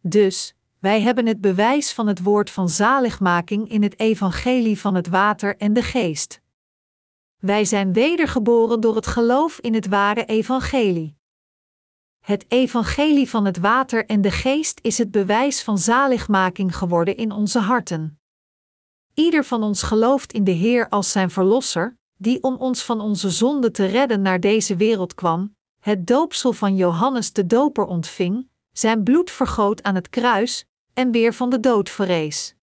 Dus, 0.00 0.54
wij 0.78 1.00
hebben 1.00 1.26
het 1.26 1.40
bewijs 1.40 1.92
van 1.92 2.06
het 2.06 2.22
woord 2.22 2.50
van 2.50 2.68
zaligmaking 2.68 3.68
in 3.68 3.82
het 3.82 3.98
evangelie 3.98 4.80
van 4.80 4.94
het 4.94 5.08
water 5.08 5.56
en 5.56 5.72
de 5.72 5.82
geest. 5.82 6.40
Wij 7.38 7.64
zijn 7.64 7.92
wedergeboren 7.92 8.80
door 8.80 8.96
het 8.96 9.06
geloof 9.06 9.58
in 9.58 9.74
het 9.74 9.86
ware 9.88 10.24
evangelie. 10.24 11.16
Het 12.20 12.44
evangelie 12.48 13.30
van 13.30 13.44
het 13.44 13.58
water 13.58 14.06
en 14.06 14.20
de 14.20 14.30
geest 14.30 14.78
is 14.82 14.98
het 14.98 15.10
bewijs 15.10 15.62
van 15.62 15.78
zaligmaking 15.78 16.76
geworden 16.76 17.16
in 17.16 17.32
onze 17.32 17.58
harten. 17.58 18.20
Ieder 19.14 19.44
van 19.44 19.62
ons 19.62 19.82
gelooft 19.82 20.32
in 20.32 20.44
de 20.44 20.50
Heer 20.50 20.88
als 20.88 21.12
zijn 21.12 21.30
Verlosser, 21.30 21.98
die 22.20 22.42
om 22.42 22.56
ons 22.56 22.82
van 22.82 23.00
onze 23.00 23.30
zonde 23.30 23.70
te 23.70 23.84
redden 23.84 24.22
naar 24.22 24.40
deze 24.40 24.76
wereld 24.76 25.14
kwam, 25.14 25.54
het 25.78 26.06
doopsel 26.06 26.52
van 26.52 26.76
Johannes 26.76 27.32
de 27.32 27.46
Doper 27.46 27.84
ontving, 27.84 28.48
zijn 28.72 29.02
bloed 29.02 29.30
vergoot 29.30 29.82
aan 29.82 29.94
het 29.94 30.08
kruis 30.08 30.64
en 30.94 31.10
weer 31.10 31.34
van 31.34 31.50
de 31.50 31.60
dood 31.60 31.90
verrees. 31.90 32.54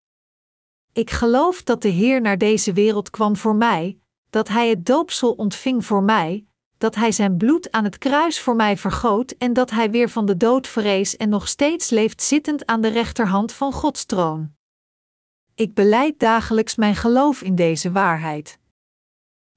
Ik 0.93 1.09
geloof 1.09 1.63
dat 1.63 1.81
de 1.81 1.87
Heer 1.87 2.21
naar 2.21 2.37
deze 2.37 2.73
wereld 2.73 3.09
kwam 3.09 3.35
voor 3.35 3.55
mij, 3.55 3.99
dat 4.29 4.47
Hij 4.47 4.69
het 4.69 4.85
doopsel 4.85 5.31
ontving 5.31 5.85
voor 5.85 6.03
mij, 6.03 6.45
dat 6.77 6.95
Hij 6.95 7.11
zijn 7.11 7.37
bloed 7.37 7.71
aan 7.71 7.83
het 7.83 7.97
kruis 7.97 8.39
voor 8.39 8.55
mij 8.55 8.77
vergoot 8.77 9.31
en 9.31 9.53
dat 9.53 9.69
Hij 9.69 9.91
weer 9.91 10.09
van 10.09 10.25
de 10.25 10.37
dood 10.37 10.67
verrees 10.67 11.17
en 11.17 11.29
nog 11.29 11.47
steeds 11.47 11.89
leeft 11.89 12.21
zittend 12.21 12.65
aan 12.65 12.81
de 12.81 12.87
rechterhand 12.87 13.51
van 13.51 13.73
Gods 13.73 14.05
troon. 14.05 14.55
Ik 15.55 15.73
beleid 15.73 16.19
dagelijks 16.19 16.75
mijn 16.75 16.95
geloof 16.95 17.41
in 17.41 17.55
deze 17.55 17.91
waarheid. 17.91 18.59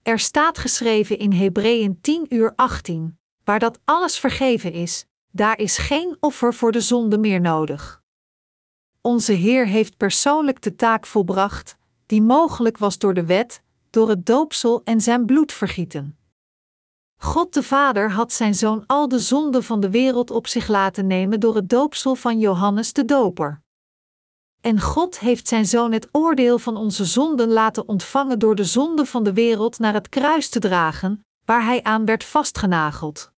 Er 0.02 0.18
staat 0.18 0.58
geschreven 0.58 1.18
in 1.18 1.32
Hebreeën 1.32 2.00
10 2.00 2.34
uur 2.34 2.52
18, 2.56 3.18
waar 3.44 3.58
dat 3.58 3.78
alles 3.84 4.18
vergeven 4.18 4.72
is, 4.72 5.06
daar 5.30 5.58
is 5.58 5.78
geen 5.78 6.16
offer 6.20 6.54
voor 6.54 6.72
de 6.72 6.80
zonde 6.80 7.18
meer 7.18 7.40
nodig. 7.40 8.02
Onze 9.00 9.32
Heer 9.32 9.66
heeft 9.66 9.96
persoonlijk 9.96 10.62
de 10.62 10.76
taak 10.76 11.06
volbracht, 11.06 11.76
die 12.06 12.22
mogelijk 12.22 12.78
was 12.78 12.98
door 12.98 13.14
de 13.14 13.24
wet, 13.26 13.62
door 13.90 14.08
het 14.08 14.26
doopsel 14.26 14.80
en 14.84 15.00
zijn 15.00 15.26
bloedvergieten. 15.26 16.18
God 17.16 17.54
de 17.54 17.62
Vader 17.62 18.10
had 18.10 18.32
zijn 18.32 18.54
zoon 18.54 18.84
al 18.86 19.08
de 19.08 19.18
zonden 19.18 19.64
van 19.64 19.80
de 19.80 19.90
wereld 19.90 20.30
op 20.30 20.46
zich 20.46 20.68
laten 20.68 21.06
nemen 21.06 21.40
door 21.40 21.54
het 21.54 21.68
doopsel 21.68 22.14
van 22.14 22.38
Johannes 22.38 22.92
de 22.92 23.04
Doper. 23.04 23.62
En 24.60 24.80
God 24.80 25.18
heeft 25.18 25.48
zijn 25.48 25.66
zoon 25.66 25.92
het 25.92 26.08
oordeel 26.12 26.58
van 26.58 26.76
onze 26.76 27.04
zonden 27.04 27.48
laten 27.48 27.88
ontvangen 27.88 28.38
door 28.38 28.54
de 28.54 28.64
zonde 28.64 29.06
van 29.06 29.24
de 29.24 29.32
wereld 29.32 29.78
naar 29.78 29.94
het 29.94 30.08
kruis 30.08 30.48
te 30.48 30.58
dragen, 30.58 31.24
waar 31.44 31.64
hij 31.64 31.82
aan 31.82 32.04
werd 32.04 32.24
vastgenageld. 32.24 33.32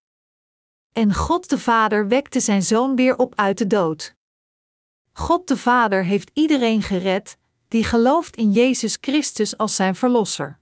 En 0.92 1.14
God 1.14 1.50
de 1.50 1.58
Vader 1.58 2.08
wekte 2.08 2.40
zijn 2.40 2.62
zoon 2.62 2.96
weer 2.96 3.18
op 3.18 3.32
uit 3.36 3.58
de 3.58 3.66
dood. 3.66 4.14
God 5.12 5.48
de 5.48 5.56
Vader 5.56 6.04
heeft 6.04 6.30
iedereen 6.34 6.82
gered 6.82 7.38
die 7.68 7.84
gelooft 7.84 8.36
in 8.36 8.52
Jezus 8.52 8.98
Christus 9.00 9.56
als 9.56 9.74
zijn 9.74 9.94
Verlosser. 9.94 10.58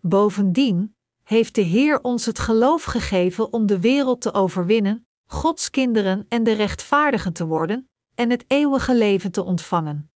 Bovendien 0.00 0.96
heeft 1.22 1.54
de 1.54 1.60
Heer 1.60 2.00
ons 2.00 2.26
het 2.26 2.38
geloof 2.38 2.84
gegeven 2.84 3.52
om 3.52 3.66
de 3.66 3.80
wereld 3.80 4.20
te 4.20 4.34
overwinnen, 4.34 5.06
Gods 5.26 5.70
kinderen 5.70 6.26
en 6.28 6.42
de 6.42 6.52
rechtvaardigen 6.52 7.32
te 7.32 7.46
worden, 7.46 7.88
en 8.14 8.30
het 8.30 8.44
eeuwige 8.46 8.94
leven 8.94 9.30
te 9.32 9.44
ontvangen. 9.44 10.10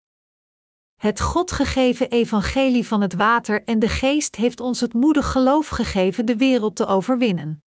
Het 0.96 1.20
God 1.20 1.52
gegeven 1.52 2.10
evangelie 2.10 2.86
van 2.86 3.00
het 3.00 3.14
water 3.14 3.64
en 3.64 3.78
de 3.78 3.88
geest 3.88 4.36
heeft 4.36 4.60
ons 4.60 4.80
het 4.80 4.94
moedig 4.94 5.32
geloof 5.32 5.68
gegeven 5.68 6.26
de 6.26 6.36
wereld 6.36 6.76
te 6.76 6.86
overwinnen. 6.86 7.62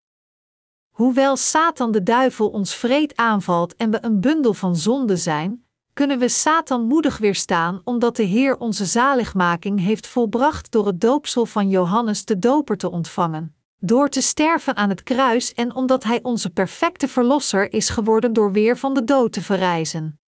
Hoewel 0.90 1.38
Satan 1.38 1.92
de 1.92 2.04
duivel 2.04 2.50
ons 2.50 2.76
vreed 2.76 3.16
aanvalt 3.16 3.76
en 3.76 3.92
we 3.92 3.98
een 4.02 4.22
bundel 4.22 4.54
van 4.54 4.76
zonde 4.76 5.18
zijn, 5.18 5.66
kunnen 5.94 6.20
we 6.20 6.30
Satan 6.30 6.86
moedig 6.86 7.18
weerstaan 7.18 7.82
omdat 7.84 8.16
de 8.16 8.24
Heer 8.24 8.58
onze 8.58 8.86
zaligmaking 8.86 9.80
heeft 9.80 10.08
volbracht 10.08 10.72
door 10.72 10.86
het 10.86 11.02
doopsel 11.02 11.46
van 11.46 11.70
Johannes 11.70 12.26
de 12.26 12.40
Doper 12.40 12.78
te 12.78 12.92
ontvangen, 12.92 13.56
door 13.80 14.10
te 14.10 14.22
sterven 14.22 14.76
aan 14.76 14.90
het 14.90 15.04
kruis 15.04 15.54
en 15.54 15.76
omdat 15.76 16.04
Hij 16.04 16.20
onze 16.24 16.50
perfecte 16.50 17.08
Verlosser 17.08 17.74
is 17.74 17.90
geworden 17.90 18.34
door 18.34 18.52
weer 18.52 18.78
van 18.78 18.94
de 18.94 19.04
dood 19.04 19.32
te 19.32 19.42
verrijzen. 19.42 20.21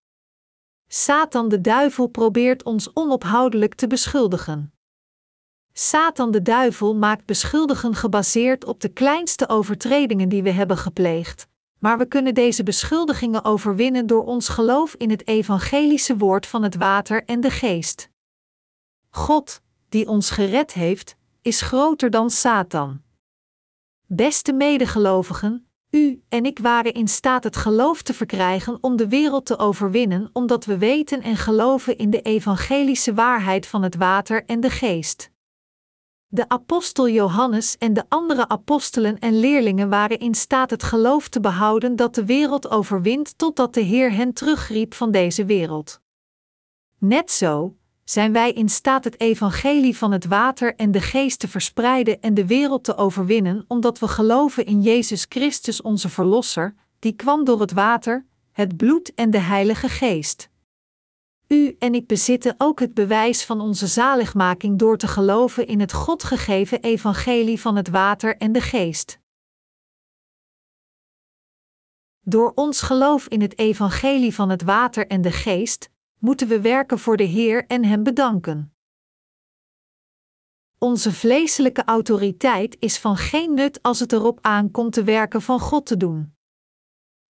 Satan 0.94 1.48
de 1.48 1.60
duivel 1.60 2.06
probeert 2.06 2.62
ons 2.62 2.90
onophoudelijk 2.94 3.74
te 3.74 3.86
beschuldigen. 3.86 4.72
Satan 5.72 6.30
de 6.30 6.42
duivel 6.42 6.96
maakt 6.96 7.26
beschuldigen 7.26 7.94
gebaseerd 7.94 8.64
op 8.64 8.80
de 8.80 8.88
kleinste 8.88 9.48
overtredingen 9.48 10.28
die 10.28 10.42
we 10.42 10.50
hebben 10.50 10.76
gepleegd, 10.76 11.48
maar 11.78 11.98
we 11.98 12.06
kunnen 12.06 12.34
deze 12.34 12.62
beschuldigingen 12.62 13.44
overwinnen 13.44 14.06
door 14.06 14.24
ons 14.24 14.48
geloof 14.48 14.94
in 14.94 15.10
het 15.10 15.26
evangelische 15.26 16.16
woord 16.16 16.46
van 16.46 16.62
het 16.62 16.76
water 16.76 17.24
en 17.24 17.40
de 17.40 17.50
geest. 17.50 18.08
God, 19.10 19.60
die 19.88 20.08
ons 20.08 20.30
gered 20.30 20.72
heeft, 20.72 21.16
is 21.42 21.60
groter 21.60 22.10
dan 22.10 22.30
Satan. 22.30 23.02
Beste 24.06 24.52
medegelovigen, 24.52 25.66
u 25.92 26.22
en 26.28 26.44
ik 26.44 26.58
waren 26.58 26.92
in 26.92 27.08
staat 27.08 27.44
het 27.44 27.56
geloof 27.56 28.02
te 28.02 28.14
verkrijgen 28.14 28.78
om 28.80 28.96
de 28.96 29.08
wereld 29.08 29.46
te 29.46 29.58
overwinnen, 29.58 30.30
omdat 30.32 30.64
we 30.64 30.78
weten 30.78 31.22
en 31.22 31.36
geloven 31.36 31.98
in 31.98 32.10
de 32.10 32.22
evangelische 32.22 33.14
waarheid 33.14 33.66
van 33.66 33.82
het 33.82 33.96
water 33.96 34.44
en 34.44 34.60
de 34.60 34.70
geest. 34.70 35.30
De 36.26 36.48
apostel 36.48 37.08
Johannes 37.08 37.76
en 37.78 37.92
de 37.92 38.04
andere 38.08 38.48
apostelen 38.48 39.18
en 39.18 39.38
leerlingen 39.40 39.88
waren 39.88 40.18
in 40.18 40.34
staat 40.34 40.70
het 40.70 40.82
geloof 40.82 41.28
te 41.28 41.40
behouden 41.40 41.96
dat 41.96 42.14
de 42.14 42.24
wereld 42.24 42.70
overwint 42.70 43.38
totdat 43.38 43.74
de 43.74 43.80
Heer 43.80 44.12
hen 44.12 44.32
terugriep 44.32 44.94
van 44.94 45.10
deze 45.10 45.44
wereld. 45.44 46.00
Net 46.98 47.30
zo 47.30 47.76
zijn 48.04 48.32
wij 48.32 48.52
in 48.52 48.68
staat 48.68 49.04
het 49.04 49.20
evangelie 49.20 49.96
van 49.96 50.12
het 50.12 50.24
water 50.26 50.74
en 50.74 50.90
de 50.90 51.00
geest 51.00 51.38
te 51.38 51.48
verspreiden 51.48 52.20
en 52.20 52.34
de 52.34 52.46
wereld 52.46 52.84
te 52.84 52.96
overwinnen, 52.96 53.64
omdat 53.68 53.98
we 53.98 54.08
geloven 54.08 54.66
in 54.66 54.82
Jezus 54.82 55.26
Christus 55.28 55.82
onze 55.82 56.08
Verlosser, 56.08 56.74
die 56.98 57.12
kwam 57.12 57.44
door 57.44 57.60
het 57.60 57.72
water, 57.72 58.26
het 58.52 58.76
bloed 58.76 59.14
en 59.14 59.30
de 59.30 59.38
Heilige 59.38 59.88
Geest. 59.88 60.50
U 61.48 61.76
en 61.78 61.94
ik 61.94 62.06
bezitten 62.06 62.54
ook 62.58 62.80
het 62.80 62.94
bewijs 62.94 63.44
van 63.44 63.60
onze 63.60 63.86
zaligmaking 63.86 64.78
door 64.78 64.96
te 64.96 65.08
geloven 65.08 65.66
in 65.66 65.80
het 65.80 65.92
God 65.92 66.24
gegeven 66.24 66.80
evangelie 66.80 67.60
van 67.60 67.76
het 67.76 67.88
water 67.88 68.36
en 68.36 68.52
de 68.52 68.60
geest. 68.60 69.20
Door 72.20 72.52
ons 72.54 72.80
geloof 72.80 73.26
in 73.28 73.40
het 73.40 73.58
evangelie 73.58 74.34
van 74.34 74.50
het 74.50 74.62
water 74.62 75.06
en 75.06 75.20
de 75.20 75.32
geest 75.32 75.91
moeten 76.22 76.48
we 76.48 76.60
werken 76.60 76.98
voor 76.98 77.16
de 77.16 77.24
Heer 77.24 77.66
en 77.66 77.84
Hem 77.84 78.02
bedanken. 78.02 78.74
Onze 80.78 81.12
vleeselijke 81.12 81.84
autoriteit 81.84 82.76
is 82.78 82.98
van 82.98 83.16
geen 83.16 83.54
nut 83.54 83.82
als 83.82 84.00
het 84.00 84.12
erop 84.12 84.38
aankomt 84.40 84.92
te 84.92 85.04
werken 85.04 85.42
van 85.42 85.60
God 85.60 85.86
te 85.86 85.96
doen. 85.96 86.34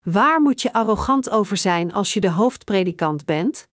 Waar 0.01 0.41
moet 0.41 0.61
je 0.61 0.73
arrogant 0.73 1.29
over 1.29 1.57
zijn 1.57 1.93
als 1.93 2.13
je 2.13 2.19
de 2.19 2.29
hoofdpredikant 2.29 3.25
bent? 3.25 3.67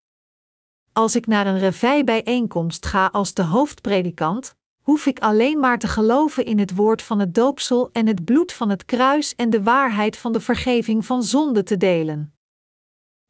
Als 0.92 1.16
ik 1.16 1.26
naar 1.26 1.46
een 1.46 1.58
revijbijeenkomst 1.58 2.86
ga 2.86 3.06
als 3.06 3.34
de 3.34 3.42
hoofdpredikant, 3.42 4.54
hoef 4.82 5.06
ik 5.06 5.18
alleen 5.18 5.58
maar 5.58 5.78
te 5.78 5.88
geloven 5.88 6.44
in 6.44 6.58
het 6.58 6.74
woord 6.74 7.02
van 7.02 7.18
het 7.18 7.34
doopsel 7.34 7.90
en 7.92 8.06
het 8.06 8.24
bloed 8.24 8.52
van 8.52 8.68
het 8.68 8.84
kruis 8.84 9.34
en 9.34 9.50
de 9.50 9.62
waarheid 9.62 10.16
van 10.16 10.32
de 10.32 10.40
vergeving 10.40 11.06
van 11.06 11.22
zonde 11.22 11.62
te 11.62 11.76
delen. 11.76 12.37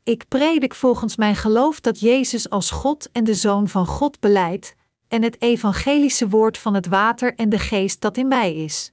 Ik 0.03 0.29
predik 0.29 0.75
volgens 0.75 1.17
mijn 1.17 1.37
geloof 1.37 1.81
dat 1.81 2.01
Jezus 2.01 2.51
als 2.51 2.71
God 2.71 3.11
en 3.13 3.25
de 3.25 3.35
Zoon 3.35 3.69
van 3.69 3.87
God 3.87 4.21
beleidt, 4.21 4.75
en 5.09 5.23
het 5.23 5.43
evangelische 5.43 6.29
woord 6.29 6.59
van 6.59 6.75
het 6.75 6.87
water 6.87 7.35
en 7.35 7.49
de 7.49 7.59
geest 7.59 8.01
dat 8.01 8.17
in 8.17 8.29
mij 8.29 8.55
is. 8.55 8.93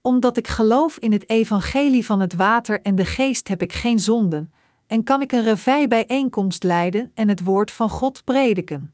Omdat 0.00 0.36
ik 0.36 0.48
geloof 0.48 0.98
in 0.98 1.12
het 1.12 1.28
evangelie 1.28 2.04
van 2.04 2.20
het 2.20 2.34
water 2.34 2.80
en 2.82 2.94
de 2.94 3.04
geest 3.04 3.48
heb 3.48 3.62
ik 3.62 3.72
geen 3.72 3.98
zonden, 3.98 4.52
en 4.86 5.04
kan 5.04 5.22
ik 5.22 5.32
een 5.32 5.44
revij 5.44 5.88
bijeenkomst 5.88 6.62
leiden 6.62 7.10
en 7.14 7.28
het 7.28 7.44
woord 7.44 7.70
van 7.70 7.90
God 7.90 8.24
prediken. 8.24 8.92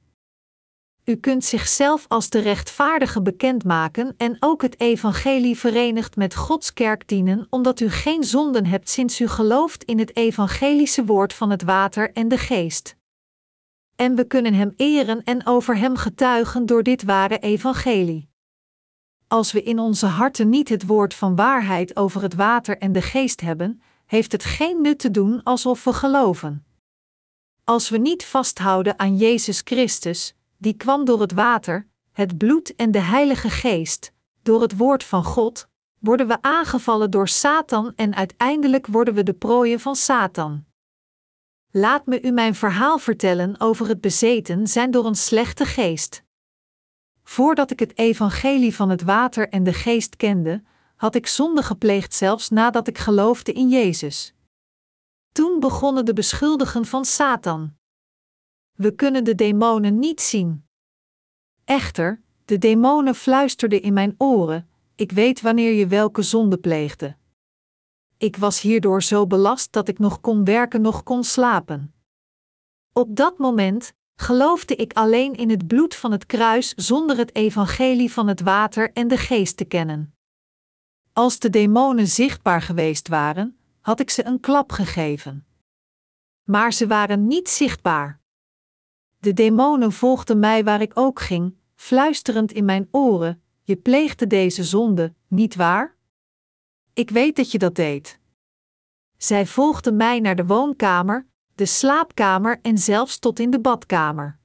U 1.04 1.16
kunt 1.16 1.44
zichzelf 1.44 2.04
als 2.08 2.28
de 2.30 2.38
rechtvaardige 2.38 3.22
bekendmaken 3.22 4.14
en 4.16 4.36
ook 4.40 4.62
het 4.62 4.80
evangelie 4.80 5.58
verenigd 5.58 6.16
met 6.16 6.34
Gods 6.34 6.72
kerk 6.72 7.08
dienen, 7.08 7.46
omdat 7.50 7.80
u 7.80 7.90
geen 7.90 8.24
zonden 8.24 8.66
hebt 8.66 8.88
sinds 8.88 9.20
u 9.20 9.28
gelooft 9.28 9.84
in 9.84 9.98
het 9.98 10.16
evangelische 10.16 11.04
woord 11.04 11.32
van 11.32 11.50
het 11.50 11.62
water 11.62 12.12
en 12.12 12.28
de 12.28 12.38
geest. 12.38 12.96
En 13.96 14.14
we 14.14 14.26
kunnen 14.26 14.54
Hem 14.54 14.72
eren 14.76 15.24
en 15.24 15.46
over 15.46 15.76
Hem 15.76 15.96
getuigen 15.96 16.66
door 16.66 16.82
dit 16.82 17.02
ware 17.02 17.38
evangelie. 17.38 18.28
Als 19.28 19.52
we 19.52 19.62
in 19.62 19.78
onze 19.78 20.06
harten 20.06 20.48
niet 20.48 20.68
het 20.68 20.86
woord 20.86 21.14
van 21.14 21.36
waarheid 21.36 21.96
over 21.96 22.22
het 22.22 22.34
water 22.34 22.78
en 22.78 22.92
de 22.92 23.02
geest 23.02 23.40
hebben, 23.40 23.82
heeft 24.06 24.32
het 24.32 24.44
geen 24.44 24.80
nut 24.80 24.98
te 24.98 25.10
doen 25.10 25.42
alsof 25.42 25.84
we 25.84 25.92
geloven. 25.92 26.66
Als 27.64 27.88
we 27.88 27.98
niet 27.98 28.24
vasthouden 28.24 28.98
aan 28.98 29.16
Jezus 29.16 29.60
Christus, 29.64 30.34
die 30.64 30.74
kwam 30.74 31.04
door 31.04 31.20
het 31.20 31.32
water, 31.32 31.88
het 32.12 32.38
bloed 32.38 32.74
en 32.74 32.90
de 32.90 33.00
Heilige 33.00 33.50
Geest, 33.50 34.12
door 34.42 34.62
het 34.62 34.76
woord 34.76 35.04
van 35.04 35.24
God, 35.24 35.68
worden 35.98 36.26
we 36.28 36.42
aangevallen 36.42 37.10
door 37.10 37.28
Satan 37.28 37.92
en 37.96 38.14
uiteindelijk 38.14 38.86
worden 38.86 39.14
we 39.14 39.22
de 39.22 39.34
prooien 39.34 39.80
van 39.80 39.96
Satan. 39.96 40.64
Laat 41.70 42.06
me 42.06 42.22
u 42.22 42.30
mijn 42.30 42.54
verhaal 42.54 42.98
vertellen 42.98 43.60
over 43.60 43.88
het 43.88 44.00
bezeten 44.00 44.66
zijn 44.66 44.90
door 44.90 45.06
een 45.06 45.14
slechte 45.14 45.64
geest. 45.64 46.22
Voordat 47.22 47.70
ik 47.70 47.78
het 47.78 47.98
evangelie 47.98 48.74
van 48.74 48.90
het 48.90 49.02
water 49.02 49.48
en 49.48 49.62
de 49.64 49.72
geest 49.72 50.16
kende, 50.16 50.62
had 50.96 51.14
ik 51.14 51.26
zonde 51.26 51.62
gepleegd 51.62 52.14
zelfs 52.14 52.48
nadat 52.48 52.88
ik 52.88 52.98
geloofde 52.98 53.52
in 53.52 53.68
Jezus. 53.68 54.34
Toen 55.32 55.60
begonnen 55.60 56.04
de 56.04 56.12
beschuldigen 56.12 56.84
van 56.84 57.04
Satan. 57.04 57.76
We 58.74 58.94
kunnen 58.94 59.24
de 59.24 59.34
demonen 59.34 59.98
niet 59.98 60.20
zien. 60.20 60.66
Echter, 61.64 62.22
de 62.44 62.58
demonen 62.58 63.14
fluisterden 63.14 63.82
in 63.82 63.92
mijn 63.92 64.14
oren: 64.18 64.68
Ik 64.94 65.12
weet 65.12 65.40
wanneer 65.40 65.72
je 65.72 65.86
welke 65.86 66.22
zonde 66.22 66.58
pleegde. 66.58 67.16
Ik 68.16 68.36
was 68.36 68.60
hierdoor 68.60 69.02
zo 69.02 69.26
belast 69.26 69.72
dat 69.72 69.88
ik 69.88 69.98
nog 69.98 70.20
kon 70.20 70.44
werken, 70.44 70.80
nog 70.80 71.02
kon 71.02 71.24
slapen. 71.24 71.94
Op 72.92 73.16
dat 73.16 73.38
moment 73.38 73.94
geloofde 74.14 74.76
ik 74.76 74.92
alleen 74.92 75.34
in 75.34 75.50
het 75.50 75.66
bloed 75.66 75.94
van 75.94 76.12
het 76.12 76.26
kruis 76.26 76.74
zonder 76.74 77.16
het 77.16 77.34
evangelie 77.34 78.12
van 78.12 78.28
het 78.28 78.40
water 78.40 78.92
en 78.92 79.08
de 79.08 79.16
geest 79.16 79.56
te 79.56 79.64
kennen. 79.64 80.14
Als 81.12 81.38
de 81.38 81.50
demonen 81.50 82.06
zichtbaar 82.06 82.62
geweest 82.62 83.08
waren, 83.08 83.58
had 83.80 84.00
ik 84.00 84.10
ze 84.10 84.24
een 84.24 84.40
klap 84.40 84.72
gegeven. 84.72 85.46
Maar 86.42 86.72
ze 86.72 86.86
waren 86.86 87.26
niet 87.26 87.48
zichtbaar. 87.48 88.22
De 89.24 89.32
demonen 89.32 89.92
volgden 89.92 90.38
mij 90.38 90.64
waar 90.64 90.80
ik 90.80 90.90
ook 90.94 91.20
ging, 91.20 91.56
fluisterend 91.74 92.52
in 92.52 92.64
mijn 92.64 92.88
oren: 92.90 93.42
Je 93.62 93.76
pleegde 93.76 94.26
deze 94.26 94.64
zonde, 94.64 95.14
niet 95.28 95.54
waar? 95.54 95.96
Ik 96.92 97.10
weet 97.10 97.36
dat 97.36 97.50
je 97.50 97.58
dat 97.58 97.74
deed. 97.74 98.20
Zij 99.16 99.46
volgden 99.46 99.96
mij 99.96 100.20
naar 100.20 100.36
de 100.36 100.46
woonkamer, 100.46 101.26
de 101.54 101.66
slaapkamer 101.66 102.58
en 102.62 102.78
zelfs 102.78 103.18
tot 103.18 103.38
in 103.38 103.50
de 103.50 103.60
badkamer. 103.60 104.38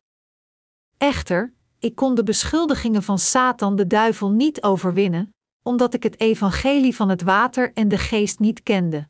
Echter, 0.98 1.54
ik 1.80 1.96
kon 1.96 2.16
de 2.16 2.24
beschuldigingen 2.24 3.04
van 3.04 3.20
Satan 3.20 3.76
de 3.76 3.88
duivel 3.88 4.32
niet 4.32 4.64
overwinnen, 4.64 5.34
omdat 5.64 5.94
ik 5.94 6.04
het 6.04 6.20
evangelie 6.20 6.96
van 6.96 7.10
het 7.10 7.22
water 7.22 7.74
en 7.74 7.88
de 7.88 7.98
geest 7.98 8.40
niet 8.40 8.64
kende. 8.64 9.08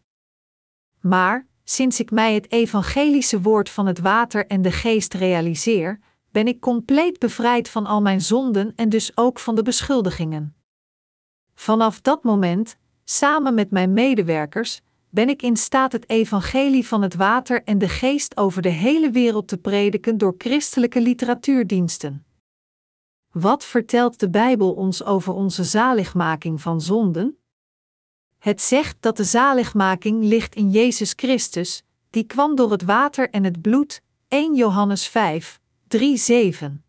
Maar, 0.99 1.47
sinds 1.69 1.99
ik 1.99 2.11
mij 2.11 2.33
het 2.33 2.51
evangelische 2.51 3.41
woord 3.41 3.69
van 3.69 3.85
het 3.85 3.99
water 3.99 4.47
en 4.47 4.61
de 4.61 4.71
geest 4.71 5.13
realiseer, 5.13 5.99
ben 6.31 6.47
ik 6.47 6.59
compleet 6.59 7.19
bevrijd 7.19 7.69
van 7.69 7.85
al 7.85 8.01
mijn 8.01 8.21
zonden 8.21 8.73
en 8.75 8.89
dus 8.89 9.17
ook 9.17 9.39
van 9.39 9.55
de 9.55 9.61
beschuldigingen. 9.61 10.55
Vanaf 11.55 12.01
dat 12.01 12.23
moment, 12.23 12.77
samen 13.03 13.53
met 13.53 13.71
mijn 13.71 13.93
medewerkers, 13.93 14.81
ben 15.09 15.29
ik 15.29 15.41
in 15.41 15.57
staat 15.57 15.91
het 15.91 16.09
evangelie 16.09 16.87
van 16.87 17.01
het 17.01 17.15
water 17.15 17.63
en 17.63 17.77
de 17.77 17.89
geest 17.89 18.37
over 18.37 18.61
de 18.61 18.69
hele 18.69 19.11
wereld 19.11 19.47
te 19.47 19.57
prediken 19.57 20.17
door 20.17 20.35
christelijke 20.37 21.01
literatuurdiensten. 21.01 22.25
Wat 23.31 23.65
vertelt 23.65 24.19
de 24.19 24.29
Bijbel 24.29 24.73
ons 24.73 25.03
over 25.03 25.33
onze 25.33 25.63
zaligmaking 25.63 26.61
van 26.61 26.81
zonden? 26.81 27.37
Het 28.39 28.61
zegt 28.61 28.97
dat 28.99 29.17
de 29.17 29.23
zaligmaking 29.23 30.23
ligt 30.23 30.55
in 30.55 30.69
Jezus 30.69 31.13
Christus, 31.15 31.83
die 32.09 32.23
kwam 32.23 32.55
door 32.55 32.71
het 32.71 32.83
water 32.83 33.29
en 33.29 33.43
het 33.43 33.61
bloed, 33.61 34.01
1 34.27 34.55
Johannes 34.55 35.07
5, 35.07 35.59
3, 35.87 36.17
7. 36.17 36.83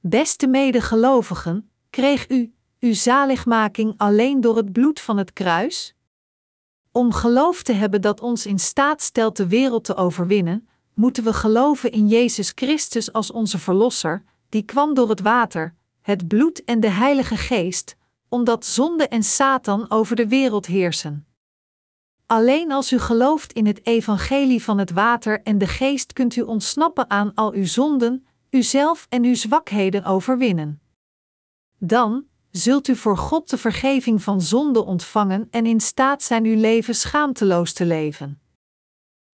Beste 0.00 0.46
medegelovigen, 0.46 1.70
kreeg 1.90 2.28
u 2.28 2.52
uw 2.80 2.94
zaligmaking 2.94 3.94
alleen 3.96 4.40
door 4.40 4.56
het 4.56 4.72
bloed 4.72 5.00
van 5.00 5.16
het 5.16 5.32
kruis? 5.32 5.94
Om 6.92 7.12
geloof 7.12 7.62
te 7.62 7.72
hebben 7.72 8.00
dat 8.00 8.20
ons 8.20 8.46
in 8.46 8.58
staat 8.58 9.02
stelt 9.02 9.36
de 9.36 9.48
wereld 9.48 9.84
te 9.84 9.94
overwinnen, 9.94 10.68
moeten 10.94 11.24
we 11.24 11.32
geloven 11.32 11.92
in 11.92 12.08
Jezus 12.08 12.52
Christus 12.54 13.12
als 13.12 13.30
onze 13.30 13.58
Verlosser, 13.58 14.24
die 14.48 14.62
kwam 14.62 14.94
door 14.94 15.08
het 15.08 15.20
water, 15.20 15.74
het 16.00 16.28
bloed 16.28 16.64
en 16.64 16.80
de 16.80 16.90
Heilige 16.90 17.36
Geest, 17.36 17.96
omdat 18.28 18.64
zonde 18.64 19.08
en 19.08 19.22
Satan 19.22 19.90
over 19.90 20.16
de 20.16 20.28
wereld 20.28 20.66
heersen. 20.66 21.26
Alleen 22.26 22.72
als 22.72 22.92
u 22.92 22.98
gelooft 22.98 23.52
in 23.52 23.66
het 23.66 23.86
evangelie 23.86 24.62
van 24.62 24.78
het 24.78 24.90
water 24.90 25.42
en 25.42 25.58
de 25.58 25.66
geest 25.66 26.12
kunt 26.12 26.36
u 26.36 26.40
ontsnappen 26.40 27.10
aan 27.10 27.34
al 27.34 27.52
uw 27.52 27.66
zonden, 27.66 28.26
uzelf 28.50 29.06
en 29.08 29.24
uw 29.24 29.34
zwakheden 29.34 30.04
overwinnen. 30.04 30.80
Dan 31.78 32.24
zult 32.50 32.88
u 32.88 32.96
voor 32.96 33.16
God 33.16 33.50
de 33.50 33.58
vergeving 33.58 34.22
van 34.22 34.40
zonde 34.40 34.84
ontvangen 34.84 35.48
en 35.50 35.66
in 35.66 35.80
staat 35.80 36.22
zijn 36.22 36.44
uw 36.44 36.56
leven 36.56 36.94
schaamteloos 36.94 37.72
te 37.72 37.84
leven. 37.84 38.40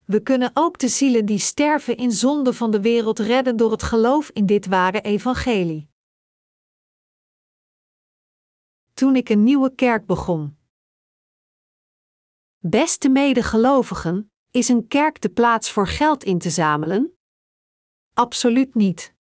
We 0.04 0.20
kunnen 0.20 0.50
ook 0.54 0.78
de 0.78 0.88
zielen 0.88 1.26
die 1.26 1.38
sterven 1.38 1.96
in 1.96 2.12
zonde 2.12 2.52
van 2.52 2.70
de 2.70 2.80
wereld 2.80 3.18
redden 3.18 3.56
door 3.56 3.70
het 3.70 3.82
geloof 3.82 4.30
in 4.32 4.46
dit 4.46 4.66
ware 4.66 5.00
evangelie. 5.00 5.91
Toen 8.94 9.16
ik 9.16 9.28
een 9.28 9.42
nieuwe 9.42 9.74
kerk 9.74 10.06
begon. 10.06 10.56
Beste 12.58 13.08
medegelovigen, 13.08 14.32
is 14.50 14.68
een 14.68 14.88
kerk 14.88 15.20
de 15.20 15.28
plaats 15.28 15.70
voor 15.70 15.88
geld 15.88 16.24
in 16.24 16.38
te 16.38 16.50
zamelen? 16.50 17.16
Absoluut 18.14 18.74
niet. 18.74 19.14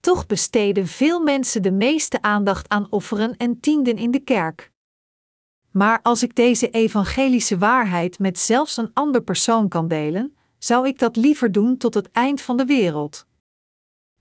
Toch 0.00 0.26
besteden 0.26 0.86
veel 0.86 1.20
mensen 1.20 1.62
de 1.62 1.70
meeste 1.70 2.22
aandacht 2.22 2.68
aan 2.68 2.90
offeren 2.90 3.36
en 3.36 3.60
tienden 3.60 3.96
in 3.96 4.10
de 4.10 4.20
kerk. 4.20 4.72
Maar 5.70 6.02
als 6.02 6.22
ik 6.22 6.34
deze 6.34 6.70
evangelische 6.70 7.58
waarheid 7.58 8.18
met 8.18 8.38
zelfs 8.38 8.76
een 8.76 8.90
ander 8.92 9.22
persoon 9.22 9.68
kan 9.68 9.88
delen, 9.88 10.36
zou 10.58 10.86
ik 10.86 10.98
dat 10.98 11.16
liever 11.16 11.52
doen 11.52 11.76
tot 11.76 11.94
het 11.94 12.10
eind 12.10 12.40
van 12.40 12.56
de 12.56 12.64
wereld. 12.64 13.26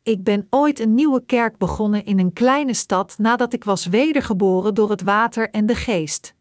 Ik 0.10 0.24
ben 0.24 0.48
ooit 0.50 0.80
een 0.80 0.94
nieuwe 0.94 1.26
kerk 1.26 1.58
begonnen 1.58 2.06
in 2.06 2.20
een 2.20 2.34
kleine 2.34 2.74
stad 2.74 3.18
nadat 3.18 3.54
ik 3.54 3.64
was 3.64 3.86
wedergeboren 3.86 4.74
door 4.74 4.90
het 4.90 5.02
water 5.02 5.50
en 5.50 5.66
de 5.66 5.76
geest. 5.76 6.36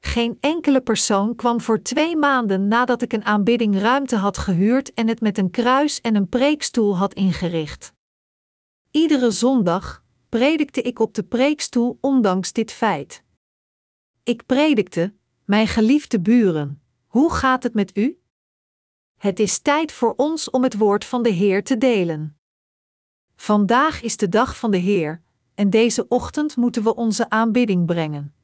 Geen 0.00 0.36
enkele 0.40 0.80
persoon 0.80 1.34
kwam 1.34 1.60
voor 1.60 1.82
twee 1.82 2.16
maanden 2.16 2.68
nadat 2.68 3.02
ik 3.02 3.12
een 3.12 3.24
aanbidding 3.24 3.78
ruimte 3.78 4.16
had 4.16 4.38
gehuurd 4.38 4.94
en 4.94 5.08
het 5.08 5.20
met 5.20 5.38
een 5.38 5.50
kruis 5.50 6.00
en 6.00 6.14
een 6.14 6.28
preekstoel 6.28 6.96
had 6.96 7.14
ingericht. 7.14 7.92
Iedere 8.90 9.30
zondag 9.30 10.04
predikte 10.28 10.82
ik 10.82 10.98
op 10.98 11.14
de 11.14 11.24
preekstoel 11.24 11.98
ondanks 12.00 12.52
dit 12.52 12.72
feit. 12.72 13.22
Ik 14.22 14.46
predikte, 14.46 15.14
mijn 15.44 15.66
geliefde 15.66 16.20
buren, 16.20 16.82
hoe 17.06 17.32
gaat 17.32 17.62
het 17.62 17.74
met 17.74 17.96
u? 17.96 18.20
Het 19.16 19.40
is 19.40 19.58
tijd 19.58 19.92
voor 19.92 20.14
ons 20.16 20.50
om 20.50 20.62
het 20.62 20.76
woord 20.76 21.04
van 21.04 21.22
de 21.22 21.30
Heer 21.30 21.64
te 21.64 21.78
delen. 21.78 22.35
Vandaag 23.36 24.02
is 24.02 24.16
de 24.16 24.28
dag 24.28 24.58
van 24.58 24.70
de 24.70 24.76
Heer, 24.76 25.22
en 25.54 25.70
deze 25.70 26.08
ochtend 26.08 26.56
moeten 26.56 26.82
we 26.82 26.94
onze 26.94 27.30
aanbidding 27.30 27.86
brengen. 27.86 28.34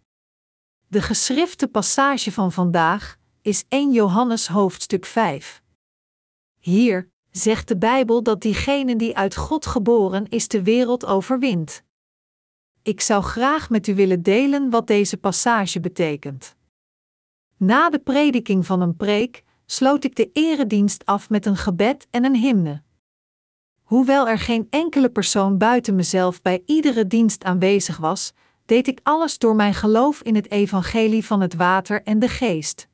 De 0.89 1.03
geschrifte 1.03 1.69
passage 1.69 2.33
van 2.33 2.53
vandaag 2.53 3.17
is 3.43 3.65
1 3.69 3.93
Johannes 3.93 4.47
hoofdstuk 4.47 5.07
5. 5.07 5.63
Hier 6.59 7.11
zegt 7.31 7.69
de 7.69 7.79
Bijbel 7.79 8.23
dat 8.23 8.41
diegene 8.41 8.97
die 8.97 9.17
uit 9.17 9.37
God 9.37 9.67
geboren 9.67 10.29
is 10.29 10.49
de 10.49 10.63
wereld 10.63 11.07
overwint. 11.07 11.83
Ik 12.83 13.01
zou 13.01 13.23
graag 13.23 13.71
met 13.71 13.87
u 13.87 13.95
willen 13.95 14.23
delen 14.23 14.71
wat 14.71 14.87
deze 14.87 15.17
passage 15.17 15.81
betekent. 15.81 16.57
Na 17.57 17.91
de 17.91 17.99
prediking 17.99 18.67
van 18.67 18.81
een 18.81 18.97
preek 18.97 19.43
sloot 19.67 20.05
ik 20.05 20.17
de 20.17 20.31
eredienst 20.33 21.07
af 21.07 21.31
met 21.31 21.47
een 21.47 21.57
gebed 21.57 22.07
en 22.11 22.25
een 22.25 22.37
hymne. 22.37 22.83
Hoewel 23.93 24.29
er 24.29 24.39
geen 24.39 24.67
enkele 24.71 25.11
persoon 25.11 25.59
buiten 25.59 25.95
mezelf 25.95 26.43
bij 26.43 26.63
iedere 26.67 27.07
dienst 27.07 27.45
aanwezig 27.45 27.97
was, 27.97 28.33
deed 28.65 28.89
ik 28.89 29.01
alles 29.03 29.39
door 29.39 29.55
mijn 29.55 29.75
geloof 29.75 30.23
in 30.23 30.35
het 30.35 30.51
evangelie 30.51 31.25
van 31.25 31.41
het 31.41 31.55
water 31.55 32.03
en 32.03 32.19
de 32.19 32.29
geest. 32.29 32.89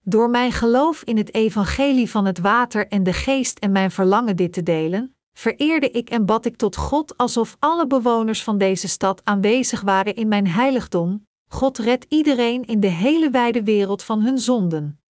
Door 0.00 0.30
mijn 0.30 0.52
geloof 0.52 1.02
in 1.02 1.16
het 1.16 1.34
evangelie 1.34 2.10
van 2.10 2.24
het 2.24 2.38
water 2.38 2.88
en 2.88 3.02
de 3.02 3.12
geest 3.12 3.58
en 3.58 3.72
mijn 3.72 3.90
verlangen 3.90 4.36
dit 4.36 4.52
te 4.52 4.62
delen, 4.62 5.14
vereerde 5.32 5.90
ik 5.90 6.10
en 6.10 6.26
bad 6.26 6.44
ik 6.44 6.56
tot 6.56 6.76
God 6.76 7.16
alsof 7.16 7.56
alle 7.58 7.86
bewoners 7.86 8.42
van 8.42 8.58
deze 8.58 8.88
stad 8.88 9.20
aanwezig 9.24 9.80
waren 9.80 10.14
in 10.14 10.28
mijn 10.28 10.46
heiligdom. 10.48 11.26
God 11.48 11.78
redt 11.78 12.06
iedereen 12.08 12.64
in 12.64 12.80
de 12.80 12.86
hele 12.86 13.30
wijde 13.30 13.62
wereld 13.62 14.02
van 14.02 14.20
hun 14.20 14.38
zonden. 14.38 15.00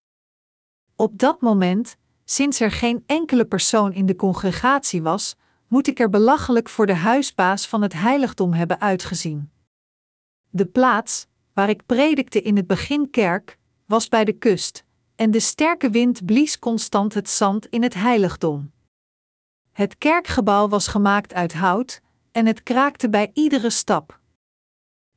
Op 0.96 1.18
dat 1.18 1.40
moment, 1.40 1.96
sinds 2.30 2.60
er 2.60 2.70
geen 2.70 3.02
enkele 3.06 3.44
persoon 3.44 3.92
in 3.92 4.06
de 4.06 4.16
congregatie 4.16 5.02
was, 5.02 5.36
moet 5.66 5.86
ik 5.86 5.98
er 5.98 6.10
belachelijk 6.10 6.68
voor 6.68 6.86
de 6.86 6.94
huisbaas 6.94 7.66
van 7.66 7.82
het 7.82 7.92
heiligdom 7.92 8.52
hebben 8.52 8.80
uitgezien. 8.80 9.50
De 10.50 10.66
plaats, 10.66 11.26
waar 11.52 11.68
ik 11.68 11.86
predikte 11.86 12.42
in 12.42 12.56
het 12.56 12.66
begin 12.66 13.10
kerk, 13.10 13.58
was 13.86 14.08
bij 14.08 14.24
de 14.24 14.32
kust, 14.32 14.84
en 15.16 15.30
de 15.30 15.40
sterke 15.40 15.90
wind 15.90 16.24
blies 16.24 16.58
constant 16.58 17.14
het 17.14 17.28
zand 17.28 17.66
in 17.66 17.82
het 17.82 17.94
heiligdom. 17.94 18.72
Het 19.72 19.98
kerkgebouw 19.98 20.68
was 20.68 20.86
gemaakt 20.86 21.34
uit 21.34 21.52
hout, 21.52 22.00
en 22.32 22.46
het 22.46 22.62
kraakte 22.62 23.10
bij 23.10 23.30
iedere 23.34 23.70
stap. 23.70 24.20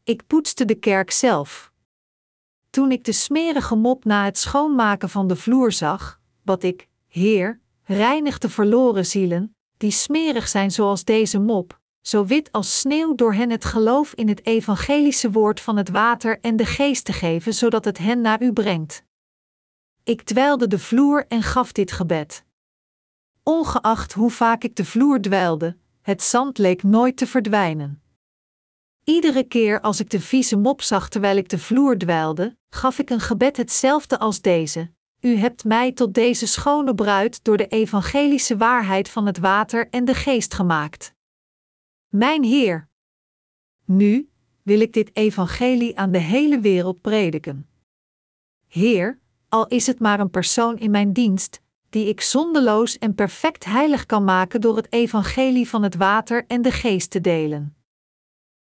Ik 0.03 0.27
poetste 0.27 0.65
de 0.65 0.75
kerk 0.75 1.11
zelf. 1.11 1.71
Toen 2.69 2.91
ik 2.91 3.03
de 3.03 3.11
smerige 3.11 3.75
mop 3.75 4.05
na 4.05 4.25
het 4.25 4.37
schoonmaken 4.37 5.09
van 5.09 5.27
de 5.27 5.35
vloer 5.35 5.71
zag, 5.71 6.19
bad 6.41 6.63
ik: 6.63 6.91
Heer, 7.13 7.59
reinig 7.83 8.37
de 8.37 8.49
verloren 8.49 9.05
zielen, 9.05 9.55
die 9.77 9.91
smerig 9.91 10.47
zijn 10.47 10.71
zoals 10.71 11.03
deze 11.03 11.39
mop, 11.39 11.79
zo 12.01 12.25
wit 12.25 12.51
als 12.51 12.79
sneeuw 12.79 13.15
door 13.15 13.33
hen 13.33 13.49
het 13.49 13.65
geloof 13.65 14.13
in 14.13 14.27
het 14.27 14.45
evangelische 14.45 15.31
woord 15.31 15.59
van 15.59 15.77
het 15.77 15.89
water 15.89 16.39
en 16.39 16.55
de 16.55 16.65
geest 16.65 17.05
te 17.05 17.13
geven, 17.13 17.53
zodat 17.53 17.85
het 17.85 17.97
hen 17.97 18.21
naar 18.21 18.41
u 18.41 18.53
brengt. 18.53 19.03
Ik 20.03 20.21
dweilde 20.21 20.67
de 20.67 20.79
vloer 20.79 21.25
en 21.27 21.43
gaf 21.43 21.71
dit 21.71 21.91
gebed. 21.91 22.45
Ongeacht 23.43 24.13
hoe 24.13 24.31
vaak 24.31 24.63
ik 24.63 24.75
de 24.75 24.85
vloer 24.85 25.21
dweilde, 25.21 25.77
het 26.01 26.23
zand 26.23 26.57
leek 26.57 26.83
nooit 26.83 27.17
te 27.17 27.27
verdwijnen. 27.27 28.01
Iedere 29.03 29.43
keer 29.43 29.81
als 29.81 29.99
ik 29.99 30.09
de 30.09 30.19
vieze 30.19 30.57
mop 30.57 30.81
zag 30.81 31.09
terwijl 31.09 31.37
ik 31.37 31.49
de 31.49 31.59
vloer 31.59 31.97
dweilde, 31.97 32.57
gaf 32.69 32.99
ik 32.99 33.09
een 33.09 33.19
gebed 33.19 33.57
hetzelfde 33.57 34.19
als 34.19 34.41
deze: 34.41 34.92
U 35.25 35.35
hebt 35.35 35.63
mij 35.63 35.91
tot 35.91 36.13
deze 36.13 36.47
schone 36.47 36.95
bruid 36.95 37.43
door 37.43 37.57
de 37.57 37.67
evangelische 37.67 38.57
waarheid 38.57 39.09
van 39.09 39.25
het 39.25 39.37
water 39.37 39.89
en 39.89 40.05
de 40.05 40.13
geest 40.13 40.53
gemaakt. 40.53 41.13
Mijn 42.07 42.43
Heer. 42.43 42.87
Nu 43.85 44.29
wil 44.61 44.79
ik 44.79 44.93
dit 44.93 45.15
evangelie 45.15 45.97
aan 45.97 46.11
de 46.11 46.17
hele 46.17 46.59
wereld 46.59 47.01
prediken. 47.01 47.69
Heer, 48.67 49.19
al 49.49 49.67
is 49.67 49.87
het 49.87 49.99
maar 49.99 50.19
een 50.19 50.29
persoon 50.29 50.77
in 50.77 50.91
mijn 50.91 51.13
dienst, 51.13 51.61
die 51.89 52.07
ik 52.07 52.21
zondeloos 52.21 52.97
en 52.97 53.15
perfect 53.15 53.65
heilig 53.65 54.05
kan 54.05 54.23
maken 54.23 54.61
door 54.61 54.75
het 54.75 54.91
evangelie 54.93 55.69
van 55.69 55.83
het 55.83 55.95
water 55.95 56.45
en 56.47 56.61
de 56.61 56.71
geest 56.71 57.09
te 57.09 57.21
delen. 57.21 57.75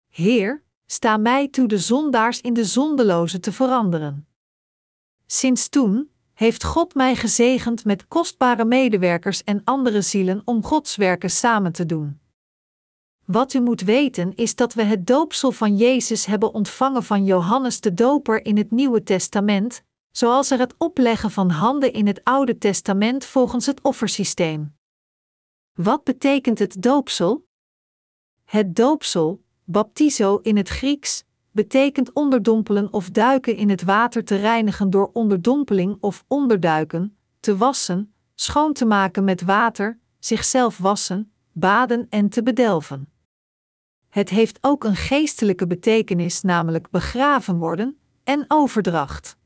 Heer, 0.09 0.63
sta 0.87 1.17
mij 1.17 1.49
toe 1.49 1.69
de 1.69 1.79
zondaars 1.79 2.41
in 2.41 2.53
de 2.53 2.65
zondeloze 2.65 3.41
te 3.41 3.53
veranderen. 3.53 4.29
Sinds 5.27 5.69
toen 5.69 6.17
heeft 6.39 6.65
God 6.65 6.95
mij 6.95 7.17
gezegend 7.17 7.85
met 7.85 8.09
kostbare 8.09 8.65
medewerkers 8.65 9.45
en 9.45 9.61
andere 9.65 10.01
zielen 10.01 10.43
om 10.45 10.65
Gods 10.65 10.97
werken 10.97 11.31
samen 11.31 11.73
te 11.73 11.87
doen. 11.87 12.21
Wat 13.25 13.55
u 13.55 13.61
moet 13.61 13.81
weten 13.81 14.35
is 14.35 14.55
dat 14.55 14.75
we 14.75 14.83
het 14.83 15.07
doopsel 15.07 15.53
van 15.53 15.77
Jezus 15.77 16.27
hebben 16.27 16.55
ontvangen 16.55 17.03
van 17.03 17.25
Johannes 17.25 17.81
de 17.81 17.95
Doper 17.95 18.45
in 18.45 18.57
het 18.57 18.71
Nieuwe 18.71 19.03
Testament, 19.03 19.83
zoals 20.11 20.51
er 20.51 20.59
het 20.59 20.75
opleggen 20.77 21.31
van 21.31 21.51
handen 21.51 21.93
in 21.93 22.07
het 22.07 22.25
Oude 22.25 22.59
Testament 22.59 23.25
volgens 23.25 23.67
het 23.67 23.83
offersysteem. 23.83 24.77
Wat 25.73 26.05
betekent 26.05 26.59
het 26.59 26.83
doopsel? 26.83 27.47
Het 28.45 28.77
doopsel, 28.77 29.43
baptizo 29.65 30.37
in 30.43 30.57
het 30.57 30.69
Grieks, 30.69 31.25
betekent 31.59 32.13
onderdompelen 32.13 32.93
of 32.93 33.11
duiken 33.11 33.57
in 33.57 33.71
het 33.71 33.83
water 33.83 34.25
te 34.25 34.37
reinigen 34.37 34.91
door 34.91 35.11
onderdompeling 35.13 35.97
of 36.01 36.25
onderduiken, 36.29 37.17
te 37.41 37.57
wassen, 37.57 38.15
schoon 38.35 38.73
te 38.73 38.85
maken 38.85 39.25
met 39.25 39.43
water, 39.43 39.99
zichzelf 40.19 40.79
wassen, 40.79 41.33
baden 41.53 42.07
en 42.11 42.29
te 42.29 42.43
bedelven. 42.43 43.13
Het 44.09 44.29
heeft 44.29 44.59
ook 44.61 44.85
een 44.85 44.97
geestelijke 44.97 45.67
betekenis, 45.67 46.43
namelijk 46.43 46.91
begraven 46.91 47.59
worden 47.59 47.99
en 48.25 48.45
overdracht. 48.49 49.37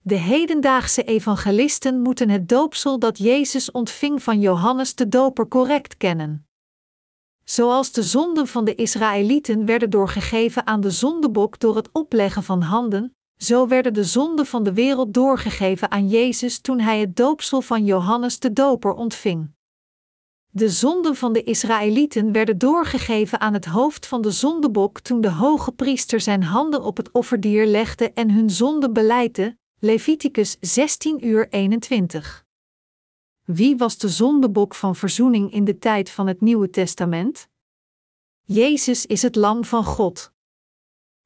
De 0.00 0.18
hedendaagse 0.18 1.04
evangelisten 1.04 2.00
moeten 2.00 2.28
het 2.28 2.48
doopsel 2.48 2.98
dat 2.98 3.18
Jezus 3.18 3.70
ontving 3.70 4.22
van 4.22 4.40
Johannes 4.40 4.94
de 4.94 5.08
Doper 5.08 5.48
correct 5.48 5.96
kennen. 5.96 6.46
Zoals 7.52 7.92
de 7.92 8.02
zonden 8.02 8.46
van 8.46 8.64
de 8.64 8.74
Israëlieten 8.74 9.64
werden 9.64 9.90
doorgegeven 9.90 10.66
aan 10.66 10.80
de 10.80 10.90
zondebok 10.90 11.58
door 11.58 11.76
het 11.76 11.88
opleggen 11.92 12.42
van 12.42 12.62
handen, 12.62 13.14
zo 13.36 13.66
werden 13.66 13.94
de 13.94 14.04
zonden 14.04 14.46
van 14.46 14.62
de 14.62 14.72
wereld 14.72 15.14
doorgegeven 15.14 15.90
aan 15.90 16.08
Jezus 16.08 16.60
toen 16.60 16.80
hij 16.80 17.00
het 17.00 17.16
doopsel 17.16 17.60
van 17.60 17.84
Johannes 17.84 18.38
de 18.38 18.52
Doper 18.52 18.92
ontving. 18.92 19.50
De 20.48 20.68
zonden 20.68 21.16
van 21.16 21.32
de 21.32 21.42
Israëlieten 21.42 22.32
werden 22.32 22.58
doorgegeven 22.58 23.40
aan 23.40 23.52
het 23.52 23.66
hoofd 23.66 24.06
van 24.06 24.22
de 24.22 24.30
zondebok 24.30 25.00
toen 25.00 25.20
de 25.20 25.30
hoge 25.30 25.72
priester 25.72 26.20
zijn 26.20 26.42
handen 26.42 26.82
op 26.82 26.96
het 26.96 27.10
offerdier 27.10 27.66
legde 27.66 28.12
en 28.12 28.30
hun 28.30 28.50
zonde 28.50 28.90
beleidde, 28.90 29.56
Leviticus 29.78 30.56
16 30.60 31.26
uur 31.26 31.48
21. 31.48 32.41
Wie 33.44 33.76
was 33.76 33.98
de 33.98 34.08
zondebok 34.08 34.74
van 34.74 34.96
verzoening 34.96 35.52
in 35.52 35.64
de 35.64 35.78
tijd 35.78 36.10
van 36.10 36.26
het 36.26 36.40
Nieuwe 36.40 36.70
Testament? 36.70 37.48
Jezus 38.44 39.06
is 39.06 39.22
het 39.22 39.36
Lam 39.36 39.64
van 39.64 39.84
God. 39.84 40.32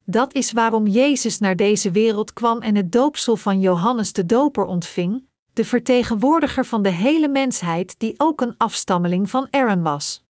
Dat 0.03 0.33
is 0.33 0.51
waarom 0.51 0.87
Jezus 0.87 1.39
naar 1.39 1.55
deze 1.55 1.91
wereld 1.91 2.33
kwam 2.33 2.61
en 2.61 2.75
het 2.75 2.91
doopsel 2.91 3.35
van 3.35 3.59
Johannes 3.59 4.13
de 4.13 4.25
Doper 4.25 4.65
ontving, 4.65 5.27
de 5.53 5.65
vertegenwoordiger 5.65 6.65
van 6.65 6.81
de 6.81 6.89
hele 6.89 7.27
mensheid 7.27 7.99
die 7.99 8.13
ook 8.17 8.41
een 8.41 8.57
afstammeling 8.57 9.29
van 9.29 9.47
Aaron 9.51 9.83
was. 9.83 10.23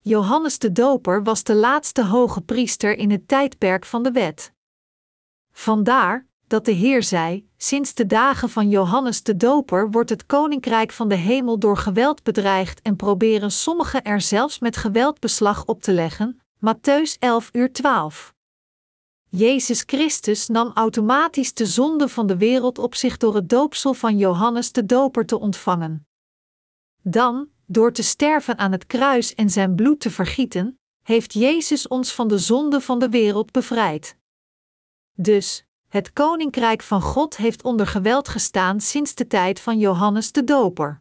Johannes 0.00 0.58
de 0.58 0.72
Doper 0.72 1.22
was 1.22 1.42
de 1.42 1.54
laatste 1.54 2.04
hoge 2.04 2.40
priester 2.40 2.96
in 2.96 3.10
het 3.10 3.28
tijdperk 3.28 3.84
van 3.84 4.02
de 4.02 4.12
wet. 4.12 4.52
Vandaar 5.52 6.26
dat 6.52 6.64
de 6.64 6.72
Heer 6.72 7.02
zei: 7.02 7.48
Sinds 7.56 7.94
de 7.94 8.06
dagen 8.06 8.50
van 8.50 8.68
Johannes 8.68 9.22
de 9.22 9.36
Doper 9.36 9.90
wordt 9.90 10.10
het 10.10 10.26
koninkrijk 10.26 10.92
van 10.92 11.08
de 11.08 11.14
hemel 11.14 11.58
door 11.58 11.76
geweld 11.76 12.22
bedreigd 12.22 12.82
en 12.82 12.96
proberen 12.96 13.50
sommigen 13.50 14.02
er 14.02 14.20
zelfs 14.20 14.58
met 14.58 14.76
geweld 14.76 15.20
beslag 15.20 15.64
op 15.64 15.82
te 15.82 15.92
leggen. 15.92 16.40
Matthäus 16.56 17.18
11 17.18 17.48
uur 17.52 17.72
12. 17.72 18.34
Jezus 19.28 19.82
Christus 19.86 20.48
nam 20.48 20.70
automatisch 20.74 21.54
de 21.54 21.66
zonde 21.66 22.08
van 22.08 22.26
de 22.26 22.36
wereld 22.36 22.78
op 22.78 22.94
zich 22.94 23.16
door 23.16 23.34
het 23.34 23.48
doopsel 23.48 23.94
van 23.94 24.16
Johannes 24.18 24.72
de 24.72 24.86
Doper 24.86 25.26
te 25.26 25.38
ontvangen. 25.38 26.06
Dan, 27.02 27.48
door 27.66 27.92
te 27.92 28.02
sterven 28.02 28.58
aan 28.58 28.72
het 28.72 28.86
kruis 28.86 29.34
en 29.34 29.50
zijn 29.50 29.74
bloed 29.74 30.00
te 30.00 30.10
vergieten, 30.10 30.78
heeft 31.02 31.32
Jezus 31.32 31.88
ons 31.88 32.12
van 32.12 32.28
de 32.28 32.38
zonde 32.38 32.80
van 32.80 32.98
de 32.98 33.08
wereld 33.08 33.52
bevrijd. 33.52 34.16
Dus, 35.14 35.66
het 35.92 36.12
koninkrijk 36.12 36.82
van 36.82 37.02
God 37.02 37.36
heeft 37.36 37.62
onder 37.62 37.86
geweld 37.86 38.28
gestaan 38.28 38.80
sinds 38.80 39.14
de 39.14 39.26
tijd 39.26 39.60
van 39.60 39.78
Johannes 39.78 40.32
de 40.32 40.44
Doper. 40.44 41.00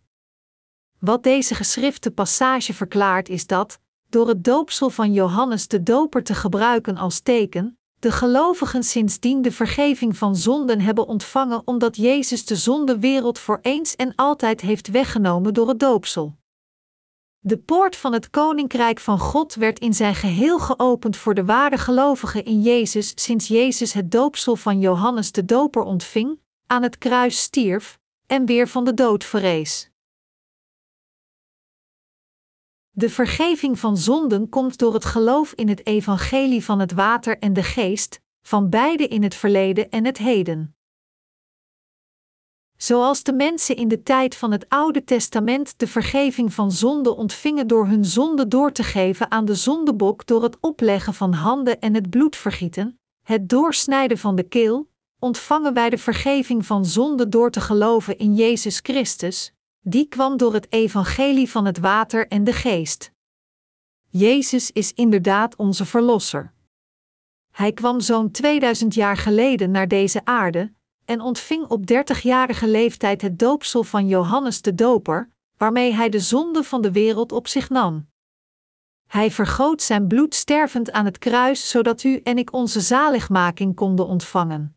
Wat 0.99 1.23
deze 1.23 1.55
geschrifte 1.55 2.11
passage 2.11 2.73
verklaart 2.73 3.29
is 3.29 3.47
dat, 3.47 3.79
door 4.09 4.27
het 4.27 4.43
doopsel 4.43 4.89
van 4.89 5.13
Johannes 5.13 5.67
de 5.67 5.83
Doper 5.83 6.23
te 6.23 6.35
gebruiken 6.35 6.97
als 6.97 7.19
teken, 7.19 7.77
de 7.99 8.11
gelovigen 8.11 8.83
sindsdien 8.83 9.41
de 9.41 9.51
vergeving 9.51 10.17
van 10.17 10.35
zonden 10.35 10.81
hebben 10.81 11.07
ontvangen 11.07 11.61
omdat 11.65 11.95
Jezus 11.95 12.45
de 12.45 12.55
zondewereld 12.55 13.39
voor 13.39 13.59
eens 13.61 13.95
en 13.95 14.15
altijd 14.15 14.61
heeft 14.61 14.87
weggenomen 14.87 15.53
door 15.53 15.67
het 15.67 15.79
doopsel. 15.79 16.35
De 17.43 17.57
poort 17.57 17.95
van 17.95 18.13
het 18.13 18.29
koninkrijk 18.29 18.99
van 18.99 19.19
God 19.19 19.55
werd 19.55 19.79
in 19.79 19.93
zijn 19.93 20.15
geheel 20.15 20.59
geopend 20.59 21.17
voor 21.17 21.33
de 21.33 21.45
ware 21.45 21.77
gelovigen 21.77 22.45
in 22.45 22.61
Jezus 22.61 23.11
sinds 23.15 23.47
Jezus 23.47 23.93
het 23.93 24.11
doopsel 24.11 24.55
van 24.55 24.79
Johannes 24.79 25.31
de 25.31 25.45
Doper 25.45 25.81
ontving, 25.81 26.39
aan 26.67 26.83
het 26.83 26.97
kruis 26.97 27.41
stierf 27.41 27.99
en 28.27 28.45
weer 28.45 28.67
van 28.67 28.83
de 28.83 28.93
dood 28.93 29.23
verrees. 29.23 29.91
De 32.89 33.09
vergeving 33.09 33.79
van 33.79 33.97
zonden 33.97 34.49
komt 34.49 34.77
door 34.77 34.93
het 34.93 35.05
geloof 35.05 35.53
in 35.53 35.69
het 35.69 35.85
evangelie 35.85 36.63
van 36.63 36.79
het 36.79 36.91
water 36.91 37.39
en 37.39 37.53
de 37.53 37.63
geest, 37.63 38.21
van 38.41 38.69
beide 38.69 39.07
in 39.07 39.23
het 39.23 39.35
verleden 39.35 39.89
en 39.89 40.05
het 40.05 40.17
heden. 40.17 40.75
Zoals 42.81 43.23
de 43.23 43.33
mensen 43.33 43.75
in 43.75 43.87
de 43.87 44.03
tijd 44.03 44.35
van 44.35 44.51
het 44.51 44.69
Oude 44.69 45.03
Testament 45.03 45.73
de 45.77 45.87
vergeving 45.87 46.53
van 46.53 46.71
zonde 46.71 47.15
ontvingen 47.15 47.67
door 47.67 47.87
hun 47.87 48.05
zonde 48.05 48.47
door 48.47 48.71
te 48.71 48.83
geven 48.83 49.31
aan 49.31 49.45
de 49.45 49.55
zondebok 49.55 50.25
door 50.25 50.43
het 50.43 50.57
opleggen 50.59 51.13
van 51.13 51.33
handen 51.33 51.79
en 51.79 51.93
het 51.93 52.09
bloed 52.09 52.35
vergieten, 52.35 52.99
het 53.23 53.49
doorsnijden 53.49 54.17
van 54.17 54.35
de 54.35 54.43
keel, 54.43 54.89
ontvangen 55.19 55.73
wij 55.73 55.89
de 55.89 55.97
vergeving 55.97 56.65
van 56.65 56.85
zonde 56.85 57.29
door 57.29 57.51
te 57.51 57.61
geloven 57.61 58.17
in 58.17 58.35
Jezus 58.35 58.79
Christus, 58.83 59.53
die 59.81 60.07
kwam 60.07 60.37
door 60.37 60.53
het 60.53 60.71
evangelie 60.71 61.49
van 61.49 61.65
het 61.65 61.79
water 61.79 62.27
en 62.27 62.43
de 62.43 62.53
geest. 62.53 63.11
Jezus 64.09 64.71
is 64.71 64.93
inderdaad 64.93 65.55
onze 65.55 65.85
Verlosser. 65.85 66.53
Hij 67.51 67.71
kwam 67.71 67.99
zo'n 67.99 68.31
2000 68.31 68.93
jaar 68.93 69.17
geleden 69.17 69.71
naar 69.71 69.87
deze 69.87 70.25
aarde 70.25 70.71
en 71.05 71.21
ontving 71.21 71.67
op 71.67 71.81
30-jarige 71.91 72.67
leeftijd 72.67 73.21
het 73.21 73.39
doopsel 73.39 73.83
van 73.83 74.07
Johannes 74.07 74.61
de 74.61 74.75
Doper, 74.75 75.29
waarmee 75.57 75.93
hij 75.93 76.09
de 76.09 76.19
zonde 76.19 76.63
van 76.63 76.81
de 76.81 76.91
wereld 76.91 77.31
op 77.31 77.47
zich 77.47 77.69
nam. 77.69 78.09
Hij 79.07 79.31
vergoot 79.31 79.81
zijn 79.81 80.07
bloed 80.07 80.35
stervend 80.35 80.91
aan 80.91 81.05
het 81.05 81.17
kruis, 81.17 81.69
zodat 81.69 82.03
u 82.03 82.19
en 82.23 82.37
ik 82.37 82.53
onze 82.53 82.79
zaligmaking 82.79 83.75
konden 83.75 84.07
ontvangen. 84.07 84.75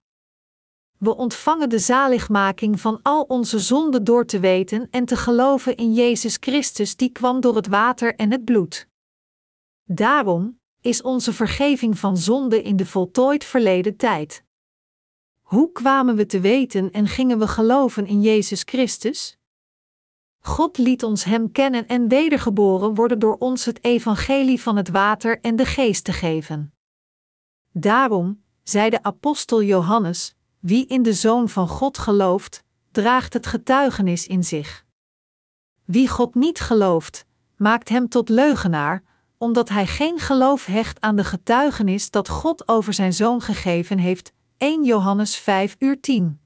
We 0.99 1.17
ontvangen 1.17 1.69
de 1.69 1.79
zaligmaking 1.79 2.81
van 2.81 3.01
al 3.03 3.23
onze 3.23 3.59
zonden 3.59 4.05
door 4.05 4.27
te 4.27 4.41
weten 4.41 4.89
en 4.91 5.05
te 5.05 5.17
geloven 5.17 5.77
in 5.77 5.93
Jezus 5.93 6.37
Christus, 6.41 6.97
die 6.97 7.09
kwam 7.11 7.41
door 7.41 7.57
het 7.57 7.67
water 7.67 8.15
en 8.15 8.31
het 8.31 8.45
bloed. 8.45 8.89
Daarom 9.85 10.61
is 10.81 11.03
onze 11.03 11.33
vergeving 11.33 11.99
van 11.99 12.17
zonde 12.17 12.63
in 12.63 12.77
de 12.77 12.87
voltooid 12.87 13.45
verleden 13.45 13.97
tijd. 13.97 14.44
Hoe 15.55 15.73
kwamen 15.73 16.17
we 16.17 16.27
te 16.27 16.41
weten 16.41 16.91
en 16.91 17.09
gingen 17.09 17.39
we 17.39 17.49
geloven 17.49 18.07
in 18.07 18.21
Jezus 18.21 18.63
Christus? 18.63 19.39
God 20.41 20.79
liet 20.79 21.03
ons 21.03 21.25
Hem 21.25 21.53
kennen 21.53 21.87
en 21.87 22.09
wedergeboren 22.09 22.95
worden 22.95 23.19
door 23.19 23.37
ons 23.39 23.65
het 23.65 23.85
evangelie 23.85 24.61
van 24.61 24.77
het 24.77 24.89
water 24.89 25.41
en 25.41 25.57
de 25.57 25.65
geest 25.65 26.05
te 26.05 26.13
geven. 26.13 26.75
Daarom, 27.73 28.43
zei 28.63 28.91
de 28.91 29.03
apostel 29.03 29.63
Johannes, 29.63 30.35
wie 30.59 30.87
in 30.87 31.03
de 31.03 31.13
Zoon 31.13 31.49
van 31.49 31.69
God 31.69 31.99
gelooft, 31.99 32.63
draagt 32.91 33.33
het 33.33 33.47
getuigenis 33.47 34.27
in 34.27 34.45
zich. 34.45 34.85
Wie 35.85 36.09
God 36.09 36.35
niet 36.35 36.61
gelooft, 36.61 37.27
maakt 37.57 37.89
hem 37.89 38.09
tot 38.09 38.29
leugenaar, 38.29 39.03
omdat 39.39 39.69
hij 39.69 39.87
geen 39.87 40.19
geloof 40.19 40.67
hecht 40.67 41.01
aan 41.01 41.17
de 41.17 41.25
getuigenis 41.25 42.11
dat 42.11 42.29
God 42.29 42.69
over 42.69 42.95
zijn 42.95 43.13
Zoon 43.13 43.41
gegeven 43.41 43.99
heeft, 43.99 44.33
1 44.65 44.85
Johannes 44.85 45.37
5 45.37 45.77
uur 45.79 46.01
10. 46.01 46.41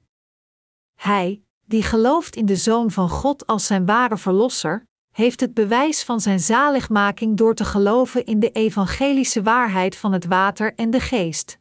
Hij, 0.95 1.43
die 1.65 1.83
gelooft 1.83 2.35
in 2.35 2.45
de 2.45 2.55
Zoon 2.55 2.91
van 2.91 3.09
God 3.09 3.47
als 3.47 3.65
zijn 3.65 3.85
ware 3.85 4.17
Verlosser, 4.17 4.87
heeft 5.11 5.39
het 5.39 5.53
bewijs 5.53 6.03
van 6.03 6.21
zijn 6.21 6.39
zaligmaking 6.39 7.37
door 7.37 7.55
te 7.55 7.65
geloven 7.65 8.25
in 8.25 8.39
de 8.39 8.51
evangelische 8.51 9.43
waarheid 9.43 9.95
van 9.95 10.13
het 10.13 10.25
water 10.25 10.75
en 10.75 10.89
de 10.89 10.99
geest. 10.99 11.59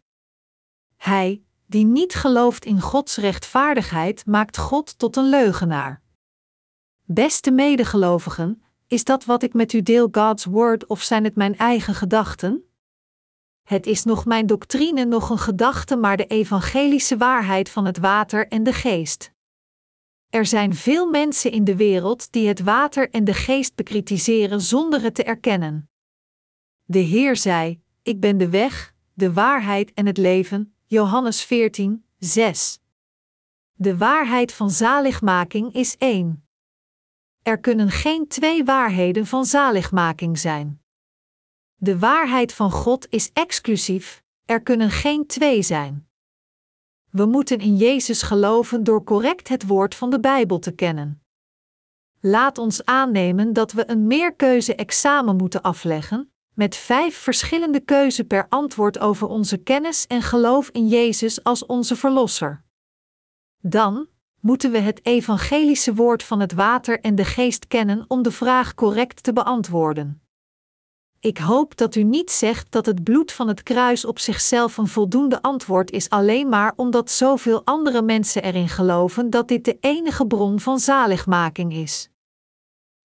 Hij, 0.96 1.42
die 1.66 1.84
niet 1.84 2.14
gelooft 2.14 2.64
in 2.64 2.80
Gods 2.80 3.16
rechtvaardigheid, 3.16 4.26
maakt 4.26 4.56
God 4.56 4.98
tot 4.98 5.16
een 5.16 5.28
leugenaar. 5.28 6.02
Beste 7.04 7.50
medegelovigen, 7.50 8.62
is 8.86 9.04
dat 9.04 9.24
wat 9.24 9.42
ik 9.42 9.54
met 9.54 9.72
u 9.72 9.82
deel 9.82 10.08
God's 10.10 10.44
Word 10.44 10.86
of 10.86 11.02
zijn 11.02 11.24
het 11.24 11.36
mijn 11.36 11.56
eigen 11.56 11.94
gedachten? 11.94 12.67
Het 13.68 13.86
is 13.86 14.04
nog 14.04 14.24
mijn 14.24 14.46
doctrine, 14.46 15.04
nog 15.04 15.30
een 15.30 15.38
gedachte, 15.38 15.96
maar 15.96 16.16
de 16.16 16.26
evangelische 16.26 17.16
waarheid 17.16 17.70
van 17.70 17.84
het 17.84 17.98
water 17.98 18.48
en 18.48 18.62
de 18.62 18.72
geest. 18.72 19.32
Er 20.28 20.46
zijn 20.46 20.74
veel 20.74 21.06
mensen 21.06 21.50
in 21.50 21.64
de 21.64 21.76
wereld 21.76 22.32
die 22.32 22.48
het 22.48 22.60
water 22.60 23.10
en 23.10 23.24
de 23.24 23.34
geest 23.34 23.74
bekritiseren 23.74 24.60
zonder 24.60 25.02
het 25.02 25.14
te 25.14 25.24
erkennen. 25.24 25.90
De 26.84 26.98
Heer 26.98 27.36
zei: 27.36 27.80
Ik 28.02 28.20
ben 28.20 28.38
de 28.38 28.48
weg, 28.48 28.94
de 29.14 29.32
waarheid 29.32 29.92
en 29.94 30.06
het 30.06 30.16
leven. 30.16 30.74
Johannes 30.86 31.42
14, 31.42 32.04
6. 32.18 32.78
De 33.72 33.96
waarheid 33.96 34.52
van 34.52 34.70
zaligmaking 34.70 35.74
is 35.74 35.96
één. 35.96 36.48
Er 37.42 37.58
kunnen 37.60 37.90
geen 37.90 38.28
twee 38.28 38.64
waarheden 38.64 39.26
van 39.26 39.44
zaligmaking 39.44 40.38
zijn. 40.38 40.77
De 41.80 41.98
waarheid 41.98 42.54
van 42.54 42.70
God 42.70 43.06
is 43.10 43.30
exclusief, 43.32 44.22
er 44.44 44.62
kunnen 44.62 44.90
geen 44.90 45.26
twee 45.26 45.62
zijn. 45.62 46.08
We 47.10 47.24
moeten 47.26 47.58
in 47.58 47.76
Jezus 47.76 48.22
geloven 48.22 48.84
door 48.84 49.04
correct 49.04 49.48
het 49.48 49.66
woord 49.66 49.94
van 49.94 50.10
de 50.10 50.20
Bijbel 50.20 50.58
te 50.58 50.72
kennen. 50.72 51.22
Laat 52.20 52.58
ons 52.58 52.84
aannemen 52.84 53.52
dat 53.52 53.72
we 53.72 53.90
een 53.90 54.06
meerkeuze-examen 54.06 55.36
moeten 55.36 55.62
afleggen, 55.62 56.32
met 56.54 56.76
vijf 56.76 57.16
verschillende 57.16 57.80
keuzen 57.80 58.26
per 58.26 58.46
antwoord 58.48 58.98
over 58.98 59.28
onze 59.28 59.56
kennis 59.56 60.06
en 60.06 60.22
geloof 60.22 60.68
in 60.68 60.88
Jezus 60.88 61.44
als 61.44 61.66
onze 61.66 61.96
Verlosser. 61.96 62.64
Dan 63.60 64.08
moeten 64.40 64.70
we 64.70 64.78
het 64.78 65.06
evangelische 65.06 65.94
woord 65.94 66.22
van 66.22 66.40
het 66.40 66.52
water 66.52 67.00
en 67.00 67.14
de 67.14 67.24
geest 67.24 67.66
kennen 67.66 68.04
om 68.08 68.22
de 68.22 68.32
vraag 68.32 68.74
correct 68.74 69.22
te 69.22 69.32
beantwoorden. 69.32 70.22
Ik 71.20 71.38
hoop 71.38 71.76
dat 71.76 71.94
u 71.94 72.02
niet 72.02 72.30
zegt 72.30 72.72
dat 72.72 72.86
het 72.86 73.04
bloed 73.04 73.32
van 73.32 73.48
het 73.48 73.62
kruis 73.62 74.04
op 74.04 74.18
zichzelf 74.18 74.76
een 74.76 74.86
voldoende 74.86 75.42
antwoord 75.42 75.90
is 75.90 76.10
alleen 76.10 76.48
maar 76.48 76.72
omdat 76.76 77.10
zoveel 77.10 77.64
andere 77.64 78.02
mensen 78.02 78.42
erin 78.42 78.68
geloven 78.68 79.30
dat 79.30 79.48
dit 79.48 79.64
de 79.64 79.76
enige 79.80 80.26
bron 80.26 80.60
van 80.60 80.78
zaligmaking 80.78 81.72
is. 81.72 82.10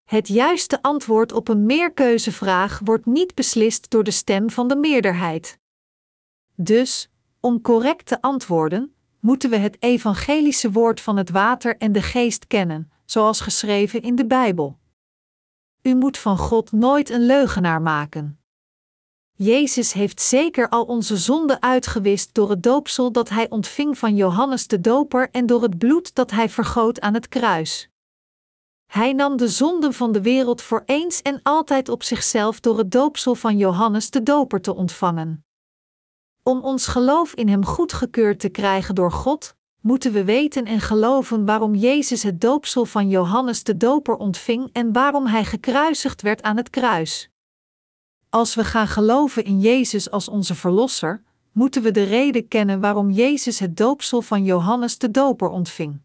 Het 0.04 0.28
juiste 0.28 0.82
antwoord 0.82 1.32
op 1.32 1.48
een 1.48 1.66
meerkeuzevraag 1.66 2.80
wordt 2.84 3.06
niet 3.06 3.34
beslist 3.34 3.90
door 3.90 4.04
de 4.04 4.10
stem 4.10 4.50
van 4.50 4.68
de 4.68 4.76
meerderheid. 4.76 5.58
Dus, 6.54 7.10
om 7.40 7.60
correct 7.60 8.06
te 8.06 8.20
antwoorden, 8.20 8.94
moeten 9.20 9.50
we 9.50 9.56
het 9.56 9.76
evangelische 9.80 10.70
woord 10.70 11.00
van 11.00 11.16
het 11.16 11.30
water 11.30 11.76
en 11.76 11.92
de 11.92 12.02
geest 12.02 12.46
kennen, 12.46 12.90
zoals 13.04 13.40
geschreven 13.40 14.02
in 14.02 14.14
de 14.14 14.26
Bijbel. 14.26 14.78
U 15.86 15.94
moet 15.94 16.18
van 16.18 16.38
God 16.38 16.72
nooit 16.72 17.10
een 17.10 17.26
leugenaar 17.26 17.82
maken. 17.82 18.40
Jezus 19.32 19.92
heeft 19.92 20.20
zeker 20.20 20.68
al 20.68 20.84
onze 20.84 21.16
zonden 21.16 21.62
uitgewist 21.62 22.34
door 22.34 22.50
het 22.50 22.62
doopsel 22.62 23.12
dat 23.12 23.28
hij 23.28 23.50
ontving 23.50 23.98
van 23.98 24.16
Johannes 24.16 24.66
de 24.66 24.80
Doper 24.80 25.30
en 25.30 25.46
door 25.46 25.62
het 25.62 25.78
bloed 25.78 26.14
dat 26.14 26.30
hij 26.30 26.48
vergoot 26.48 27.00
aan 27.00 27.14
het 27.14 27.28
kruis. 27.28 27.90
Hij 28.86 29.12
nam 29.12 29.36
de 29.36 29.48
zonden 29.48 29.92
van 29.92 30.12
de 30.12 30.22
wereld 30.22 30.62
voor 30.62 30.82
eens 30.86 31.22
en 31.22 31.40
altijd 31.42 31.88
op 31.88 32.02
zichzelf 32.02 32.60
door 32.60 32.78
het 32.78 32.90
doopsel 32.90 33.34
van 33.34 33.56
Johannes 33.56 34.10
de 34.10 34.22
Doper 34.22 34.60
te 34.60 34.74
ontvangen. 34.74 35.46
Om 36.42 36.60
ons 36.60 36.86
geloof 36.86 37.34
in 37.34 37.48
Hem 37.48 37.64
goedgekeurd 37.64 38.40
te 38.40 38.48
krijgen 38.48 38.94
door 38.94 39.12
God, 39.12 39.56
moeten 39.84 40.12
we 40.12 40.24
weten 40.24 40.64
en 40.64 40.80
geloven 40.80 41.44
waarom 41.44 41.74
Jezus 41.74 42.22
het 42.22 42.40
doopsel 42.40 42.84
van 42.84 43.08
Johannes 43.08 43.62
de 43.62 43.76
Doper 43.76 44.16
ontving 44.16 44.68
en 44.72 44.92
waarom 44.92 45.26
Hij 45.26 45.44
gekruisigd 45.44 46.22
werd 46.22 46.42
aan 46.42 46.56
het 46.56 46.70
kruis. 46.70 47.30
Als 48.28 48.54
we 48.54 48.64
gaan 48.64 48.88
geloven 48.88 49.44
in 49.44 49.60
Jezus 49.60 50.10
als 50.10 50.28
onze 50.28 50.54
Verlosser, 50.54 51.22
moeten 51.52 51.82
we 51.82 51.90
de 51.90 52.02
reden 52.02 52.48
kennen 52.48 52.80
waarom 52.80 53.10
Jezus 53.10 53.58
het 53.58 53.76
doopsel 53.76 54.22
van 54.22 54.44
Johannes 54.44 54.98
de 54.98 55.10
Doper 55.10 55.48
ontving. 55.48 56.00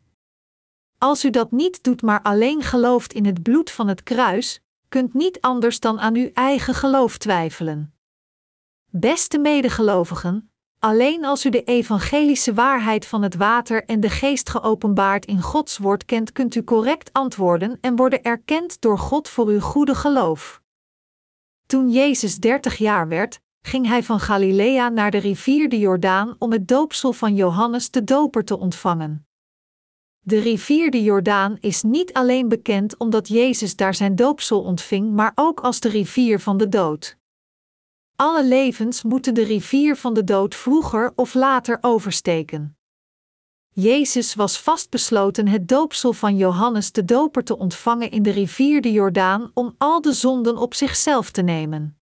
Als 0.98 1.26
u 1.26 1.30
dat 1.30 1.52
niet 1.52 1.84
doet, 1.84 2.02
maar 2.02 2.22
alleen 2.22 2.62
gelooft 2.62 3.14
in 3.14 3.26
het 3.26 3.44
bloed 3.44 3.72
van 3.72 3.88
het 3.88 4.04
kruis, 4.04 4.62
kunt 4.90 5.14
niet 5.14 5.42
anders 5.42 5.80
dan 5.80 6.00
aan 6.00 6.16
uw 6.16 6.30
eigen 6.34 6.74
geloof 6.74 7.18
twijfelen. 7.18 7.94
Beste 8.90 9.38
medegelovigen, 9.38 10.49
alleen 10.80 11.26
als 11.26 11.46
u 11.46 11.50
de 11.50 11.64
evangelische 11.64 12.54
waarheid 12.54 13.06
van 13.06 13.22
het 13.22 13.36
water 13.36 13.86
en 13.86 14.00
de 14.00 14.10
geest 14.10 14.50
geopenbaard 14.50 15.26
in 15.26 15.42
Gods 15.42 15.78
woord 15.78 16.06
kent, 16.06 16.32
kunt 16.32 16.56
u 16.56 16.64
correct 16.64 17.14
antwoorden 17.14 17.78
en 17.82 17.96
worden 17.96 18.24
erkend 18.24 18.82
door 18.82 18.98
God 18.98 19.30
voor 19.30 19.48
uw 19.48 19.60
goede 19.60 19.96
geloof. 19.96 20.62
Toen 21.66 21.90
Jezus 21.90 22.38
dertig 22.38 22.78
jaar 22.78 23.08
werd, 23.08 23.40
ging 23.62 23.88
hij 23.88 24.04
van 24.04 24.20
Galilea 24.20 24.90
naar 24.90 25.12
de 25.12 25.18
rivier 25.18 25.70
de 25.70 25.80
Jordaan 25.80 26.36
om 26.38 26.52
het 26.52 26.68
doopsel 26.68 27.14
van 27.14 27.36
Johannes 27.36 27.92
de 27.92 28.04
Doper 28.04 28.46
te 28.46 28.58
ontvangen. 28.58 29.28
De 30.20 30.40
rivier 30.40 30.92
de 30.92 31.04
Jordaan 31.04 31.58
is 31.60 31.84
niet 31.84 32.14
alleen 32.14 32.48
bekend 32.48 32.98
omdat 32.98 33.28
Jezus 33.28 33.76
daar 33.76 33.96
zijn 33.96 34.16
doopsel 34.16 34.62
ontving, 34.62 35.12
maar 35.12 35.32
ook 35.36 35.60
als 35.60 35.80
de 35.80 35.90
rivier 35.90 36.40
van 36.40 36.58
de 36.58 36.70
dood. 36.70 37.19
Alle 38.22 38.46
levens 38.46 39.04
moeten 39.04 39.34
de 39.34 39.44
rivier 39.44 39.96
van 39.96 40.14
de 40.14 40.24
dood 40.24 40.56
vroeger 40.56 41.12
of 41.16 41.34
later 41.34 41.78
oversteken. 41.82 42.78
Jezus 43.70 44.36
was 44.36 44.60
vastbesloten 44.60 45.48
het 45.48 45.68
doopsel 45.68 46.14
van 46.14 46.38
Johannes 46.38 46.92
de 46.92 47.06
Doper 47.06 47.44
te 47.44 47.58
ontvangen 47.58 48.12
in 48.12 48.24
de 48.24 48.30
rivier 48.30 48.82
de 48.82 48.92
Jordaan 48.92 49.52
om 49.54 49.76
al 49.78 50.02
de 50.02 50.14
zonden 50.14 50.58
op 50.58 50.74
zichzelf 50.74 51.32
te 51.32 51.42
nemen. 51.42 51.98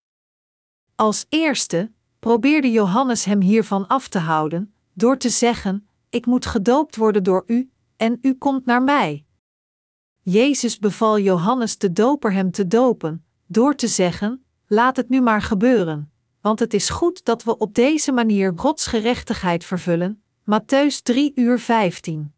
Als 0.96 1.26
eerste 1.30 1.92
probeerde 2.20 2.72
Johannes 2.72 3.26
hem 3.26 3.42
hiervan 3.42 3.88
af 3.88 4.08
te 4.08 4.20
houden, 4.20 4.74
door 4.94 5.18
te 5.18 5.30
zeggen: 5.30 5.88
Ik 6.10 6.26
moet 6.26 6.46
gedoopt 6.46 6.96
worden 6.96 7.24
door 7.24 7.44
u, 7.48 7.72
en 7.98 8.18
u 8.22 8.34
komt 8.34 8.66
naar 8.66 8.84
mij. 8.84 9.26
Jezus 10.22 10.80
beval 10.80 11.20
Johannes 11.20 11.78
de 11.78 11.94
Doper 11.94 12.34
hem 12.34 12.52
te 12.52 12.68
dopen, 12.68 13.26
door 13.48 13.76
te 13.76 13.88
zeggen: 13.88 14.47
Laat 14.70 14.96
het 14.96 15.10
nu 15.10 15.22
maar 15.22 15.42
gebeuren, 15.42 16.12
want 16.42 16.60
het 16.60 16.74
is 16.74 16.90
goed 16.90 17.26
dat 17.26 17.44
we 17.44 17.58
op 17.58 17.74
deze 17.74 18.12
manier 18.12 18.54
Gods 18.56 18.88
gerechtigheid 18.88 19.66
vervullen. 19.66 20.24
Matthäus 20.42 21.02
3 21.04 21.32
uur 21.36 21.60
15. 21.60 22.34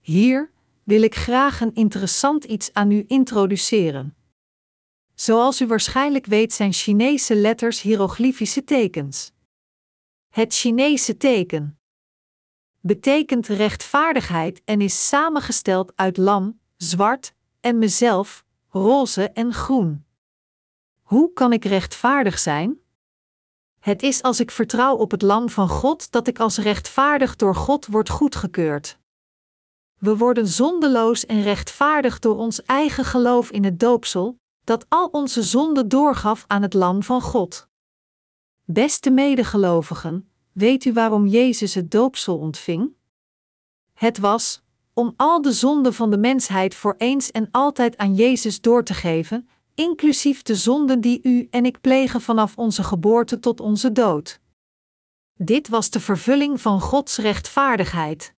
Hier 0.00 0.50
wil 0.82 1.02
ik 1.02 1.14
graag 1.14 1.60
een 1.60 1.74
interessant 1.74 2.44
iets 2.44 2.72
aan 2.72 2.90
u 2.90 3.04
introduceren. 3.06 4.16
Zoals 5.14 5.60
u 5.60 5.66
waarschijnlijk 5.66 6.26
weet 6.26 6.52
zijn 6.52 6.72
Chinese 6.72 7.34
letters 7.34 7.80
hieroglyphische 7.80 8.64
tekens. 8.64 9.32
Het 10.28 10.54
Chinese 10.54 11.16
teken 11.16 11.78
betekent 12.80 13.46
rechtvaardigheid 13.46 14.62
en 14.64 14.80
is 14.80 15.08
samengesteld 15.08 15.92
uit 15.96 16.16
lam, 16.16 16.60
zwart 16.76 17.34
en 17.60 17.78
mezelf, 17.78 18.44
roze 18.68 19.30
en 19.30 19.52
groen. 19.52 20.03
Hoe 21.04 21.32
kan 21.32 21.52
ik 21.52 21.64
rechtvaardig 21.64 22.38
zijn? 22.38 22.78
Het 23.80 24.02
is 24.02 24.22
als 24.22 24.40
ik 24.40 24.50
vertrouw 24.50 24.96
op 24.96 25.10
het 25.10 25.22
lam 25.22 25.48
van 25.48 25.68
God 25.68 26.10
dat 26.12 26.26
ik 26.26 26.38
als 26.38 26.58
rechtvaardig 26.58 27.36
door 27.36 27.54
God 27.54 27.86
word 27.86 28.08
goedgekeurd. 28.08 28.98
We 29.98 30.16
worden 30.16 30.46
zondeloos 30.46 31.26
en 31.26 31.42
rechtvaardig 31.42 32.18
door 32.18 32.36
ons 32.36 32.62
eigen 32.62 33.04
geloof 33.04 33.50
in 33.50 33.64
het 33.64 33.80
doopsel, 33.80 34.38
dat 34.64 34.86
al 34.88 35.06
onze 35.06 35.42
zonden 35.42 35.88
doorgaf 35.88 36.44
aan 36.46 36.62
het 36.62 36.74
lam 36.74 37.02
van 37.02 37.20
God. 37.20 37.68
Beste 38.64 39.10
medegelovigen, 39.10 40.28
Weet 40.54 40.84
u 40.84 40.92
waarom 40.92 41.26
Jezus 41.26 41.74
het 41.74 41.90
doopsel 41.90 42.38
ontving? 42.38 42.92
Het 43.94 44.18
was 44.18 44.62
om 44.92 45.14
al 45.16 45.42
de 45.42 45.52
zonden 45.52 45.94
van 45.94 46.10
de 46.10 46.18
mensheid 46.18 46.74
voor 46.74 46.94
eens 46.98 47.30
en 47.30 47.48
altijd 47.50 47.96
aan 47.96 48.14
Jezus 48.14 48.60
door 48.60 48.84
te 48.84 48.94
geven, 48.94 49.48
inclusief 49.74 50.42
de 50.42 50.54
zonden 50.54 51.00
die 51.00 51.20
u 51.22 51.46
en 51.50 51.64
ik 51.64 51.80
plegen 51.80 52.20
vanaf 52.20 52.58
onze 52.58 52.82
geboorte 52.82 53.40
tot 53.40 53.60
onze 53.60 53.92
dood. 53.92 54.40
Dit 55.34 55.68
was 55.68 55.90
de 55.90 56.00
vervulling 56.00 56.60
van 56.60 56.80
Gods 56.80 57.16
rechtvaardigheid. 57.16 58.34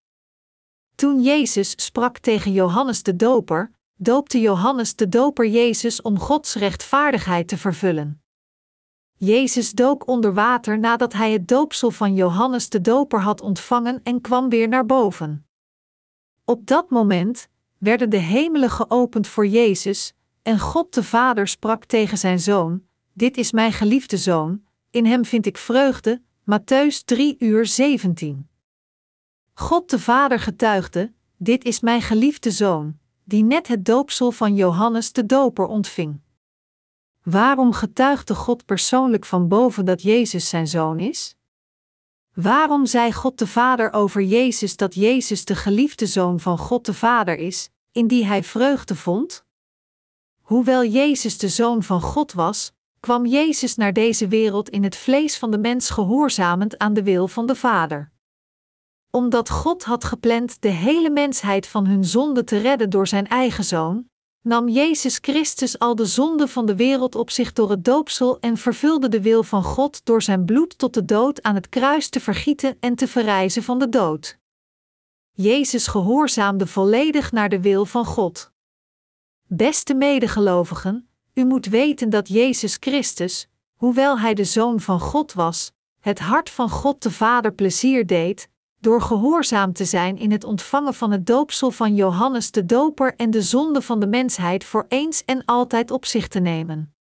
Toen 0.95 1.23
Jezus 1.23 1.85
sprak 1.85 2.19
tegen 2.19 2.53
Johannes 2.53 3.03
de 3.03 3.17
Doper, 3.17 3.73
doopte 3.95 4.41
Johannes 4.41 4.97
de 4.97 5.09
Doper 5.09 5.47
Jezus 5.47 6.03
om 6.03 6.19
Gods 6.19 6.55
rechtvaardigheid 6.55 7.49
te 7.49 7.59
vervullen. 7.59 8.23
Jezus 9.19 9.73
dook 9.73 10.07
onder 10.07 10.35
water 10.35 10.79
nadat 10.79 11.13
hij 11.13 11.33
het 11.33 11.49
doopsel 11.49 11.91
van 11.91 12.15
Johannes 12.15 12.69
de 12.69 12.81
Doper 12.81 13.21
had 13.21 13.41
ontvangen 13.41 14.01
en 14.03 14.21
kwam 14.21 14.49
weer 14.49 14.69
naar 14.69 14.87
boven. 14.87 15.47
Op 16.45 16.67
dat 16.67 16.91
moment 16.91 17.49
werden 17.79 18.11
de 18.11 18.17
hemelen 18.17 18.71
geopend 18.71 19.27
voor 19.27 19.47
Jezus, 19.47 20.15
en 20.47 20.59
God 20.59 20.95
de 20.95 21.03
Vader 21.03 21.49
sprak 21.49 21.85
tegen 21.85 22.19
zijn 22.19 22.41
zoon: 22.41 22.83
Dit 23.13 23.37
is 23.37 23.53
mijn 23.53 23.73
geliefde 23.73 24.17
zoon, 24.17 24.63
in 24.91 25.07
hem 25.07 25.25
vind 25.25 25.47
ik 25.47 25.57
vreugde. 25.57 26.23
Matthäus 26.51 27.05
3 27.05 27.37
uur 27.39 27.67
17. 27.67 28.49
God 29.55 29.91
de 29.91 29.99
Vader 29.99 30.41
getuigde: 30.41 31.13
Dit 31.37 31.65
is 31.65 31.81
mijn 31.81 32.03
geliefde 32.03 32.51
zoon, 32.51 32.99
die 33.25 33.45
net 33.45 33.69
het 33.69 33.85
doopsel 33.85 34.33
van 34.33 34.55
Johannes 34.55 35.13
de 35.13 35.27
Doper 35.27 35.67
ontving. 35.67 36.21
Waarom 37.23 37.73
getuigde 37.73 38.35
God 38.35 38.65
persoonlijk 38.65 39.25
van 39.25 39.49
boven 39.49 39.85
dat 39.85 40.03
Jezus 40.03 40.49
zijn 40.49 40.67
zoon 40.67 41.01
is? 41.01 41.37
Waarom 42.35 42.87
zei 42.87 43.13
God 43.13 43.39
de 43.39 43.47
Vader 43.47 43.93
over 43.93 44.23
Jezus 44.23 44.77
dat 44.77 44.95
Jezus 44.95 45.45
de 45.45 45.55
geliefde 45.55 46.07
zoon 46.07 46.41
van 46.41 46.59
God 46.59 46.87
de 46.87 46.95
Vader 46.95 47.39
is, 47.39 47.71
in 47.93 48.07
die 48.07 48.27
hij 48.27 48.43
vreugde 48.43 48.95
vond? 48.95 49.46
Hoewel 50.47 50.85
Jezus 50.85 51.39
de 51.39 51.49
zoon 51.49 51.83
van 51.83 52.01
God 52.01 52.33
was, 52.33 52.73
kwam 53.01 53.27
Jezus 53.27 53.77
naar 53.77 53.93
deze 53.93 54.29
wereld 54.29 54.69
in 54.69 54.85
het 54.85 54.97
vlees 54.97 55.39
van 55.39 55.51
de 55.51 55.59
mens 55.59 55.91
gehoorzamend 55.91 56.79
aan 56.79 56.95
de 56.95 57.03
wil 57.03 57.29
van 57.29 57.47
de 57.47 57.55
Vader. 57.55 58.13
Omdat 59.11 59.51
God 59.51 59.85
had 59.85 60.05
gepland 60.05 60.63
de 60.63 60.69
hele 60.69 61.11
mensheid 61.11 61.67
van 61.67 61.87
hun 61.87 62.05
zonde 62.05 62.45
te 62.45 62.59
redden 62.59 62.91
door 62.91 63.07
zijn 63.07 63.27
eigen 63.27 63.65
zoon, 63.65 64.09
nam 64.43 64.69
Jezus 64.69 65.19
Christus 65.21 65.79
al 65.79 65.95
de 65.95 66.07
zonde 66.07 66.49
van 66.49 66.67
de 66.67 66.77
wereld 66.77 67.15
op 67.15 67.31
zich 67.31 67.53
door 67.53 67.71
het 67.71 67.85
doopsel 67.85 68.41
en 68.41 68.57
vervulde 68.57 69.09
de 69.09 69.23
wil 69.23 69.43
van 69.43 69.63
God 69.63 70.05
door 70.05 70.23
zijn 70.23 70.45
bloed 70.45 70.79
tot 70.79 70.95
de 70.95 71.05
dood 71.05 71.43
aan 71.43 71.55
het 71.55 71.69
kruis 71.69 72.09
te 72.09 72.21
vergieten 72.21 72.77
en 72.81 72.95
te 72.95 73.09
verrijzen 73.09 73.63
van 73.63 73.79
de 73.79 73.89
dood. 73.89 74.39
Jezus 75.33 75.87
gehoorzaamde 75.87 76.67
volledig 76.67 77.33
naar 77.33 77.49
de 77.49 77.61
wil 77.61 77.85
van 77.85 78.05
God. 78.05 78.55
Beste 79.49 79.95
medegelovigen, 79.95 81.09
u 81.35 81.45
moet 81.45 81.67
weten 81.67 82.11
dat 82.11 82.29
Jezus 82.29 82.77
Christus, 82.81 83.49
hoewel 83.75 84.19
hij 84.19 84.35
de 84.35 84.45
Zoon 84.45 84.81
van 84.81 85.01
God 85.01 85.33
was, 85.33 85.73
het 86.01 86.19
hart 86.19 86.51
van 86.51 86.71
God 86.71 87.03
de 87.03 87.11
Vader 87.11 87.53
plezier 87.53 88.07
deed, 88.07 88.49
door 88.81 89.01
gehoorzaam 89.03 89.73
te 89.73 89.85
zijn 89.85 90.17
in 90.17 90.31
het 90.31 90.45
ontvangen 90.45 90.95
van 90.95 91.11
het 91.11 91.27
doopsel 91.27 91.71
van 91.71 91.95
Johannes 91.95 92.51
de 92.51 92.67
Doper 92.67 93.15
en 93.17 93.31
de 93.31 93.43
zonde 93.43 93.83
van 93.83 94.01
de 94.01 94.07
mensheid 94.07 94.65
voor 94.65 94.87
eens 94.89 95.25
en 95.25 95.45
altijd 95.45 95.91
op 95.91 96.05
zich 96.05 96.29
te 96.29 96.41
nemen. 96.41 96.95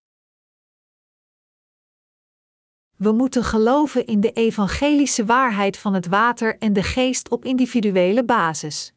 We 2.96 3.12
moeten 3.12 3.44
geloven 3.44 4.06
in 4.06 4.20
de 4.20 4.32
evangelische 4.32 5.26
waarheid 5.26 5.78
van 5.78 5.94
het 5.94 6.08
water 6.08 6.58
en 6.58 6.74
de 6.74 6.84
geest 6.84 7.30
op 7.30 7.46
individuele 7.46 8.24
basis. 8.24 8.95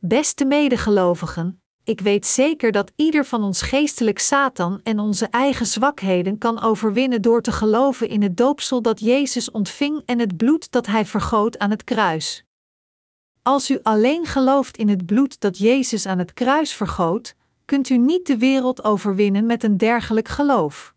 Beste 0.00 0.44
medegelovigen, 0.44 1.62
ik 1.84 2.00
weet 2.00 2.26
zeker 2.26 2.72
dat 2.72 2.92
ieder 2.96 3.24
van 3.24 3.42
ons 3.42 3.62
geestelijk 3.62 4.18
Satan 4.18 4.80
en 4.82 4.98
onze 4.98 5.26
eigen 5.26 5.66
zwakheden 5.66 6.38
kan 6.38 6.60
overwinnen 6.62 7.22
door 7.22 7.42
te 7.42 7.52
geloven 7.52 8.08
in 8.08 8.22
het 8.22 8.36
doopsel 8.36 8.82
dat 8.82 9.00
Jezus 9.00 9.50
ontving 9.50 10.02
en 10.04 10.18
het 10.18 10.36
bloed 10.36 10.70
dat 10.70 10.86
hij 10.86 11.06
vergoot 11.06 11.58
aan 11.58 11.70
het 11.70 11.84
kruis. 11.84 12.44
Als 13.42 13.70
u 13.70 13.78
alleen 13.82 14.26
gelooft 14.26 14.76
in 14.76 14.88
het 14.88 15.06
bloed 15.06 15.40
dat 15.40 15.58
Jezus 15.58 16.06
aan 16.06 16.18
het 16.18 16.32
kruis 16.32 16.72
vergoot, 16.72 17.34
kunt 17.64 17.88
u 17.88 17.96
niet 17.96 18.26
de 18.26 18.38
wereld 18.38 18.84
overwinnen 18.84 19.46
met 19.46 19.62
een 19.62 19.76
dergelijk 19.76 20.28
geloof. 20.28 20.94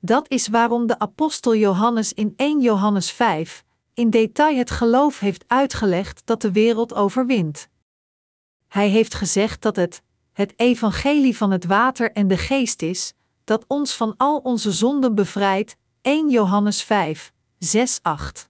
Dat 0.00 0.30
is 0.30 0.48
waarom 0.48 0.86
de 0.86 0.98
apostel 0.98 1.56
Johannes 1.56 2.12
in 2.12 2.32
1 2.36 2.60
Johannes 2.60 3.10
5 3.10 3.64
in 3.94 4.10
detail 4.10 4.56
het 4.56 4.70
geloof 4.70 5.18
heeft 5.18 5.44
uitgelegd 5.46 6.22
dat 6.24 6.42
de 6.42 6.52
wereld 6.52 6.94
overwint. 6.94 7.68
Hij 8.68 8.88
heeft 8.88 9.14
gezegd 9.14 9.62
dat 9.62 9.76
het, 9.76 10.02
het 10.32 10.52
evangelie 10.56 11.36
van 11.36 11.50
het 11.50 11.64
water 11.64 12.12
en 12.12 12.28
de 12.28 12.36
geest 12.36 12.82
is, 12.82 13.12
dat 13.44 13.64
ons 13.66 13.94
van 13.94 14.14
al 14.16 14.38
onze 14.38 14.72
zonden 14.72 15.14
bevrijdt. 15.14 15.76
1 16.02 16.30
Johannes 16.30 16.82
5, 16.82 17.32
6, 17.58 17.98
8. 18.02 18.48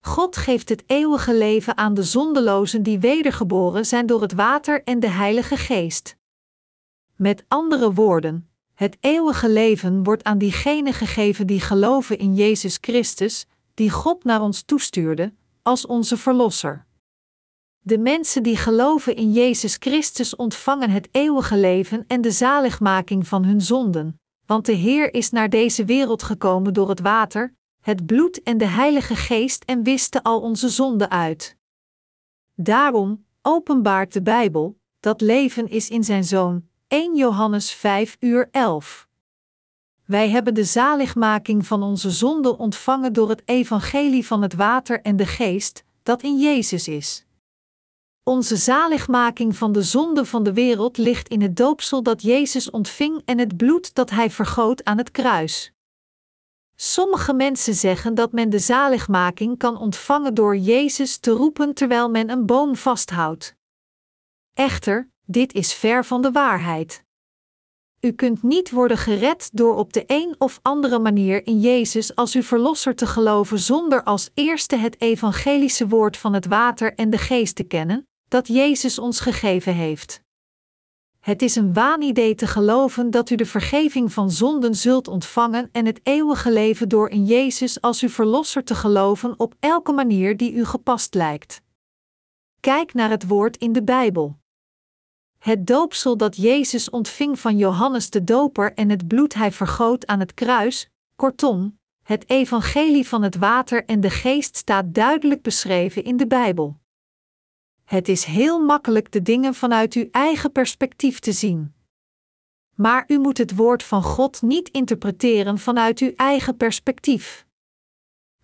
God 0.00 0.36
geeft 0.36 0.68
het 0.68 0.84
eeuwige 0.86 1.34
leven 1.34 1.76
aan 1.76 1.94
de 1.94 2.02
zondelozen 2.02 2.82
die 2.82 2.98
wedergeboren 2.98 3.86
zijn 3.86 4.06
door 4.06 4.22
het 4.22 4.32
water 4.32 4.82
en 4.82 5.00
de 5.00 5.08
Heilige 5.08 5.56
Geest. 5.56 6.16
Met 7.16 7.44
andere 7.48 7.92
woorden, 7.92 8.48
het 8.74 8.96
eeuwige 9.00 9.50
leven 9.50 10.02
wordt 10.02 10.24
aan 10.24 10.38
diegenen 10.38 10.92
gegeven 10.92 11.46
die 11.46 11.60
geloven 11.60 12.18
in 12.18 12.34
Jezus 12.34 12.78
Christus, 12.80 13.46
die 13.74 13.90
God 13.90 14.24
naar 14.24 14.40
ons 14.40 14.62
toestuurde, 14.62 15.34
als 15.62 15.86
onze 15.86 16.16
Verlosser. 16.16 16.86
De 17.86 17.98
mensen 17.98 18.42
die 18.42 18.56
geloven 18.56 19.16
in 19.16 19.32
Jezus 19.32 19.76
Christus 19.78 20.36
ontvangen 20.36 20.90
het 20.90 21.08
eeuwige 21.10 21.56
leven 21.56 22.04
en 22.06 22.20
de 22.20 22.30
zaligmaking 22.30 23.26
van 23.26 23.44
hun 23.44 23.60
zonden, 23.60 24.20
want 24.46 24.66
de 24.66 24.72
Heer 24.72 25.14
is 25.14 25.30
naar 25.30 25.48
deze 25.48 25.84
wereld 25.84 26.22
gekomen 26.22 26.74
door 26.74 26.88
het 26.88 27.00
water, 27.00 27.54
het 27.80 28.06
bloed 28.06 28.42
en 28.42 28.58
de 28.58 28.66
Heilige 28.66 29.16
Geest 29.16 29.64
en 29.64 29.82
wiste 29.82 30.22
al 30.22 30.40
onze 30.40 30.68
zonden 30.68 31.10
uit. 31.10 31.56
Daarom 32.54 33.24
openbaart 33.42 34.12
de 34.12 34.22
Bijbel 34.22 34.78
dat 35.00 35.20
leven 35.20 35.68
is 35.68 35.90
in 35.90 36.04
zijn 36.04 36.24
Zoon, 36.24 36.68
1 36.88 37.16
Johannes 37.16 37.72
5 37.72 38.16
uur 38.20 38.48
11. 38.50 39.08
Wij 40.04 40.30
hebben 40.30 40.54
de 40.54 40.64
zaligmaking 40.64 41.66
van 41.66 41.82
onze 41.82 42.10
zonden 42.10 42.58
ontvangen 42.58 43.12
door 43.12 43.28
het 43.28 43.42
evangelie 43.44 44.26
van 44.26 44.42
het 44.42 44.54
water 44.54 45.00
en 45.00 45.16
de 45.16 45.26
geest, 45.26 45.84
dat 46.02 46.22
in 46.22 46.38
Jezus 46.38 46.88
is. 46.88 47.26
Onze 48.26 48.56
zaligmaking 48.56 49.56
van 49.56 49.72
de 49.72 49.82
zonde 49.82 50.24
van 50.24 50.42
de 50.42 50.52
wereld 50.52 50.96
ligt 50.96 51.28
in 51.28 51.42
het 51.42 51.56
doopsel 51.56 52.02
dat 52.02 52.22
Jezus 52.22 52.70
ontving 52.70 53.22
en 53.24 53.38
het 53.38 53.56
bloed 53.56 53.94
dat 53.94 54.10
hij 54.10 54.30
vergoot 54.30 54.84
aan 54.84 54.98
het 54.98 55.10
kruis. 55.10 55.72
Sommige 56.76 57.34
mensen 57.34 57.74
zeggen 57.74 58.14
dat 58.14 58.32
men 58.32 58.50
de 58.50 58.58
zaligmaking 58.58 59.58
kan 59.58 59.78
ontvangen 59.78 60.34
door 60.34 60.56
Jezus 60.56 61.18
te 61.18 61.30
roepen 61.30 61.74
terwijl 61.74 62.10
men 62.10 62.30
een 62.30 62.46
boom 62.46 62.76
vasthoudt. 62.76 63.56
Echter, 64.54 65.10
dit 65.26 65.52
is 65.52 65.74
ver 65.74 66.04
van 66.04 66.22
de 66.22 66.32
waarheid. 66.32 67.04
U 68.00 68.12
kunt 68.12 68.42
niet 68.42 68.70
worden 68.70 68.98
gered 68.98 69.50
door 69.52 69.76
op 69.76 69.92
de 69.92 70.04
een 70.06 70.34
of 70.38 70.58
andere 70.62 70.98
manier 70.98 71.46
in 71.46 71.60
Jezus 71.60 72.14
als 72.14 72.34
uw 72.34 72.42
verlosser 72.42 72.94
te 72.94 73.06
geloven 73.06 73.58
zonder 73.58 74.02
als 74.02 74.30
eerste 74.34 74.76
het 74.76 75.00
evangelische 75.00 75.88
woord 75.88 76.16
van 76.16 76.32
het 76.32 76.46
water 76.46 76.94
en 76.94 77.10
de 77.10 77.18
geest 77.18 77.56
te 77.56 77.64
kennen, 77.64 78.08
dat 78.34 78.48
Jezus 78.48 78.98
ons 78.98 79.20
gegeven 79.20 79.74
heeft. 79.74 80.22
Het 81.20 81.42
is 81.42 81.56
een 81.56 81.72
waanidee 81.72 82.34
te 82.34 82.46
geloven 82.46 83.10
dat 83.10 83.30
u 83.30 83.34
de 83.34 83.46
vergeving 83.46 84.12
van 84.12 84.30
zonden 84.30 84.74
zult 84.74 85.08
ontvangen 85.08 85.68
en 85.72 85.86
het 85.86 86.00
eeuwige 86.02 86.52
leven 86.52 86.88
door 86.88 87.08
in 87.08 87.24
Jezus 87.24 87.80
als 87.80 88.02
uw 88.02 88.08
verlosser 88.08 88.64
te 88.64 88.74
geloven 88.74 89.34
op 89.38 89.54
elke 89.60 89.92
manier 89.92 90.36
die 90.36 90.52
u 90.52 90.64
gepast 90.64 91.14
lijkt. 91.14 91.62
Kijk 92.60 92.94
naar 92.94 93.10
het 93.10 93.26
woord 93.26 93.56
in 93.56 93.72
de 93.72 93.82
Bijbel. 93.82 94.38
Het 95.38 95.66
doopsel 95.66 96.16
dat 96.16 96.36
Jezus 96.36 96.90
ontving 96.90 97.38
van 97.38 97.56
Johannes 97.56 98.10
de 98.10 98.24
Doper 98.24 98.74
en 98.74 98.90
het 98.90 99.06
bloed 99.06 99.34
hij 99.34 99.52
vergoot 99.52 100.06
aan 100.06 100.20
het 100.20 100.34
kruis, 100.34 100.90
kortom, 101.16 101.78
het 102.02 102.30
evangelie 102.30 103.08
van 103.08 103.22
het 103.22 103.36
water 103.36 103.84
en 103.84 104.00
de 104.00 104.10
geest 104.10 104.56
staat 104.56 104.94
duidelijk 104.94 105.42
beschreven 105.42 106.04
in 106.04 106.16
de 106.16 106.26
Bijbel. 106.26 106.82
Het 107.84 108.08
is 108.08 108.24
heel 108.24 108.60
makkelijk 108.60 109.12
de 109.12 109.22
dingen 109.22 109.54
vanuit 109.54 109.94
uw 109.94 110.08
eigen 110.10 110.52
perspectief 110.52 111.18
te 111.18 111.32
zien. 111.32 111.74
Maar 112.74 113.04
u 113.06 113.18
moet 113.18 113.38
het 113.38 113.56
woord 113.56 113.82
van 113.82 114.02
God 114.02 114.42
niet 114.42 114.68
interpreteren 114.68 115.58
vanuit 115.58 115.98
uw 115.98 116.12
eigen 116.16 116.56
perspectief. 116.56 117.46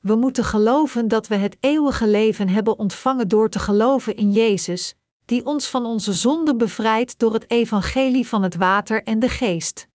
We 0.01 0.15
moeten 0.15 0.45
geloven 0.45 1.09
dat 1.09 1.27
we 1.27 1.35
het 1.35 1.57
eeuwige 1.61 2.07
leven 2.09 2.49
hebben 2.49 2.79
ontvangen 2.79 3.29
door 3.29 3.49
te 3.49 3.59
geloven 3.59 4.17
in 4.17 4.33
Jezus, 4.33 4.95
die 5.25 5.47
ons 5.47 5.69
van 5.69 5.85
onze 5.85 6.13
zonden 6.13 6.59
bevrijdt 6.59 7.19
door 7.19 7.33
het 7.33 7.51
evangelie 7.51 8.27
van 8.27 8.43
het 8.43 8.57
water 8.57 9.03
en 9.03 9.19
de 9.19 9.29
geest. 9.29 9.89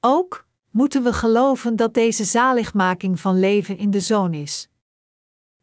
Ook 0.00 0.46
moeten 0.70 1.02
we 1.02 1.12
geloven 1.12 1.76
dat 1.76 1.94
deze 1.94 2.24
zaligmaking 2.24 3.20
van 3.20 3.38
leven 3.38 3.76
in 3.76 3.90
de 3.90 4.00
Zoon 4.00 4.34
is. 4.34 4.68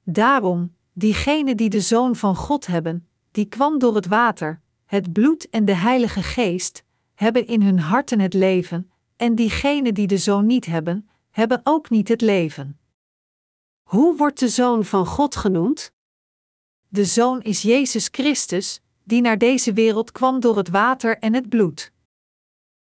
Daarom, 0.04 0.76
diegenen 1.00 1.58
die 1.58 1.70
de 1.70 1.82
Zoon 1.82 2.16
van 2.16 2.36
God 2.36 2.68
hebben, 2.68 3.08
die 3.32 3.46
kwam 3.46 3.80
door 3.80 3.96
het 3.96 4.08
water, 4.08 4.62
het 4.86 5.14
bloed 5.14 5.50
en 5.50 5.66
de 5.66 5.76
Heilige 5.76 6.24
Geest, 6.24 6.84
hebben 7.16 7.48
in 7.48 7.62
hun 7.62 7.80
harten 7.80 8.20
het 8.20 8.34
leven, 8.34 8.92
en 9.16 9.36
diegenen 9.36 9.94
die 9.94 10.08
de 10.08 10.18
Zoon 10.18 10.46
niet 10.46 10.66
hebben, 10.66 11.10
hebben 11.32 11.62
ook 11.64 11.90
niet 11.90 12.08
het 12.08 12.22
leven. 12.22 12.80
Hoe 13.84 14.18
wordt 14.18 14.40
de 14.40 14.48
Zoon 14.50 14.86
van 14.86 15.06
God 15.06 15.36
genoemd? 15.36 15.92
De 16.88 17.06
Zoon 17.06 17.42
is 17.42 17.62
Jezus 17.62 18.08
Christus, 18.12 18.82
die 19.04 19.22
naar 19.22 19.38
deze 19.38 19.74
wereld 19.74 20.12
kwam 20.12 20.40
door 20.40 20.58
het 20.58 20.70
water 20.70 21.18
en 21.18 21.34
het 21.34 21.50
bloed. 21.50 21.92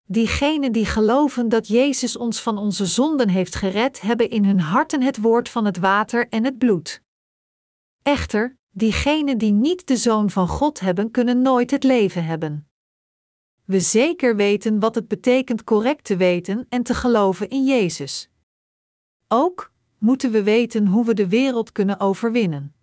Diegenen 0.05 0.71
die 0.71 0.85
geloven 0.85 1.49
dat 1.49 1.67
Jezus 1.67 2.17
ons 2.17 2.41
van 2.41 2.57
onze 2.57 2.85
zonden 2.85 3.29
heeft 3.29 3.55
gered, 3.55 4.01
hebben 4.01 4.29
in 4.29 4.45
hun 4.45 4.59
harten 4.59 5.01
het 5.01 5.17
woord 5.17 5.49
van 5.49 5.65
het 5.65 5.77
water 5.77 6.27
en 6.29 6.43
het 6.43 6.57
bloed. 6.57 7.03
Echter, 8.05 8.57
diegenen 8.71 9.37
die 9.37 9.51
niet 9.51 9.87
de 9.87 9.97
Zoon 9.97 10.29
van 10.29 10.47
God 10.47 10.79
hebben, 10.79 11.11
kunnen 11.11 11.41
nooit 11.41 11.71
het 11.71 11.83
leven 11.83 12.25
hebben. 12.25 12.67
We 13.63 13.79
zeker 13.79 14.35
weten 14.35 14.79
wat 14.79 14.95
het 14.95 15.07
betekent 15.07 15.63
correct 15.63 16.03
te 16.03 16.17
weten 16.17 16.65
en 16.69 16.83
te 16.83 16.93
geloven 16.93 17.49
in 17.49 17.65
Jezus. 17.65 18.29
Ook 19.27 19.71
moeten 19.97 20.31
we 20.31 20.43
weten 20.43 20.87
hoe 20.87 21.05
we 21.05 21.13
de 21.13 21.27
wereld 21.27 21.71
kunnen 21.71 21.99
overwinnen. 21.99 22.75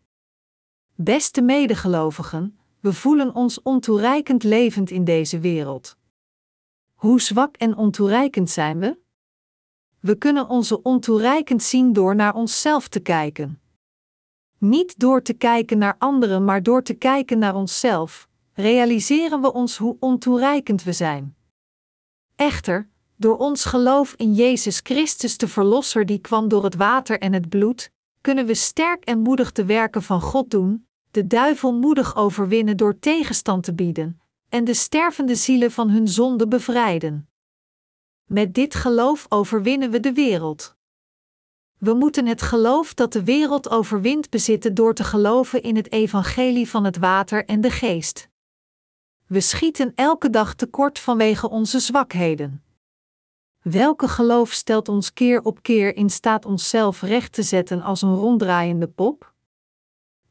Beste 0.94 1.42
medegelovigen, 1.42 2.58
we 2.80 2.92
voelen 2.92 3.34
ons 3.34 3.62
ontoereikend 3.62 4.42
levend 4.42 4.90
in 4.90 5.04
deze 5.04 5.38
wereld. 5.38 5.96
Hoe 6.94 7.20
zwak 7.20 7.56
en 7.56 7.76
ontoereikend 7.76 8.50
zijn 8.50 8.78
we? 8.78 8.98
We 10.00 10.18
kunnen 10.18 10.48
onze 10.48 10.82
ontoereikend 10.82 11.62
zien 11.62 11.92
door 11.92 12.14
naar 12.14 12.34
onszelf 12.34 12.88
te 12.88 13.00
kijken. 13.00 13.61
Niet 14.64 14.98
door 14.98 15.22
te 15.22 15.32
kijken 15.32 15.78
naar 15.78 15.94
anderen, 15.98 16.44
maar 16.44 16.62
door 16.62 16.82
te 16.82 16.94
kijken 16.94 17.38
naar 17.38 17.54
onszelf, 17.54 18.28
realiseren 18.52 19.40
we 19.40 19.52
ons 19.52 19.76
hoe 19.76 19.96
ontoereikend 20.00 20.82
we 20.82 20.92
zijn. 20.92 21.36
Echter, 22.36 22.88
door 23.16 23.36
ons 23.36 23.64
geloof 23.64 24.14
in 24.16 24.34
Jezus 24.34 24.80
Christus, 24.82 25.36
de 25.36 25.48
Verlosser 25.48 26.06
die 26.06 26.18
kwam 26.18 26.48
door 26.48 26.64
het 26.64 26.74
water 26.74 27.20
en 27.20 27.32
het 27.32 27.48
bloed, 27.48 27.92
kunnen 28.20 28.46
we 28.46 28.54
sterk 28.54 29.04
en 29.04 29.18
moedig 29.18 29.52
de 29.52 29.64
werken 29.64 30.02
van 30.02 30.20
God 30.20 30.50
doen, 30.50 30.86
de 31.10 31.26
duivel 31.26 31.74
moedig 31.74 32.16
overwinnen 32.16 32.76
door 32.76 32.98
tegenstand 32.98 33.64
te 33.64 33.74
bieden, 33.74 34.20
en 34.48 34.64
de 34.64 34.74
stervende 34.74 35.34
zielen 35.34 35.70
van 35.70 35.90
hun 35.90 36.08
zonde 36.08 36.48
bevrijden. 36.48 37.28
Met 38.24 38.54
dit 38.54 38.74
geloof 38.74 39.26
overwinnen 39.28 39.90
we 39.90 40.00
de 40.00 40.12
wereld. 40.12 40.76
We 41.82 41.94
moeten 41.94 42.26
het 42.26 42.42
geloof 42.42 42.94
dat 42.94 43.12
de 43.12 43.24
wereld 43.24 43.70
overwint 43.70 44.30
bezitten 44.30 44.74
door 44.74 44.94
te 44.94 45.04
geloven 45.04 45.62
in 45.62 45.76
het 45.76 45.92
evangelie 45.92 46.68
van 46.68 46.84
het 46.84 46.96
water 46.96 47.44
en 47.44 47.60
de 47.60 47.70
geest. 47.70 48.28
We 49.26 49.40
schieten 49.40 49.92
elke 49.94 50.30
dag 50.30 50.54
tekort 50.54 50.98
vanwege 50.98 51.50
onze 51.50 51.78
zwakheden. 51.78 52.62
Welke 53.62 54.08
geloof 54.08 54.52
stelt 54.52 54.88
ons 54.88 55.12
keer 55.12 55.42
op 55.42 55.62
keer 55.62 55.96
in 55.96 56.10
staat 56.10 56.44
onszelf 56.44 57.02
recht 57.02 57.32
te 57.32 57.42
zetten 57.42 57.82
als 57.82 58.02
een 58.02 58.14
ronddraaiende 58.14 58.88
pop? 58.88 59.32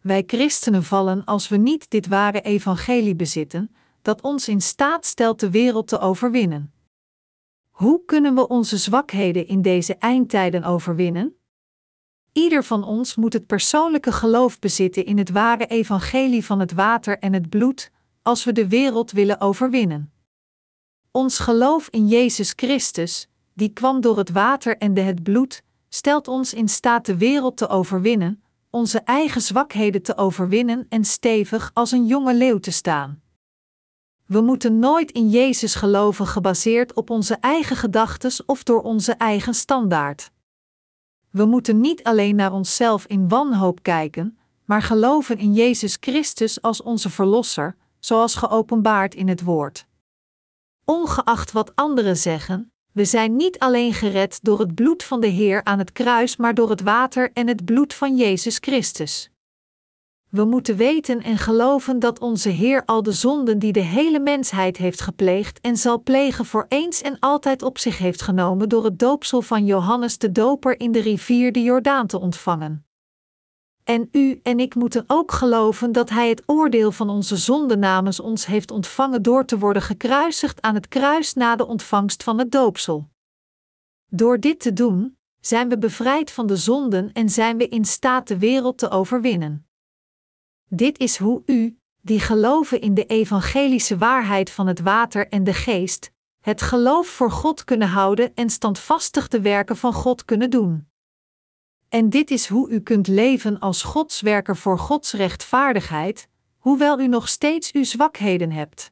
Wij 0.02 0.24
christenen 0.28 0.84
vallen 0.84 1.26
als 1.26 1.48
we 1.48 1.58
niet 1.58 1.90
dit 1.90 2.08
ware 2.08 2.42
evangelie 2.42 3.16
bezitten, 3.16 3.76
dat 4.02 4.22
ons 4.22 4.48
in 4.48 4.62
staat 4.62 5.06
stelt 5.06 5.40
de 5.40 5.50
wereld 5.50 5.88
te 5.88 6.00
overwinnen. 6.00 6.74
Hoe 7.70 8.06
kunnen 8.06 8.36
we 8.36 8.48
onze 8.48 8.78
zwakheden 8.78 9.48
in 9.48 9.62
deze 9.62 9.96
eindtijden 9.96 10.64
overwinnen? 10.64 11.36
Ieder 12.34 12.64
van 12.64 12.84
ons 12.84 13.16
moet 13.16 13.34
het 13.34 13.48
persoonlijke 13.48 14.12
geloof 14.12 14.60
bezitten 14.60 15.06
in 15.06 15.18
het 15.18 15.30
ware 15.30 15.66
evangelie 15.66 16.46
van 16.46 16.60
het 16.60 16.72
water 16.72 17.20
en 17.20 17.34
het 17.34 17.50
bloed, 17.50 17.92
als 18.22 18.44
we 18.44 18.52
de 18.52 18.68
wereld 18.68 19.12
willen 19.12 19.42
overwinnen. 19.42 20.12
Ons 21.12 21.40
geloof 21.40 21.88
in 21.90 22.08
Jezus 22.08 22.54
Christus, 22.56 23.28
die 23.54 23.70
kwam 23.70 24.02
door 24.02 24.18
het 24.18 24.30
water 24.30 24.78
en 24.78 24.94
de 24.94 25.02
het 25.02 25.24
bloed, 25.24 25.64
stelt 25.90 26.28
ons 26.28 26.54
in 26.54 26.70
staat 26.70 27.06
de 27.06 27.18
wereld 27.18 27.58
te 27.58 27.68
overwinnen, 27.68 28.44
onze 28.70 29.00
eigen 29.00 29.42
zwakheden 29.42 30.02
te 30.02 30.18
overwinnen 30.18 30.86
en 30.90 31.06
stevig 31.06 31.72
als 31.74 31.92
een 31.92 32.06
jonge 32.06 32.36
leeuw 32.36 32.60
te 32.60 32.72
staan. 32.72 33.22
We 34.26 34.42
moeten 34.42 34.80
nooit 34.80 35.12
in 35.12 35.30
Jezus 35.30 35.76
geloven 35.76 36.28
gebaseerd 36.28 36.94
op 36.94 37.10
onze 37.10 37.36
eigen 37.36 37.76
gedachten 37.76 38.32
of 38.46 38.64
door 38.64 38.82
onze 38.82 39.12
eigen 39.12 39.54
standaard. 39.54 40.32
We 41.32 41.46
moeten 41.46 41.82
niet 41.82 42.04
alleen 42.04 42.36
naar 42.36 42.54
onszelf 42.54 43.06
in 43.06 43.28
wanhoop 43.28 43.84
kijken, 43.84 44.38
maar 44.66 44.82
geloven 44.82 45.38
in 45.38 45.54
Jezus 45.54 45.98
Christus 46.00 46.62
als 46.62 46.82
onze 46.82 47.10
Verlosser, 47.10 47.76
zoals 48.00 48.36
geopenbaard 48.36 49.16
in 49.16 49.28
het 49.28 49.42
Woord. 49.42 49.88
Ongeacht 50.86 51.52
wat 51.52 51.76
anderen 51.76 52.18
zeggen, 52.18 52.72
we 52.92 53.06
zijn 53.06 53.36
niet 53.36 53.60
alleen 53.60 53.94
gered 53.94 54.40
door 54.42 54.60
het 54.60 54.76
bloed 54.76 55.04
van 55.04 55.22
de 55.22 55.28
Heer 55.28 55.64
aan 55.64 55.80
het 55.80 55.92
kruis, 55.92 56.36
maar 56.36 56.54
door 56.54 56.70
het 56.70 56.82
water 56.82 57.32
en 57.34 57.48
het 57.48 57.66
bloed 57.66 57.94
van 57.94 58.16
Jezus 58.16 58.58
Christus. 58.58 59.31
We 60.32 60.46
moeten 60.46 60.76
weten 60.76 61.22
en 61.22 61.38
geloven 61.38 62.00
dat 62.00 62.20
onze 62.20 62.50
Heer 62.50 62.86
al 62.86 63.04
de 63.04 63.12
zonden 63.12 63.60
die 63.60 63.72
de 63.72 63.80
hele 63.80 64.20
mensheid 64.20 64.78
heeft 64.78 65.02
gepleegd 65.02 65.60
en 65.60 65.78
zal 65.78 66.02
plegen 66.02 66.46
voor 66.46 66.66
eens 66.68 67.02
en 67.02 67.20
altijd 67.20 67.62
op 67.62 67.78
zich 67.78 67.98
heeft 67.98 68.22
genomen 68.22 68.70
door 68.70 68.84
het 68.84 69.00
doopsel 69.00 69.42
van 69.42 69.66
Johannes 69.66 70.18
de 70.18 70.32
Doper 70.32 70.80
in 70.80 70.92
de 70.92 71.02
rivier 71.02 71.52
de 71.52 71.62
Jordaan 71.62 72.08
te 72.08 72.20
ontvangen. 72.20 72.86
En 73.84 74.10
u 74.12 74.40
en 74.44 74.60
ik 74.60 74.76
moeten 74.76 75.04
ook 75.08 75.32
geloven 75.32 75.92
dat 75.92 76.10
Hij 76.10 76.30
het 76.30 76.44
oordeel 76.46 76.92
van 76.92 77.10
onze 77.10 77.38
zonde 77.38 77.78
namens 77.78 78.20
ons 78.20 78.46
heeft 78.46 78.72
ontvangen 78.72 79.22
door 79.22 79.46
te 79.46 79.58
worden 79.58 79.82
gekruisigd 79.82 80.62
aan 80.62 80.76
het 80.76 80.88
kruis 80.88 81.34
na 81.34 81.56
de 81.56 81.68
ontvangst 81.68 82.24
van 82.24 82.38
het 82.38 82.52
doopsel. 82.52 83.10
Door 84.08 84.40
dit 84.40 84.60
te 84.60 84.74
doen, 84.74 85.18
zijn 85.40 85.70
we 85.70 85.78
bevrijd 85.78 86.32
van 86.32 86.48
de 86.48 86.56
zonden 86.56 87.12
en 87.14 87.30
zijn 87.30 87.58
we 87.58 87.68
in 87.68 87.86
staat 87.86 88.28
de 88.28 88.38
wereld 88.38 88.78
te 88.78 88.90
overwinnen. 88.90 89.66
Dit 90.74 91.00
is 91.00 91.18
hoe 91.18 91.44
u, 91.46 91.78
die 92.02 92.20
geloven 92.20 92.82
in 92.82 92.94
de 92.94 93.06
evangelische 93.06 93.98
waarheid 93.98 94.50
van 94.50 94.68
het 94.68 94.80
water 94.80 95.28
en 95.28 95.44
de 95.44 95.54
geest, 95.54 96.12
het 96.42 96.62
geloof 96.62 97.08
voor 97.08 97.32
God 97.32 97.64
kunnen 97.64 97.88
houden 97.88 98.36
en 98.36 98.50
standvastig 98.50 99.28
de 99.28 99.42
werken 99.42 99.78
van 99.78 99.94
God 99.94 100.26
kunnen 100.26 100.50
doen. 100.50 100.88
En 101.90 102.10
dit 102.10 102.32
is 102.32 102.48
hoe 102.48 102.70
u 102.70 102.80
kunt 102.80 103.08
leven 103.08 103.60
als 103.60 103.84
Godswerker 103.84 104.58
voor 104.58 104.80
Gods 104.80 105.14
rechtvaardigheid, 105.14 106.28
hoewel 106.58 107.00
u 107.00 107.08
nog 107.08 107.28
steeds 107.28 107.72
uw 107.72 107.84
zwakheden 107.84 108.52
hebt. 108.52 108.92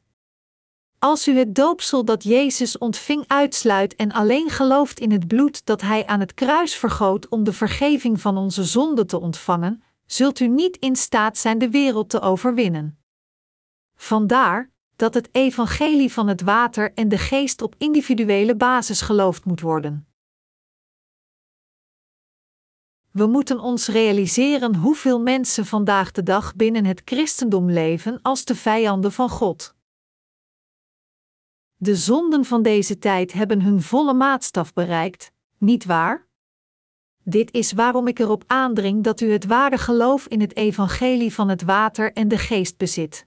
Als 0.98 1.28
u 1.28 1.38
het 1.38 1.54
doopsel 1.54 2.04
dat 2.04 2.24
Jezus 2.24 2.78
ontving 2.78 3.24
uitsluit 3.26 3.94
en 3.96 4.12
alleen 4.12 4.50
gelooft 4.50 5.00
in 5.00 5.12
het 5.12 5.26
bloed 5.26 5.66
dat 5.66 5.80
Hij 5.80 6.06
aan 6.06 6.20
het 6.20 6.34
kruis 6.34 6.74
vergoot 6.74 7.28
om 7.28 7.44
de 7.44 7.52
vergeving 7.52 8.20
van 8.20 8.36
onze 8.36 8.64
zonden 8.64 9.06
te 9.06 9.20
ontvangen, 9.20 9.82
zult 10.12 10.40
u 10.40 10.48
niet 10.48 10.76
in 10.76 10.96
staat 10.96 11.38
zijn 11.38 11.58
de 11.58 11.70
wereld 11.70 12.10
te 12.10 12.20
overwinnen. 12.20 12.98
Vandaar 13.94 14.70
dat 14.96 15.14
het 15.14 15.28
evangelie 15.32 16.12
van 16.12 16.28
het 16.28 16.40
water 16.40 16.92
en 16.94 17.08
de 17.08 17.18
geest 17.18 17.62
op 17.62 17.74
individuele 17.78 18.56
basis 18.56 19.00
geloofd 19.00 19.44
moet 19.44 19.60
worden. 19.60 20.08
We 23.10 23.26
moeten 23.26 23.60
ons 23.60 23.88
realiseren 23.88 24.74
hoeveel 24.74 25.20
mensen 25.20 25.66
vandaag 25.66 26.10
de 26.10 26.22
dag 26.22 26.56
binnen 26.56 26.84
het 26.84 27.02
christendom 27.04 27.70
leven 27.70 28.22
als 28.22 28.44
de 28.44 28.54
vijanden 28.54 29.12
van 29.12 29.28
God. 29.28 29.74
De 31.76 31.96
zonden 31.96 32.44
van 32.44 32.62
deze 32.62 32.98
tijd 32.98 33.32
hebben 33.32 33.62
hun 33.62 33.82
volle 33.82 34.14
maatstaf 34.14 34.72
bereikt, 34.72 35.32
niet 35.58 35.84
waar? 35.84 36.29
Dit 37.22 37.52
is 37.52 37.72
waarom 37.72 38.06
ik 38.08 38.18
erop 38.18 38.44
aandring 38.46 39.04
dat 39.04 39.20
u 39.20 39.32
het 39.32 39.46
ware 39.46 39.78
geloof 39.78 40.26
in 40.26 40.40
het 40.40 40.56
evangelie 40.56 41.34
van 41.34 41.48
het 41.48 41.62
water 41.62 42.12
en 42.12 42.28
de 42.28 42.38
geest 42.38 42.76
bezit. 42.76 43.26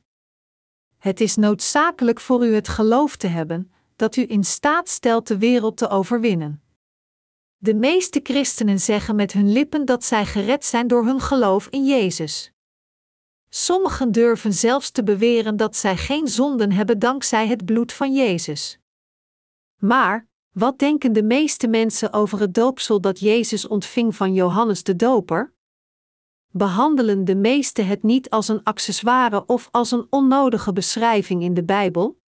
Het 0.98 1.22
is 1.22 1.36
noodzakelijk 1.36 2.20
voor 2.20 2.46
u 2.46 2.54
het 2.54 2.68
geloof 2.68 3.16
te 3.16 3.28
hebben 3.28 3.72
dat 3.96 4.16
u 4.16 4.26
in 4.28 4.44
staat 4.44 4.90
stelt 4.90 5.28
de 5.28 5.38
wereld 5.38 5.78
te 5.78 5.90
overwinnen. 5.90 6.64
De 7.58 7.76
meeste 7.76 8.20
christenen 8.24 8.80
zeggen 8.80 9.16
met 9.16 9.32
hun 9.32 9.52
lippen 9.52 9.86
dat 9.86 10.04
zij 10.04 10.26
gered 10.26 10.66
zijn 10.66 10.88
door 10.88 11.06
hun 11.06 11.20
geloof 11.20 11.68
in 11.68 11.86
Jezus. 11.86 12.52
Sommigen 13.50 14.12
durven 14.12 14.54
zelfs 14.54 14.92
te 14.92 15.04
beweren 15.04 15.58
dat 15.58 15.76
zij 15.76 15.98
geen 15.98 16.28
zonden 16.28 16.72
hebben 16.72 17.00
dankzij 17.00 17.48
het 17.48 17.66
bloed 17.66 17.94
van 17.94 18.14
Jezus. 18.14 18.80
Maar, 19.78 20.28
wat 20.54 20.80
denken 20.80 21.14
de 21.14 21.24
meeste 21.24 21.68
mensen 21.68 22.14
over 22.14 22.40
het 22.40 22.54
doopsel 22.54 23.02
dat 23.02 23.20
Jezus 23.20 23.68
ontving 23.68 24.16
van 24.16 24.34
Johannes 24.34 24.84
de 24.84 24.96
Doper? 24.96 25.54
Behandelen 26.48 27.26
de 27.26 27.36
meesten 27.36 27.88
het 27.88 28.04
niet 28.04 28.30
als 28.30 28.48
een 28.48 28.64
accessoire 28.64 29.46
of 29.46 29.68
als 29.72 29.92
een 29.92 30.08
onnodige 30.10 30.74
beschrijving 30.74 31.44
in 31.44 31.54
de 31.54 31.64
Bijbel? 31.64 32.22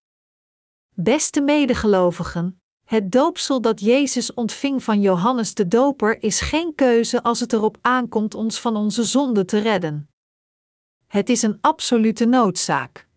Beste 0.94 1.40
medegelovigen, 1.40 2.60
het 2.84 3.12
doopsel 3.12 3.60
dat 3.60 3.80
Jezus 3.80 4.34
ontving 4.34 4.82
van 4.82 5.00
Johannes 5.00 5.54
de 5.54 5.68
Doper 5.68 6.22
is 6.22 6.40
geen 6.40 6.74
keuze 6.74 7.22
als 7.22 7.40
het 7.40 7.52
erop 7.52 7.78
aankomt 7.80 8.34
ons 8.34 8.60
van 8.60 8.76
onze 8.76 9.04
zonde 9.04 9.44
te 9.44 9.58
redden. 9.58 10.10
Het 11.06 11.28
is 11.28 11.42
een 11.42 11.58
absolute 11.60 12.24
noodzaak. 12.24 13.08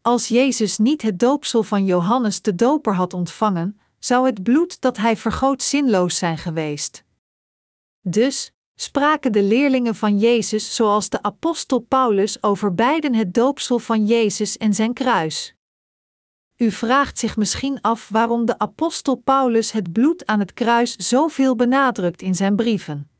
Als 0.00 0.28
Jezus 0.28 0.78
niet 0.78 1.02
het 1.02 1.18
doopsel 1.18 1.62
van 1.62 1.84
Johannes 1.84 2.42
de 2.42 2.54
Doper 2.54 2.94
had 2.94 3.14
ontvangen, 3.14 3.80
zou 4.04 4.26
het 4.26 4.42
bloed 4.42 4.80
dat 4.80 4.96
hij 4.96 5.16
vergoot 5.16 5.62
zinloos 5.62 6.16
zijn 6.16 6.38
geweest. 6.38 7.04
Dus 8.00 8.52
spraken 8.74 9.32
de 9.32 9.42
leerlingen 9.42 9.94
van 9.94 10.18
Jezus 10.18 10.74
zoals 10.74 11.08
de 11.08 11.22
apostel 11.22 11.78
Paulus 11.78 12.42
over 12.42 12.74
beiden 12.74 13.14
het 13.14 13.34
doopsel 13.34 13.78
van 13.78 14.06
Jezus 14.06 14.56
en 14.56 14.74
zijn 14.74 14.92
kruis. 14.92 15.54
U 16.56 16.70
vraagt 16.70 17.18
zich 17.18 17.36
misschien 17.36 17.80
af 17.80 18.08
waarom 18.08 18.44
de 18.44 18.58
apostel 18.58 19.14
Paulus 19.14 19.72
het 19.72 19.92
bloed 19.92 20.26
aan 20.26 20.38
het 20.38 20.52
kruis 20.52 20.96
zoveel 20.96 21.56
benadrukt 21.56 22.22
in 22.22 22.34
zijn 22.34 22.56
brieven. 22.56 23.10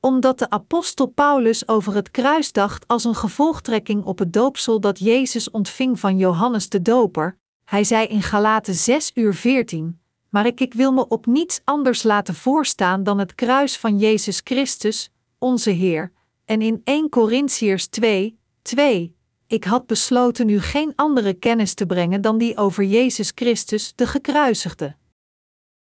Omdat 0.00 0.38
de 0.38 0.50
apostel 0.50 1.06
Paulus 1.06 1.68
over 1.68 1.94
het 1.94 2.10
kruis 2.10 2.52
dacht 2.52 2.88
als 2.88 3.04
een 3.04 3.14
gevolgtrekking 3.14 4.04
op 4.04 4.18
het 4.18 4.32
doopsel 4.32 4.80
dat 4.80 4.98
Jezus 4.98 5.50
ontving 5.50 6.00
van 6.00 6.18
Johannes 6.18 6.68
de 6.68 6.82
Doper, 6.82 7.38
hij 7.64 7.84
zei 7.84 8.06
in 8.06 8.22
Galaten 8.22 8.74
6 8.74 9.10
uur 9.14 9.34
14, 9.34 10.00
maar 10.28 10.46
ik, 10.46 10.60
ik 10.60 10.74
wil 10.74 10.92
me 10.92 11.08
op 11.08 11.26
niets 11.26 11.60
anders 11.64 12.02
laten 12.02 12.34
voorstaan 12.34 13.02
dan 13.02 13.18
het 13.18 13.34
kruis 13.34 13.78
van 13.78 13.98
Jezus 13.98 14.40
Christus, 14.44 15.10
onze 15.38 15.70
Heer, 15.70 16.12
en 16.44 16.62
in 16.62 16.80
1 16.84 17.08
Corinthiërs 17.08 17.86
2, 17.86 18.38
2, 18.62 19.16
ik 19.46 19.64
had 19.64 19.86
besloten 19.86 20.48
u 20.48 20.60
geen 20.60 20.92
andere 20.96 21.34
kennis 21.34 21.74
te 21.74 21.86
brengen 21.86 22.20
dan 22.20 22.38
die 22.38 22.56
over 22.56 22.84
Jezus 22.84 23.32
Christus, 23.34 23.92
de 23.94 24.06
gekruisigde. 24.06 24.96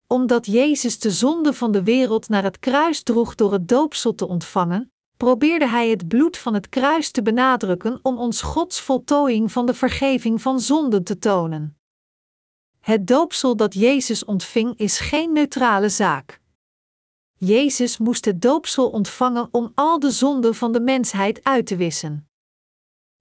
Omdat 0.06 0.46
Jezus 0.46 0.98
de 0.98 1.10
zonde 1.10 1.52
van 1.52 1.72
de 1.72 1.82
wereld 1.82 2.28
naar 2.28 2.42
het 2.42 2.58
kruis 2.58 3.02
droeg 3.02 3.34
door 3.34 3.52
het 3.52 3.68
doopsel 3.68 4.14
te 4.14 4.28
ontvangen, 4.28 4.92
probeerde 5.24 5.68
hij 5.68 5.88
het 5.88 6.08
bloed 6.08 6.36
van 6.36 6.54
het 6.54 6.68
kruis 6.68 7.10
te 7.10 7.22
benadrukken 7.22 7.98
om 8.02 8.18
ons 8.18 8.42
Gods 8.42 8.80
voltooiing 8.80 9.52
van 9.52 9.66
de 9.66 9.74
vergeving 9.74 10.42
van 10.42 10.60
zonden 10.60 11.04
te 11.04 11.18
tonen. 11.18 11.78
Het 12.80 13.06
doopsel 13.06 13.56
dat 13.56 13.74
Jezus 13.74 14.24
ontving 14.24 14.78
is 14.78 14.98
geen 14.98 15.32
neutrale 15.32 15.88
zaak. 15.88 16.40
Jezus 17.34 17.98
moest 17.98 18.24
het 18.24 18.42
doopsel 18.42 18.90
ontvangen 18.90 19.48
om 19.50 19.72
al 19.74 19.98
de 19.98 20.10
zonden 20.10 20.54
van 20.54 20.72
de 20.72 20.80
mensheid 20.80 21.44
uit 21.44 21.66
te 21.66 21.76
wissen. 21.76 22.28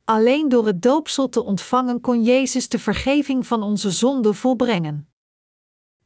Alleen 0.03 0.49
door 0.49 0.65
het 0.65 0.81
doopsel 0.81 1.29
te 1.29 1.43
ontvangen 1.43 2.01
kon 2.01 2.23
Jezus 2.23 2.69
de 2.69 2.79
vergeving 2.79 3.47
van 3.47 3.63
onze 3.63 3.91
zonden 3.91 4.35
volbrengen. 4.35 5.09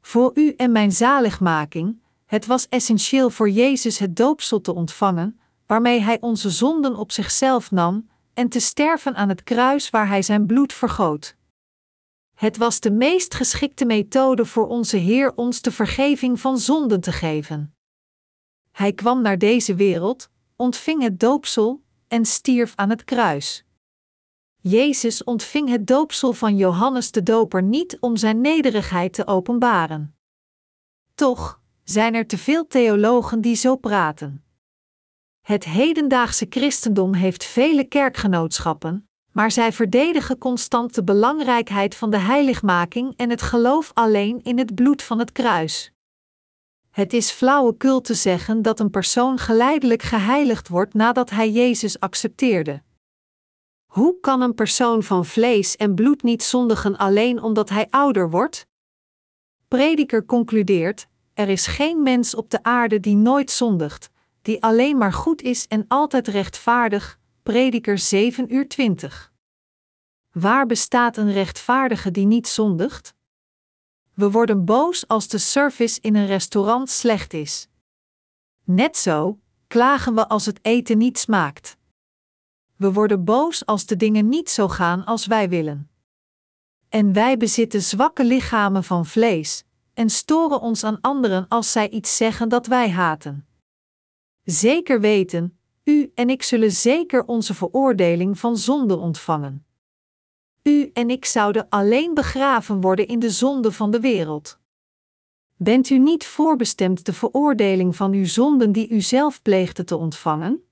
Voor 0.02 0.32
u 0.34 0.53
en 0.57 0.72
mijn 0.72 0.91
zaligmaking, 0.91 2.02
het 2.26 2.45
was 2.45 2.68
essentieel 2.69 3.30
voor 3.30 3.49
Jezus 3.49 3.98
het 3.98 4.15
doopsel 4.15 4.61
te 4.61 4.74
ontvangen, 4.74 5.40
waarmee 5.68 6.02
Hij 6.02 6.18
onze 6.22 6.49
zonden 6.49 6.95
op 6.95 7.11
zichzelf 7.11 7.72
nam, 7.72 8.10
en 8.34 8.49
te 8.49 8.60
sterven 8.60 9.15
aan 9.15 9.30
het 9.30 9.44
kruis 9.44 9.89
waar 9.89 10.07
Hij 10.07 10.22
zijn 10.22 10.45
bloed 10.45 10.73
vergoot. 10.73 11.35
Het 12.35 12.57
was 12.57 12.80
de 12.80 12.91
meest 12.91 13.34
geschikte 13.34 13.85
methode 13.85 14.45
voor 14.45 14.68
onze 14.68 14.98
Heer 14.98 15.34
ons 15.35 15.61
de 15.61 15.72
vergeving 15.72 16.39
van 16.39 16.57
zonden 16.57 17.02
te 17.02 17.11
geven. 17.11 17.76
Hij 18.72 18.94
kwam 18.94 19.22
naar 19.22 19.38
deze 19.38 19.76
wereld, 19.76 20.30
ontving 20.56 21.02
het 21.02 21.19
doopsel 21.19 21.84
en 22.07 22.26
stierf 22.26 22.76
aan 22.76 22.89
het 22.89 23.03
kruis. 23.03 23.65
Jezus 24.61 25.23
ontving 25.23 25.69
het 25.69 25.88
doopsel 25.88 26.34
van 26.34 26.57
Johannes 26.57 27.11
de 27.11 27.23
Doper 27.23 27.64
niet 27.64 27.98
om 27.99 28.18
zijn 28.18 28.41
nederigheid 28.41 29.14
te 29.14 29.27
openbaren. 29.27 30.15
Toch 31.15 31.61
zijn 31.84 32.14
er 32.14 32.27
te 32.27 32.38
veel 32.38 32.68
theologen 32.68 33.41
die 33.41 33.56
zo 33.56 33.76
praten. 33.76 34.47
Het 35.48 35.64
hedendaagse 35.64 36.45
christendom 36.49 37.14
heeft 37.14 37.44
vele 37.44 37.84
kerkgenootschappen, 37.84 39.10
maar 39.32 39.52
zij 39.52 39.74
verdedigen 39.74 40.38
constant 40.38 40.95
de 40.95 41.03
belangrijkheid 41.03 41.95
van 41.95 42.10
de 42.10 42.18
heiligmaking 42.18 43.14
en 43.15 43.30
het 43.30 43.41
geloof 43.41 43.91
alleen 43.94 44.40
in 44.44 44.57
het 44.57 44.76
bloed 44.76 45.03
van 45.03 45.19
het 45.19 45.32
kruis. 45.32 45.91
Het 46.90 47.14
is 47.14 47.32
flauwekul 47.32 48.02
te 48.02 48.14
zeggen 48.14 48.61
dat 48.61 48.80
een 48.80 48.90
persoon 48.90 49.38
geleidelijk 49.38 50.02
geheiligd 50.02 50.68
wordt 50.68 50.94
nadat 50.94 51.30
hij 51.30 51.52
Jezus 51.52 51.99
accepteerde. 51.99 52.82
Hoe 53.86 54.19
kan 54.19 54.41
een 54.41 54.56
persoon 54.56 55.03
van 55.03 55.26
vlees 55.26 55.76
en 55.76 55.95
bloed 55.95 56.24
niet 56.24 56.44
zondigen 56.44 56.98
alleen 56.98 57.41
omdat 57.41 57.69
hij 57.69 57.88
ouder 57.90 58.30
wordt? 58.30 58.68
Prediker 59.68 60.26
concludeert: 60.26 61.07
er 61.34 61.49
is 61.49 61.68
geen 61.68 62.03
mens 62.03 62.36
op 62.36 62.49
de 62.49 62.64
aarde 62.64 62.99
die 62.99 63.15
nooit 63.15 63.52
zondigt, 63.52 64.10
die 64.48 64.64
alleen 64.64 64.98
maar 64.98 65.14
goed 65.14 65.41
is 65.41 65.68
en 65.68 65.86
altijd 65.88 66.28
rechtvaardig. 66.28 67.19
Prediker 67.44 67.98
7 67.98 68.53
uur 68.53 68.68
20. 68.68 69.34
Waar 70.32 70.65
bestaat 70.65 71.18
een 71.18 71.32
rechtvaardige 71.32 72.11
die 72.11 72.26
niet 72.26 72.48
zondigt? 72.48 73.15
We 74.14 74.32
worden 74.32 74.65
boos 74.65 75.07
als 75.07 75.28
de 75.28 75.38
service 75.38 76.02
in 76.02 76.15
een 76.15 76.26
restaurant 76.26 76.90
slecht 76.90 77.34
is. 77.34 77.68
Net 78.64 78.98
zo 78.98 79.40
klagen 79.68 80.15
we 80.15 80.28
als 80.28 80.45
het 80.45 80.60
eten 80.61 80.98
niet 80.98 81.18
smaakt. 81.18 81.78
We 82.76 82.94
worden 82.94 83.24
boos 83.24 83.65
als 83.65 83.86
de 83.86 83.95
dingen 83.95 84.30
niet 84.30 84.49
zo 84.49 84.68
gaan 84.68 85.06
als 85.06 85.26
wij 85.26 85.49
willen. 85.49 85.90
En 86.90 87.14
wij 87.14 87.38
bezitten 87.38 87.82
zwakke 87.82 88.24
lichamen 88.26 88.84
van 88.84 89.06
vlees 89.06 89.64
en 89.94 90.10
storen 90.10 90.61
ons 90.61 90.84
aan 90.84 91.02
anderen 91.02 91.48
als 91.48 91.72
zij 91.72 91.90
iets 91.90 92.18
zeggen 92.18 92.49
dat 92.49 92.68
wij 92.68 92.90
haten. 92.90 93.48
Zeker 94.49 94.99
weten, 94.99 95.60
u 95.84 96.11
en 96.15 96.30
ik 96.30 96.44
zullen 96.44 96.72
zeker 96.72 97.26
onze 97.26 97.53
veroordeling 97.53 98.40
van 98.40 98.57
zonde 98.57 98.98
ontvangen. 98.98 99.65
U 100.64 100.90
en 100.94 101.10
ik 101.10 101.26
zouden 101.26 101.69
alleen 101.69 102.14
begraven 102.14 102.82
worden 102.82 103.07
in 103.07 103.19
de 103.19 103.30
zonde 103.30 103.72
van 103.72 103.91
de 103.91 103.99
wereld. 103.99 104.60
Bent 105.56 105.90
u 105.90 105.98
niet 105.98 106.26
voorbestemd 106.26 107.06
de 107.06 107.14
veroordeling 107.14 107.95
van 107.95 108.14
uw 108.14 108.26
zonden 108.26 108.72
die 108.72 108.90
u 108.90 109.02
zelf 109.02 109.41
pleegde 109.41 109.84
te 109.84 109.95
ontvangen? 109.95 110.64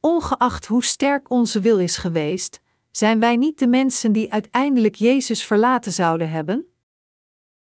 Ongeacht 0.00 0.66
hoe 0.66 0.84
sterk 0.84 1.30
onze 1.30 1.60
wil 1.60 1.78
is 1.78 1.96
geweest, 1.96 2.60
zijn 2.90 3.20
wij 3.20 3.36
niet 3.36 3.58
de 3.58 3.66
mensen 3.66 4.12
die 4.12 4.32
uiteindelijk 4.32 4.94
Jezus 4.94 5.44
verlaten 5.44 5.92
zouden 5.92 6.30
hebben? 6.30 6.66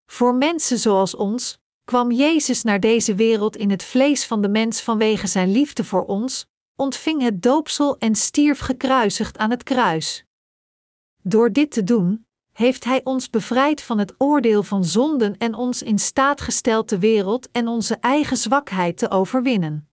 Voor 0.06 0.36
mensen 0.36 0.78
zoals 0.78 1.16
ons 1.16 1.62
kwam 1.88 2.12
Jezus 2.12 2.64
naar 2.64 2.80
deze 2.80 3.16
wereld 3.16 3.56
in 3.56 3.70
het 3.70 3.84
vlees 3.84 4.26
van 4.26 4.42
de 4.42 4.50
mens 4.50 4.82
vanwege 4.82 5.28
zijn 5.28 5.52
liefde 5.52 5.84
voor 5.84 6.06
ons, 6.06 6.46
ontving 6.76 7.22
het 7.22 7.42
doopsel 7.42 7.98
en 7.98 8.16
stierf 8.16 8.60
gekruisigd 8.60 9.38
aan 9.38 9.50
het 9.50 9.64
kruis. 9.64 10.26
Door 11.22 11.52
dit 11.52 11.72
te 11.72 11.84
doen, 11.84 12.28
heeft 12.52 12.84
Hij 12.84 13.02
ons 13.04 13.30
bevrijd 13.30 13.82
van 13.82 13.98
het 13.98 14.14
oordeel 14.18 14.64
van 14.64 14.86
zonden 14.86 15.38
en 15.38 15.54
ons 15.54 15.82
in 15.82 16.00
staat 16.00 16.42
gesteld 16.42 16.90
de 16.90 17.00
wereld 17.00 17.52
en 17.52 17.68
onze 17.68 17.96
eigen 17.96 18.38
zwakheid 18.38 18.98
te 18.98 19.10
overwinnen. 19.10 19.90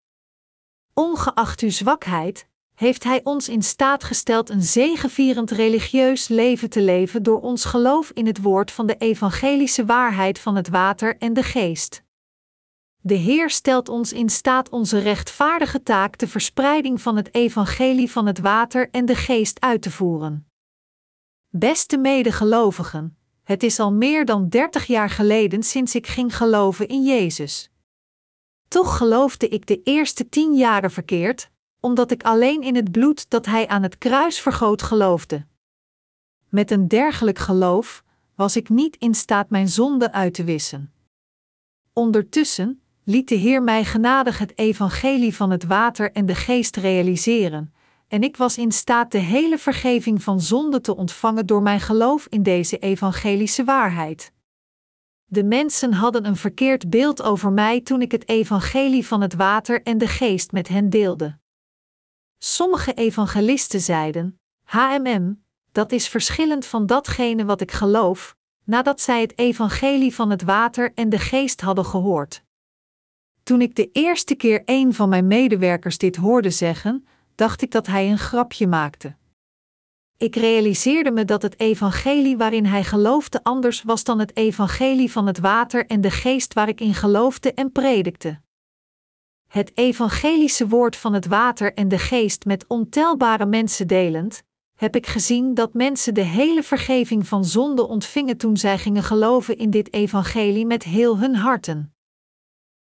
Ongeacht 0.94 1.60
uw 1.60 1.70
zwakheid, 1.70 2.48
heeft 2.74 3.04
Hij 3.04 3.20
ons 3.24 3.48
in 3.48 3.62
staat 3.62 4.04
gesteld 4.04 4.50
een 4.50 4.62
zegevierend 4.62 5.50
religieus 5.50 6.28
leven 6.28 6.70
te 6.70 6.82
leven 6.82 7.22
door 7.22 7.40
ons 7.40 7.64
geloof 7.64 8.10
in 8.10 8.26
het 8.26 8.42
woord 8.42 8.70
van 8.70 8.86
de 8.86 8.96
evangelische 8.96 9.84
waarheid 9.84 10.38
van 10.38 10.56
het 10.56 10.68
water 10.68 11.16
en 11.18 11.32
de 11.32 11.42
geest. 11.42 12.02
De 13.00 13.14
Heer 13.14 13.50
stelt 13.50 13.88
ons 13.88 14.12
in 14.12 14.28
staat 14.28 14.68
onze 14.68 14.98
rechtvaardige 14.98 15.82
taak 15.82 16.18
de 16.18 16.28
verspreiding 16.28 17.00
van 17.00 17.16
het 17.16 17.34
evangelie 17.34 18.10
van 18.10 18.26
het 18.26 18.38
water 18.38 18.88
en 18.90 19.06
de 19.06 19.14
geest 19.14 19.60
uit 19.60 19.82
te 19.82 19.90
voeren. 19.90 20.48
Beste 21.48 21.98
medegelovigen, 21.98 23.16
het 23.42 23.62
is 23.62 23.80
al 23.80 23.92
meer 23.92 24.24
dan 24.24 24.48
dertig 24.48 24.86
jaar 24.86 25.10
geleden 25.10 25.62
sinds 25.62 25.94
ik 25.94 26.06
ging 26.06 26.36
geloven 26.36 26.88
in 26.88 27.04
Jezus. 27.04 27.70
Toch 28.68 28.96
geloofde 28.96 29.48
ik 29.48 29.66
de 29.66 29.80
eerste 29.82 30.28
tien 30.28 30.54
jaren 30.54 30.90
verkeerd, 30.90 31.50
omdat 31.84 32.10
ik 32.10 32.22
alleen 32.22 32.62
in 32.62 32.74
het 32.74 32.90
bloed 32.92 33.30
dat 33.30 33.46
Hij 33.46 33.68
aan 33.68 33.82
het 33.82 33.98
kruis 33.98 34.40
vergoot 34.40 34.82
geloofde. 34.82 35.46
Met 36.48 36.70
een 36.70 36.88
dergelijk 36.88 37.38
geloof 37.38 38.04
was 38.34 38.56
ik 38.56 38.68
niet 38.68 38.96
in 38.96 39.14
staat 39.14 39.50
mijn 39.50 39.68
zonde 39.68 40.12
uit 40.12 40.34
te 40.34 40.44
wissen. 40.44 40.92
Ondertussen 41.92 42.82
liet 43.02 43.28
de 43.28 43.34
Heer 43.34 43.62
mij 43.62 43.84
genadig 43.84 44.38
het 44.38 44.58
evangelie 44.58 45.34
van 45.34 45.50
het 45.50 45.64
water 45.64 46.12
en 46.12 46.26
de 46.26 46.34
geest 46.34 46.76
realiseren, 46.76 47.74
en 48.08 48.22
ik 48.22 48.36
was 48.36 48.58
in 48.58 48.72
staat 48.72 49.12
de 49.12 49.18
hele 49.18 49.58
vergeving 49.58 50.22
van 50.22 50.40
zonde 50.40 50.80
te 50.80 50.96
ontvangen 50.96 51.46
door 51.46 51.62
mijn 51.62 51.80
geloof 51.80 52.26
in 52.28 52.42
deze 52.42 52.78
evangelische 52.78 53.64
waarheid. 53.64 54.32
De 55.24 55.44
mensen 55.44 55.92
hadden 55.92 56.26
een 56.26 56.36
verkeerd 56.36 56.90
beeld 56.90 57.22
over 57.22 57.52
mij 57.52 57.80
toen 57.80 58.02
ik 58.02 58.12
het 58.12 58.28
evangelie 58.28 59.06
van 59.06 59.20
het 59.20 59.34
water 59.34 59.82
en 59.82 59.98
de 59.98 60.08
geest 60.08 60.52
met 60.52 60.68
hen 60.68 60.90
deelde. 60.90 61.42
Sommige 62.46 62.94
evangelisten 62.94 63.80
zeiden: 63.80 64.40
HMM, 64.64 65.42
dat 65.72 65.92
is 65.92 66.08
verschillend 66.08 66.66
van 66.66 66.86
datgene 66.86 67.44
wat 67.44 67.60
ik 67.60 67.72
geloof, 67.72 68.36
nadat 68.64 69.00
zij 69.00 69.20
het 69.20 69.38
evangelie 69.38 70.14
van 70.14 70.30
het 70.30 70.42
water 70.42 70.92
en 70.94 71.08
de 71.08 71.18
geest 71.18 71.60
hadden 71.60 71.84
gehoord. 71.84 72.42
Toen 73.42 73.60
ik 73.60 73.74
de 73.74 73.90
eerste 73.92 74.34
keer 74.34 74.62
een 74.64 74.94
van 74.94 75.08
mijn 75.08 75.26
medewerkers 75.26 75.98
dit 75.98 76.16
hoorde 76.16 76.50
zeggen, 76.50 77.06
dacht 77.34 77.62
ik 77.62 77.70
dat 77.70 77.86
hij 77.86 78.10
een 78.10 78.18
grapje 78.18 78.66
maakte. 78.66 79.16
Ik 80.16 80.36
realiseerde 80.36 81.10
me 81.10 81.24
dat 81.24 81.42
het 81.42 81.60
evangelie 81.60 82.36
waarin 82.36 82.66
hij 82.66 82.84
geloofde 82.84 83.42
anders 83.42 83.82
was 83.82 84.04
dan 84.04 84.18
het 84.18 84.36
evangelie 84.36 85.12
van 85.12 85.26
het 85.26 85.38
water 85.38 85.86
en 85.86 86.00
de 86.00 86.10
geest 86.10 86.54
waar 86.54 86.68
ik 86.68 86.80
in 86.80 86.94
geloofde 86.94 87.54
en 87.54 87.72
predikte. 87.72 88.43
Het 89.54 89.72
evangelische 89.74 90.68
woord 90.68 90.96
van 90.96 91.12
het 91.12 91.26
water 91.26 91.74
en 91.74 91.88
de 91.88 91.98
geest 91.98 92.44
met 92.44 92.64
ontelbare 92.68 93.46
mensen 93.46 93.86
delend, 93.86 94.42
heb 94.76 94.96
ik 94.96 95.06
gezien 95.06 95.54
dat 95.54 95.74
mensen 95.74 96.14
de 96.14 96.20
hele 96.20 96.62
vergeving 96.62 97.26
van 97.26 97.44
zonde 97.44 97.88
ontvingen 97.88 98.36
toen 98.36 98.56
zij 98.56 98.78
gingen 98.78 99.02
geloven 99.02 99.58
in 99.58 99.70
dit 99.70 99.92
evangelie 99.92 100.66
met 100.66 100.82
heel 100.82 101.18
hun 101.18 101.34
harten. 101.34 101.94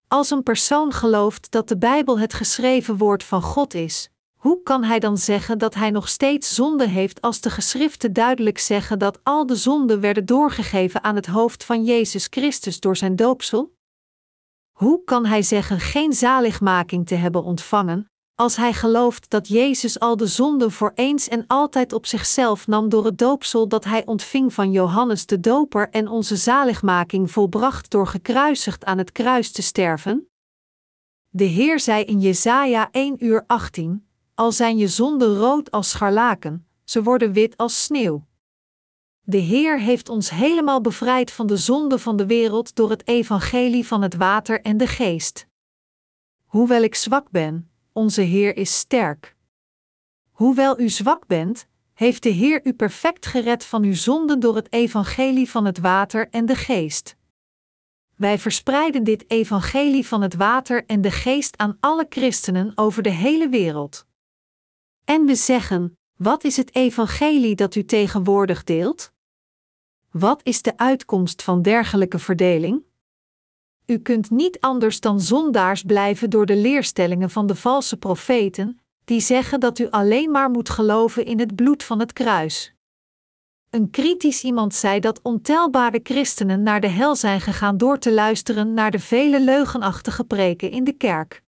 Als 0.08 0.30
een 0.30 0.42
persoon 0.42 0.92
gelooft 0.92 1.50
dat 1.50 1.68
de 1.68 1.78
Bijbel 1.78 2.18
het 2.18 2.34
geschreven 2.34 2.96
woord 2.96 3.24
van 3.24 3.42
God 3.42 3.74
is, 3.74 4.10
hoe 4.34 4.62
kan 4.62 4.84
hij 4.84 4.98
dan 4.98 5.18
zeggen 5.18 5.58
dat 5.58 5.74
hij 5.74 5.90
nog 5.90 6.08
steeds 6.08 6.54
zonde 6.54 6.88
heeft 6.88 7.20
als 7.20 7.40
de 7.40 7.50
geschriften 7.50 8.12
duidelijk 8.12 8.58
zeggen 8.58 8.98
dat 8.98 9.20
al 9.22 9.46
de 9.46 9.56
zonden 9.56 10.00
werden 10.00 10.26
doorgegeven 10.26 11.02
aan 11.02 11.14
het 11.14 11.26
hoofd 11.26 11.64
van 11.64 11.84
Jezus 11.84 12.26
Christus 12.30 12.80
door 12.80 12.96
zijn 12.96 13.16
doopsel? 13.16 13.78
Hoe 14.80 15.04
kan 15.04 15.26
hij 15.26 15.42
zeggen 15.42 15.80
geen 15.80 16.12
zaligmaking 16.12 17.06
te 17.06 17.14
hebben 17.14 17.42
ontvangen, 17.42 18.10
als 18.34 18.56
hij 18.56 18.72
gelooft 18.72 19.30
dat 19.30 19.48
Jezus 19.48 19.98
al 19.98 20.16
de 20.16 20.26
zonden 20.26 20.70
voor 20.70 20.92
eens 20.94 21.28
en 21.28 21.44
altijd 21.46 21.92
op 21.92 22.06
zichzelf 22.06 22.66
nam 22.66 22.88
door 22.88 23.04
het 23.04 23.18
doopsel 23.18 23.68
dat 23.68 23.84
hij 23.84 24.06
ontving 24.06 24.54
van 24.54 24.72
Johannes 24.72 25.26
de 25.26 25.40
Doper 25.40 25.90
en 25.90 26.08
onze 26.08 26.36
zaligmaking 26.36 27.30
volbracht 27.30 27.90
door 27.90 28.06
gekruisigd 28.06 28.84
aan 28.84 28.98
het 28.98 29.12
kruis 29.12 29.52
te 29.52 29.62
sterven? 29.62 30.28
De 31.28 31.44
Heer 31.44 31.80
zei 31.80 32.04
in 32.04 32.20
Jesaja 32.20 32.88
1 32.90 33.24
uur 33.24 33.44
18: 33.46 34.06
Al 34.34 34.52
zijn 34.52 34.76
je 34.76 34.88
zonden 34.88 35.36
rood 35.36 35.70
als 35.70 35.90
scharlaken, 35.90 36.66
ze 36.84 37.02
worden 37.02 37.32
wit 37.32 37.56
als 37.56 37.82
sneeuw. 37.82 38.28
De 39.30 39.38
Heer 39.38 39.80
heeft 39.80 40.08
ons 40.08 40.30
helemaal 40.30 40.80
bevrijd 40.80 41.30
van 41.30 41.46
de 41.46 41.56
zonde 41.56 41.98
van 41.98 42.16
de 42.16 42.26
wereld 42.26 42.74
door 42.74 42.90
het 42.90 43.08
evangelie 43.08 43.86
van 43.86 44.02
het 44.02 44.14
water 44.14 44.60
en 44.60 44.76
de 44.76 44.86
geest. 44.86 45.46
Hoewel 46.44 46.82
ik 46.82 46.94
zwak 46.94 47.30
ben, 47.30 47.70
onze 47.92 48.20
Heer 48.20 48.56
is 48.56 48.78
sterk. 48.78 49.36
Hoewel 50.30 50.80
u 50.80 50.88
zwak 50.88 51.26
bent, 51.26 51.66
heeft 51.92 52.22
de 52.22 52.28
Heer 52.28 52.60
u 52.66 52.72
perfect 52.72 53.26
gered 53.26 53.64
van 53.64 53.82
uw 53.82 53.94
zonden 53.94 54.40
door 54.40 54.56
het 54.56 54.72
evangelie 54.72 55.50
van 55.50 55.64
het 55.64 55.78
water 55.78 56.28
en 56.30 56.46
de 56.46 56.56
geest. 56.56 57.16
Wij 58.16 58.38
verspreiden 58.38 59.04
dit 59.04 59.30
evangelie 59.30 60.06
van 60.06 60.22
het 60.22 60.34
water 60.34 60.86
en 60.86 61.00
de 61.00 61.10
geest 61.10 61.56
aan 61.56 61.76
alle 61.80 62.06
christenen 62.08 62.72
over 62.74 63.02
de 63.02 63.10
hele 63.10 63.48
wereld. 63.48 64.06
En 65.04 65.24
we 65.24 65.34
zeggen: 65.34 65.98
wat 66.16 66.44
is 66.44 66.56
het 66.56 66.74
evangelie 66.74 67.54
dat 67.54 67.74
u 67.74 67.84
tegenwoordig 67.84 68.64
deelt? 68.64 69.12
Wat 70.10 70.40
is 70.42 70.62
de 70.62 70.76
uitkomst 70.76 71.42
van 71.42 71.62
dergelijke 71.62 72.18
verdeling? 72.18 72.82
U 73.86 73.98
kunt 73.98 74.30
niet 74.30 74.60
anders 74.60 75.00
dan 75.00 75.20
zondaars 75.20 75.82
blijven 75.82 76.30
door 76.30 76.46
de 76.46 76.56
leerstellingen 76.56 77.30
van 77.30 77.46
de 77.46 77.54
valse 77.54 77.96
profeten, 77.96 78.80
die 79.04 79.20
zeggen 79.20 79.60
dat 79.60 79.78
u 79.78 79.90
alleen 79.90 80.30
maar 80.30 80.50
moet 80.50 80.68
geloven 80.68 81.24
in 81.24 81.38
het 81.38 81.54
bloed 81.54 81.82
van 81.82 81.98
het 81.98 82.12
kruis. 82.12 82.74
Een 83.70 83.90
kritisch 83.90 84.44
iemand 84.44 84.74
zei 84.74 85.00
dat 85.00 85.22
ontelbare 85.22 86.00
christenen 86.02 86.62
naar 86.62 86.80
de 86.80 86.88
hel 86.88 87.16
zijn 87.16 87.40
gegaan 87.40 87.76
door 87.76 87.98
te 87.98 88.12
luisteren 88.12 88.74
naar 88.74 88.90
de 88.90 88.98
vele 88.98 89.40
leugenachtige 89.40 90.24
preken 90.24 90.70
in 90.70 90.84
de 90.84 90.92
kerk. 90.92 91.42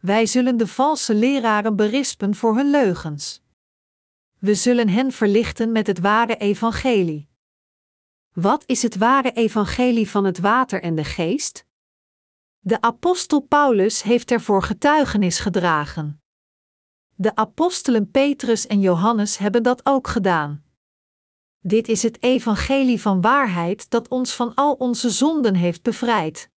Wij 0.00 0.26
zullen 0.26 0.56
de 0.56 0.66
valse 0.66 1.14
leraren 1.14 1.76
berispen 1.76 2.34
voor 2.34 2.56
hun 2.56 2.70
leugens. 2.70 3.42
We 4.38 4.54
zullen 4.54 4.88
hen 4.88 5.12
verlichten 5.12 5.72
met 5.72 5.86
het 5.86 5.98
ware 5.98 6.36
evangelie. 6.36 7.27
Wat 8.40 8.62
is 8.66 8.82
het 8.82 8.96
ware 8.96 9.32
evangelie 9.32 10.10
van 10.10 10.24
het 10.24 10.38
water 10.38 10.82
en 10.82 10.94
de 10.94 11.04
geest? 11.04 11.66
De 12.58 12.80
apostel 12.80 13.40
Paulus 13.40 14.02
heeft 14.02 14.30
ervoor 14.30 14.62
getuigenis 14.62 15.38
gedragen. 15.38 16.22
De 17.14 17.34
apostelen 17.34 18.10
Petrus 18.10 18.66
en 18.66 18.80
Johannes 18.80 19.38
hebben 19.38 19.62
dat 19.62 19.86
ook 19.86 20.08
gedaan. 20.08 20.64
Dit 21.60 21.88
is 21.88 22.02
het 22.02 22.22
evangelie 22.22 23.00
van 23.00 23.20
waarheid 23.20 23.90
dat 23.90 24.08
ons 24.08 24.34
van 24.34 24.54
al 24.54 24.72
onze 24.72 25.10
zonden 25.10 25.54
heeft 25.54 25.82
bevrijd. 25.82 26.50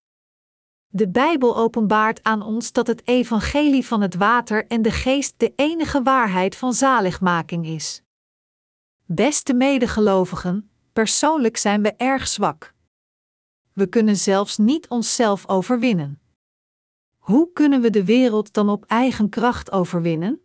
De 0.87 1.09
Bijbel 1.09 1.57
openbaart 1.57 2.23
aan 2.23 2.41
ons 2.41 2.71
dat 2.71 2.87
het 2.87 3.07
evangelie 3.07 3.85
van 3.85 4.01
het 4.01 4.15
water 4.15 4.67
en 4.67 4.81
de 4.81 4.91
geest 4.91 5.33
de 5.37 5.53
enige 5.55 6.03
waarheid 6.03 6.55
van 6.55 6.73
zaligmaking 6.73 7.65
is. 7.65 8.01
Beste 9.05 9.53
medegelovigen, 9.53 10.70
persoonlijk 10.93 11.57
zijn 11.57 11.81
we 11.81 11.93
erg 11.95 12.27
zwak. 12.27 12.73
We 13.73 13.87
kunnen 13.87 14.17
zelfs 14.17 14.57
niet 14.57 14.87
onszelf 14.87 15.47
overwinnen. 15.47 16.21
Hoe 17.17 17.51
kunnen 17.53 17.81
we 17.81 17.89
de 17.89 18.05
wereld 18.05 18.53
dan 18.53 18.69
op 18.69 18.85
eigen 18.85 19.29
kracht 19.29 19.71
overwinnen? 19.71 20.41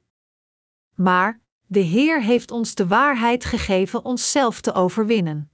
Maar 0.95 1.41
de 1.67 1.81
Heer 1.81 2.23
heeft 2.23 2.51
ons 2.51 2.75
de 2.75 2.87
waarheid 2.87 3.45
gegeven 3.45 4.05
onszelf 4.05 4.61
te 4.61 4.73
overwinnen. 4.73 5.51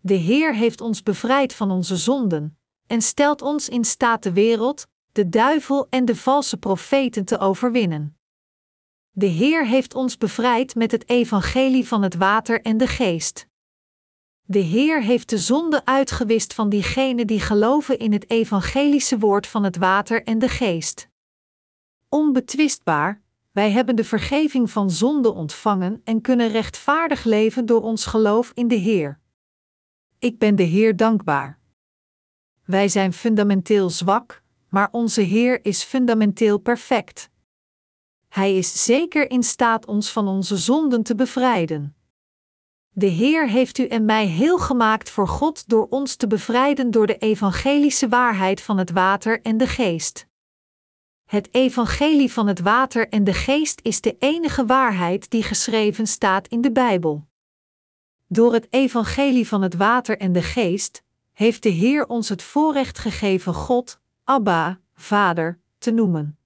De 0.00 0.14
Heer 0.14 0.54
heeft 0.54 0.80
ons 0.80 1.02
bevrijd 1.02 1.54
van 1.54 1.70
onze 1.70 1.96
zonden 1.96 2.58
en 2.86 3.02
stelt 3.02 3.42
ons 3.42 3.68
in 3.68 3.84
staat 3.84 4.22
de 4.22 4.32
wereld, 4.32 4.86
de 5.12 5.28
duivel 5.28 5.86
en 5.88 6.04
de 6.04 6.16
valse 6.16 6.56
profeten 6.56 7.24
te 7.24 7.38
overwinnen. 7.38 8.18
De 9.10 9.26
Heer 9.26 9.66
heeft 9.66 9.94
ons 9.94 10.18
bevrijd 10.18 10.74
met 10.74 10.90
het 10.90 11.08
evangelie 11.08 11.88
van 11.88 12.02
het 12.02 12.14
water 12.14 12.60
en 12.60 12.76
de 12.76 12.86
geest. 12.86 13.48
De 14.50 14.58
Heer 14.58 15.02
heeft 15.02 15.28
de 15.28 15.38
zonde 15.38 15.84
uitgewist 15.84 16.54
van 16.54 16.68
diegenen 16.68 17.26
die 17.26 17.40
geloven 17.40 17.98
in 17.98 18.12
het 18.12 18.30
evangelische 18.30 19.18
woord 19.18 19.46
van 19.46 19.64
het 19.64 19.76
water 19.76 20.22
en 20.22 20.38
de 20.38 20.48
geest. 20.48 21.08
Onbetwistbaar, 22.08 23.22
wij 23.52 23.70
hebben 23.70 23.96
de 23.96 24.04
vergeving 24.04 24.70
van 24.70 24.90
zonde 24.90 25.32
ontvangen 25.32 26.00
en 26.04 26.20
kunnen 26.20 26.48
rechtvaardig 26.48 27.24
leven 27.24 27.66
door 27.66 27.82
ons 27.82 28.06
geloof 28.06 28.50
in 28.54 28.68
de 28.68 28.74
Heer. 28.74 29.20
Ik 30.18 30.38
ben 30.38 30.56
de 30.56 30.62
Heer 30.62 30.96
dankbaar. 30.96 31.58
Wij 32.64 32.88
zijn 32.88 33.12
fundamenteel 33.12 33.90
zwak, 33.90 34.42
maar 34.68 34.88
onze 34.90 35.20
Heer 35.20 35.64
is 35.64 35.82
fundamenteel 35.82 36.58
perfect. 36.58 37.30
Hij 38.28 38.56
is 38.56 38.84
zeker 38.84 39.30
in 39.30 39.42
staat 39.42 39.86
ons 39.86 40.12
van 40.12 40.28
onze 40.28 40.56
zonden 40.56 41.02
te 41.02 41.14
bevrijden. 41.14 41.94
De 42.92 43.06
Heer 43.06 43.48
heeft 43.48 43.78
u 43.78 43.86
en 43.86 44.04
mij 44.04 44.26
heel 44.26 44.58
gemaakt 44.58 45.10
voor 45.10 45.28
God 45.28 45.68
door 45.68 45.86
ons 45.88 46.16
te 46.16 46.26
bevrijden 46.26 46.90
door 46.90 47.06
de 47.06 47.16
evangelische 47.16 48.08
waarheid 48.08 48.60
van 48.60 48.78
het 48.78 48.90
water 48.90 49.40
en 49.42 49.56
de 49.56 49.66
geest. 49.66 50.28
Het 51.24 51.48
evangelie 51.54 52.32
van 52.32 52.46
het 52.46 52.60
water 52.60 53.08
en 53.08 53.24
de 53.24 53.32
geest 53.32 53.80
is 53.82 54.00
de 54.00 54.16
enige 54.18 54.66
waarheid 54.66 55.30
die 55.30 55.42
geschreven 55.42 56.06
staat 56.06 56.48
in 56.48 56.60
de 56.60 56.72
Bijbel. 56.72 57.26
Door 58.26 58.52
het 58.52 58.66
evangelie 58.70 59.48
van 59.48 59.62
het 59.62 59.74
water 59.74 60.18
en 60.18 60.32
de 60.32 60.42
geest 60.42 61.02
heeft 61.32 61.62
de 61.62 61.68
Heer 61.68 62.06
ons 62.06 62.28
het 62.28 62.42
voorrecht 62.42 62.98
gegeven 62.98 63.54
God, 63.54 64.00
Abba, 64.24 64.80
Vader, 64.94 65.58
te 65.78 65.90
noemen. 65.90 66.38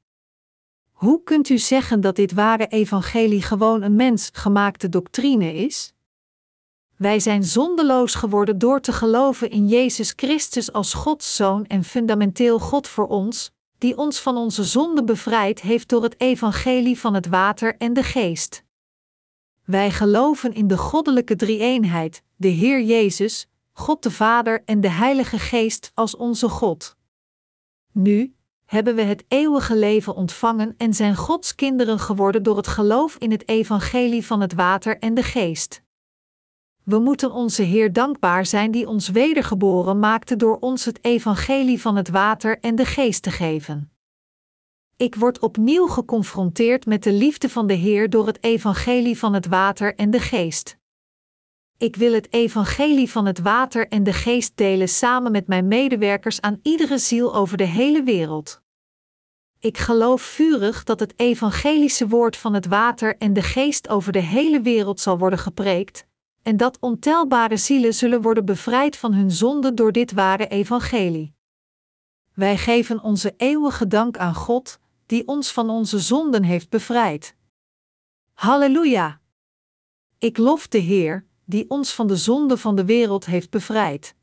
Hoe 0.93 1.23
kunt 1.23 1.49
u 1.49 1.59
zeggen 1.59 2.01
dat 2.01 2.17
dit 2.17 2.33
ware 2.33 2.67
evangelie 2.67 3.43
gewoon 3.43 3.83
een 3.83 3.97
mens 3.97 4.31
gemaakte 4.33 4.89
doctrine 4.89 5.55
is? 5.55 5.94
Wij 7.05 7.21
zijn 7.21 7.45
zondeloos 7.45 8.15
geworden 8.15 8.59
door 8.59 8.81
te 8.81 8.93
geloven 8.93 9.51
in 9.51 9.69
Jezus 9.69 10.13
Christus 10.17 10.73
als 10.73 10.95
Gods 10.95 11.37
Zoon 11.37 11.67
en 11.67 11.85
fundamenteel 11.85 12.59
God 12.59 12.89
voor 12.89 13.07
ons, 13.07 13.51
die 13.79 13.97
ons 13.97 14.21
van 14.21 14.37
onze 14.37 14.65
zonde 14.65 15.05
bevrijd 15.05 15.61
heeft 15.61 15.89
door 15.89 16.03
het 16.03 16.21
evangelie 16.21 16.99
van 16.99 17.15
het 17.15 17.27
water 17.27 17.77
en 17.77 17.93
de 17.93 18.03
geest. 18.03 18.65
Wij 19.65 19.91
geloven 19.91 20.55
in 20.55 20.67
de 20.67 20.79
goddelijke 20.79 21.37
drie-eenheid, 21.37 22.23
de 22.37 22.49
Heer 22.49 22.83
Jezus, 22.83 23.49
God 23.73 24.03
de 24.03 24.11
Vader 24.11 24.63
en 24.65 24.81
de 24.81 24.91
Heilige 24.91 25.39
Geest 25.39 25.91
als 25.95 26.17
onze 26.17 26.49
God. 26.49 26.97
Nu 27.93 28.35
hebben 28.65 28.95
we 28.95 29.03
het 29.03 29.25
eeuwige 29.29 29.77
leven 29.77 30.15
ontvangen 30.15 30.75
en 30.77 30.95
zijn 30.95 31.17
Gods 31.17 31.55
kinderen 31.55 31.99
geworden 31.99 32.43
door 32.43 32.57
het 32.57 32.67
geloof 32.67 33.17
in 33.17 33.31
het 33.31 33.49
evangelie 33.49 34.27
van 34.27 34.41
het 34.41 34.55
water 34.55 34.99
en 34.99 35.15
de 35.15 35.23
geest. 35.23 35.84
We 36.85 36.99
moeten 36.99 37.33
onze 37.33 37.63
Heer 37.63 37.93
dankbaar 37.93 38.47
zijn 38.47 38.71
die 38.71 38.89
ons 38.89 39.09
wedergeboren 39.09 39.99
maakte 39.99 40.37
door 40.37 40.59
ons 40.59 40.85
het 40.85 41.05
evangelie 41.05 41.81
van 41.81 41.97
het 41.97 42.09
water 42.09 42.61
en 42.61 42.75
de 42.75 42.85
geest 42.85 43.23
te 43.23 43.31
geven. 43.31 43.93
Ik 44.97 45.15
word 45.15 45.39
opnieuw 45.39 45.87
geconfronteerd 45.87 46.87
met 46.87 47.03
de 47.03 47.13
liefde 47.13 47.49
van 47.49 47.67
de 47.67 47.75
Heer 47.75 48.11
door 48.11 48.27
het 48.27 48.43
evangelie 48.45 49.19
van 49.19 49.35
het 49.35 49.47
water 49.47 49.95
en 49.95 50.11
de 50.11 50.21
geest. 50.21 50.77
Ik 51.79 51.97
wil 51.97 52.13
het 52.13 52.33
evangelie 52.33 53.11
van 53.11 53.27
het 53.27 53.39
water 53.39 53.89
en 53.89 54.03
de 54.03 54.13
geest 54.13 54.57
delen 54.57 54.89
samen 54.89 55.33
met 55.33 55.47
mijn 55.47 55.69
medewerkers 55.69 56.41
aan 56.41 56.61
iedere 56.63 56.99
ziel 56.99 57.35
over 57.35 57.57
de 57.57 57.65
hele 57.65 58.03
wereld. 58.03 58.63
Ik 59.59 59.79
geloof 59.79 60.23
vurig 60.23 60.85
dat 60.85 61.01
het 61.01 61.13
evangelische 61.17 62.09
woord 62.09 62.37
van 62.37 62.55
het 62.55 62.67
water 62.67 63.17
en 63.17 63.33
de 63.33 63.43
geest 63.43 63.89
over 63.89 64.13
de 64.13 64.23
hele 64.23 64.61
wereld 64.61 65.01
zal 65.01 65.19
worden 65.19 65.39
gepreekt, 65.39 66.07
en 66.45 66.57
dat 66.57 66.79
ontelbare 66.81 67.57
zielen 67.57 67.95
zullen 67.95 68.23
worden 68.23 68.45
bevrijd 68.45 68.97
van 68.97 69.15
hun 69.15 69.31
zonde 69.31 69.75
door 69.75 69.93
dit 69.93 70.13
ware 70.13 70.49
evangelie. 70.49 71.35
Wij 72.33 72.57
geven 72.57 73.03
onze 73.03 73.35
eeuwige 73.37 73.87
dank 73.87 74.17
aan 74.19 74.35
God, 74.35 74.79
die 75.07 75.27
ons 75.27 75.53
van 75.53 75.71
onze 75.71 75.99
zonden 75.99 76.43
heeft 76.43 76.69
bevrijd. 76.69 77.37
Halleluja! 78.33 79.21
Ik 80.19 80.39
lof 80.39 80.69
de 80.69 80.79
Heer, 80.79 81.27
die 81.45 81.71
ons 81.71 81.95
van 81.95 82.07
de 82.07 82.17
zonde 82.17 82.57
van 82.57 82.77
de 82.77 82.85
wereld 82.85 83.27
heeft 83.27 83.51
bevrijd. 83.51 84.15